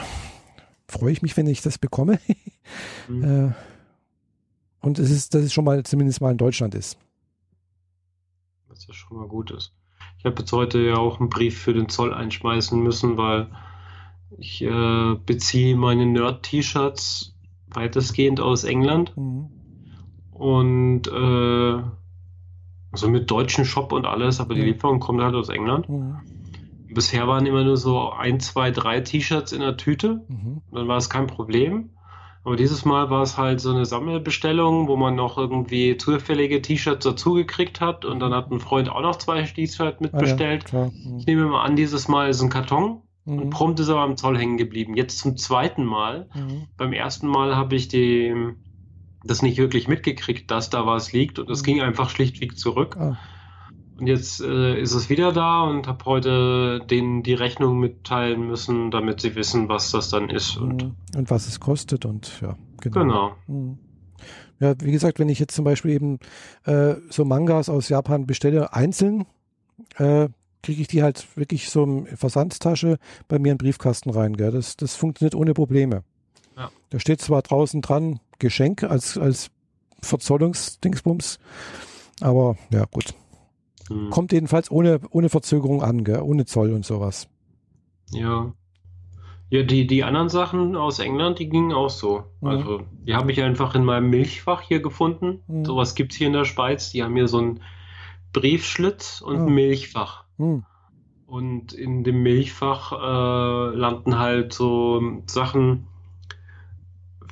freue 0.87 1.13
ich 1.13 1.23
mich, 1.23 1.37
wenn 1.37 1.47
ich 1.47 1.63
das 1.63 1.79
bekomme. 1.79 2.21
mhm. 3.09 3.25
äh, 3.25 3.53
und 4.81 4.99
es 4.99 5.11
ist, 5.11 5.35
dass 5.35 5.43
es 5.43 5.53
schon 5.53 5.65
mal 5.65 5.83
zumindest 5.85 6.21
mal 6.21 6.33
in 6.33 6.39
Deutschland 6.39 6.75
ist. 6.75 6.99
Was 8.69 8.87
ja 8.87 8.93
schon 8.93 9.17
mal 9.17 9.29
gut 9.29 9.51
ist. 9.51 9.73
Ich 10.19 10.25
habe 10.25 10.41
jetzt 10.41 10.53
heute 10.53 10.81
ja 10.81 10.97
auch 10.97 11.19
einen 11.19 11.31
Brief 11.31 11.59
für 11.59 11.73
den 11.73 11.89
Zoll 11.89 12.13
einschmeißen 12.13 12.81
müssen, 12.81 13.17
weil 13.17 13.49
ich 14.39 14.63
äh, 14.63 15.15
beziehe 15.25 15.77
meine 15.77 16.07
Nerd-T-Shirts 16.07 17.35
weitestgehend 17.69 18.41
aus 18.41 18.65
England. 18.65 19.17
Mhm. 19.17 19.49
Und 20.33 21.09
äh, 21.09 21.83
also 22.93 23.09
mit 23.09 23.31
deutschen 23.31 23.65
Shop 23.65 23.93
und 23.93 24.07
alles, 24.07 24.39
aber 24.41 24.55
die 24.55 24.63
Lieferung 24.63 25.01
kommt 25.01 25.23
halt 25.23 25.35
aus 25.35 25.49
England. 25.49 25.89
Mhm. 25.89 26.17
Bisher 26.95 27.27
waren 27.27 27.47
immer 27.47 27.65
nur 27.65 27.79
so 27.79 28.11
ein, 28.11 28.39
zwei, 28.39 28.71
drei 28.71 29.01
T-Shirts 29.01 29.53
in 29.53 29.61
der 29.61 29.79
Tüte. 29.79 30.25
Mhm. 30.29 30.61
Dann 30.71 30.89
war 30.89 30.99
es 30.99 31.09
kein 31.09 31.27
Problem. 31.27 31.91
Aber 32.45 32.57
dieses 32.57 32.85
Mal 32.85 33.09
war 33.09 33.23
es 33.23 33.39
halt 33.39 33.61
so 33.61 33.71
eine 33.71 33.87
Sammelbestellung, 33.87 34.89
wo 34.89 34.97
man 34.97 35.15
noch 35.15 35.39
irgendwie 35.39 35.97
zufällige 35.97 36.61
T-Shirts 36.61 37.05
dazugekriegt 37.05 37.81
hat 37.81 38.05
und 38.05 38.19
dann 38.21 38.35
hat 38.35 38.51
ein 38.51 38.59
Freund 38.61 38.91
auch 38.91 39.01
noch 39.01 39.17
zwei 39.17 39.43
T-Shirts 39.43 40.01
mitbestellt. 40.01 40.65
Ah, 40.73 40.77
ja, 40.77 40.85
mhm. 40.87 41.19
Ich 41.19 41.27
nehme 41.27 41.47
mal 41.47 41.63
an, 41.63 41.77
dieses 41.77 42.09
Mal 42.09 42.31
ist 42.31 42.43
ein 42.43 42.51
Karton 42.51 43.03
mhm. 43.25 43.39
und 43.39 43.51
prompt 43.51 43.79
ist 43.79 43.89
er 43.89 43.97
am 43.97 44.17
Zoll 44.17 44.37
hängen 44.37 44.57
geblieben. 44.57 44.97
Jetzt 44.97 45.19
zum 45.19 45.37
zweiten 45.37 45.85
Mal. 45.85 46.29
Mhm. 46.35 46.67
Beim 46.77 46.93
ersten 46.93 47.29
Mal 47.29 47.55
habe 47.55 47.77
ich 47.77 47.87
die, 47.87 48.35
das 49.25 49.43
nicht 49.43 49.59
wirklich 49.59 49.89
mitgekriegt, 49.89 50.51
dass 50.51 50.71
da 50.71 50.87
was 50.87 51.13
liegt 51.13 51.39
und 51.39 51.51
es 51.51 51.63
mhm. 51.63 51.67
ging 51.67 51.81
einfach 51.83 52.11
schlichtweg 52.11 52.59
zurück. 52.59 52.97
Ah. 52.97 53.19
Und 53.99 54.07
jetzt 54.07 54.41
äh, 54.41 54.81
ist 54.81 54.95
es 54.95 55.11
wieder 55.11 55.33
da 55.33 55.63
und 55.63 55.87
habe 55.87 56.05
heute 56.07 56.81
denen 56.91 57.23
die 57.23 57.35
Rechnung 57.35 57.79
mitteilen 57.79 58.47
müssen, 58.47 58.91
damit 58.91 59.21
sie 59.21 59.37
wissen, 59.37 59.69
was 59.69 59.91
das 59.93 60.09
dann 60.09 60.29
ist. 60.29 60.57
Und, 60.57 60.83
mhm. 60.83 60.97
und 61.17 61.31
was 61.31 61.47
es 61.47 61.61
kostet 61.61 62.05
und 62.05 62.41
ja, 62.41 62.57
genau. 62.81 63.01
genau. 63.01 63.33
Mhm. 63.47 63.79
Ja, 64.61 64.75
wie 64.81 64.93
gesagt, 64.93 65.19
wenn 65.19 65.29
ich 65.29 65.39
jetzt 65.39 65.55
zum 65.55 65.65
Beispiel 65.65 65.91
eben 65.91 66.19
äh, 66.65 66.95
so 67.11 67.25
Mangas 67.25 67.69
aus 67.69 67.89
Japan 67.89 68.27
bestelle, 68.27 68.73
einzeln, 68.73 69.27
äh, 69.97 70.29
kriege 70.63 70.81
ich 70.81 70.89
die 70.89 71.03
halt 71.03 71.37
wirklich 71.37 71.69
so 71.69 71.85
in 71.85 72.07
Versandtasche 72.07 72.99
bei 73.29 73.39
mir 73.39 73.53
in 73.53 73.59
den 73.59 73.65
Briefkasten 73.65 74.11
rein. 74.11 74.37
Gell? 74.37 74.53
Das, 74.53 74.77
das 74.77 74.95
funktioniert 74.95 75.35
ohne 75.35 75.55
Probleme. 75.55 76.05
Ja. 76.57 76.71
Da 76.91 76.99
steht 76.99 77.21
zwar 77.21 77.43
draußen 77.43 77.81
dran 77.81 78.21
Geschenk 78.39 78.83
als, 78.83 79.17
als 79.17 79.51
Verzollungsdingsbums, 80.01 81.39
aber 82.21 82.57
ja, 82.71 82.85
gut. 82.87 83.15
Hm. 83.89 84.11
Kommt 84.11 84.33
jedenfalls 84.33 84.71
ohne, 84.71 85.01
ohne 85.11 85.29
Verzögerung 85.29 85.83
an, 85.83 86.05
gell? 86.05 86.21
ohne 86.21 86.45
Zoll 86.45 86.73
und 86.73 86.85
sowas. 86.85 87.29
Ja. 88.11 88.53
Ja, 89.51 89.63
die, 89.63 89.87
die 89.87 90.03
anderen 90.03 90.31
Sachen 90.31 90.77
aus 90.77 90.99
England, 90.99 91.39
die 91.39 91.51
gingen 91.51 91.73
auch 91.73 91.91
so. 91.91 92.25
Mhm. 92.41 92.49
Also, 92.49 92.83
die 93.07 93.15
habe 93.15 93.33
ich 93.33 93.43
einfach 93.43 93.75
in 93.75 93.85
meinem 93.85 94.09
Milchfach 94.09 94.63
hier 94.63 94.81
gefunden. 94.81 95.43
Mhm. 95.47 95.67
Sowas 95.67 95.95
gibt 95.95 96.13
es 96.13 96.19
hier 96.19 96.29
in 96.29 96.33
der 96.33 96.47
Schweiz. 96.47 96.91
Die 96.91 97.03
haben 97.03 97.15
hier 97.15 97.29
so 97.29 97.37
einen 97.37 97.61
Briefschlitz 98.33 99.21
und 99.21 99.41
mhm. 99.41 99.47
ein 99.49 99.55
Milchfach. 99.55 100.25
Mhm. 100.39 100.65
Und 101.27 101.75
in 101.75 102.03
dem 102.03 102.23
Milchfach 102.23 102.93
äh, 102.93 103.77
landen 103.77 104.19
halt 104.19 104.55
so 104.55 105.03
Sachen 105.27 105.87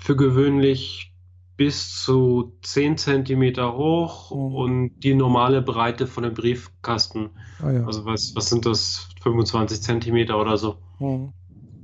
für 0.00 0.16
gewöhnlich 0.16 1.10
bis 1.56 2.02
zu 2.02 2.54
10 2.62 2.96
Zentimeter 2.96 3.76
hoch 3.76 4.30
mhm. 4.30 4.54
und 4.54 5.00
die 5.00 5.14
normale 5.14 5.60
Breite 5.60 6.06
von 6.06 6.22
dem 6.22 6.32
Briefkasten. 6.32 7.30
Ah, 7.62 7.70
ja. 7.70 7.86
Also 7.86 8.06
was, 8.06 8.34
was 8.34 8.48
sind 8.48 8.64
das? 8.64 9.10
25 9.22 9.82
Zentimeter 9.82 10.40
oder 10.40 10.56
so. 10.56 10.76
Mhm. 10.98 11.34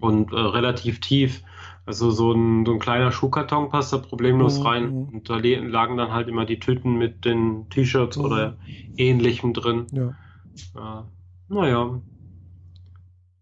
Und 0.00 0.32
äh, 0.32 0.36
relativ 0.36 1.00
tief. 1.00 1.42
Also 1.84 2.10
so 2.10 2.32
ein, 2.32 2.64
so 2.64 2.72
ein 2.72 2.78
kleiner 2.78 3.12
Schuhkarton 3.12 3.68
passt 3.68 3.92
da 3.92 3.98
problemlos 3.98 4.58
mhm. 4.58 4.66
rein. 4.66 4.88
Und 4.88 5.28
da 5.28 5.36
lagen 5.36 5.98
dann 5.98 6.10
halt 6.10 6.28
immer 6.28 6.46
die 6.46 6.58
Tüten 6.58 6.96
mit 6.96 7.26
den 7.26 7.68
T-Shirts 7.68 8.16
oder 8.16 8.56
ähnlichem 8.96 9.52
drin. 9.52 9.86
Ja. 9.92 10.08
Äh, 10.74 11.02
naja. 11.48 12.00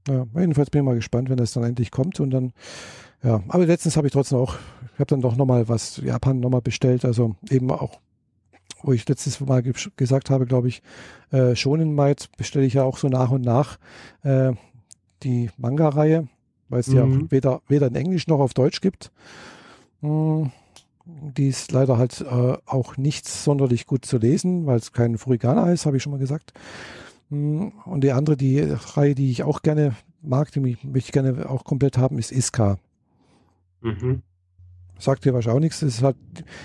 Ja, 0.09 0.27
jedenfalls 0.37 0.71
bin 0.71 0.81
ich 0.81 0.85
mal 0.85 0.97
gespannt, 0.97 1.31
wenn 1.31 1.39
das 1.39 1.53
dann 1.53 1.63
endlich 1.63 1.91
kommt 1.93 2.19
und 2.19 2.31
dann 2.31 2.53
ja, 3.25 3.43
aber 3.49 3.67
letztens 3.67 3.97
habe 3.97 4.07
ich 4.07 4.13
trotzdem 4.13 4.39
auch, 4.39 4.57
ich 4.93 5.01
habe 5.01 5.07
dann 5.07 5.23
doch 5.23 5.37
nochmal 5.37 5.69
was 5.69 5.97
Japan 5.97 6.41
nochmal 6.41 6.61
bestellt, 6.61 7.05
also 7.05 7.35
eben 7.51 7.71
auch, 7.71 7.99
wo 8.83 8.93
ich 8.93 9.09
letztes 9.09 9.41
Mal 9.41 9.63
ge 9.63 9.73
gesagt 9.97 10.31
habe, 10.31 10.47
glaube 10.47 10.69
ich, 10.69 10.83
äh, 11.33 11.57
Shonen 11.57 11.95
Might 11.95 12.29
bestelle 12.37 12.67
ich 12.67 12.75
ja 12.75 12.85
auch 12.85 12.99
so 12.99 13.09
nach 13.09 13.31
und 13.31 13.43
nach 13.43 13.79
äh, 14.23 14.53
die 15.23 15.51
Manga-Reihe, 15.57 16.29
weil 16.69 16.81
es 16.81 16.89
mhm. 16.89 16.97
ja 16.97 17.31
weder, 17.31 17.63
weder 17.67 17.87
in 17.87 17.95
Englisch 17.95 18.27
noch 18.27 18.41
auf 18.41 18.53
Deutsch 18.53 18.83
gibt. 18.83 19.11
Hm, 20.03 20.53
die 21.07 21.49
ist 21.49 21.73
leider 21.73 21.97
halt 21.99 22.21
äh, 22.21 22.57
auch 22.67 22.97
nicht 22.97 23.27
sonderlich 23.27 23.87
gut 23.87 24.05
zu 24.05 24.19
lesen, 24.19 24.67
weil 24.67 24.79
es 24.79 24.93
kein 24.93 25.19
Furigana 25.19 25.73
ist, 25.73 25.87
habe 25.87 25.97
ich 25.97 26.03
schon 26.03 26.13
mal 26.13 26.19
gesagt. 26.19 26.53
Hm, 27.31 27.73
und 27.87 28.03
die 28.05 28.13
andere, 28.13 28.37
die 28.37 28.61
Reihe, 28.61 29.15
die 29.15 29.31
ich 29.31 29.43
auch 29.45 29.63
gerne 29.63 29.97
mag, 30.21 30.53
die 30.53 30.61
mich, 30.61 30.85
möchte 30.85 31.09
ich 31.09 31.13
gerne 31.13 31.49
auch 31.49 31.65
komplett 31.65 31.99
haben, 31.99 32.19
ist 32.19 32.33
Iska. 32.33 32.79
Mhm. 33.85 34.23
Sagt 34.99 35.25
dir 35.25 35.35
wahrscheinlich 35.35 35.57
auch 35.57 35.61
nichts. 35.61 35.83
Es 35.83 35.97
ist 35.97 36.03
halt 36.03 36.17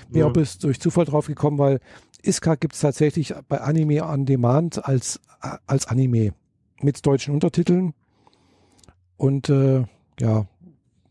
mir 0.09 0.19
ja. 0.19 0.25
auch 0.27 0.33
bis 0.33 0.57
durch 0.57 0.79
Zufall 0.79 1.05
drauf 1.05 1.27
gekommen, 1.27 1.57
weil 1.57 1.79
Iska 2.23 2.55
gibt 2.55 2.73
es 2.73 2.81
tatsächlich 2.81 3.33
bei 3.47 3.61
Anime 3.61 4.05
on 4.05 4.25
Demand 4.25 4.85
als, 4.85 5.19
als 5.67 5.87
Anime 5.87 6.33
mit 6.81 7.05
deutschen 7.05 7.33
Untertiteln. 7.33 7.93
Und 9.17 9.49
äh, 9.49 9.83
ja, 10.19 10.47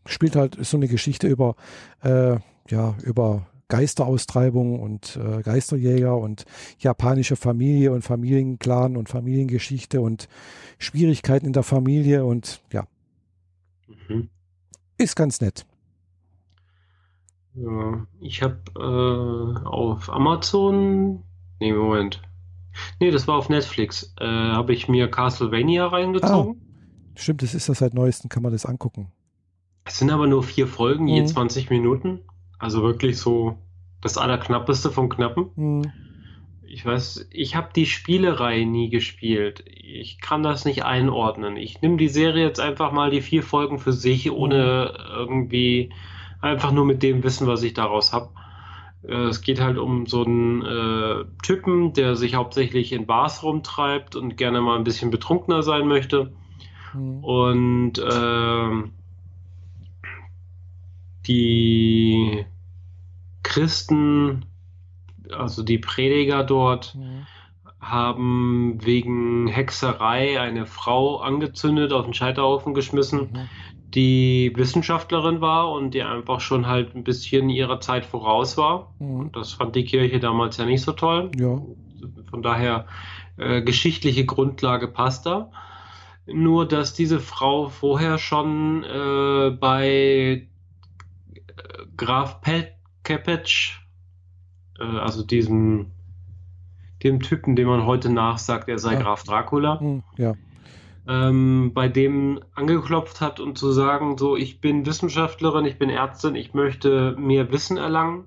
spielt 0.06 0.36
halt 0.36 0.58
so 0.64 0.76
eine 0.76 0.88
Geschichte 0.88 1.28
über, 1.28 1.56
äh, 2.02 2.36
ja, 2.68 2.96
über 3.02 3.46
Geisteraustreibung 3.68 4.80
und 4.80 5.16
äh, 5.22 5.42
Geisterjäger 5.42 6.16
und 6.16 6.46
japanische 6.78 7.36
Familie 7.36 7.92
und 7.92 8.02
Familienclan 8.02 8.96
und 8.96 9.10
Familiengeschichte 9.10 10.00
und 10.00 10.28
Schwierigkeiten 10.78 11.46
in 11.46 11.52
der 11.52 11.62
Familie 11.62 12.24
und 12.24 12.62
ja. 12.72 12.86
Mhm. 14.08 14.30
Ist 14.96 15.16
ganz 15.16 15.40
nett. 15.40 15.66
Ja, 17.60 18.06
ich 18.20 18.42
habe 18.42 18.60
äh, 18.76 19.66
auf 19.66 20.10
Amazon, 20.10 21.24
nee, 21.60 21.72
Moment. 21.72 22.22
Nee, 23.00 23.10
das 23.10 23.26
war 23.26 23.36
auf 23.36 23.48
Netflix. 23.48 24.14
Äh, 24.20 24.24
habe 24.24 24.72
ich 24.72 24.88
mir 24.88 25.10
Castlevania 25.10 25.86
reingezogen. 25.86 26.60
Ah, 26.60 27.18
stimmt, 27.20 27.42
das 27.42 27.54
ist 27.54 27.68
das 27.68 27.78
seit 27.78 27.94
neuestem, 27.94 28.28
kann 28.28 28.42
man 28.42 28.52
das 28.52 28.66
angucken. 28.66 29.10
Es 29.84 29.98
sind 29.98 30.10
aber 30.10 30.26
nur 30.26 30.42
vier 30.42 30.68
Folgen, 30.68 31.04
mhm. 31.04 31.10
je 31.10 31.24
20 31.24 31.70
Minuten. 31.70 32.20
Also 32.58 32.82
wirklich 32.82 33.18
so 33.18 33.58
das 34.00 34.18
Allerknappeste 34.18 34.90
vom 34.90 35.08
Knappen. 35.08 35.50
Mhm. 35.56 35.92
Ich 36.70 36.84
weiß, 36.84 37.28
ich 37.32 37.56
habe 37.56 37.70
die 37.74 37.86
Spielerei 37.86 38.64
nie 38.64 38.90
gespielt. 38.90 39.64
Ich 39.66 40.20
kann 40.20 40.42
das 40.42 40.64
nicht 40.64 40.84
einordnen. 40.84 41.56
Ich 41.56 41.80
nehme 41.80 41.96
die 41.96 42.08
Serie 42.08 42.44
jetzt 42.44 42.60
einfach 42.60 42.92
mal 42.92 43.10
die 43.10 43.22
vier 43.22 43.42
Folgen 43.42 43.78
für 43.78 43.92
sich, 43.92 44.30
ohne 44.30 44.92
mhm. 44.92 45.14
irgendwie 45.16 45.90
Einfach 46.40 46.70
nur 46.72 46.84
mit 46.84 47.02
dem 47.02 47.22
Wissen, 47.24 47.46
was 47.46 47.62
ich 47.62 47.74
daraus 47.74 48.12
habe. 48.12 48.30
Äh, 49.02 49.28
es 49.28 49.40
geht 49.42 49.60
halt 49.60 49.78
um 49.78 50.06
so 50.06 50.24
einen 50.24 50.62
äh, 50.62 51.24
Typen, 51.42 51.92
der 51.92 52.16
sich 52.16 52.34
hauptsächlich 52.34 52.92
in 52.92 53.06
Bars 53.06 53.42
rumtreibt 53.42 54.16
und 54.16 54.36
gerne 54.36 54.60
mal 54.60 54.76
ein 54.76 54.84
bisschen 54.84 55.10
betrunkener 55.10 55.62
sein 55.62 55.86
möchte. 55.86 56.32
Mhm. 56.94 57.24
Und 57.24 57.98
äh, 57.98 58.88
die 61.26 62.44
Christen, 63.42 64.46
also 65.30 65.62
die 65.62 65.78
Prediger 65.78 66.44
dort, 66.44 66.94
mhm. 66.94 67.26
haben 67.80 68.78
wegen 68.84 69.48
Hexerei 69.48 70.40
eine 70.40 70.66
Frau 70.66 71.18
angezündet, 71.18 71.92
auf 71.92 72.04
den 72.04 72.14
Scheiterhaufen 72.14 72.74
geschmissen. 72.74 73.30
Mhm 73.32 73.48
die 73.94 74.52
Wissenschaftlerin 74.54 75.40
war 75.40 75.72
und 75.72 75.92
die 75.94 76.02
einfach 76.02 76.40
schon 76.40 76.66
halt 76.66 76.94
ein 76.94 77.04
bisschen 77.04 77.48
ihrer 77.48 77.80
Zeit 77.80 78.04
voraus 78.04 78.56
war. 78.56 78.92
Mhm. 78.98 79.20
Und 79.20 79.36
das 79.36 79.52
fand 79.52 79.76
die 79.76 79.84
Kirche 79.84 80.20
damals 80.20 80.56
ja 80.58 80.66
nicht 80.66 80.82
so 80.82 80.92
toll. 80.92 81.30
Ja. 81.36 81.60
Von 82.30 82.42
daher 82.42 82.86
äh, 83.38 83.62
geschichtliche 83.62 84.26
Grundlage 84.26 84.88
passt 84.88 85.26
da. 85.26 85.50
Nur, 86.26 86.68
dass 86.68 86.92
diese 86.92 87.20
Frau 87.20 87.70
vorher 87.70 88.18
schon 88.18 88.84
äh, 88.84 89.50
bei 89.50 89.88
äh, 89.96 90.46
Graf 91.96 92.40
Kepetsch, 93.02 93.80
äh, 94.78 94.84
also 94.84 95.22
diesem 95.22 95.92
dem 97.02 97.20
Typen, 97.20 97.54
dem 97.54 97.68
man 97.68 97.86
heute 97.86 98.10
nachsagt, 98.10 98.68
er 98.68 98.78
sei 98.78 98.94
ja. 98.94 99.00
Graf 99.00 99.22
Dracula, 99.22 99.80
mhm, 99.80 100.02
ja 100.16 100.34
ähm, 101.08 101.72
bei 101.74 101.88
dem 101.88 102.40
angeklopft 102.54 103.20
hat 103.20 103.40
und 103.40 103.56
zu 103.56 103.72
sagen, 103.72 104.18
so, 104.18 104.36
ich 104.36 104.60
bin 104.60 104.84
Wissenschaftlerin, 104.86 105.64
ich 105.64 105.78
bin 105.78 105.88
Ärztin, 105.90 106.34
ich 106.34 106.52
möchte 106.54 107.16
mehr 107.18 107.50
Wissen 107.50 107.78
erlangen. 107.78 108.26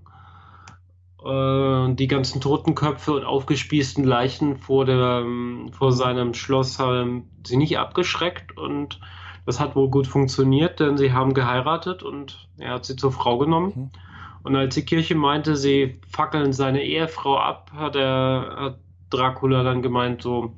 Äh, 1.24 1.94
die 1.94 2.08
ganzen 2.08 2.42
Totenköpfe 2.42 3.14
und 3.14 3.24
aufgespießten 3.24 4.04
Leichen 4.04 4.58
vor, 4.58 4.86
der, 4.86 5.24
vor 5.72 5.92
seinem 5.92 6.34
Schloss 6.34 6.80
haben 6.80 7.30
sie 7.46 7.58
nicht 7.58 7.78
abgeschreckt 7.78 8.58
und 8.58 9.00
Das 9.46 9.60
hat 9.60 9.76
wohl 9.76 9.90
gut 9.90 10.08
funktioniert, 10.08 10.80
denn 10.80 10.98
sie 10.98 11.14
haben 11.14 11.34
geheiratet 11.34 12.04
und 12.04 12.48
er 12.58 12.74
hat 12.76 12.86
sie 12.86 12.96
zur 12.96 13.12
Frau 13.12 13.38
genommen. 13.38 13.74
Mhm. 13.76 13.90
Und 14.44 14.56
als 14.56 14.76
die 14.76 14.86
Kirche 14.86 15.16
meinte, 15.16 15.56
sie 15.56 16.00
fackeln 16.10 16.54
seine 16.54 16.84
Ehefrau 16.84 17.38
ab, 17.38 17.72
hat 17.76 17.96
er 17.96 18.56
hat 18.58 18.80
Dracula 19.10 19.64
dann 19.64 19.82
gemeint, 19.82 20.22
so 20.22 20.54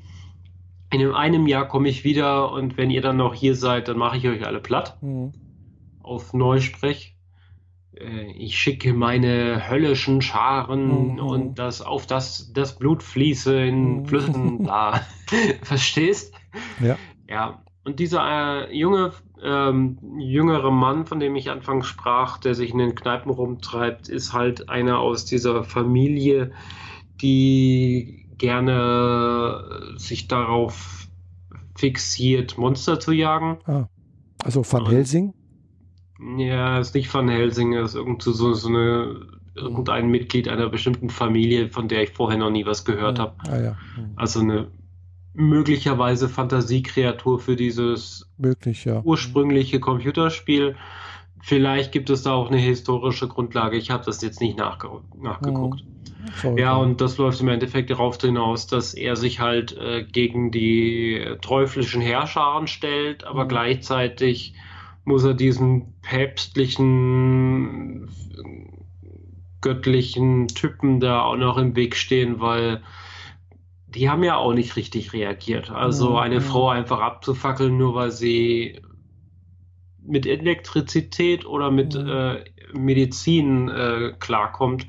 in 1.01 1.11
einem 1.11 1.47
Jahr 1.47 1.67
komme 1.67 1.89
ich 1.89 2.03
wieder 2.03 2.51
und 2.51 2.77
wenn 2.77 2.91
ihr 2.91 3.01
dann 3.01 3.17
noch 3.17 3.33
hier 3.33 3.55
seid, 3.55 3.87
dann 3.87 3.97
mache 3.97 4.17
ich 4.17 4.27
euch 4.27 4.45
alle 4.45 4.59
platt. 4.59 4.97
Mhm. 5.01 5.33
Auf 5.99 6.33
Neusprech. 6.33 7.15
Äh, 7.95 8.31
Ich 8.33 8.57
schicke 8.59 8.93
meine 8.93 9.69
höllischen 9.69 10.21
Scharen 10.21 11.13
Mhm. 11.13 11.19
und 11.19 11.59
das 11.59 11.81
auf 11.81 12.05
das 12.07 12.51
das 12.53 12.77
Blut 12.77 13.03
fließe 13.03 13.55
in 13.61 14.01
Mhm. 14.01 14.05
Flüssen, 14.05 14.57
bla. 14.63 15.01
Verstehst? 15.63 16.33
Ja. 16.81 16.97
Ja, 17.29 17.63
und 17.85 17.99
dieser 17.99 18.67
äh, 18.69 18.75
junge, 18.77 19.13
ähm, 19.41 19.97
jüngere 20.19 20.71
Mann, 20.71 21.05
von 21.05 21.19
dem 21.19 21.35
ich 21.35 21.49
anfangs 21.49 21.87
sprach, 21.87 22.37
der 22.37 22.53
sich 22.55 22.71
in 22.71 22.77
den 22.77 22.95
Kneipen 22.95 23.31
rumtreibt, 23.31 24.07
ist 24.09 24.33
halt 24.33 24.69
einer 24.69 24.99
aus 24.99 25.25
dieser 25.25 25.63
Familie, 25.63 26.51
die 27.21 28.22
gerne 28.37 29.95
äh, 29.95 29.99
sich 29.99 30.27
darauf 30.27 31.07
fixiert, 31.75 32.57
Monster 32.57 32.99
zu 32.99 33.11
jagen. 33.11 33.57
Ah. 33.65 33.87
Also 34.43 34.63
Van 34.69 34.85
Helsing? 34.85 35.33
Ja, 36.37 36.79
ist 36.79 36.95
nicht 36.95 37.13
Van 37.13 37.29
Helsing, 37.29 37.73
ist 37.73 37.95
irgend 37.95 38.21
so, 38.23 38.53
so, 38.53 38.67
eine, 38.67 39.27
irgendein 39.55 40.09
Mitglied 40.09 40.47
einer 40.47 40.69
bestimmten 40.69 41.09
Familie, 41.09 41.69
von 41.69 41.87
der 41.87 42.03
ich 42.03 42.11
vorher 42.11 42.37
noch 42.37 42.51
nie 42.51 42.65
was 42.65 42.85
gehört 42.85 43.19
habe. 43.19 43.35
Ah 43.47 43.59
ja. 43.59 43.77
Mhm. 43.97 44.13
Also 44.15 44.39
eine 44.41 44.67
möglicherweise 45.33 46.29
Fantasiekreatur 46.29 47.39
für 47.39 47.55
dieses 47.55 48.29
Möglich, 48.37 48.85
ja. 48.85 49.01
ursprüngliche 49.03 49.79
Computerspiel. 49.79 50.75
Vielleicht 51.41 51.91
gibt 51.91 52.09
es 52.09 52.23
da 52.23 52.33
auch 52.33 52.49
eine 52.49 52.59
historische 52.59 53.27
Grundlage. 53.27 53.77
Ich 53.77 53.91
habe 53.91 54.05
das 54.05 54.21
jetzt 54.21 54.39
nicht 54.39 54.57
nachge 54.57 54.89
nachgeguckt. 55.19 55.83
Sorry. 56.31 56.61
Ja, 56.61 56.75
und 56.77 57.01
das 57.01 57.17
läuft 57.17 57.41
im 57.41 57.49
Endeffekt 57.49 57.89
darauf 57.89 58.17
hinaus, 58.19 58.67
dass 58.67 58.93
er 58.93 59.15
sich 59.15 59.39
halt 59.39 59.75
äh, 59.77 60.03
gegen 60.03 60.51
die 60.51 61.25
teuflischen 61.41 62.01
Herrscharen 62.01 62.67
stellt, 62.67 63.23
aber 63.23 63.43
Mhm. 63.43 63.47
gleichzeitig 63.47 64.53
muss 65.05 65.23
er 65.23 65.33
diesen 65.33 65.93
päpstlichen, 66.01 68.09
göttlichen 69.61 70.47
Typen 70.49 70.99
da 70.99 71.23
auch 71.23 71.37
noch 71.37 71.57
im 71.57 71.75
Weg 71.75 71.95
stehen, 71.95 72.39
weil 72.39 72.83
die 73.87 74.09
haben 74.09 74.23
ja 74.23 74.37
auch 74.37 74.53
nicht 74.53 74.75
richtig 74.75 75.13
reagiert. 75.13 75.71
Also 75.71 76.09
Mhm. 76.09 76.15
eine 76.17 76.41
Frau 76.41 76.69
einfach 76.69 76.99
abzufackeln, 76.99 77.77
nur 77.77 77.95
weil 77.95 78.11
sie 78.11 78.81
mit 80.05 80.25
Elektrizität 80.25 81.45
oder 81.45 81.71
mit 81.71 81.95
Mhm. 81.95 81.95
äh, 81.95 82.43
Medizin 82.73 83.69
äh, 83.69 84.13
klarkommt, 84.19 84.87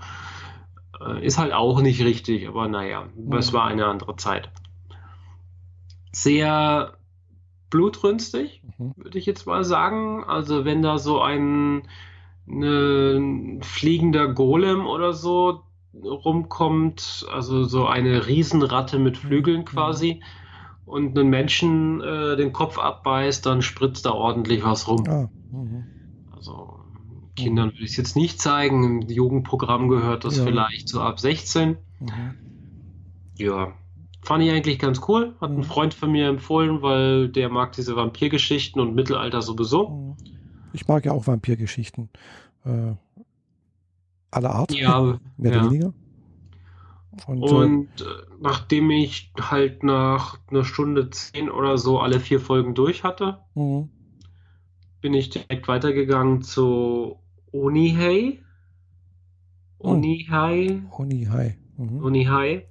ist 1.22 1.38
halt 1.38 1.52
auch 1.52 1.80
nicht 1.80 2.02
richtig. 2.04 2.48
Aber 2.48 2.68
naja, 2.68 3.06
es 3.32 3.52
Mhm. 3.52 3.54
war 3.56 3.66
eine 3.66 3.86
andere 3.86 4.16
Zeit. 4.16 4.50
Sehr 6.12 6.96
blutrünstig, 7.70 8.62
Mhm. 8.78 8.92
würde 8.96 9.18
ich 9.18 9.26
jetzt 9.26 9.46
mal 9.46 9.64
sagen. 9.64 10.24
Also 10.24 10.64
wenn 10.64 10.82
da 10.82 10.98
so 10.98 11.20
ein, 11.20 11.88
ne, 12.46 13.16
ein 13.16 13.62
fliegender 13.62 14.28
Golem 14.28 14.86
oder 14.86 15.12
so 15.12 15.62
rumkommt, 16.02 17.26
also 17.32 17.64
so 17.64 17.86
eine 17.86 18.26
Riesenratte 18.26 18.98
mit 18.98 19.16
Flügeln 19.16 19.60
Mhm. 19.60 19.64
quasi, 19.64 20.22
und 20.86 21.18
einen 21.18 21.30
Menschen 21.30 22.00
äh, 22.02 22.36
den 22.36 22.52
Kopf 22.52 22.78
abbeißt, 22.78 23.46
dann 23.46 23.62
spritzt 23.62 24.04
da 24.06 24.12
ordentlich 24.12 24.62
was 24.64 24.86
rum. 24.86 25.04
Ah. 25.08 25.28
Mhm. 25.50 25.93
Kindern 27.34 27.70
würde 27.72 27.84
ich 27.84 27.90
es 27.92 27.96
jetzt 27.96 28.16
nicht 28.16 28.40
zeigen. 28.40 28.84
Im 29.02 29.08
Jugendprogramm 29.08 29.88
gehört 29.88 30.24
das 30.24 30.38
Ja. 30.38 30.44
vielleicht 30.44 30.88
so 30.88 31.00
ab 31.00 31.20
16. 31.20 31.76
Mhm. 32.00 32.34
Ja, 33.36 33.72
fand 34.22 34.44
ich 34.44 34.50
eigentlich 34.50 34.78
ganz 34.78 35.00
cool. 35.08 35.34
Hat 35.40 35.50
ein 35.50 35.58
Mhm. 35.58 35.64
Freund 35.64 35.94
von 35.94 36.12
mir 36.12 36.28
empfohlen, 36.28 36.82
weil 36.82 37.28
der 37.28 37.48
mag 37.48 37.72
diese 37.72 37.96
Vampirgeschichten 37.96 38.80
und 38.80 38.94
Mittelalter 38.94 39.42
sowieso. 39.42 39.88
Mhm. 39.90 40.16
Ich 40.72 40.86
mag 40.88 41.04
ja 41.04 41.12
auch 41.12 41.26
Vampirgeschichten. 41.26 42.08
Äh, 42.64 42.92
aller 44.30 44.50
Art. 44.50 44.72
Ja, 44.72 45.18
Mehr 45.36 45.52
ja. 45.52 45.60
oder 45.60 45.70
weniger. 45.70 45.92
Und, 47.26 47.42
äh, 47.42 47.54
Und 47.54 47.88
äh, 48.00 48.04
nachdem 48.40 48.90
ich 48.90 49.32
halt 49.40 49.84
nach 49.84 50.38
einer 50.50 50.64
Stunde 50.64 51.10
zehn 51.10 51.48
oder 51.48 51.78
so 51.78 52.00
alle 52.00 52.18
vier 52.18 52.40
Folgen 52.40 52.74
durch 52.74 53.04
hatte, 53.04 53.38
mhm. 53.54 53.88
bin 55.00 55.14
ich 55.14 55.30
direkt 55.30 55.68
weitergegangen 55.68 56.42
zu 56.42 57.20
Onihei. 57.54 58.40
Oh. 59.78 59.90
Onihei. 59.90 60.82
Oni, 60.90 61.26
hi. 61.26 61.54
Mhm. 61.76 62.04
Onihai. 62.04 62.66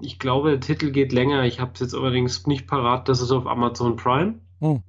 Ich 0.00 0.18
glaube, 0.18 0.50
der 0.50 0.60
Titel 0.60 0.90
geht 0.90 1.12
länger. 1.12 1.44
Ich 1.44 1.60
habe 1.60 1.70
es 1.74 1.80
jetzt 1.80 1.94
allerdings 1.94 2.44
nicht 2.48 2.66
parat. 2.66 3.08
Das 3.08 3.20
ist 3.20 3.30
auf 3.30 3.46
Amazon 3.46 3.94
Prime. 3.94 4.40
Mhm. 4.58 4.82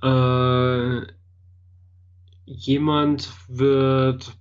Äh, 0.00 1.12
jemand 2.44 3.32
wird. 3.48 4.38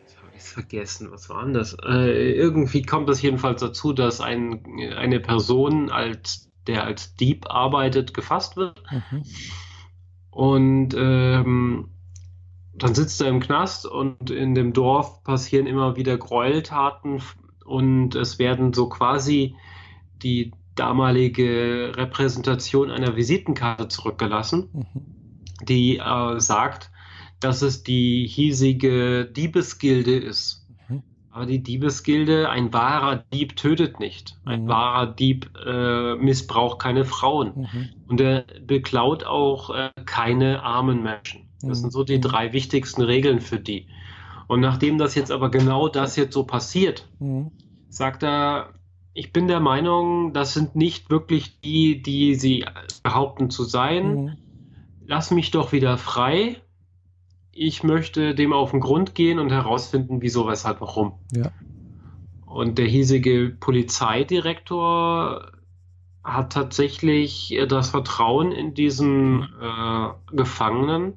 Jetzt 0.00 0.22
habe 0.22 0.30
ich 0.32 0.40
es 0.40 0.52
vergessen. 0.52 1.10
Was 1.10 1.28
war 1.28 1.46
das? 1.52 1.76
Äh, 1.84 2.32
irgendwie 2.32 2.80
kommt 2.80 3.10
es 3.10 3.20
jedenfalls 3.20 3.60
dazu, 3.60 3.92
dass 3.92 4.22
ein, 4.22 4.64
eine 4.96 5.20
Person, 5.20 5.90
als, 5.90 6.50
der 6.66 6.84
als 6.84 7.14
Dieb 7.14 7.44
arbeitet, 7.50 8.14
gefasst 8.14 8.56
wird. 8.56 8.82
Mhm. 8.90 9.22
Und 10.30 10.94
ähm, 10.96 11.88
dann 12.72 12.94
sitzt 12.94 13.20
er 13.20 13.28
im 13.28 13.40
Knast 13.40 13.86
und 13.86 14.30
in 14.30 14.54
dem 14.54 14.72
Dorf 14.72 15.22
passieren 15.24 15.66
immer 15.66 15.96
wieder 15.96 16.16
Gräueltaten 16.18 17.22
und 17.64 18.14
es 18.14 18.38
werden 18.38 18.72
so 18.72 18.88
quasi 18.88 19.56
die 20.22 20.52
damalige 20.76 21.92
Repräsentation 21.96 22.90
einer 22.90 23.16
Visitenkarte 23.16 23.88
zurückgelassen, 23.88 24.70
Mhm. 24.72 25.44
die 25.62 25.98
äh, 25.98 26.40
sagt, 26.40 26.90
dass 27.40 27.62
es 27.62 27.82
die 27.82 28.26
hiesige 28.26 29.26
Diebesgilde 29.26 30.16
ist. 30.16 30.59
Aber 31.32 31.46
die 31.46 31.62
Diebesgilde, 31.62 32.48
ein 32.50 32.72
wahrer 32.72 33.22
Dieb 33.32 33.54
tötet 33.56 34.00
nicht. 34.00 34.36
Ein 34.44 34.64
Mhm. 34.64 34.68
wahrer 34.68 35.06
Dieb 35.06 35.50
äh, 35.64 36.16
missbraucht 36.16 36.80
keine 36.80 37.04
Frauen. 37.04 37.52
Mhm. 37.72 37.88
Und 38.08 38.20
er 38.20 38.44
beklaut 38.66 39.24
auch 39.24 39.70
äh, 39.70 39.90
keine 40.06 40.62
armen 40.64 41.02
Menschen. 41.02 41.48
Das 41.62 41.78
Mhm. 41.78 41.82
sind 41.82 41.92
so 41.92 42.02
die 42.04 42.16
Mhm. 42.16 42.22
drei 42.22 42.52
wichtigsten 42.52 43.02
Regeln 43.02 43.40
für 43.40 43.60
die. 43.60 43.86
Und 44.48 44.60
nachdem 44.60 44.98
das 44.98 45.14
jetzt 45.14 45.30
aber 45.30 45.50
genau 45.50 45.88
das 45.88 46.16
jetzt 46.16 46.34
so 46.34 46.42
passiert, 46.42 47.06
Mhm. 47.20 47.52
sagt 47.88 48.24
er, 48.24 48.70
ich 49.14 49.32
bin 49.32 49.46
der 49.46 49.60
Meinung, 49.60 50.32
das 50.32 50.54
sind 50.54 50.74
nicht 50.74 51.10
wirklich 51.10 51.60
die, 51.60 52.02
die 52.02 52.34
sie 52.34 52.64
behaupten 53.04 53.50
zu 53.50 53.62
sein. 53.64 54.14
Mhm. 54.14 54.36
Lass 55.06 55.30
mich 55.30 55.50
doch 55.52 55.70
wieder 55.72 55.96
frei. 55.98 56.56
Ich 57.52 57.82
möchte 57.82 58.34
dem 58.34 58.52
auf 58.52 58.70
den 58.70 58.80
Grund 58.80 59.14
gehen 59.14 59.38
und 59.38 59.50
herausfinden, 59.50 60.22
wieso, 60.22 60.46
weshalb, 60.46 60.80
warum. 60.80 61.14
Ja. 61.32 61.50
Und 62.46 62.78
der 62.78 62.86
hiesige 62.86 63.56
Polizeidirektor 63.60 65.52
hat 66.24 66.52
tatsächlich 66.52 67.52
äh, 67.52 67.66
das 67.66 67.90
Vertrauen 67.90 68.52
in 68.52 68.74
diesen 68.74 69.42
äh, 69.60 70.08
Gefangenen. 70.32 71.14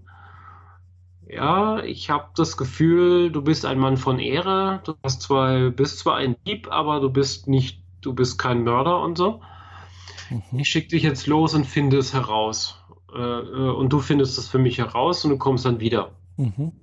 Ja, 1.28 1.82
ich 1.84 2.10
habe 2.10 2.30
das 2.36 2.58
Gefühl, 2.58 3.32
du 3.32 3.42
bist 3.42 3.66
ein 3.66 3.80
Mann 3.80 3.98
von 3.98 4.20
Ehre. 4.20 4.82
Du 4.84 4.94
hast 5.04 5.22
zwar, 5.22 5.72
bist 5.72 6.00
zwar 6.00 6.18
ein 6.18 6.36
Dieb, 6.46 6.68
aber 6.70 7.00
du 7.00 7.10
bist 7.10 7.48
nicht, 7.48 7.82
du 8.02 8.14
bist 8.14 8.38
kein 8.38 8.64
Mörder 8.64 9.02
und 9.02 9.18
so. 9.18 9.42
Mhm. 10.30 10.60
Ich 10.60 10.70
schicke 10.70 10.90
dich 10.90 11.04
jetzt 11.04 11.28
los 11.28 11.54
und 11.54 11.66
finde 11.66 11.98
es 11.98 12.14
heraus. 12.14 12.80
Äh, 13.14 13.20
äh, 13.20 13.72
und 13.72 13.92
du 13.92 14.00
findest 14.00 14.38
es 14.38 14.48
für 14.48 14.60
mich 14.60 14.78
heraus 14.78 15.24
und 15.26 15.32
du 15.32 15.38
kommst 15.38 15.66
dann 15.66 15.80
wieder. 15.80 16.12
Mhm. 16.38 16.74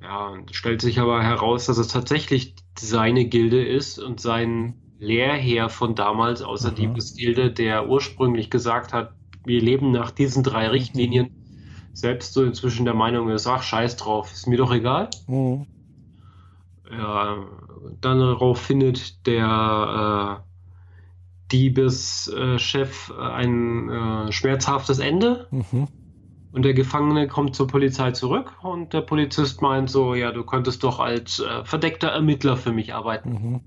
Ja, 0.00 0.28
und 0.28 0.54
stellt 0.54 0.82
sich 0.82 0.98
aber 0.98 1.22
heraus, 1.22 1.66
dass 1.66 1.78
es 1.78 1.88
tatsächlich 1.88 2.54
seine 2.78 3.24
Gilde 3.26 3.64
ist 3.64 3.98
und 3.98 4.20
sein 4.20 4.78
Lehrherr 4.98 5.68
von 5.68 5.94
damals 5.94 6.42
aus 6.42 6.62
der 6.62 6.72
Aha. 6.72 6.76
Diebesgilde, 6.76 7.52
der 7.52 7.88
ursprünglich 7.88 8.50
gesagt 8.50 8.92
hat, 8.92 9.14
wir 9.44 9.60
leben 9.60 9.92
nach 9.92 10.10
diesen 10.10 10.42
drei 10.42 10.68
Richtlinien, 10.68 11.30
selbst 11.92 12.34
so 12.34 12.44
inzwischen 12.44 12.84
der 12.84 12.94
Meinung 12.94 13.30
ist, 13.30 13.46
ach, 13.46 13.62
scheiß 13.62 13.96
drauf, 13.96 14.32
ist 14.32 14.46
mir 14.46 14.58
doch 14.58 14.72
egal. 14.72 15.08
Mhm. 15.26 15.66
Ja, 16.90 17.44
dann 18.00 18.18
darauf 18.20 18.60
findet 18.60 19.26
der 19.26 20.42
äh, 20.42 20.46
Diebeschef 21.52 23.12
äh, 23.16 23.20
ein 23.20 23.88
äh, 23.88 24.32
schmerzhaftes 24.32 24.98
Ende. 24.98 25.46
Mhm. 25.50 25.88
Und 26.56 26.62
der 26.62 26.72
Gefangene 26.72 27.28
kommt 27.28 27.54
zur 27.54 27.66
Polizei 27.66 28.12
zurück 28.12 28.50
und 28.62 28.94
der 28.94 29.02
Polizist 29.02 29.60
meint 29.60 29.90
so, 29.90 30.14
ja, 30.14 30.32
du 30.32 30.42
könntest 30.42 30.82
doch 30.84 31.00
als 31.00 31.38
äh, 31.38 31.62
verdeckter 31.66 32.08
Ermittler 32.08 32.56
für 32.56 32.72
mich 32.72 32.94
arbeiten. 32.94 33.30
Mhm. 33.30 33.60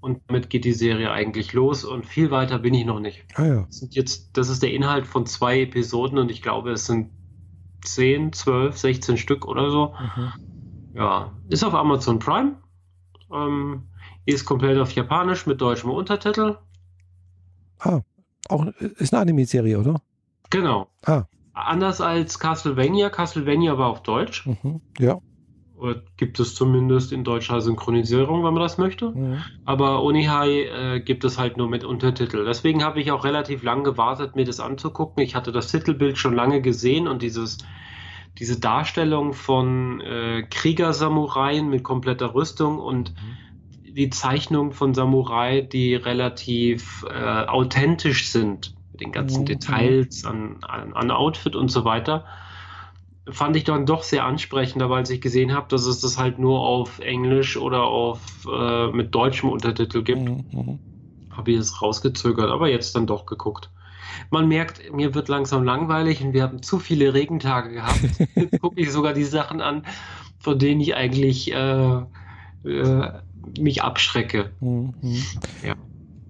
Und 0.00 0.20
damit 0.26 0.50
geht 0.50 0.64
die 0.64 0.72
Serie 0.72 1.12
eigentlich 1.12 1.52
los 1.52 1.84
und 1.84 2.04
viel 2.04 2.32
weiter 2.32 2.58
bin 2.58 2.74
ich 2.74 2.84
noch 2.84 2.98
nicht. 2.98 3.24
Ah 3.36 3.46
ja. 3.46 3.62
Das, 3.62 3.78
sind 3.78 3.94
jetzt, 3.94 4.36
das 4.36 4.48
ist 4.48 4.64
der 4.64 4.72
Inhalt 4.72 5.06
von 5.06 5.24
zwei 5.24 5.60
Episoden 5.60 6.18
und 6.18 6.32
ich 6.32 6.42
glaube, 6.42 6.72
es 6.72 6.86
sind 6.86 7.12
10, 7.84 8.32
12, 8.32 8.76
16 8.76 9.16
Stück 9.16 9.46
oder 9.46 9.70
so. 9.70 9.94
Mhm. 10.16 10.32
Ja, 10.96 11.30
ist 11.48 11.62
auf 11.62 11.74
Amazon 11.74 12.18
Prime. 12.18 12.56
Ähm, 13.32 13.84
ist 14.26 14.44
komplett 14.46 14.78
auf 14.78 14.90
Japanisch 14.90 15.46
mit 15.46 15.60
deutschem 15.60 15.90
Untertitel. 15.90 16.56
Ah, 17.78 18.00
auch 18.48 18.66
ist 18.98 19.14
eine 19.14 19.22
Anime-Serie, 19.22 19.78
oder? 19.78 20.02
Genau. 20.50 20.88
Ah. 21.06 21.26
Anders 21.54 22.00
als 22.00 22.38
Castlevania. 22.38 23.10
Castlevania 23.10 23.78
war 23.78 23.88
auf 23.88 24.02
Deutsch. 24.02 24.46
Mhm. 24.46 24.80
Ja. 24.98 25.18
Oder 25.76 26.02
gibt 26.16 26.38
es 26.40 26.54
zumindest 26.54 27.12
in 27.12 27.24
deutscher 27.24 27.60
Synchronisierung, 27.60 28.44
wenn 28.44 28.54
man 28.54 28.62
das 28.62 28.78
möchte. 28.78 29.10
Mhm. 29.10 29.44
Aber 29.64 30.02
Onihai 30.02 30.62
äh, 30.64 31.00
gibt 31.00 31.24
es 31.24 31.38
halt 31.38 31.56
nur 31.56 31.68
mit 31.68 31.84
Untertitel. 31.84 32.44
Deswegen 32.44 32.84
habe 32.84 33.00
ich 33.00 33.10
auch 33.10 33.24
relativ 33.24 33.62
lang 33.62 33.84
gewartet, 33.84 34.36
mir 34.36 34.44
das 34.44 34.60
anzugucken. 34.60 35.22
Ich 35.22 35.34
hatte 35.34 35.52
das 35.52 35.70
Titelbild 35.70 36.16
schon 36.18 36.34
lange 36.34 36.60
gesehen 36.62 37.08
und 37.08 37.22
dieses, 37.22 37.58
diese 38.38 38.58
Darstellung 38.58 39.32
von 39.32 40.00
äh, 40.00 40.42
Kriegersamuraien 40.48 41.68
mit 41.68 41.82
kompletter 41.82 42.34
Rüstung 42.34 42.78
und 42.78 43.12
Mhm. 43.14 43.94
die 43.94 44.10
Zeichnung 44.10 44.72
von 44.72 44.94
Samurai, 44.94 45.60
die 45.60 45.94
relativ 45.94 47.04
äh, 47.08 47.46
authentisch 47.46 48.28
sind, 48.30 48.74
mit 48.94 49.00
den 49.00 49.12
ganzen 49.12 49.40
Mhm. 49.40 49.46
Details 49.46 50.24
an, 50.24 50.58
an, 50.62 50.92
an 50.92 51.10
Outfit 51.10 51.56
und 51.56 51.68
so 51.68 51.84
weiter, 51.84 52.24
fand 53.28 53.56
ich 53.56 53.64
dann 53.64 53.86
doch 53.86 54.04
sehr 54.04 54.24
ansprechender, 54.24 54.88
weil 54.88 55.10
ich 55.10 55.20
gesehen 55.20 55.52
habe, 55.52 55.66
dass 55.68 55.86
es 55.86 56.00
das 56.00 56.16
halt 56.16 56.38
nur 56.38 56.60
auf 56.60 57.00
Englisch 57.00 57.56
oder 57.56 57.84
auf 57.84 58.46
äh, 58.50 58.88
mit 58.88 59.14
deutschem 59.14 59.50
Untertitel 59.50 60.02
gibt. 60.02 60.28
Mhm. 60.28 60.78
Habe 61.30 61.52
ich 61.52 61.58
es 61.58 61.82
rausgezögert, 61.82 62.50
aber 62.50 62.68
jetzt 62.68 62.94
dann 62.94 63.06
doch 63.06 63.26
geguckt. 63.26 63.70
Man 64.30 64.46
merkt, 64.46 64.92
mir 64.92 65.14
wird 65.14 65.28
langsam 65.28 65.64
langweilig 65.64 66.22
und 66.22 66.32
wir 66.32 66.44
haben 66.44 66.62
zu 66.62 66.78
viele 66.78 67.14
Regentage 67.14 67.70
gehabt. 67.72 67.98
Jetzt 68.36 68.60
gucke 68.60 68.80
ich 68.80 68.92
sogar 68.92 69.12
die 69.12 69.24
Sachen 69.24 69.60
an, 69.60 69.84
von 70.38 70.56
denen 70.56 70.80
ich 70.80 70.94
eigentlich 70.94 71.52
äh, 71.52 72.02
äh, 72.64 73.10
mich 73.58 73.82
abschrecke. 73.82 74.52
Mhm. 74.60 74.94
Ja. 75.64 75.74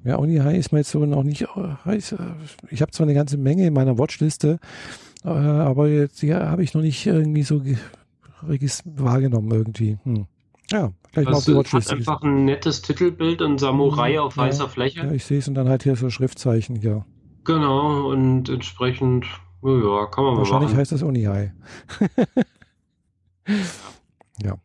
Ja, 0.04 0.18
Oni 0.18 0.36
High 0.36 0.58
ist 0.58 0.70
mir 0.72 0.78
jetzt 0.80 0.90
so 0.90 1.04
noch 1.06 1.22
nicht. 1.22 1.42
äh, 1.42 1.46
heiß, 1.84 2.12
äh, 2.12 2.18
Ich 2.70 2.82
habe 2.82 2.92
zwar 2.92 3.06
eine 3.06 3.14
ganze 3.14 3.36
Menge 3.38 3.66
in 3.66 3.72
meiner 3.72 3.98
Watchliste, 3.98 4.58
äh, 5.24 5.28
aber 5.28 5.88
jetzt 5.88 6.22
ja, 6.22 6.48
habe 6.50 6.62
ich 6.62 6.74
noch 6.74 6.82
nicht 6.82 7.06
irgendwie 7.06 7.42
so 7.42 7.62
wahrgenommen 8.84 9.50
irgendwie. 9.50 9.98
Hm. 10.04 10.26
Ja, 10.70 10.92
gleich 11.12 11.24
mal 11.26 11.32
auf 11.32 11.36
Also, 11.48 11.62
die 11.62 11.76
es 11.78 11.86
hat 11.86 11.90
einfach 11.98 12.22
ein 12.22 12.44
nettes 12.44 12.82
Titelbild, 12.82 13.40
ein 13.42 13.58
Samurai 13.58 14.12
Mhm, 14.12 14.18
auf 14.18 14.36
ja. 14.36 14.42
weißer 14.42 14.68
Fläche. 14.68 15.00
Ja, 15.00 15.10
ich 15.12 15.24
sehe 15.24 15.38
es 15.38 15.48
und 15.48 15.54
dann 15.54 15.68
halt 15.68 15.82
hier 15.82 15.96
so 15.96 16.10
Schriftzeichen, 16.10 16.80
ja. 16.82 17.04
Genau, 17.44 18.08
und 18.10 18.48
entsprechend, 18.48 19.26
ja, 19.62 20.06
kann 20.06 20.24
man 20.24 20.34
mal 20.34 20.38
Wahrscheinlich 20.38 20.70
machen. 20.70 20.78
heißt 20.78 20.92
das 20.92 21.02
High. 21.02 21.50
ja. 24.42 24.56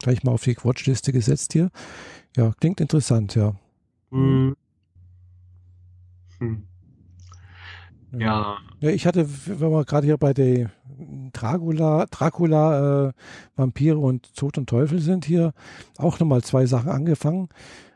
Gleich 0.00 0.22
mal 0.24 0.32
auf 0.32 0.44
die 0.44 0.56
Watchliste 0.62 1.12
gesetzt 1.12 1.52
hier. 1.52 1.70
Ja, 2.36 2.52
klingt 2.60 2.80
interessant, 2.80 3.34
ja. 3.34 3.54
Hm. 4.16 4.56
Hm. 6.38 6.66
Ja, 8.18 8.58
Ja, 8.80 8.90
ich 8.90 9.06
hatte, 9.06 9.28
wenn 9.46 9.70
wir 9.70 9.84
gerade 9.84 10.06
hier 10.06 10.16
bei 10.16 10.32
der 10.32 10.70
Dracula, 11.32 12.06
Dracula, 12.06 13.08
äh, 13.08 13.12
Vampire 13.56 13.98
und 13.98 14.34
Tod 14.34 14.56
und 14.56 14.68
Teufel 14.68 15.00
sind 15.00 15.24
hier, 15.26 15.52
auch 15.98 16.18
nochmal 16.18 16.42
zwei 16.42 16.66
Sachen 16.66 16.90
angefangen, 16.90 17.48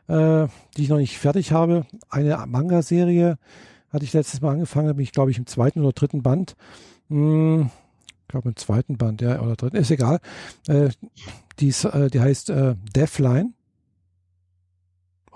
äh, 0.07 0.47
die 0.77 0.83
ich 0.83 0.89
noch 0.89 0.97
nicht 0.97 1.17
fertig 1.17 1.51
habe. 1.51 1.85
Eine 2.09 2.43
Manga-Serie 2.45 3.37
hatte 3.89 4.03
ich 4.05 4.13
letztes 4.13 4.41
Mal 4.41 4.51
angefangen, 4.51 4.87
da 4.87 4.93
bin 4.93 5.03
ich, 5.03 5.11
glaube 5.11 5.31
ich, 5.31 5.37
im 5.37 5.47
zweiten 5.47 5.79
oder 5.81 5.93
dritten 5.93 6.21
Band. 6.21 6.55
Hm, 7.09 7.71
ich 8.21 8.27
glaube 8.27 8.49
im 8.49 8.55
zweiten 8.55 8.97
Band, 8.97 9.21
ja, 9.21 9.41
oder 9.41 9.55
dritten, 9.55 9.77
ist 9.77 9.91
egal. 9.91 10.19
Äh, 10.67 10.89
die, 11.59 11.69
äh, 11.69 12.09
die 12.09 12.19
heißt 12.19 12.49
äh, 12.51 12.75
Deathline. 12.95 13.53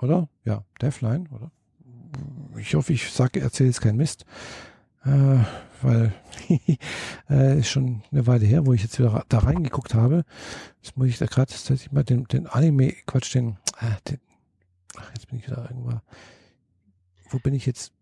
Oder? 0.00 0.28
Ja, 0.46 0.64
Deathline, 0.80 1.28
oder? 1.34 1.50
Ich 2.58 2.74
hoffe, 2.74 2.92
ich 2.94 3.10
sage, 3.10 3.40
erzähle 3.40 3.68
jetzt 3.68 3.82
keinen 3.82 3.96
Mist. 3.96 4.24
Äh, 5.04 5.38
weil 5.82 6.14
äh, 7.30 7.58
ist 7.58 7.68
schon 7.68 8.02
eine 8.10 8.26
Weile 8.26 8.46
her, 8.46 8.64
wo 8.64 8.72
ich 8.72 8.82
jetzt 8.82 8.98
wieder 8.98 9.24
da 9.28 9.38
reingeguckt 9.40 9.94
habe. 9.94 10.24
Jetzt 10.82 10.96
muss 10.96 11.08
ich 11.08 11.18
da 11.18 11.26
gerade 11.26 11.52
tatsächlich 11.52 11.92
mal 11.92 12.02
den, 12.04 12.24
den 12.24 12.46
Anime, 12.46 12.92
Quatsch, 13.06 13.34
den, 13.34 13.58
äh, 13.80 14.00
den, 14.10 14.18
ach, 14.96 15.10
jetzt 15.14 15.28
bin 15.28 15.38
ich 15.38 15.46
wieder 15.46 15.68
irgendwo. 15.70 16.00
Wo 17.30 17.38
bin 17.38 17.54
ich 17.54 17.66
jetzt? 17.66 17.92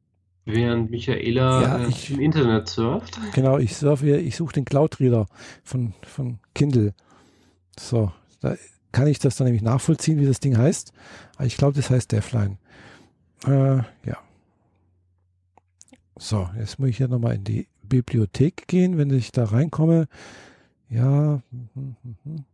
während 0.47 0.91
Michaela 0.91 1.63
Ja, 1.63 1.79
äh, 1.79 1.89
ich- 1.89 2.11
im 2.11 2.21
Internet 2.21 2.69
surft. 2.69 3.19
Genau, 3.33 3.57
ich 3.57 3.75
surfe, 3.77 4.05
hier, 4.05 4.19
ich 4.21 4.37
suche 4.37 4.53
den 4.53 4.67
Cloud 4.67 5.01
Reader 5.01 5.27
von, 5.63 5.95
von 6.03 6.39
Kindle. 6.55 6.93
So, 7.79 8.13
da 8.41 8.55
kann 8.95 9.09
ich 9.09 9.19
das 9.19 9.37
dann 9.37 9.47
nämlich 9.47 9.63
nachvollziehen, 9.63 10.21
wie 10.21 10.27
das 10.27 10.39
Ding 10.39 10.57
heißt. 10.57 10.93
Aber 11.35 11.47
ich 11.47 11.57
glaube, 11.57 11.75
das 11.75 11.91
heißt 11.91 12.13
Deathline. 12.13 12.59
Äh, 13.45 13.79
ja. 13.79 14.19
So, 16.17 16.49
jetzt 16.57 16.79
muss 16.79 16.91
ich 16.91 16.99
hier 16.99 17.09
nochmal 17.09 17.35
in 17.35 17.45
die 17.45 17.67
Bibliothek 17.83 18.69
gehen, 18.69 18.97
wenn 18.97 19.11
ich 19.11 19.33
da 19.33 19.47
reinkomme. 19.47 20.07
Ja. 20.89 21.43
mhm, 21.51 21.97
mhm. 22.25 22.45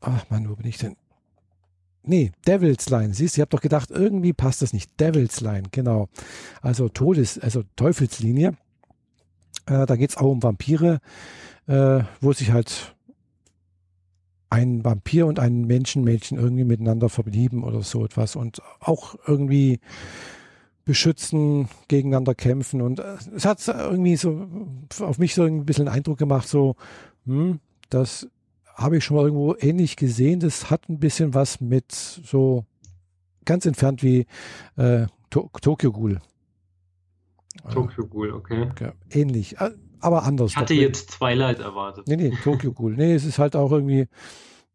Ach 0.00 0.30
Mann, 0.30 0.48
wo 0.48 0.54
bin 0.54 0.66
ich 0.66 0.78
denn? 0.78 0.96
Nee, 2.04 2.30
Devil's 2.46 2.88
Line. 2.88 3.12
Siehst 3.12 3.36
du, 3.36 3.40
ich 3.40 3.42
habe 3.42 3.50
doch 3.50 3.60
gedacht, 3.60 3.90
irgendwie 3.90 4.32
passt 4.32 4.62
das 4.62 4.72
nicht. 4.72 5.00
Devil's 5.00 5.40
Line, 5.40 5.64
genau. 5.72 6.08
Also 6.62 6.88
Todes, 6.88 7.38
also 7.40 7.64
Teufelslinie. 7.74 8.56
Äh, 9.66 9.86
da 9.86 9.96
geht 9.96 10.10
es 10.10 10.16
auch 10.16 10.30
um 10.30 10.40
Vampire, 10.40 11.00
äh, 11.66 12.04
wo 12.20 12.32
sich 12.32 12.52
halt 12.52 12.94
ein 14.50 14.84
Vampir 14.84 15.26
und 15.26 15.38
ein 15.38 15.66
Menschenmädchen 15.66 16.38
irgendwie 16.38 16.64
miteinander 16.64 17.08
verlieben 17.08 17.64
oder 17.64 17.82
so 17.82 18.04
etwas 18.04 18.36
und 18.36 18.62
auch 18.80 19.14
irgendwie 19.26 19.80
beschützen, 20.84 21.68
gegeneinander 21.88 22.34
kämpfen. 22.34 22.80
Und 22.80 23.00
äh, 23.00 23.16
es 23.36 23.44
hat 23.44 23.66
irgendwie 23.68 24.16
so 24.16 24.48
auf 25.00 25.18
mich 25.18 25.34
so 25.34 25.42
ein 25.42 25.66
bisschen 25.66 25.86
Eindruck 25.86 26.18
gemacht, 26.18 26.48
so, 26.48 26.76
hm, 27.26 27.60
das 27.90 28.26
habe 28.74 28.96
ich 28.96 29.04
schon 29.04 29.16
mal 29.16 29.24
irgendwo 29.24 29.54
ähnlich 29.58 29.96
gesehen. 29.96 30.40
Das 30.40 30.70
hat 30.70 30.88
ein 30.88 30.98
bisschen 30.98 31.34
was 31.34 31.60
mit 31.60 31.92
so 31.92 32.64
ganz 33.44 33.66
entfernt 33.66 34.02
wie 34.02 34.26
äh, 34.76 35.06
to 35.30 35.50
Tokyo 35.60 35.92
Ghoul. 35.92 36.20
Tokyo 37.70 38.06
Ghoul, 38.06 38.32
okay. 38.32 38.92
ähnlich, 39.10 39.60
äh, 39.60 39.72
aber 40.00 40.24
anders. 40.24 40.52
Ich 40.52 40.56
hatte 40.56 40.74
doch. 40.74 40.80
jetzt 40.80 41.10
Twilight 41.12 41.60
erwartet. 41.60 42.06
Nee, 42.08 42.16
nee, 42.16 42.32
Tokyo 42.42 42.72
Ghoul. 42.72 42.94
Nee, 42.96 43.14
es 43.14 43.24
ist 43.24 43.38
halt 43.38 43.56
auch 43.56 43.72
irgendwie, 43.72 44.06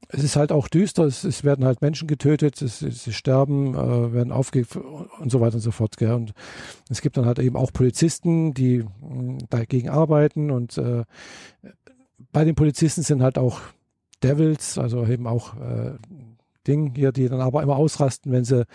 es 0.10 0.24
ist 0.24 0.36
halt 0.36 0.52
auch 0.52 0.68
düster, 0.68 1.04
es, 1.04 1.24
es 1.24 1.44
werden 1.44 1.66
halt 1.66 1.82
Menschen 1.82 2.08
getötet, 2.08 2.62
es, 2.62 2.82
es, 2.82 3.04
sie 3.04 3.14
sterben, 3.14 3.76
äh, 3.76 4.14
werden 4.14 4.32
aufge 4.32 4.66
und 5.20 5.32
so 5.32 5.42
weiter 5.42 5.56
und 5.56 5.62
so 5.62 5.72
fort. 5.72 5.98
Gell? 5.98 6.14
Und 6.14 6.34
es 6.90 7.02
gibt 7.02 7.18
dann 7.18 7.26
halt 7.26 7.40
eben 7.40 7.56
auch 7.56 7.72
Polizisten, 7.74 8.54
die 8.54 8.84
mh, 9.02 9.40
dagegen 9.50 9.90
arbeiten 9.90 10.52
und 10.52 10.78
äh, 10.78 11.04
bei 12.32 12.46
den 12.46 12.56
Polizisten 12.56 13.04
sind 13.04 13.22
halt 13.22 13.38
auch 13.38 13.60
Devils, 14.24 14.78
also 14.78 15.06
eben 15.06 15.28
auch 15.28 15.56
äh, 15.56 15.98
Ding 16.68 16.94
hier, 16.96 17.12
die 17.12 17.28
dann 17.28 17.42
aber 17.42 17.64
immer 17.64 17.76
ausrasten, 17.76 18.32
wenn 18.32 18.44
sie 18.44 18.66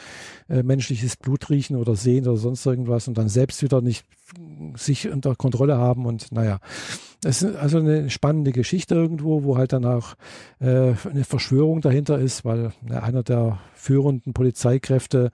äh, 0.49 0.63
menschliches 0.63 1.17
Blut 1.17 1.51
riechen 1.51 1.77
oder 1.77 1.97
sehen 1.97 2.27
oder 2.27 2.37
sonst 2.37 2.65
irgendwas 2.67 3.09
und 3.09 3.19
dann 3.19 3.29
selbst 3.29 3.63
wieder 3.63 3.81
nicht 3.81 4.05
sich 4.77 5.09
unter 5.09 5.35
Kontrolle 5.35 5.79
haben 5.79 6.07
und 6.07 6.33
naja. 6.33 6.59
Es 7.25 7.43
ist 7.43 7.57
also 7.57 7.79
eine 7.79 8.11
spannende 8.11 8.53
Geschichte 8.53 8.95
irgendwo, 8.95 9.43
wo 9.43 9.57
halt 9.57 9.73
dann 9.73 9.85
auch 9.85 10.15
äh, 10.61 10.93
eine 11.11 11.25
Verschwörung 11.25 11.81
dahinter 11.81 12.19
ist, 12.19 12.45
weil 12.45 12.73
ja, 12.89 13.03
einer 13.03 13.25
der 13.25 13.59
führenden 13.75 14.35
Polizeikräfte 14.35 15.31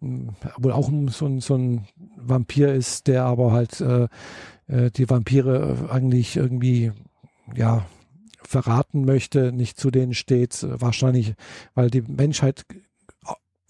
mh, 0.00 0.34
wohl 0.58 0.72
auch 0.72 0.90
so 1.08 1.26
ein, 1.26 1.40
so 1.40 1.56
ein 1.56 1.88
Vampir 2.16 2.72
ist, 2.72 3.08
der 3.08 3.24
aber 3.24 3.50
halt 3.50 3.80
äh, 3.80 4.06
äh, 4.68 4.90
die 4.90 5.10
Vampire 5.10 5.88
eigentlich 5.90 6.36
irgendwie 6.36 6.92
ja 7.56 7.84
verraten 8.46 9.04
möchte, 9.04 9.52
nicht 9.52 9.78
zu 9.78 9.90
denen 9.90 10.14
steht, 10.14 10.66
wahrscheinlich, 10.68 11.34
weil 11.74 11.90
die 11.90 12.02
Menschheit 12.02 12.64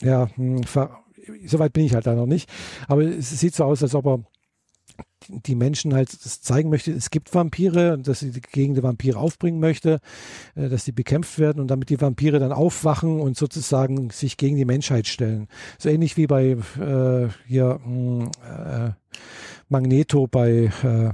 ja, 0.01 0.29
hm, 0.35 0.63
ver, 0.65 0.99
soweit 1.47 1.73
bin 1.73 1.85
ich 1.85 1.95
halt 1.95 2.07
da 2.07 2.15
noch 2.15 2.27
nicht, 2.27 2.51
aber 2.89 3.03
es 3.03 3.31
sieht 3.31 3.55
so 3.55 3.65
aus, 3.65 3.83
als 3.83 3.95
ob 3.95 4.07
er 4.07 4.25
die 5.29 5.55
Menschen 5.55 5.95
halt 5.95 6.11
zeigen 6.11 6.69
möchte, 6.69 6.93
es 6.93 7.11
gibt 7.11 7.35
Vampire 7.35 7.95
und 7.95 8.07
dass 8.07 8.21
sie 8.21 8.31
gegen 8.53 8.75
die 8.75 8.83
Vampire 8.83 9.19
aufbringen 9.19 9.59
möchte, 9.59 10.01
äh, 10.55 10.69
dass 10.69 10.85
die 10.85 10.93
bekämpft 10.93 11.39
werden 11.39 11.61
und 11.61 11.69
damit 11.69 11.89
die 11.89 12.01
Vampire 12.01 12.39
dann 12.39 12.53
aufwachen 12.53 13.21
und 13.21 13.37
sozusagen 13.37 14.11
sich 14.11 14.37
gegen 14.37 14.57
die 14.57 14.67
Menschheit 14.67 15.07
stellen. 15.07 15.49
So 15.79 15.89
ähnlich 15.89 16.19
wie 16.19 16.27
bei 16.27 16.59
äh, 16.79 17.29
hier 17.47 17.81
mh, 17.85 18.31
äh, 18.47 18.91
Magneto 19.69 20.27
bei 20.27 20.71
äh, 20.83 21.11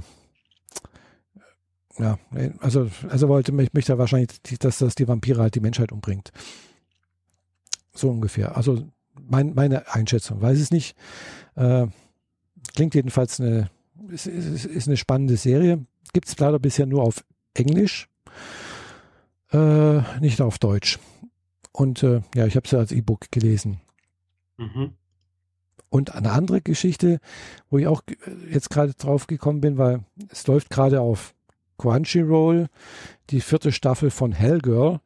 ja, 1.97 2.17
also, 2.59 2.89
also 3.09 3.27
wollte, 3.27 3.51
ich 3.61 3.73
möchte 3.73 3.93
er 3.93 3.97
wahrscheinlich, 3.97 4.41
dass 4.59 4.79
das 4.79 4.95
die 4.95 5.07
Vampire 5.07 5.41
halt 5.41 5.55
die 5.55 5.59
Menschheit 5.59 5.91
umbringt. 5.91 6.31
So 7.93 8.09
ungefähr. 8.09 8.55
Also 8.55 8.87
mein, 9.19 9.53
meine 9.53 9.93
Einschätzung. 9.93 10.41
Weiß 10.41 10.59
es 10.59 10.71
nicht. 10.71 10.95
Äh, 11.55 11.87
klingt 12.73 12.95
jedenfalls 12.95 13.39
eine, 13.39 13.69
ist, 14.09 14.27
ist, 14.27 14.65
ist 14.65 14.87
eine 14.87 14.97
spannende 14.97 15.37
Serie. 15.37 15.85
Gibt 16.13 16.27
es 16.27 16.37
leider 16.37 16.59
bisher 16.59 16.85
nur 16.85 17.03
auf 17.03 17.23
Englisch, 17.53 18.09
äh, 19.51 20.01
nicht 20.19 20.41
auf 20.41 20.59
Deutsch. 20.59 20.99
Und 21.71 22.03
äh, 22.03 22.21
ja, 22.35 22.45
ich 22.47 22.55
habe 22.55 22.67
sie 22.67 22.77
als 22.77 22.91
E-Book 22.91 23.31
gelesen. 23.31 23.79
Mhm. 24.57 24.93
Und 25.89 26.15
eine 26.15 26.31
andere 26.31 26.61
Geschichte, 26.61 27.19
wo 27.69 27.77
ich 27.77 27.87
auch 27.87 28.01
jetzt 28.49 28.69
gerade 28.69 28.93
drauf 28.93 29.27
gekommen 29.27 29.59
bin, 29.59 29.77
weil 29.77 30.05
es 30.29 30.47
läuft 30.47 30.69
gerade 30.69 31.01
auf 31.01 31.33
Crunchyroll 31.81 32.67
die 33.31 33.41
vierte 33.41 33.71
Staffel 33.71 34.11
von 34.11 34.33
Hellgirl 34.33 34.99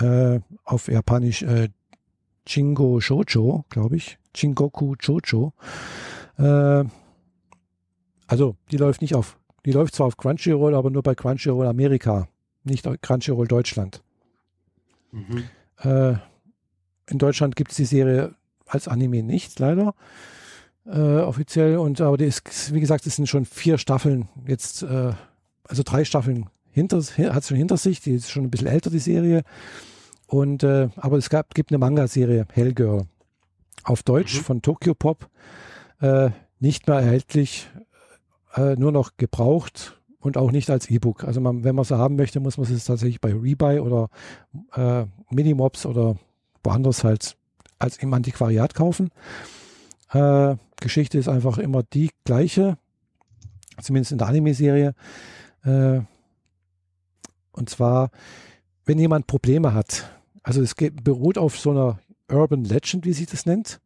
äh, 0.00 0.40
auf 0.64 0.88
Japanisch 0.88 1.42
äh, 1.42 1.68
Jingo 2.46 3.00
Shoujo, 3.00 3.64
glaube 3.70 3.96
ich. 3.96 4.18
Jingoku 4.34 4.96
Shoujo. 4.98 5.52
Äh, 6.36 6.84
also 8.26 8.56
die 8.72 8.76
läuft 8.76 9.02
nicht 9.02 9.14
auf, 9.14 9.38
die 9.64 9.70
läuft 9.70 9.94
zwar 9.94 10.08
auf 10.08 10.16
Crunchyroll, 10.16 10.74
aber 10.74 10.90
nur 10.90 11.02
bei 11.02 11.14
Crunchyroll 11.14 11.68
Amerika, 11.68 12.26
nicht 12.64 12.84
Crunchyroll 13.02 13.46
Deutschland. 13.46 14.02
Mhm. 15.12 15.44
Äh, 15.78 16.14
in 17.08 17.18
Deutschland 17.18 17.54
gibt 17.54 17.70
es 17.70 17.76
die 17.76 17.84
Serie 17.84 18.34
als 18.66 18.88
Anime 18.88 19.22
nicht, 19.22 19.60
leider. 19.60 19.94
Äh, 20.86 21.20
offiziell. 21.20 21.78
Und 21.78 22.00
aber 22.00 22.16
die 22.16 22.24
ist, 22.24 22.74
wie 22.74 22.80
gesagt, 22.80 23.06
es 23.06 23.16
sind 23.16 23.28
schon 23.28 23.44
vier 23.44 23.78
Staffeln 23.78 24.28
jetzt, 24.46 24.82
äh, 24.82 25.12
also 25.64 25.82
drei 25.82 26.04
Staffeln 26.04 26.50
hinter, 26.70 26.98
hat 26.98 27.44
schon 27.44 27.56
hinter 27.56 27.76
sich. 27.76 28.00
Die 28.00 28.12
ist 28.12 28.30
schon 28.30 28.44
ein 28.44 28.50
bisschen 28.50 28.68
älter, 28.68 28.90
die 28.90 28.98
Serie. 28.98 29.42
Und 30.26 30.62
äh, 30.62 30.88
aber 30.96 31.16
es 31.16 31.30
gab, 31.30 31.54
gibt 31.54 31.70
eine 31.70 31.78
Manga-Serie, 31.78 32.46
Hellgirl. 32.52 33.06
Auf 33.82 34.02
Deutsch 34.02 34.38
mhm. 34.38 34.44
von 34.44 34.62
Tokyo 34.62 34.94
Pop. 34.94 35.28
Äh, 36.00 36.30
nicht 36.60 36.86
mehr 36.86 36.96
erhältlich, 36.96 37.68
äh, 38.54 38.74
nur 38.76 38.92
noch 38.92 39.16
gebraucht 39.16 40.00
und 40.18 40.36
auch 40.38 40.50
nicht 40.50 40.70
als 40.70 40.88
E-Book. 40.88 41.24
Also 41.24 41.40
man, 41.40 41.64
wenn 41.64 41.74
man 41.74 41.84
sie 41.84 41.98
haben 41.98 42.16
möchte, 42.16 42.40
muss 42.40 42.56
man 42.56 42.66
es 42.72 42.84
tatsächlich 42.84 43.20
bei 43.20 43.32
Rebuy 43.32 43.80
oder 43.80 44.08
äh, 44.74 45.04
Minimops 45.30 45.86
oder 45.86 46.16
woanders 46.62 47.04
halt 47.04 47.36
als 47.78 47.98
im 47.98 48.14
Antiquariat 48.14 48.74
kaufen. 48.74 49.10
Äh, 50.12 50.56
Geschichte 50.84 51.16
ist 51.16 51.28
einfach 51.28 51.56
immer 51.56 51.82
die 51.82 52.10
gleiche, 52.24 52.76
zumindest 53.80 54.12
in 54.12 54.18
der 54.18 54.26
Anime-Serie. 54.28 54.94
Äh, 55.64 56.00
und 57.52 57.70
zwar, 57.70 58.10
wenn 58.84 58.98
jemand 58.98 59.26
Probleme 59.26 59.72
hat, 59.72 60.12
also 60.42 60.60
es 60.60 60.74
beruht 60.74 61.38
auf 61.38 61.58
so 61.58 61.70
einer 61.70 62.00
Urban 62.30 62.64
Legend, 62.64 63.06
wie 63.06 63.14
sich 63.14 63.26
das 63.26 63.46
nennt, 63.46 63.80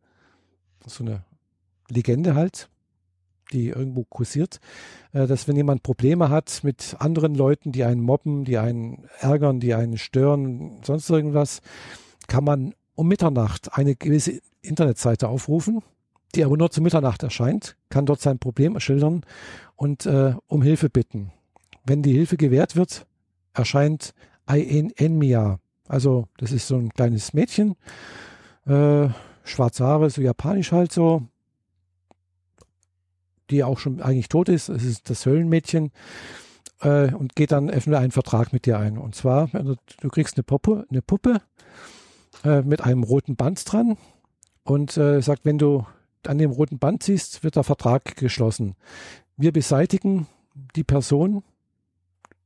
so 0.86 1.04
eine 1.04 1.22
Legende 1.88 2.34
halt, 2.34 2.68
die 3.52 3.68
irgendwo 3.68 4.02
kursiert, 4.02 4.58
äh, 5.12 5.28
dass 5.28 5.46
wenn 5.46 5.54
jemand 5.54 5.84
Probleme 5.84 6.30
hat 6.30 6.64
mit 6.64 6.96
anderen 6.98 7.36
Leuten, 7.36 7.70
die 7.70 7.84
einen 7.84 8.00
mobben, 8.00 8.44
die 8.44 8.58
einen 8.58 9.06
ärgern, 9.20 9.60
die 9.60 9.72
einen 9.72 9.98
stören, 9.98 10.80
sonst 10.82 11.08
irgendwas, 11.08 11.60
kann 12.26 12.42
man 12.42 12.74
um 12.96 13.06
Mitternacht 13.06 13.78
eine 13.78 13.94
gewisse 13.94 14.40
Internetseite 14.62 15.28
aufrufen, 15.28 15.84
die 16.34 16.44
aber 16.44 16.56
nur 16.56 16.70
zu 16.70 16.82
Mitternacht 16.82 17.22
erscheint, 17.22 17.76
kann 17.88 18.06
dort 18.06 18.20
sein 18.20 18.38
Problem 18.38 18.78
schildern 18.80 19.22
und 19.76 20.06
äh, 20.06 20.34
um 20.46 20.62
Hilfe 20.62 20.90
bitten. 20.90 21.32
Wenn 21.84 22.02
die 22.02 22.12
Hilfe 22.12 22.36
gewährt 22.36 22.76
wird, 22.76 23.06
erscheint 23.54 24.14
Ain 24.46 24.92
Enmia. 24.96 25.58
Also 25.86 26.28
das 26.36 26.52
ist 26.52 26.68
so 26.68 26.76
ein 26.76 26.90
kleines 26.90 27.32
Mädchen, 27.32 27.76
äh, 28.66 29.08
schwarze 29.44 29.84
Haare, 29.84 30.10
so 30.10 30.20
japanisch 30.20 30.72
halt 30.72 30.92
so, 30.92 31.22
die 33.50 33.64
auch 33.64 33.78
schon 33.78 34.02
eigentlich 34.02 34.28
tot 34.28 34.50
ist. 34.50 34.68
Es 34.68 34.84
ist 34.84 35.08
das 35.08 35.24
Höllenmädchen 35.24 35.90
äh, 36.82 37.12
und 37.14 37.34
geht 37.34 37.52
dann 37.52 37.70
öffnet 37.70 37.96
einen 37.96 38.12
Vertrag 38.12 38.52
mit 38.52 38.66
dir 38.66 38.78
ein. 38.78 38.98
Und 38.98 39.14
zwar, 39.14 39.48
du, 39.48 39.76
du 40.00 40.08
kriegst 40.08 40.36
eine 40.36 40.42
Puppe, 40.42 40.86
eine 40.90 41.00
Puppe 41.00 41.40
äh, 42.44 42.62
mit 42.62 42.82
einem 42.82 43.02
roten 43.02 43.36
Band 43.36 43.70
dran 43.70 43.96
und 44.64 44.96
äh, 44.98 45.22
sagt, 45.22 45.44
wenn 45.44 45.58
du 45.58 45.86
an 46.26 46.38
dem 46.38 46.50
roten 46.50 46.78
Band 46.78 47.02
ziehst, 47.02 47.44
wird 47.44 47.56
der 47.56 47.64
Vertrag 47.64 48.16
geschlossen. 48.16 48.74
Wir 49.36 49.52
beseitigen 49.52 50.26
die 50.74 50.84
Person 50.84 51.44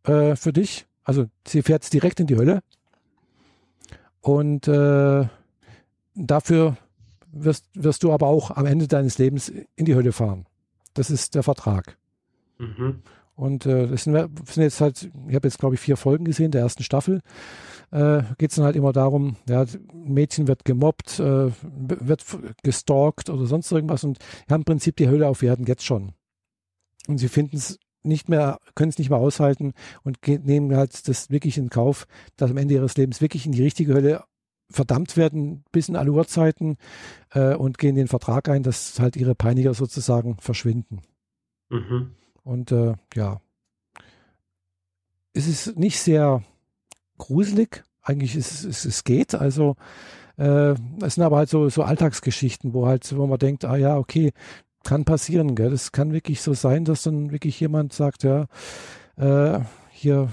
äh, 0.05 0.37
für 0.37 0.53
dich. 0.53 0.87
Also 1.05 1.27
sie 1.47 1.63
fährt 1.63 1.91
direkt 1.93 2.21
in 2.21 2.27
die 2.27 2.37
Hölle. 2.37 2.63
Und 4.21 4.69
äh, 4.69 5.27
dafür 6.15 6.77
wirst, 7.33 7.67
wirst 7.75 8.03
du 8.03 8.13
aber 8.13 8.29
auch 8.29 8.51
am 8.51 8.67
Ende 8.67 8.87
deines 8.87 9.19
Lebens 9.19 9.53
in 9.75 9.85
die 9.85 9.95
Hölle 9.95 10.13
fahren. 10.13 10.47
Das 10.95 11.11
ist 11.11 11.35
der 11.35 11.43
Vertrag. 11.43 11.97
Mhm. 12.59 13.03
Und 13.35 13.67
äh, 13.67 13.87
das 13.89 14.05
sind, 14.05 14.15
sind 14.15 14.63
jetzt 14.63 14.81
halt, 14.81 15.11
ich 15.29 15.35
habe 15.35 15.49
jetzt 15.49 15.59
glaube 15.59 15.75
ich 15.75 15.81
vier 15.81 15.97
Folgen 15.97 16.25
gesehen 16.25 16.51
der 16.51 16.61
ersten 16.61 16.83
Staffel 16.83 17.21
äh, 17.93 18.23
geht 18.39 18.51
es 18.51 18.57
dann 18.57 18.65
halt 18.65 18.77
immer 18.77 18.93
darum, 18.93 19.37
ja, 19.49 19.63
ein 19.63 20.13
Mädchen 20.13 20.49
wird 20.49 20.65
gemobbt, 20.65 21.21
äh, 21.21 21.51
wird 21.63 22.25
gestalkt 22.63 23.29
oder 23.31 23.47
sonst 23.47 23.71
irgendwas 23.71 24.03
und 24.03 24.19
haben 24.51 24.63
im 24.63 24.65
Prinzip 24.65 24.97
die 24.97 25.09
Hölle 25.09 25.29
auf 25.29 25.43
Erden 25.43 25.67
jetzt 25.67 25.85
schon. 25.85 26.13
Und 27.07 27.19
sie 27.19 27.29
finden 27.29 27.57
es 27.57 27.79
nicht 28.03 28.29
mehr, 28.29 28.59
können 28.75 28.89
es 28.89 28.99
nicht 28.99 29.11
mehr 29.11 29.19
aushalten 29.19 29.75
und 30.03 30.27
nehmen 30.27 30.75
halt 30.75 31.07
das 31.07 31.31
wirklich 31.31 31.59
in 31.59 31.71
Kauf, 31.71 32.07
dass 32.37 32.51
am 32.51 32.57
Ende 32.57 32.75
ihres 32.75 32.97
Lebens 32.97 33.21
wirklich 33.21 33.47
in 33.47 33.53
die 33.53 33.63
richtige 33.63 33.95
Hölle 33.95 34.25
verdammt 34.71 35.19
werden 35.19 35.65
bis 35.71 35.91
in 35.91 35.97
alle 35.97 36.13
Uhrzeiten 36.13 36.79
äh, 37.33 37.55
und 37.55 37.77
gehen 37.77 37.95
den 37.95 38.09
Vertrag 38.09 38.49
ein, 38.49 38.63
dass 38.63 38.99
halt 38.99 39.17
ihre 39.17 39.35
Peiniger 39.35 39.75
sozusagen 39.75 40.39
verschwinden. 40.39 41.03
Mhm. 41.69 42.13
Und 42.45 42.73
äh, 42.73 42.95
ja, 43.15 43.41
es 45.33 45.47
ist 45.47 45.79
nicht 45.79 46.01
sehr 46.01 46.43
gruselig. 47.19 47.85
Eigentlich 48.03 48.37
ist 48.37 48.65
es, 48.65 48.85
es 48.85 49.05
geht. 49.05 49.35
Also 49.35 49.77
äh, 50.37 50.75
es 51.03 51.15
sind 51.15 51.23
aber 51.23 51.37
halt 51.37 51.49
so, 51.49 51.69
so 51.69 51.83
Alltagsgeschichten, 51.83 52.75
wo 52.75 52.87
halt, 52.87 53.17
wo 53.17 53.27
man 53.27 53.39
denkt, 53.39 53.65
ah 53.65 53.77
ja, 53.77 53.97
okay, 53.97 54.33
kann 54.83 55.05
passieren, 55.05 55.55
gell? 55.55 55.71
Das 55.71 55.93
kann 55.93 56.13
wirklich 56.13 56.41
so 56.41 56.55
sein, 56.55 56.85
dass 56.85 57.03
dann 57.03 57.31
wirklich 57.31 57.61
jemand 57.61 57.93
sagt, 57.93 58.25
ja, 58.25 58.47
äh, 59.17 59.61
hier, 59.91 60.33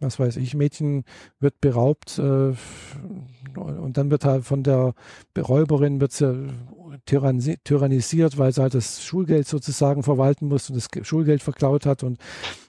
was 0.00 0.18
weiß 0.18 0.36
ich, 0.36 0.54
Mädchen 0.54 1.04
wird 1.38 1.60
beraubt 1.60 2.18
äh, 2.18 2.54
und 3.54 3.96
dann 3.96 4.10
wird 4.10 4.24
halt 4.24 4.44
von 4.44 4.62
der 4.62 4.94
Beräuberin 5.34 6.00
wird 6.00 6.12
sie 6.12 6.48
tyrannisiert, 7.06 8.38
weil 8.38 8.52
sie 8.52 8.62
halt 8.62 8.74
das 8.74 9.04
Schulgeld 9.04 9.46
sozusagen 9.46 10.02
verwalten 10.02 10.48
muss 10.48 10.70
und 10.70 10.76
das 10.76 10.88
Schulgeld 11.06 11.42
verklaut 11.42 11.86
hat 11.86 12.02
und 12.02 12.18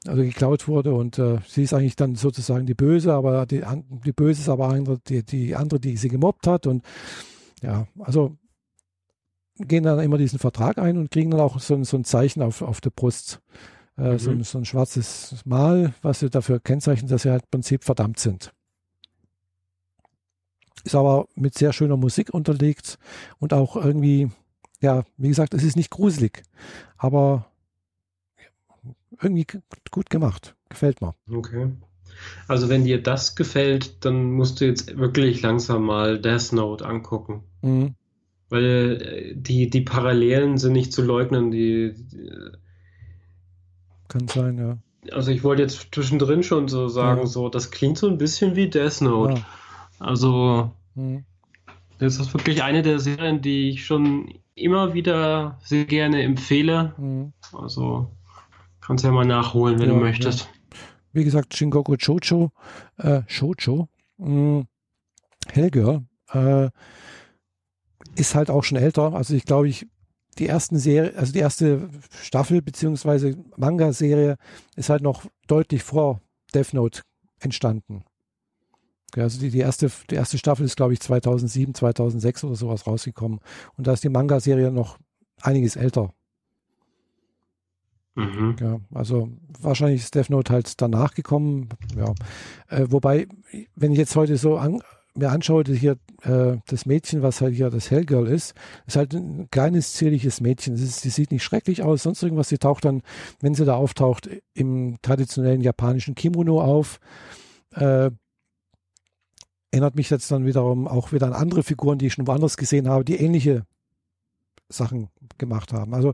also 0.06 0.22
geklaut 0.22 0.68
wurde 0.68 0.94
und 0.94 1.18
äh, 1.18 1.40
sie 1.48 1.64
ist 1.64 1.74
eigentlich 1.74 1.96
dann 1.96 2.16
sozusagen 2.16 2.66
die 2.66 2.74
Böse, 2.74 3.14
aber 3.14 3.46
die, 3.46 3.64
die 4.06 4.14
Böse 4.14 4.42
ist 4.42 4.50
aber 4.50 4.70
andere, 4.70 5.00
die, 5.08 5.24
die 5.24 5.56
andere, 5.56 5.80
die 5.80 5.98
sie 5.98 6.10
gemobbt 6.10 6.48
hat 6.48 6.68
und 6.68 6.84
ja, 7.62 7.88
also 8.00 8.36
gehen 9.68 9.84
dann 9.84 10.00
immer 10.00 10.18
diesen 10.18 10.40
Vertrag 10.40 10.78
ein 10.78 10.98
und 10.98 11.12
kriegen 11.12 11.32
dann 11.32 11.40
auch 11.40 11.60
so, 11.60 11.82
so 11.84 11.98
ein 11.98 12.04
Zeichen 12.04 12.42
auf, 12.42 12.62
auf 12.62 12.82
der 12.82 12.90
Brust. 12.90 13.42
Äh, 14.02 14.14
mhm. 14.14 14.20
so, 14.20 14.32
ein, 14.32 14.44
so 14.44 14.58
ein 14.58 14.66
schwarzes 14.66 15.46
Mal, 15.46 15.94
was 16.02 16.20
sie 16.22 16.30
dafür 16.32 16.60
kennzeichnet, 16.60 17.12
dass 17.12 17.22
sie 17.22 17.30
halt 17.30 17.44
im 17.44 17.50
Prinzip 17.52 17.84
verdammt 17.84 18.18
sind. 18.18 18.52
Ist 20.84 20.96
aber 20.96 21.28
mit 21.36 21.56
sehr 21.56 21.72
schöner 21.72 21.98
Musik 21.98 22.34
unterlegt 22.34 22.98
und 23.38 23.54
auch 23.54 23.76
irgendwie, 23.76 24.32
ja, 24.82 25.04
wie 25.18 25.28
gesagt, 25.28 25.54
es 25.54 25.64
ist 25.64 25.76
nicht 25.76 25.92
gruselig, 25.92 26.42
aber 26.98 27.46
irgendwie 29.22 29.46
gut 29.92 30.10
gemacht. 30.10 30.56
Gefällt 30.70 31.02
mir. 31.02 31.14
Okay. 31.32 31.70
Also 32.48 32.70
wenn 32.70 32.86
dir 32.86 33.04
das 33.04 33.36
gefällt, 33.36 34.04
dann 34.04 34.32
musst 34.32 34.62
du 34.62 34.66
jetzt 34.66 34.98
wirklich 34.98 35.44
langsam 35.44 35.84
mal 35.84 36.20
Death 36.20 36.54
Note 36.54 36.86
angucken. 36.86 37.44
Mhm. 37.62 37.94
Weil 38.50 39.02
äh, 39.02 39.36
die, 39.36 39.70
die 39.70 39.82
Parallelen 39.82 40.58
sind 40.58 40.74
nicht 40.74 40.92
zu 40.92 41.04
leugnen. 41.04 41.52
Die, 41.52 41.94
die 41.94 42.32
Kann 44.12 44.28
sein, 44.28 44.58
ja. 44.58 44.78
Also 45.16 45.32
ich 45.32 45.44
wollte 45.44 45.62
jetzt 45.62 45.88
zwischendrin 45.94 46.44
schon 46.44 46.68
so 46.68 46.90
sagen, 46.90 47.22
ja. 47.22 47.28
so, 47.28 47.48
das 47.48 47.72
klingt 47.72 47.98
so 47.98 48.08
ein 48.08 48.18
bisschen 48.18 48.58
wie 48.58 48.70
Death 48.70 49.00
Note. 49.00 49.36
Ja. 49.36 49.46
Also, 50.00 50.72
hm. 50.96 51.24
das 51.98 52.20
ist 52.20 52.34
wirklich 52.34 52.62
eine 52.62 52.82
der 52.82 53.00
Serien, 53.00 53.42
die 53.42 53.70
ich 53.70 53.86
schon 53.86 54.34
immer 54.54 54.94
wieder 54.94 55.58
sehr 55.64 55.86
gerne 55.86 56.24
empfehle. 56.24 56.94
Hm. 56.98 57.32
Also, 57.54 58.12
kannst 58.82 59.06
ja 59.06 59.12
mal 59.12 59.26
nachholen, 59.26 59.80
wenn 59.80 59.88
ja, 59.88 59.96
du 59.96 60.02
möchtest. 60.02 60.50
Wie 61.14 61.24
gesagt, 61.24 61.56
Shingoku 61.56 61.96
Chocho, 61.96 62.52
äh, 62.98 63.22
Shoujo, 63.28 63.88
hm. 64.20 64.68
Hellgirl, 65.48 66.04
äh, 66.34 66.70
ist 68.16 68.36
halt 68.36 68.50
auch 68.50 68.66
schon 68.66 68.78
älter. 68.78 69.14
Also 69.14 69.34
ich 69.36 69.46
glaube, 69.46 69.70
ich 69.70 69.88
die 70.38 70.48
ersten 70.48 70.78
Serie, 70.78 71.16
also 71.16 71.34
die 71.34 71.40
erste 71.40 71.90
Staffel 72.22 72.62
beziehungsweise 72.62 73.38
Manga-Serie 73.58 74.38
ist 74.76 74.90
halt 74.90 75.04
noch 75.04 75.26
deutlich 75.48 75.84
vor 75.84 76.22
Death 76.54 76.74
Note 76.74 77.02
entstanden. 77.40 78.04
Also 79.18 79.40
die, 79.40 79.50
die, 79.50 79.60
erste, 79.60 79.92
die 80.10 80.16
erste 80.16 80.38
Staffel 80.38 80.66
ist, 80.66 80.78
glaube 80.78 80.94
ich, 80.94 81.02
2007, 81.02 81.74
2006 81.74 82.46
oder 82.46 82.56
sowas 82.56 82.88
rausgekommen. 82.88 83.40
Und 83.76 83.88
da 83.88 83.94
ist 83.94 84.04
die 84.04 84.10
Manga-Serie 84.10 84.72
noch 84.72 84.98
einiges 85.42 85.76
älter. 85.76 86.14
Mhm. 88.16 88.56
Ja, 88.60 88.80
also 88.94 89.30
wahrscheinlich 89.60 90.02
ist 90.02 90.16
Death 90.16 90.30
Note 90.30 90.54
halt 90.54 90.82
danach 90.82 91.14
gekommen. 91.14 91.70
Ja. 91.96 92.14
Äh, 92.68 92.88
wobei, 92.90 93.28
wenn 93.76 93.92
ich 93.92 93.98
jetzt 93.98 94.16
heute 94.16 94.38
so 94.38 94.58
an, 94.58 94.82
mir 95.16 95.30
anschaue, 95.30 95.64
hier 95.66 95.98
äh, 96.24 96.58
das 96.68 96.86
Mädchen, 96.86 97.22
was 97.22 97.42
halt 97.42 97.56
hier 97.56 97.70
das 97.70 97.92
Hellgirl 97.92 98.28
ist, 98.28 98.54
ist 98.88 98.96
halt 98.96 99.14
ein 99.14 99.50
kleines, 99.52 99.94
zierliches 99.94 100.42
Mädchen. 100.42 100.78
Sie, 100.78 100.86
sie 100.86 101.10
sieht 101.10 101.32
nicht 101.32 101.44
schrecklich 101.44 101.84
aus, 101.84 102.04
sonst 102.04 102.24
irgendwas. 102.24 102.50
Sie 102.50 102.58
taucht 102.58 102.86
dann, 102.86 103.02
wenn 103.42 103.54
sie 103.54 103.66
da 103.66 103.76
auftaucht, 103.76 104.30
im 104.54 104.98
traditionellen 105.02 105.62
japanischen 105.62 106.16
Kimono 106.16 106.62
auf. 106.62 107.00
Äh, 107.76 108.12
erinnert 109.72 109.96
mich 109.96 110.10
jetzt 110.10 110.30
dann 110.32 110.46
wiederum 110.46 110.88
auch 110.88 111.12
wieder 111.12 111.28
an 111.28 111.34
andere 111.34 111.64
Figuren, 111.64 111.98
die 111.98 112.08
ich 112.08 112.14
schon 112.14 112.28
woanders 112.28 112.58
gesehen 112.58 112.90
habe, 112.90 113.06
die 113.06 113.16
ähnliche 113.16 113.66
Sachen 114.70 115.10
gemacht 115.38 115.74
haben. 115.74 115.94
Also 115.94 116.14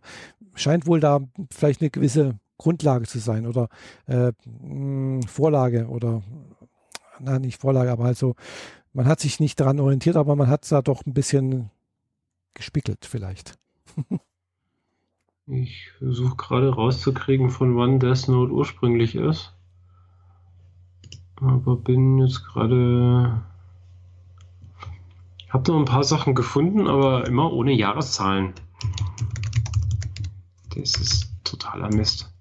scheint 0.56 0.88
wohl 0.88 1.00
da 1.00 1.20
vielleicht 1.52 1.82
eine 1.82 1.90
gewisse 1.90 2.40
Grundlage 2.58 3.06
zu 3.06 3.20
sein 3.20 3.46
oder 3.46 3.70
äh, 4.08 4.32
Vorlage 5.28 5.88
oder 5.88 6.24
na 7.20 7.40
nicht 7.40 7.60
Vorlage, 7.60 7.92
aber 7.92 8.06
also 8.06 8.36
man 8.98 9.08
hat 9.08 9.20
sich 9.20 9.40
nicht 9.40 9.60
daran 9.60 9.80
orientiert, 9.80 10.16
aber 10.16 10.36
man 10.36 10.48
hat 10.48 10.70
da 10.72 10.82
doch 10.82 11.06
ein 11.06 11.14
bisschen 11.14 11.70
gespickelt 12.56 13.06
vielleicht. 13.06 13.60
ich 15.46 15.92
versuche 16.00 16.36
gerade 16.36 16.74
rauszukriegen, 16.74 17.52
von 17.52 17.78
wann 17.78 18.00
Death 18.00 18.28
Note 18.28 18.52
ursprünglich 18.52 19.14
ist. 19.14 19.54
Aber 21.40 21.76
bin 21.76 22.18
jetzt 22.18 22.44
gerade. 22.44 23.44
Ich 25.46 25.54
habe 25.54 25.72
noch 25.72 25.78
ein 25.78 25.86
paar 25.86 26.04
Sachen 26.04 26.34
gefunden, 26.34 26.88
aber 26.88 27.28
immer 27.28 27.54
ohne 27.54 27.74
Jahreszahlen. 27.74 28.56
Das 30.74 30.96
ist 30.96 31.32
totaler 31.44 31.94
Mist. 31.94 32.34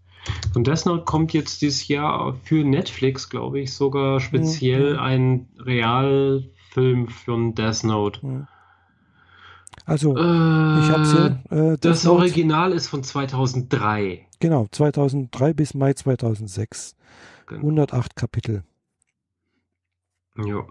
Und 0.54 0.66
Death 0.66 0.86
Note 0.86 1.04
kommt 1.04 1.32
jetzt 1.32 1.62
dieses 1.62 1.88
Jahr 1.88 2.34
für 2.42 2.64
Netflix, 2.64 3.28
glaube 3.28 3.60
ich, 3.60 3.74
sogar 3.74 4.20
speziell 4.20 4.94
mhm. 4.94 5.00
ein 5.00 5.48
Realfilm 5.58 7.08
für 7.08 7.52
Death 7.52 7.84
Note. 7.84 8.26
Mhm. 8.26 8.46
Also, 9.84 10.16
äh, 10.16 10.20
ich 10.20 10.90
habe 10.90 11.40
hier. 11.50 11.72
Äh, 11.72 11.78
das 11.78 12.04
Note. 12.04 12.18
Original 12.18 12.72
ist 12.72 12.88
von 12.88 13.04
2003. 13.04 14.26
Genau, 14.40 14.66
2003 14.70 15.52
bis 15.54 15.74
Mai 15.74 15.92
2006. 15.94 16.96
Genau. 17.46 17.60
108 17.60 18.16
Kapitel. 18.16 18.64
Ja. 20.44 20.64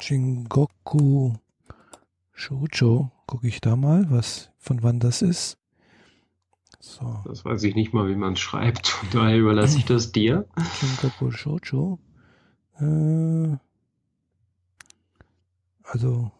Jingoku 0.00 1.34
Shoujo, 2.32 3.10
gucke 3.26 3.48
ich 3.48 3.60
da 3.60 3.74
mal, 3.74 4.06
was 4.10 4.50
von 4.58 4.84
wann 4.84 5.00
das 5.00 5.22
ist. 5.22 5.58
So. 6.80 7.22
Das 7.24 7.44
weiß 7.44 7.62
ich 7.64 7.74
nicht 7.74 7.92
mal, 7.92 8.08
wie 8.08 8.14
man 8.14 8.34
es 8.34 8.40
schreibt. 8.40 8.96
Daher 9.12 9.38
überlasse 9.38 9.78
ich 9.78 9.84
das 9.84 10.12
dir. 10.12 10.46
Jingoku 10.80 11.30
Shoujo. 11.30 11.98
Äh, 12.78 13.56
also 15.82 16.30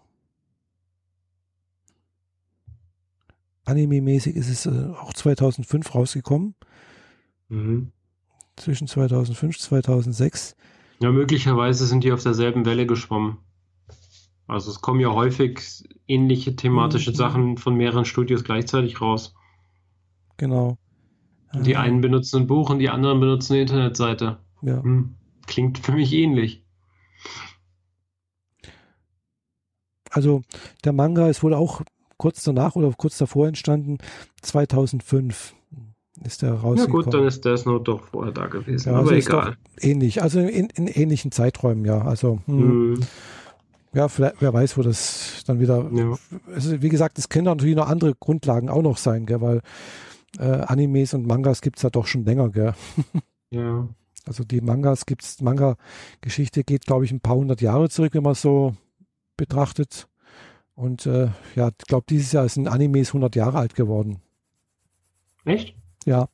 Anime-mäßig 3.69 4.35
ist 4.35 4.49
es 4.49 4.67
äh, 4.67 4.93
auch 4.99 5.13
2005 5.13 5.95
rausgekommen. 5.95 6.55
Mhm. 7.49 7.93
Zwischen 8.57 8.89
2005 8.89 9.57
und 9.57 9.61
2006. 9.61 10.57
Ja, 11.01 11.13
möglicherweise 11.13 11.87
sind 11.87 12.03
die 12.03 12.13
auf 12.13 12.23
derselben 12.23 12.65
Welle 12.65 12.87
geschwommen. 12.87 13.39
Also 14.47 14.71
es 14.71 14.81
kommen 14.81 15.01
ja 15.01 15.13
häufig 15.13 15.85
ähnliche 16.07 16.57
thematische 16.57 17.11
mhm. 17.11 17.15
Sachen 17.15 17.57
von 17.59 17.77
mehreren 17.77 18.07
Studios 18.07 18.43
gleichzeitig 18.43 19.01
raus. 19.03 19.35
Genau. 20.39 20.79
Die 21.53 21.73
ähm. 21.73 21.81
einen 21.81 22.01
benutzen 22.01 22.43
ein 22.43 22.47
Buch 22.47 22.71
und 22.71 22.79
die 22.79 22.89
anderen 22.89 23.21
benutzen 23.21 23.53
eine 23.53 23.63
Internetseite. 23.63 24.39
Ja. 24.63 24.83
Hm. 24.83 25.15
Klingt 25.47 25.79
für 25.79 25.93
mich 25.93 26.13
ähnlich. 26.13 26.65
Also 30.11 30.43
der 30.85 30.93
Manga 30.93 31.29
ist 31.29 31.43
wohl 31.43 31.55
auch 31.55 31.83
kurz 32.17 32.43
danach 32.43 32.77
oder 32.77 32.93
kurz 32.97 33.19
davor 33.19 33.47
entstanden. 33.47 33.99
2005 34.43 35.55
ist 36.25 36.43
der 36.43 36.55
rausgekommen. 36.55 36.79
Ja 36.79 37.05
gut, 37.05 37.15
dann 37.15 37.27
ist 37.27 37.45
Death 37.45 37.67
Note 37.67 37.85
doch 37.85 38.05
vorher 38.09 38.33
da 38.33 38.47
gewesen. 38.47 38.91
Ja, 38.91 38.99
also 38.99 39.11
aber 39.11 39.19
egal. 39.19 39.57
ähnlich, 39.81 40.23
also 40.23 40.41
in, 40.41 40.69
in, 40.71 40.87
ähnlichen 40.89 41.31
Zeiträumen, 41.31 41.85
ja. 41.85 42.03
Also 42.03 42.41
hm. 42.47 42.97
Hm. 42.97 43.01
ja, 43.93 44.09
vielleicht, 44.09 44.37
wer 44.41 44.53
weiß, 44.53 44.77
wo 44.77 44.83
das 44.83 45.45
dann 45.47 45.61
wieder. 45.61 45.89
Ja. 45.93 46.17
Also, 46.53 46.83
wie 46.83 46.89
gesagt, 46.89 47.19
es 47.19 47.29
können 47.29 47.45
natürlich 47.45 47.77
noch 47.77 47.89
andere 47.89 48.15
Grundlagen 48.15 48.69
auch 48.69 48.83
noch 48.83 48.97
sein, 48.97 49.27
gell, 49.27 49.41
weil 49.41 49.63
äh, 50.39 50.43
Animes 50.43 51.15
und 51.15 51.27
Mangas 51.27 51.61
gibt 51.61 51.79
es 51.79 51.83
ja 51.83 51.91
doch 51.91 52.07
schon 52.07 52.25
länger, 52.25 52.51
gell? 52.51 52.75
Ja. 53.51 53.89
Also 54.27 54.45
die 54.45 54.61
Mangas 54.61 55.07
gibt's, 55.07 55.41
Manga-Geschichte 55.41 56.63
geht, 56.63 56.85
glaube 56.85 57.07
ich, 57.07 57.13
ein 57.13 57.21
paar 57.21 57.37
hundert 57.37 57.63
Jahre 57.63 57.89
zurück, 57.89 58.13
wenn 58.13 58.23
man 58.23 58.35
so 58.35 58.77
betrachtet. 59.39 60.07
Und 60.75 61.07
äh, 61.07 61.31
ja, 61.55 61.69
ich 61.69 61.87
glaube, 61.87 62.05
dieses 62.11 62.33
Jahr 62.33 62.47
sind 62.47 62.69
Animes 62.69 63.09
100 63.09 63.35
Jahre 63.37 63.57
alt 63.59 63.75
geworden. 63.75 64.21
Echt? 65.47 65.75
Ja. 66.05 66.29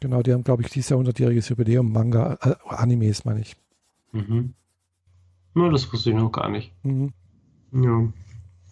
Genau, 0.00 0.22
die 0.22 0.32
haben, 0.32 0.42
glaube 0.42 0.62
ich, 0.62 0.70
dieses 0.70 0.88
Jahr 0.88 1.00
100-jähriges 1.00 1.50
Jubiläum, 1.50 1.92
Manga, 1.92 2.38
äh, 2.40 2.54
Animes, 2.66 3.26
meine 3.26 3.40
ich. 3.40 3.54
Mhm. 4.12 4.54
Na, 5.54 5.68
das 5.68 5.92
wusste 5.92 6.10
ich 6.10 6.16
noch 6.16 6.32
gar 6.32 6.48
nicht. 6.48 6.72
Mhm. 6.82 7.12
Ja. 7.72 8.10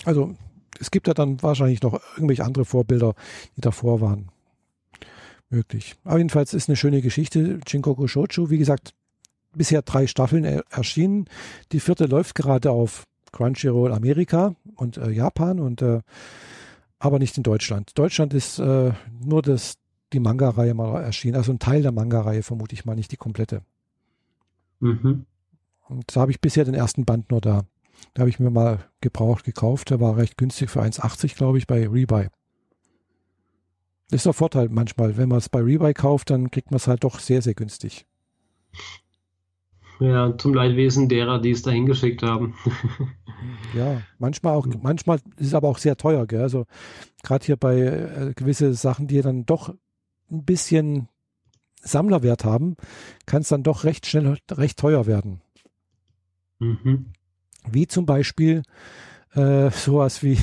Also, 0.07 0.35
es 0.81 0.91
gibt 0.91 1.09
ja 1.09 1.15
dann 1.15 1.43
wahrscheinlich 1.43 1.83
noch 1.83 2.01
irgendwelche 2.15 2.45
andere 2.45 2.65
Vorbilder, 2.65 3.15
die 3.57 3.61
davor 3.61 4.01
waren. 4.01 4.29
Möglich. 5.51 5.97
Aber 6.05 6.19
jedenfalls 6.19 6.53
ist 6.53 6.69
eine 6.69 6.77
schöne 6.77 7.01
Geschichte. 7.01 7.61
Jinkoku 7.67 8.07
Shochu, 8.07 8.51
wie 8.51 8.59
gesagt, 8.59 8.95
bisher 9.55 9.83
drei 9.83 10.07
Staffeln 10.07 10.45
erschienen. 10.45 11.27
Die 11.73 11.81
vierte 11.81 12.05
läuft 12.05 12.35
gerade 12.35 12.71
auf 12.71 13.05
Crunchyroll 13.33 13.93
Amerika 13.93 14.55
und 14.75 14.97
äh, 14.99 15.11
Japan 15.11 15.59
und 15.61 15.83
äh, 15.83 16.01
aber 16.99 17.19
nicht 17.19 17.37
in 17.37 17.43
Deutschland. 17.43 17.97
Deutschland 17.97 18.35
ist 18.35 18.59
äh, 18.59 18.93
nur 19.25 19.43
das, 19.43 19.79
die 20.13 20.21
Manga-Reihe 20.21 20.75
mal 20.75 21.03
erschienen, 21.03 21.37
also 21.37 21.53
ein 21.53 21.59
Teil 21.59 21.83
der 21.83 21.93
Manga-Reihe 21.93 22.43
vermute 22.43 22.75
ich 22.75 22.85
mal, 22.85 22.97
nicht 22.97 23.13
die 23.13 23.17
komplette. 23.17 23.63
Mhm. 24.81 25.27
Und 25.89 26.17
da 26.17 26.21
habe 26.21 26.31
ich 26.31 26.41
bisher 26.41 26.65
den 26.65 26.75
ersten 26.75 27.05
Band 27.05 27.31
nur 27.31 27.41
da. 27.41 27.65
Da 28.15 28.21
habe 28.21 28.31
ich 28.31 28.41
mir 28.41 28.51
mal 28.51 28.85
gebraucht 29.01 29.45
gekauft. 29.45 29.91
Der 29.91 30.01
war 30.01 30.17
recht 30.17 30.37
günstig 30.37 30.71
für 30.71 30.83
1,80, 30.83 31.37
glaube 31.37 31.59
ich, 31.59 31.67
bei 31.67 31.87
Rebuy. 31.87 32.29
Das 34.11 34.21
ist 34.21 34.27
der 34.27 34.33
Vorteil 34.33 34.69
manchmal. 34.71 35.17
Wenn 35.17 35.29
man 35.29 35.39
es 35.39 35.49
bei 35.49 35.61
Rebuy 35.61 35.93
kauft, 35.95 36.31
dann 36.31 36.51
kriegt 36.51 36.71
man 36.71 36.77
es 36.77 36.87
halt 36.87 37.05
doch 37.05 37.21
sehr, 37.21 37.43
sehr 37.43 37.55
günstig. 37.55 38.07
Ja, 40.01 40.37
zum 40.39 40.55
Leidwesen 40.55 41.09
derer, 41.09 41.41
die 41.41 41.51
es 41.51 41.63
dahin 41.63 41.87
geschickt 41.87 42.23
haben. 42.23 42.55
ja, 43.75 44.03
manchmal 44.19 44.55
auch, 44.55 44.67
manchmal 44.81 45.19
ist 45.37 45.49
es 45.49 45.55
aber 45.55 45.69
auch 45.69 45.79
sehr 45.79 45.97
teuer, 45.97 46.27
gell? 46.27 46.43
Also 46.43 46.67
gerade 47.23 47.45
hier 47.45 47.57
bei 47.57 47.79
äh, 47.81 48.33
gewisse 48.35 48.75
Sachen, 48.75 49.09
die 49.09 49.21
dann 49.21 49.45
doch 49.45 49.75
ein 50.31 50.45
bisschen 50.45 51.09
Sammlerwert 51.83 52.45
haben, 52.45 52.77
kann 53.27 53.43
es 53.43 53.49
dann 53.49 53.63
doch 53.63 53.85
recht 53.85 54.07
schnell 54.07 54.39
recht 54.51 54.79
teuer 54.79 55.07
werden. 55.07 55.41
Mhm. 56.61 57.13
Wie 57.73 57.87
zum 57.87 58.07
Beispiel 58.07 58.63
äh, 59.35 59.71
sowas 59.71 60.23
wie 60.23 60.39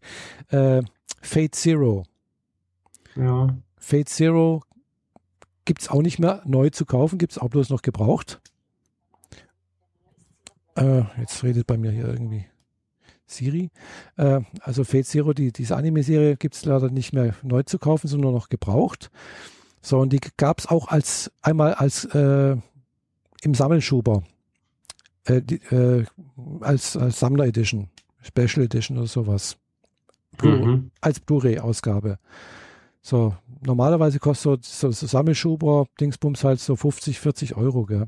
äh, 0.50 0.82
Fate 1.20 1.54
Zero. 1.54 2.04
Ja. 3.16 3.56
Fate 3.76 4.08
Zero 4.08 4.62
gibt 5.64 5.82
es 5.82 5.88
auch 5.88 6.02
nicht 6.02 6.18
mehr 6.18 6.42
neu 6.44 6.70
zu 6.70 6.86
kaufen, 6.86 7.18
gibt 7.18 7.32
es 7.32 7.38
auch 7.38 7.48
bloß 7.48 7.70
noch 7.70 7.82
gebraucht. 7.82 8.40
Äh, 10.76 11.02
jetzt 11.18 11.42
redet 11.42 11.66
bei 11.66 11.76
mir 11.76 11.90
hier 11.90 12.06
irgendwie 12.06 12.46
Siri. 13.26 13.70
Äh, 14.16 14.40
also 14.60 14.84
Fate 14.84 15.06
Zero, 15.06 15.32
die, 15.32 15.52
diese 15.52 15.76
Anime-Serie 15.76 16.36
gibt 16.36 16.54
es 16.54 16.64
leider 16.64 16.90
nicht 16.90 17.12
mehr 17.12 17.34
neu 17.42 17.62
zu 17.64 17.78
kaufen, 17.78 18.08
sondern 18.08 18.30
nur 18.30 18.40
noch 18.40 18.48
gebraucht. 18.48 19.10
So, 19.82 19.98
und 19.98 20.12
die 20.12 20.20
gab 20.36 20.58
es 20.60 20.66
auch 20.66 20.88
als 20.88 21.30
einmal 21.42 21.74
als 21.74 22.04
äh, 22.06 22.56
im 23.42 23.54
Sammelschuber. 23.54 24.22
Äh, 25.28 25.42
die, 25.42 25.56
äh, 25.74 26.04
als, 26.60 26.96
als 26.96 27.20
Sammler 27.20 27.46
Edition, 27.46 27.88
Special 28.22 28.64
Edition 28.64 28.98
oder 28.98 29.06
sowas. 29.06 29.56
Mhm. 30.42 30.90
Als 31.00 31.20
Blu-ray-Ausgabe. 31.20 32.18
So, 33.00 33.34
normalerweise 33.64 34.18
kostet 34.18 34.64
so, 34.64 34.90
so 34.90 35.06
Sammelschuber, 35.06 35.86
Dingsbums 36.00 36.44
halt 36.44 36.60
so 36.60 36.76
50, 36.76 37.20
40 37.20 37.56
Euro, 37.56 37.84
gell? 37.84 38.06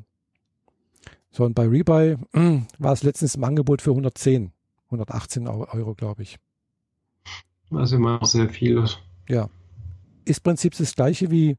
So, 1.33 1.45
und 1.45 1.55
bei 1.55 1.67
Rebuy 1.67 2.17
äh, 2.33 2.61
war 2.79 2.93
es 2.93 3.03
letztens 3.03 3.37
im 3.37 3.45
Angebot 3.45 3.83
für 3.83 3.91
110, 3.91 4.53
118 4.87 5.47
Euro, 5.47 5.95
glaube 5.95 6.23
ich. 6.23 6.39
Was 7.71 7.93
immer 7.93 8.21
auch 8.21 8.27
sehr 8.27 8.49
viel 8.49 8.79
ist. 8.79 9.01
Ja. 9.29 9.49
Ist 10.25 10.39
im 10.39 10.43
Prinzip 10.43 10.77
das 10.77 10.95
gleiche 10.95 11.31
wie 11.31 11.57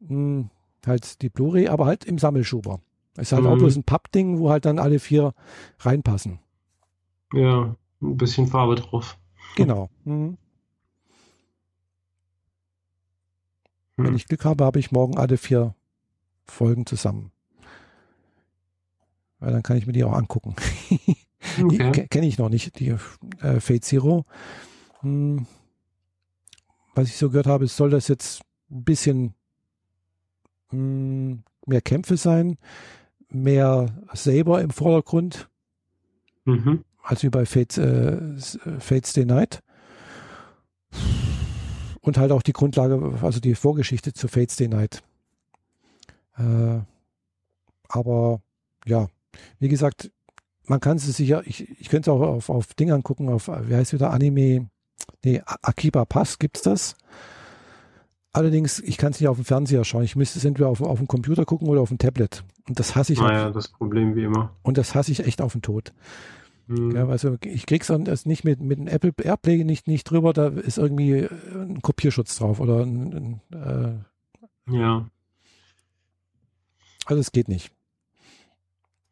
mh, 0.00 0.08
hm, 0.08 0.50
halt 0.86 1.22
die 1.22 1.30
Blu-ray, 1.30 1.68
aber 1.68 1.86
halt 1.86 2.04
im 2.04 2.18
Sammelschuber. 2.18 2.80
Ist 3.18 3.32
halt 3.32 3.42
mhm. 3.42 3.48
auch 3.48 3.56
bloß 3.58 3.76
ein 3.76 3.84
Pappding, 3.84 4.38
wo 4.38 4.50
halt 4.50 4.64
dann 4.64 4.78
alle 4.78 4.98
vier 4.98 5.34
reinpassen. 5.80 6.38
Ja, 7.32 7.74
ein 8.00 8.16
bisschen 8.16 8.46
Farbe 8.46 8.76
drauf. 8.76 9.18
Genau. 9.56 9.90
Mhm. 10.04 10.38
Wenn 13.96 14.06
hm. 14.06 14.16
ich 14.16 14.26
Glück 14.26 14.44
habe, 14.44 14.64
habe 14.64 14.78
ich 14.78 14.92
morgen 14.92 15.18
alle 15.18 15.36
vier 15.36 15.74
Folgen 16.44 16.86
zusammen. 16.86 17.32
Weil 19.40 19.52
dann 19.52 19.62
kann 19.64 19.76
ich 19.76 19.86
mir 19.86 19.92
die 19.92 20.04
auch 20.04 20.12
angucken. 20.14 20.54
Okay. 21.62 22.06
Kenne 22.08 22.26
ich 22.26 22.36
noch 22.36 22.48
nicht, 22.48 22.78
die 22.80 22.88
äh, 23.40 23.60
Fate 23.60 23.84
Zero. 23.84 24.26
Hm. 25.00 25.46
Was 26.94 27.08
ich 27.08 27.16
so 27.16 27.30
gehört 27.30 27.46
habe, 27.46 27.68
soll 27.68 27.90
das 27.90 28.08
jetzt 28.08 28.42
ein 28.70 28.82
bisschen 28.82 29.34
hm, 30.70 31.44
mehr 31.66 31.80
Kämpfe 31.80 32.16
sein, 32.16 32.58
mehr 33.30 33.86
Saber 34.12 34.60
im 34.62 34.70
Vordergrund, 34.70 35.48
mhm. 36.44 36.84
als 37.02 37.22
wie 37.22 37.28
bei 37.28 37.46
Fate, 37.46 37.78
äh, 37.78 38.36
Fates 38.78 39.12
Day 39.12 39.24
Night. 39.24 39.62
Und 42.00 42.16
halt 42.16 42.32
auch 42.32 42.42
die 42.42 42.52
Grundlage, 42.52 43.18
also 43.22 43.40
die 43.40 43.54
Vorgeschichte 43.54 44.12
zu 44.12 44.28
Fates 44.28 44.56
Day 44.56 44.68
Night. 44.68 45.02
Äh, 46.36 46.80
aber 47.88 48.40
ja, 48.86 49.08
wie 49.58 49.68
gesagt, 49.68 50.10
man 50.66 50.80
kann 50.80 50.96
es 50.96 51.04
sicher, 51.04 51.42
ich, 51.46 51.68
ich 51.80 51.88
könnte 51.88 52.10
es 52.10 52.14
auch 52.14 52.20
auf, 52.20 52.48
auf 52.50 52.74
Ding 52.74 52.90
angucken, 52.90 53.28
auf, 53.28 53.48
wie 53.48 53.74
heißt 53.74 53.92
wieder, 53.92 54.10
Anime, 54.10 54.68
nee, 55.24 55.42
Akiba 55.62 56.04
Pass, 56.04 56.38
gibt 56.38 56.58
es 56.58 56.62
das? 56.62 56.96
Allerdings, 58.32 58.78
ich 58.80 58.98
kann 58.98 59.12
es 59.12 59.20
nicht 59.20 59.28
auf 59.28 59.36
dem 59.38 59.44
Fernseher 59.44 59.84
schauen. 59.84 60.04
Ich 60.04 60.14
müsste 60.14 60.38
es 60.38 60.44
entweder 60.44 60.68
auf, 60.68 60.80
auf 60.80 60.98
dem 60.98 61.08
Computer 61.08 61.44
gucken 61.44 61.68
oder 61.68 61.80
auf 61.80 61.88
dem 61.88 61.98
Tablet. 61.98 62.44
Und 62.68 62.78
das 62.78 62.94
hasse 62.94 63.12
ich. 63.14 63.20
Naja, 63.20 63.50
das 63.50 63.68
Problem 63.68 64.14
wie 64.14 64.24
immer. 64.24 64.54
Und 64.62 64.76
das 64.76 64.94
hasse 64.94 65.12
ich 65.12 65.24
echt 65.24 65.40
auf 65.40 65.52
den 65.52 65.62
Tod. 65.62 65.92
Mhm. 66.68 66.94
Ja, 66.94 67.08
also 67.08 67.38
ich 67.42 67.64
krieg's 67.64 67.88
es 67.88 68.26
nicht 68.26 68.44
mit, 68.44 68.60
mit 68.60 68.78
einem 68.78 68.88
Apple 68.88 69.14
Airplay 69.22 69.64
nicht, 69.64 69.88
nicht 69.88 70.04
drüber, 70.04 70.34
da 70.34 70.48
ist 70.48 70.76
irgendwie 70.76 71.26
ein 71.54 71.80
Kopierschutz 71.80 72.36
drauf 72.36 72.60
oder 72.60 72.80
ein, 72.84 73.40
ein 73.50 74.04
äh, 74.68 74.76
Ja. 74.76 75.08
Also 77.06 77.20
es 77.20 77.32
geht 77.32 77.48
nicht. 77.48 77.72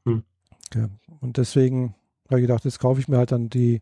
Hm. 0.04 0.22
Ja, 0.74 0.90
und 1.20 1.38
deswegen 1.38 1.94
habe 2.28 2.40
ich 2.40 2.46
gedacht, 2.46 2.66
jetzt 2.66 2.78
kaufe 2.78 3.00
ich 3.00 3.08
mir 3.08 3.16
halt 3.16 3.32
dann 3.32 3.48
die, 3.48 3.80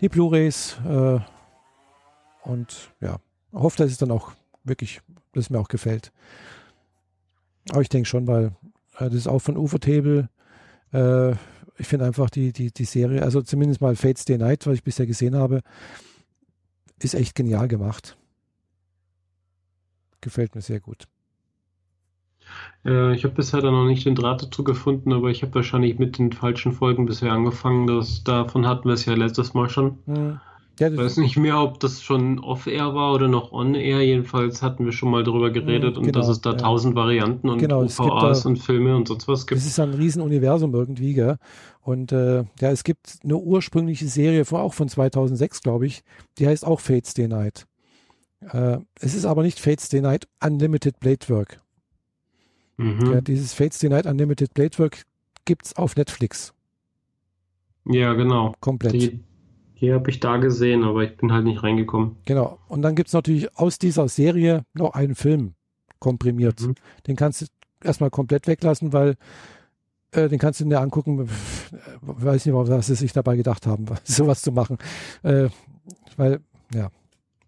die 0.00 0.08
Blu-Rays 0.08 0.78
äh, 0.84 1.20
und 2.42 2.92
ja, 3.00 3.20
hoffe, 3.52 3.76
dass 3.78 3.92
es 3.92 3.98
dann 3.98 4.10
auch 4.10 4.32
wirklich, 4.64 5.00
dass 5.32 5.44
es 5.44 5.50
mir 5.50 5.58
auch 5.58 5.68
gefällt. 5.68 6.12
Aber 7.70 7.80
ich 7.80 7.88
denke 7.88 8.08
schon, 8.08 8.26
weil 8.26 8.46
äh, 8.98 9.04
das 9.04 9.14
ist 9.14 9.28
auch 9.28 9.40
von 9.40 9.56
Ufertable. 9.56 10.28
Äh, 10.92 11.32
ich 11.76 11.86
finde 11.86 12.06
einfach 12.06 12.30
die, 12.30 12.52
die, 12.52 12.70
die 12.72 12.84
Serie, 12.84 13.22
also 13.22 13.42
zumindest 13.42 13.80
mal 13.80 13.96
Fates 13.96 14.24
Day 14.24 14.38
Night, 14.38 14.66
was 14.66 14.74
ich 14.74 14.84
bisher 14.84 15.06
gesehen 15.06 15.34
habe, 15.34 15.60
ist 17.00 17.14
echt 17.14 17.34
genial 17.34 17.68
gemacht. 17.68 18.16
Gefällt 20.20 20.54
mir 20.54 20.62
sehr 20.62 20.80
gut. 20.80 21.06
Äh, 22.84 23.14
ich 23.14 23.24
habe 23.24 23.34
bisher 23.34 23.60
da 23.60 23.70
noch 23.70 23.86
nicht 23.86 24.06
den 24.06 24.14
Draht 24.14 24.42
dazu 24.42 24.64
gefunden, 24.64 25.12
aber 25.12 25.30
ich 25.30 25.42
habe 25.42 25.54
wahrscheinlich 25.54 25.98
mit 25.98 26.18
den 26.18 26.32
falschen 26.32 26.72
Folgen 26.72 27.06
bisher 27.06 27.32
angefangen. 27.32 27.86
Das, 27.86 28.22
davon 28.24 28.66
hatten 28.66 28.88
wir 28.88 28.94
es 28.94 29.04
ja 29.06 29.14
letztes 29.14 29.54
Mal 29.54 29.68
schon. 29.68 29.98
Hm. 30.06 30.40
Ja, 30.80 30.88
ich 30.88 30.96
weiß 30.96 31.18
nicht 31.18 31.36
mehr, 31.36 31.60
ob 31.60 31.78
das 31.78 32.02
schon 32.02 32.40
off-air 32.40 32.94
war 32.94 33.14
oder 33.14 33.28
noch 33.28 33.52
on-air. 33.52 34.00
Jedenfalls 34.00 34.60
hatten 34.60 34.84
wir 34.84 34.92
schon 34.92 35.10
mal 35.10 35.22
darüber 35.22 35.50
geredet 35.50 35.94
genau, 35.94 36.06
und 36.06 36.16
dass 36.16 36.28
es 36.28 36.40
da 36.40 36.54
tausend 36.54 36.96
ja. 36.96 37.02
Varianten 37.02 37.48
und 37.48 37.58
genau, 37.58 37.82
OVAs 37.84 38.42
da, 38.42 38.48
und 38.48 38.56
Filme 38.56 38.96
und 38.96 39.06
sonst 39.06 39.28
was 39.28 39.46
gibt. 39.46 39.60
Es 39.60 39.66
ist 39.66 39.78
ein 39.78 39.94
Riesenuniversum 39.94 40.74
irgendwie, 40.74 41.14
gell? 41.14 41.38
Und 41.80 42.10
äh, 42.10 42.44
ja, 42.60 42.70
es 42.70 42.82
gibt 42.82 43.18
eine 43.22 43.36
ursprüngliche 43.36 44.08
Serie, 44.08 44.44
auch 44.50 44.74
von 44.74 44.88
2006, 44.88 45.62
glaube 45.62 45.86
ich, 45.86 46.02
die 46.38 46.46
heißt 46.48 46.66
auch 46.66 46.80
Fates 46.80 47.14
Day 47.14 47.28
Night. 47.28 47.66
Äh, 48.40 48.78
es 49.00 49.14
ist 49.14 49.26
aber 49.26 49.42
nicht 49.42 49.60
Fates 49.60 49.88
Day 49.88 50.00
Night 50.00 50.26
Unlimited 50.44 50.98
Blade 50.98 51.28
Work. 51.28 51.60
Mhm. 52.78 53.12
Ja, 53.12 53.20
dieses 53.20 53.54
Fates 53.54 53.78
Day 53.78 53.90
Night 53.90 54.06
Unlimited 54.06 54.52
Blade 54.54 54.76
Work 54.78 55.04
gibt 55.44 55.66
es 55.66 55.76
auf 55.76 55.94
Netflix. 55.96 56.52
Ja, 57.84 58.14
genau. 58.14 58.54
Komplett. 58.60 58.94
Die, 58.94 59.20
die 59.84 59.92
habe 59.92 60.10
ich 60.10 60.20
da 60.20 60.38
gesehen, 60.38 60.82
aber 60.82 61.04
ich 61.04 61.16
bin 61.16 61.32
halt 61.32 61.44
nicht 61.44 61.62
reingekommen. 61.62 62.16
Genau. 62.24 62.58
Und 62.68 62.82
dann 62.82 62.94
gibt 62.94 63.08
es 63.08 63.12
natürlich 63.12 63.56
aus 63.58 63.78
dieser 63.78 64.08
Serie 64.08 64.64
noch 64.72 64.94
einen 64.94 65.14
Film 65.14 65.54
komprimiert. 65.98 66.60
Mhm. 66.62 66.74
Den 67.06 67.16
kannst 67.16 67.42
du 67.42 67.46
erstmal 67.82 68.10
komplett 68.10 68.46
weglassen, 68.46 68.92
weil 68.92 69.16
äh, 70.12 70.28
den 70.28 70.38
kannst 70.38 70.60
du 70.60 70.64
dir 70.64 70.80
angucken. 70.80 71.28
Ich 71.28 71.30
weiß 72.00 72.46
nicht, 72.46 72.54
was 72.54 72.86
sie 72.86 72.94
sich 72.94 73.12
dabei 73.12 73.36
gedacht 73.36 73.66
haben, 73.66 73.84
sowas 74.04 74.40
zu 74.42 74.52
machen. 74.52 74.78
Äh, 75.22 75.48
weil, 76.16 76.40
ja. 76.74 76.90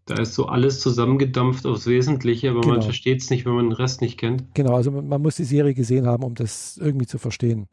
Da 0.05 0.15
ist 0.21 0.35
so 0.35 0.47
alles 0.47 0.81
zusammengedampft 0.81 1.67
aufs 1.67 1.87
Wesentliche, 1.87 2.51
aber 2.51 2.61
genau. 2.61 2.75
man 2.75 2.83
versteht 2.83 3.23
es 3.23 3.31
nicht, 3.31 3.45
wenn 3.45 3.55
man 3.55 3.71
den 3.71 3.73
Rest 3.73 4.03
nicht 4.03 4.19
kennt. 4.19 4.45
Genau, 4.55 4.75
also 4.75 4.91
man 4.91 5.21
muss 5.21 5.37
die 5.37 5.45
Serie 5.45 5.75
gesehen 5.75 6.07
haben, 6.07 6.23
um 6.23 6.35
das 6.35 6.77
irgendwie 6.77 7.07
zu 7.07 7.19
verstehen. 7.19 7.67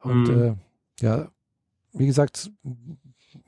Und 0.00 0.24
mhm. 0.24 0.42
äh, 0.42 0.54
ja, 1.00 1.28
wie 1.94 2.06
gesagt, 2.06 2.50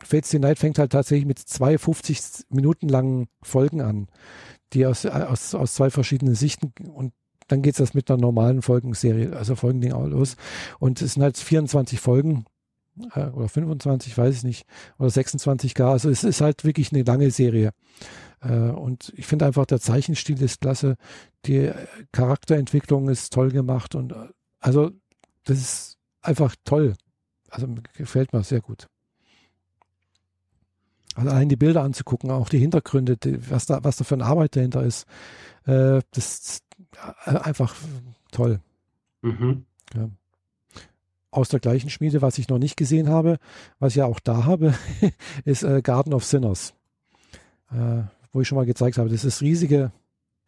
Fates 0.03 0.31
the 0.31 0.39
Night 0.39 0.59
fängt 0.59 0.79
halt 0.79 0.93
tatsächlich 0.93 1.27
mit 1.27 1.39
zwei 1.39 1.79
50 1.79 2.47
Minuten 2.51 2.89
langen 2.89 3.29
Folgen 3.43 3.81
an, 3.81 4.09
die 4.73 4.87
aus, 4.87 5.07
aus, 5.07 5.55
aus 5.55 5.75
zwei 5.75 5.91
verschiedenen 5.91 6.35
Sichten 6.35 6.73
und 6.91 7.13
dann 7.49 7.63
geht 7.63 7.75
es 7.75 7.79
das 7.79 7.95
mit 7.95 8.11
einer 8.11 8.21
normalen 8.21 8.63
Folgenserie, 8.63 9.37
also 9.37 9.55
Folgending 9.55 9.93
auch 9.93 10.07
los. 10.07 10.37
Und 10.79 11.03
es 11.03 11.15
sind 11.15 11.23
halt 11.23 11.37
24 11.37 12.01
Folgen 12.01 12.47
äh, 13.15 13.27
oder 13.27 13.49
25, 13.49 14.17
weiß 14.17 14.37
ich 14.37 14.45
nicht, 14.45 14.67
oder 14.99 15.11
26 15.11 15.75
gar. 15.75 15.93
Also 15.93 16.11
es 16.11 16.25
ist 16.25 16.41
halt 16.41 16.65
wirklich 16.65 16.93
eine 16.93 17.03
lange 17.03 17.31
Serie. 17.31 17.73
Äh, 18.41 18.53
und 18.53 19.13
ich 19.17 19.27
finde 19.27 19.47
einfach, 19.47 19.67
der 19.67 19.81
Zeichenstil 19.81 20.41
ist 20.43 20.61
klasse, 20.61 20.97
die 21.47 21.71
Charakterentwicklung 22.13 23.09
ist 23.09 23.33
toll 23.33 23.51
gemacht 23.51 23.95
und 23.95 24.13
äh, 24.13 24.29
also 24.61 24.91
das 25.45 25.59
ist 25.59 25.99
einfach 26.23 26.57
toll. 26.65 26.95
Also 27.51 27.69
gefällt 27.95 28.33
mir 28.33 28.43
sehr 28.43 28.61
gut. 28.61 28.89
Allein 31.15 31.49
die 31.49 31.57
Bilder 31.57 31.83
anzugucken, 31.83 32.31
auch 32.31 32.49
die 32.49 32.59
Hintergründe, 32.59 33.17
die, 33.17 33.51
was, 33.51 33.67
da, 33.67 33.85
was 33.85 33.97
da 33.97 34.05
für 34.05 34.15
eine 34.15 34.25
Arbeit 34.25 34.57
dahinter 34.57 34.83
ist, 34.83 35.07
äh, 35.67 36.01
das 36.11 36.39
ist 36.39 36.65
äh, 37.25 37.37
einfach 37.37 37.75
toll. 38.33 38.61
Mhm. 39.23 39.65
Ja. 39.95 40.09
Aus 41.31 41.49
der 41.49 41.61
gleichen 41.61 41.91
Schmiede, 41.91 42.23
was 42.23 42.39
ich 42.39 42.49
noch 42.49 42.59
nicht 42.59 42.77
gesehen 42.77 43.09
habe, 43.09 43.39
was 43.79 43.93
ich 43.93 43.97
ja 43.97 44.07
auch 44.07 44.21
da 44.21 44.45
habe, 44.45 44.75
ist 45.45 45.63
äh, 45.63 45.83
Garden 45.83 46.15
of 46.15 46.25
Sinners. 46.25 46.75
Äh, 47.71 48.03
wo 48.33 48.41
ich 48.41 48.49
schon 48.49 48.57
mal 48.57 48.67
gezeigt 48.67 48.99
habe. 48.99 49.09
Das 49.09 49.25
ist 49.25 49.41
riesige 49.41 49.93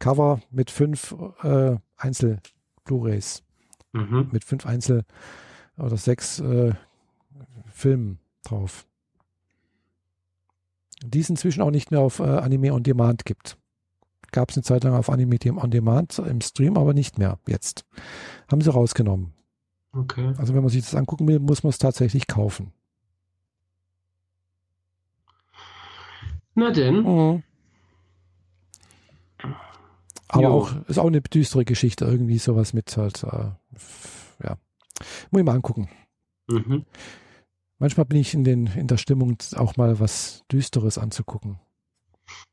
Cover 0.00 0.40
mit 0.50 0.70
fünf 0.70 1.14
äh, 1.42 1.76
Einzel-Blu-Rays. 1.96 3.44
Mhm. 3.92 4.28
Mit 4.32 4.44
fünf 4.44 4.66
Einzel- 4.66 5.04
oder 5.78 5.96
sechs 5.96 6.40
äh, 6.40 6.72
Filmen 7.70 8.18
drauf 8.42 8.86
die 11.02 11.20
es 11.20 11.30
inzwischen 11.30 11.62
auch 11.62 11.70
nicht 11.70 11.90
mehr 11.90 12.00
auf 12.00 12.20
äh, 12.20 12.24
Anime 12.24 12.72
on 12.72 12.82
Demand 12.82 13.24
gibt. 13.24 13.56
Gab 14.32 14.50
es 14.50 14.56
eine 14.56 14.64
Zeit 14.64 14.84
lang 14.84 14.94
auf 14.94 15.08
Anime 15.10 15.38
on 15.56 15.70
Demand 15.70 16.18
im 16.18 16.40
Stream, 16.40 16.76
aber 16.76 16.94
nicht 16.94 17.18
mehr 17.18 17.38
jetzt. 17.46 17.84
Haben 18.50 18.60
sie 18.60 18.72
rausgenommen. 18.72 19.32
Okay. 19.92 20.32
Also 20.36 20.54
wenn 20.54 20.62
man 20.62 20.70
sich 20.70 20.82
das 20.82 20.94
angucken 20.94 21.26
will, 21.26 21.38
muss 21.38 21.62
man 21.62 21.70
es 21.70 21.78
tatsächlich 21.78 22.26
kaufen. 22.26 22.72
Na 26.54 26.70
denn. 26.70 26.96
Mhm. 26.96 27.42
Aber 30.28 30.42
jo. 30.42 30.48
auch, 30.48 30.72
ist 30.88 30.98
auch 30.98 31.06
eine 31.06 31.20
düstere 31.20 31.64
Geschichte, 31.64 32.04
irgendwie 32.04 32.38
sowas 32.38 32.72
mit 32.72 32.96
halt, 32.96 33.22
äh, 33.22 33.50
ja. 34.42 34.56
Muss 35.30 35.40
ich 35.40 35.44
mal 35.44 35.54
angucken. 35.54 35.88
Mhm. 36.48 36.84
Manchmal 37.78 38.06
bin 38.06 38.18
ich 38.18 38.32
in, 38.32 38.44
den, 38.44 38.66
in 38.68 38.86
der 38.86 38.96
Stimmung, 38.96 39.36
auch 39.56 39.76
mal 39.76 40.00
was 40.00 40.44
Düsteres 40.50 40.98
anzugucken. 40.98 41.58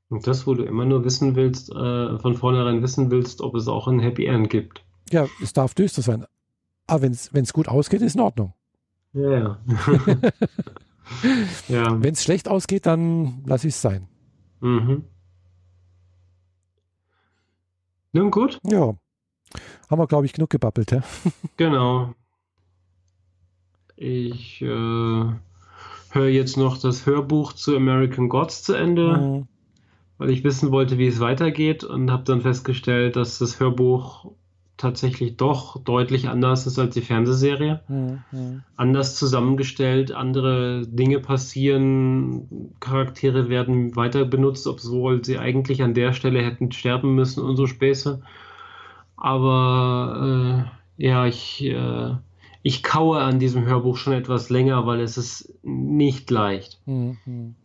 Und 0.10 0.28
das, 0.28 0.45
wo 0.45 0.54
du 0.54 0.64
immer 0.64 0.86
nur 0.86 1.06
wissen 1.06 1.36
willst, 1.36 1.72
äh, 1.72 2.20
von 2.20 2.36
vornherein 2.36 2.82
wissen 2.84 3.10
willst, 3.10 3.41
ob 3.41 3.56
es 3.56 3.68
auch 3.68 3.88
ein 3.88 4.00
Happy 4.00 4.26
End 4.26 4.50
gibt. 4.50 4.86
Ja, 5.10 5.28
es 5.41 5.54
darf 5.54 5.74
düster 5.74 6.02
sein. 6.02 6.26
Aber 6.88 7.02
wenn 7.04 7.12
es 7.12 7.54
gut 7.54 7.68
ausgeht, 7.68 8.02
ist 8.02 8.16
in 8.16 8.22
Ordnung. 8.22 8.54
Ja, 9.14 9.32
ja. 9.32 9.60
ja. 11.68 12.04
Wenn 12.04 12.14
es 12.14 12.24
schlecht 12.24 12.48
ausgeht, 12.48 12.86
dann 12.86 13.44
lasse 13.45 13.68
ich 13.68 13.76
es 13.76 13.82
sein. 13.82 14.08
Mhm. 14.60 15.06
Nun 18.12 18.32
gut. 18.32 18.60
Ja. 18.64 18.95
Haben 19.90 20.02
wir, 20.02 20.08
glaube 20.08 20.26
ich, 20.26 20.34
genug 20.34 20.50
gebabbelt, 20.50 20.91
ja? 20.91 21.02
genau. 21.58 22.14
Ich 24.03 24.61
äh, 24.61 24.65
höre 24.65 26.27
jetzt 26.27 26.57
noch 26.57 26.77
das 26.77 27.05
Hörbuch 27.05 27.53
zu 27.53 27.77
American 27.77 28.27
Gods 28.27 28.63
zu 28.63 28.73
Ende, 28.73 29.17
mhm. 29.17 29.47
weil 30.17 30.30
ich 30.30 30.43
wissen 30.43 30.71
wollte, 30.71 30.97
wie 30.97 31.07
es 31.07 31.21
weitergeht 31.21 31.85
und 31.85 32.11
habe 32.11 32.23
dann 32.25 32.41
festgestellt, 32.41 33.15
dass 33.15 33.39
das 33.39 33.61
Hörbuch 33.61 34.34
tatsächlich 34.75 35.38
doch 35.38 35.81
deutlich 35.85 36.27
anders 36.27 36.67
ist 36.67 36.77
als 36.80 36.93
die 36.93 37.01
Fernsehserie. 37.01 37.80
Mhm. 37.88 38.63
Anders 38.75 39.15
zusammengestellt, 39.15 40.11
andere 40.11 40.85
Dinge 40.85 41.21
passieren, 41.21 42.73
Charaktere 42.81 43.47
werden 43.47 43.95
weiter 43.95 44.25
benutzt, 44.25 44.67
obwohl 44.67 45.23
sie 45.23 45.39
eigentlich 45.39 45.81
an 45.81 45.93
der 45.93 46.11
Stelle 46.11 46.43
hätten 46.43 46.73
sterben 46.73 47.15
müssen 47.15 47.41
und 47.41 47.55
so 47.55 47.67
Späße. 47.67 48.21
Aber 49.15 50.67
äh, 50.97 51.05
ja, 51.05 51.25
ich, 51.25 51.63
äh, 51.63 52.15
ich 52.64 52.81
kaue 52.81 53.19
an 53.19 53.40
diesem 53.40 53.65
Hörbuch 53.65 53.98
schon 53.98 54.14
etwas 54.14 54.49
länger, 54.49 54.88
weil 54.88 55.02
es 55.02 55.18
ist 55.18 55.53
nicht 55.64 56.31
leicht. 56.31 56.80
Mhm. 56.85 57.56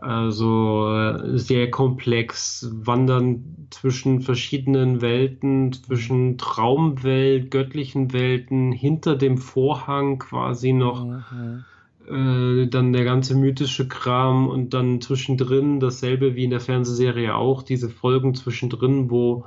Also 0.00 0.88
äh, 0.88 1.38
sehr 1.38 1.70
komplex, 1.70 2.68
wandern 2.72 3.68
zwischen 3.70 4.20
verschiedenen 4.20 5.00
Welten, 5.00 5.72
zwischen 5.72 6.38
Traumwelt, 6.38 7.50
göttlichen 7.50 8.12
Welten, 8.12 8.72
hinter 8.72 9.16
dem 9.16 9.38
Vorhang 9.38 10.18
quasi 10.18 10.72
noch 10.72 11.04
Mhm. 11.04 11.64
äh, 12.08 12.66
dann 12.66 12.92
der 12.92 13.04
ganze 13.04 13.36
mythische 13.36 13.86
Kram 13.86 14.48
und 14.48 14.74
dann 14.74 15.00
zwischendrin 15.00 15.78
dasselbe 15.78 16.34
wie 16.34 16.44
in 16.44 16.50
der 16.50 16.60
Fernsehserie 16.60 17.36
auch, 17.36 17.62
diese 17.62 17.88
Folgen 17.88 18.34
zwischendrin, 18.34 19.08
wo 19.08 19.44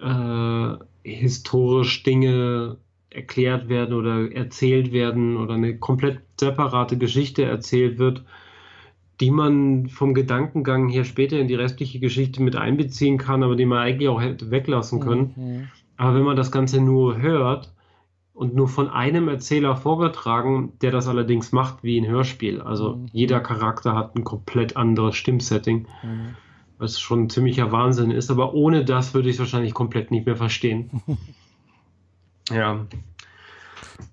äh, 0.00 0.76
historisch 1.04 2.02
Dinge 2.02 2.78
erklärt 3.16 3.68
werden 3.68 3.94
oder 3.94 4.30
erzählt 4.30 4.92
werden 4.92 5.36
oder 5.36 5.54
eine 5.54 5.78
komplett 5.78 6.20
separate 6.38 6.98
Geschichte 6.98 7.44
erzählt 7.44 7.98
wird, 7.98 8.24
die 9.20 9.30
man 9.30 9.88
vom 9.88 10.12
Gedankengang 10.12 10.88
her 10.88 11.04
später 11.04 11.38
in 11.38 11.48
die 11.48 11.54
restliche 11.54 11.98
Geschichte 11.98 12.42
mit 12.42 12.54
einbeziehen 12.54 13.16
kann, 13.16 13.42
aber 13.42 13.56
die 13.56 13.64
man 13.64 13.78
eigentlich 13.78 14.08
auch 14.10 14.20
hätte 14.20 14.50
weglassen 14.50 15.00
können. 15.00 15.32
Mhm. 15.36 15.68
Aber 15.96 16.14
wenn 16.14 16.24
man 16.24 16.36
das 16.36 16.52
Ganze 16.52 16.80
nur 16.80 17.16
hört 17.16 17.72
und 18.34 18.54
nur 18.54 18.68
von 18.68 18.90
einem 18.90 19.28
Erzähler 19.28 19.76
vorgetragen, 19.76 20.74
der 20.82 20.90
das 20.90 21.08
allerdings 21.08 21.52
macht 21.52 21.82
wie 21.82 21.98
ein 21.98 22.06
Hörspiel, 22.06 22.60
also 22.60 22.96
Mhm. 22.96 23.08
jeder 23.12 23.40
Charakter 23.40 23.94
hat 23.94 24.14
ein 24.14 24.24
komplett 24.24 24.76
anderes 24.76 25.16
Stimmsetting, 25.16 25.86
Mhm. 26.02 26.34
was 26.76 27.00
schon 27.00 27.22
ein 27.22 27.30
ziemlicher 27.30 27.72
Wahnsinn 27.72 28.10
ist, 28.10 28.30
aber 28.30 28.52
ohne 28.52 28.84
das 28.84 29.14
würde 29.14 29.30
ich 29.30 29.36
es 29.36 29.40
wahrscheinlich 29.40 29.72
komplett 29.72 30.10
nicht 30.10 30.26
mehr 30.26 30.36
verstehen. 30.36 30.90
ja, 32.50 32.86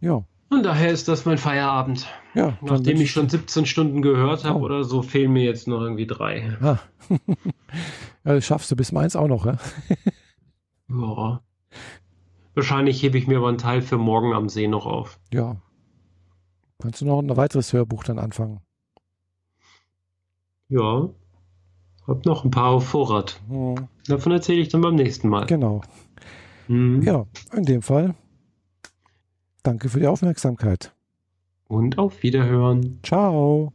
Ja, 0.02 0.24
und 0.50 0.64
daher 0.64 0.92
ist 0.92 1.08
das 1.08 1.26
mein 1.26 1.38
Feierabend. 1.38 2.08
ja. 2.36 2.58
Nachdem 2.62 3.02
ich 3.02 3.12
schon 3.12 3.28
17 3.30 3.66
Stunden 3.66 4.02
gehört 4.02 4.44
habe 4.46 4.60
Oh. 4.60 4.64
oder 4.64 4.84
so, 4.84 5.02
fehlen 5.02 5.34
mir 5.34 5.44
jetzt 5.44 5.68
noch 5.68 5.82
irgendwie 5.82 6.06
drei. 6.08 6.56
Ah. 6.62 6.80
ja, 7.10 8.34
das 8.36 8.46
schaffst 8.46 8.70
du 8.72 8.76
bis 8.76 8.92
Mainz 8.92 9.16
auch 9.16 9.28
noch, 9.28 9.46
ja? 9.46 9.58
Ja. 10.90 11.42
Wahrscheinlich 12.54 13.02
hebe 13.02 13.18
ich 13.18 13.26
mir 13.26 13.38
aber 13.38 13.48
einen 13.48 13.58
Teil 13.58 13.82
für 13.82 13.98
morgen 13.98 14.34
am 14.34 14.48
See 14.48 14.68
noch 14.68 14.86
auf. 14.86 15.18
Ja. 15.34 15.56
Kannst 16.80 17.02
du 17.02 17.06
noch 17.06 17.20
ein 17.20 17.36
weiteres 17.36 17.74
Hörbuch 17.74 18.04
dann 18.04 18.20
anfangen? 18.20 18.60
Ja. 20.70 21.10
Hab 22.06 22.26
noch 22.26 22.44
ein 22.44 22.52
paar 22.52 22.70
auf 22.72 22.86
Vorrat. 22.88 23.40
Mhm. 23.48 23.88
Davon 24.08 24.32
erzähle 24.34 24.60
ich 24.62 24.70
dann 24.70 24.82
beim 24.82 24.96
nächsten 24.96 25.30
Mal. 25.30 25.46
Genau. 25.48 25.82
Mhm. 26.68 27.02
Ja, 27.02 27.26
in 27.56 27.64
dem 27.66 27.82
Fall. 27.82 28.14
Danke 29.64 29.90
für 29.90 30.00
die 30.00 30.08
Aufmerksamkeit. 30.08 30.94
Und 31.68 31.98
auf 31.98 32.22
Wiederhören. 32.22 33.00
Ciao. 33.02 33.72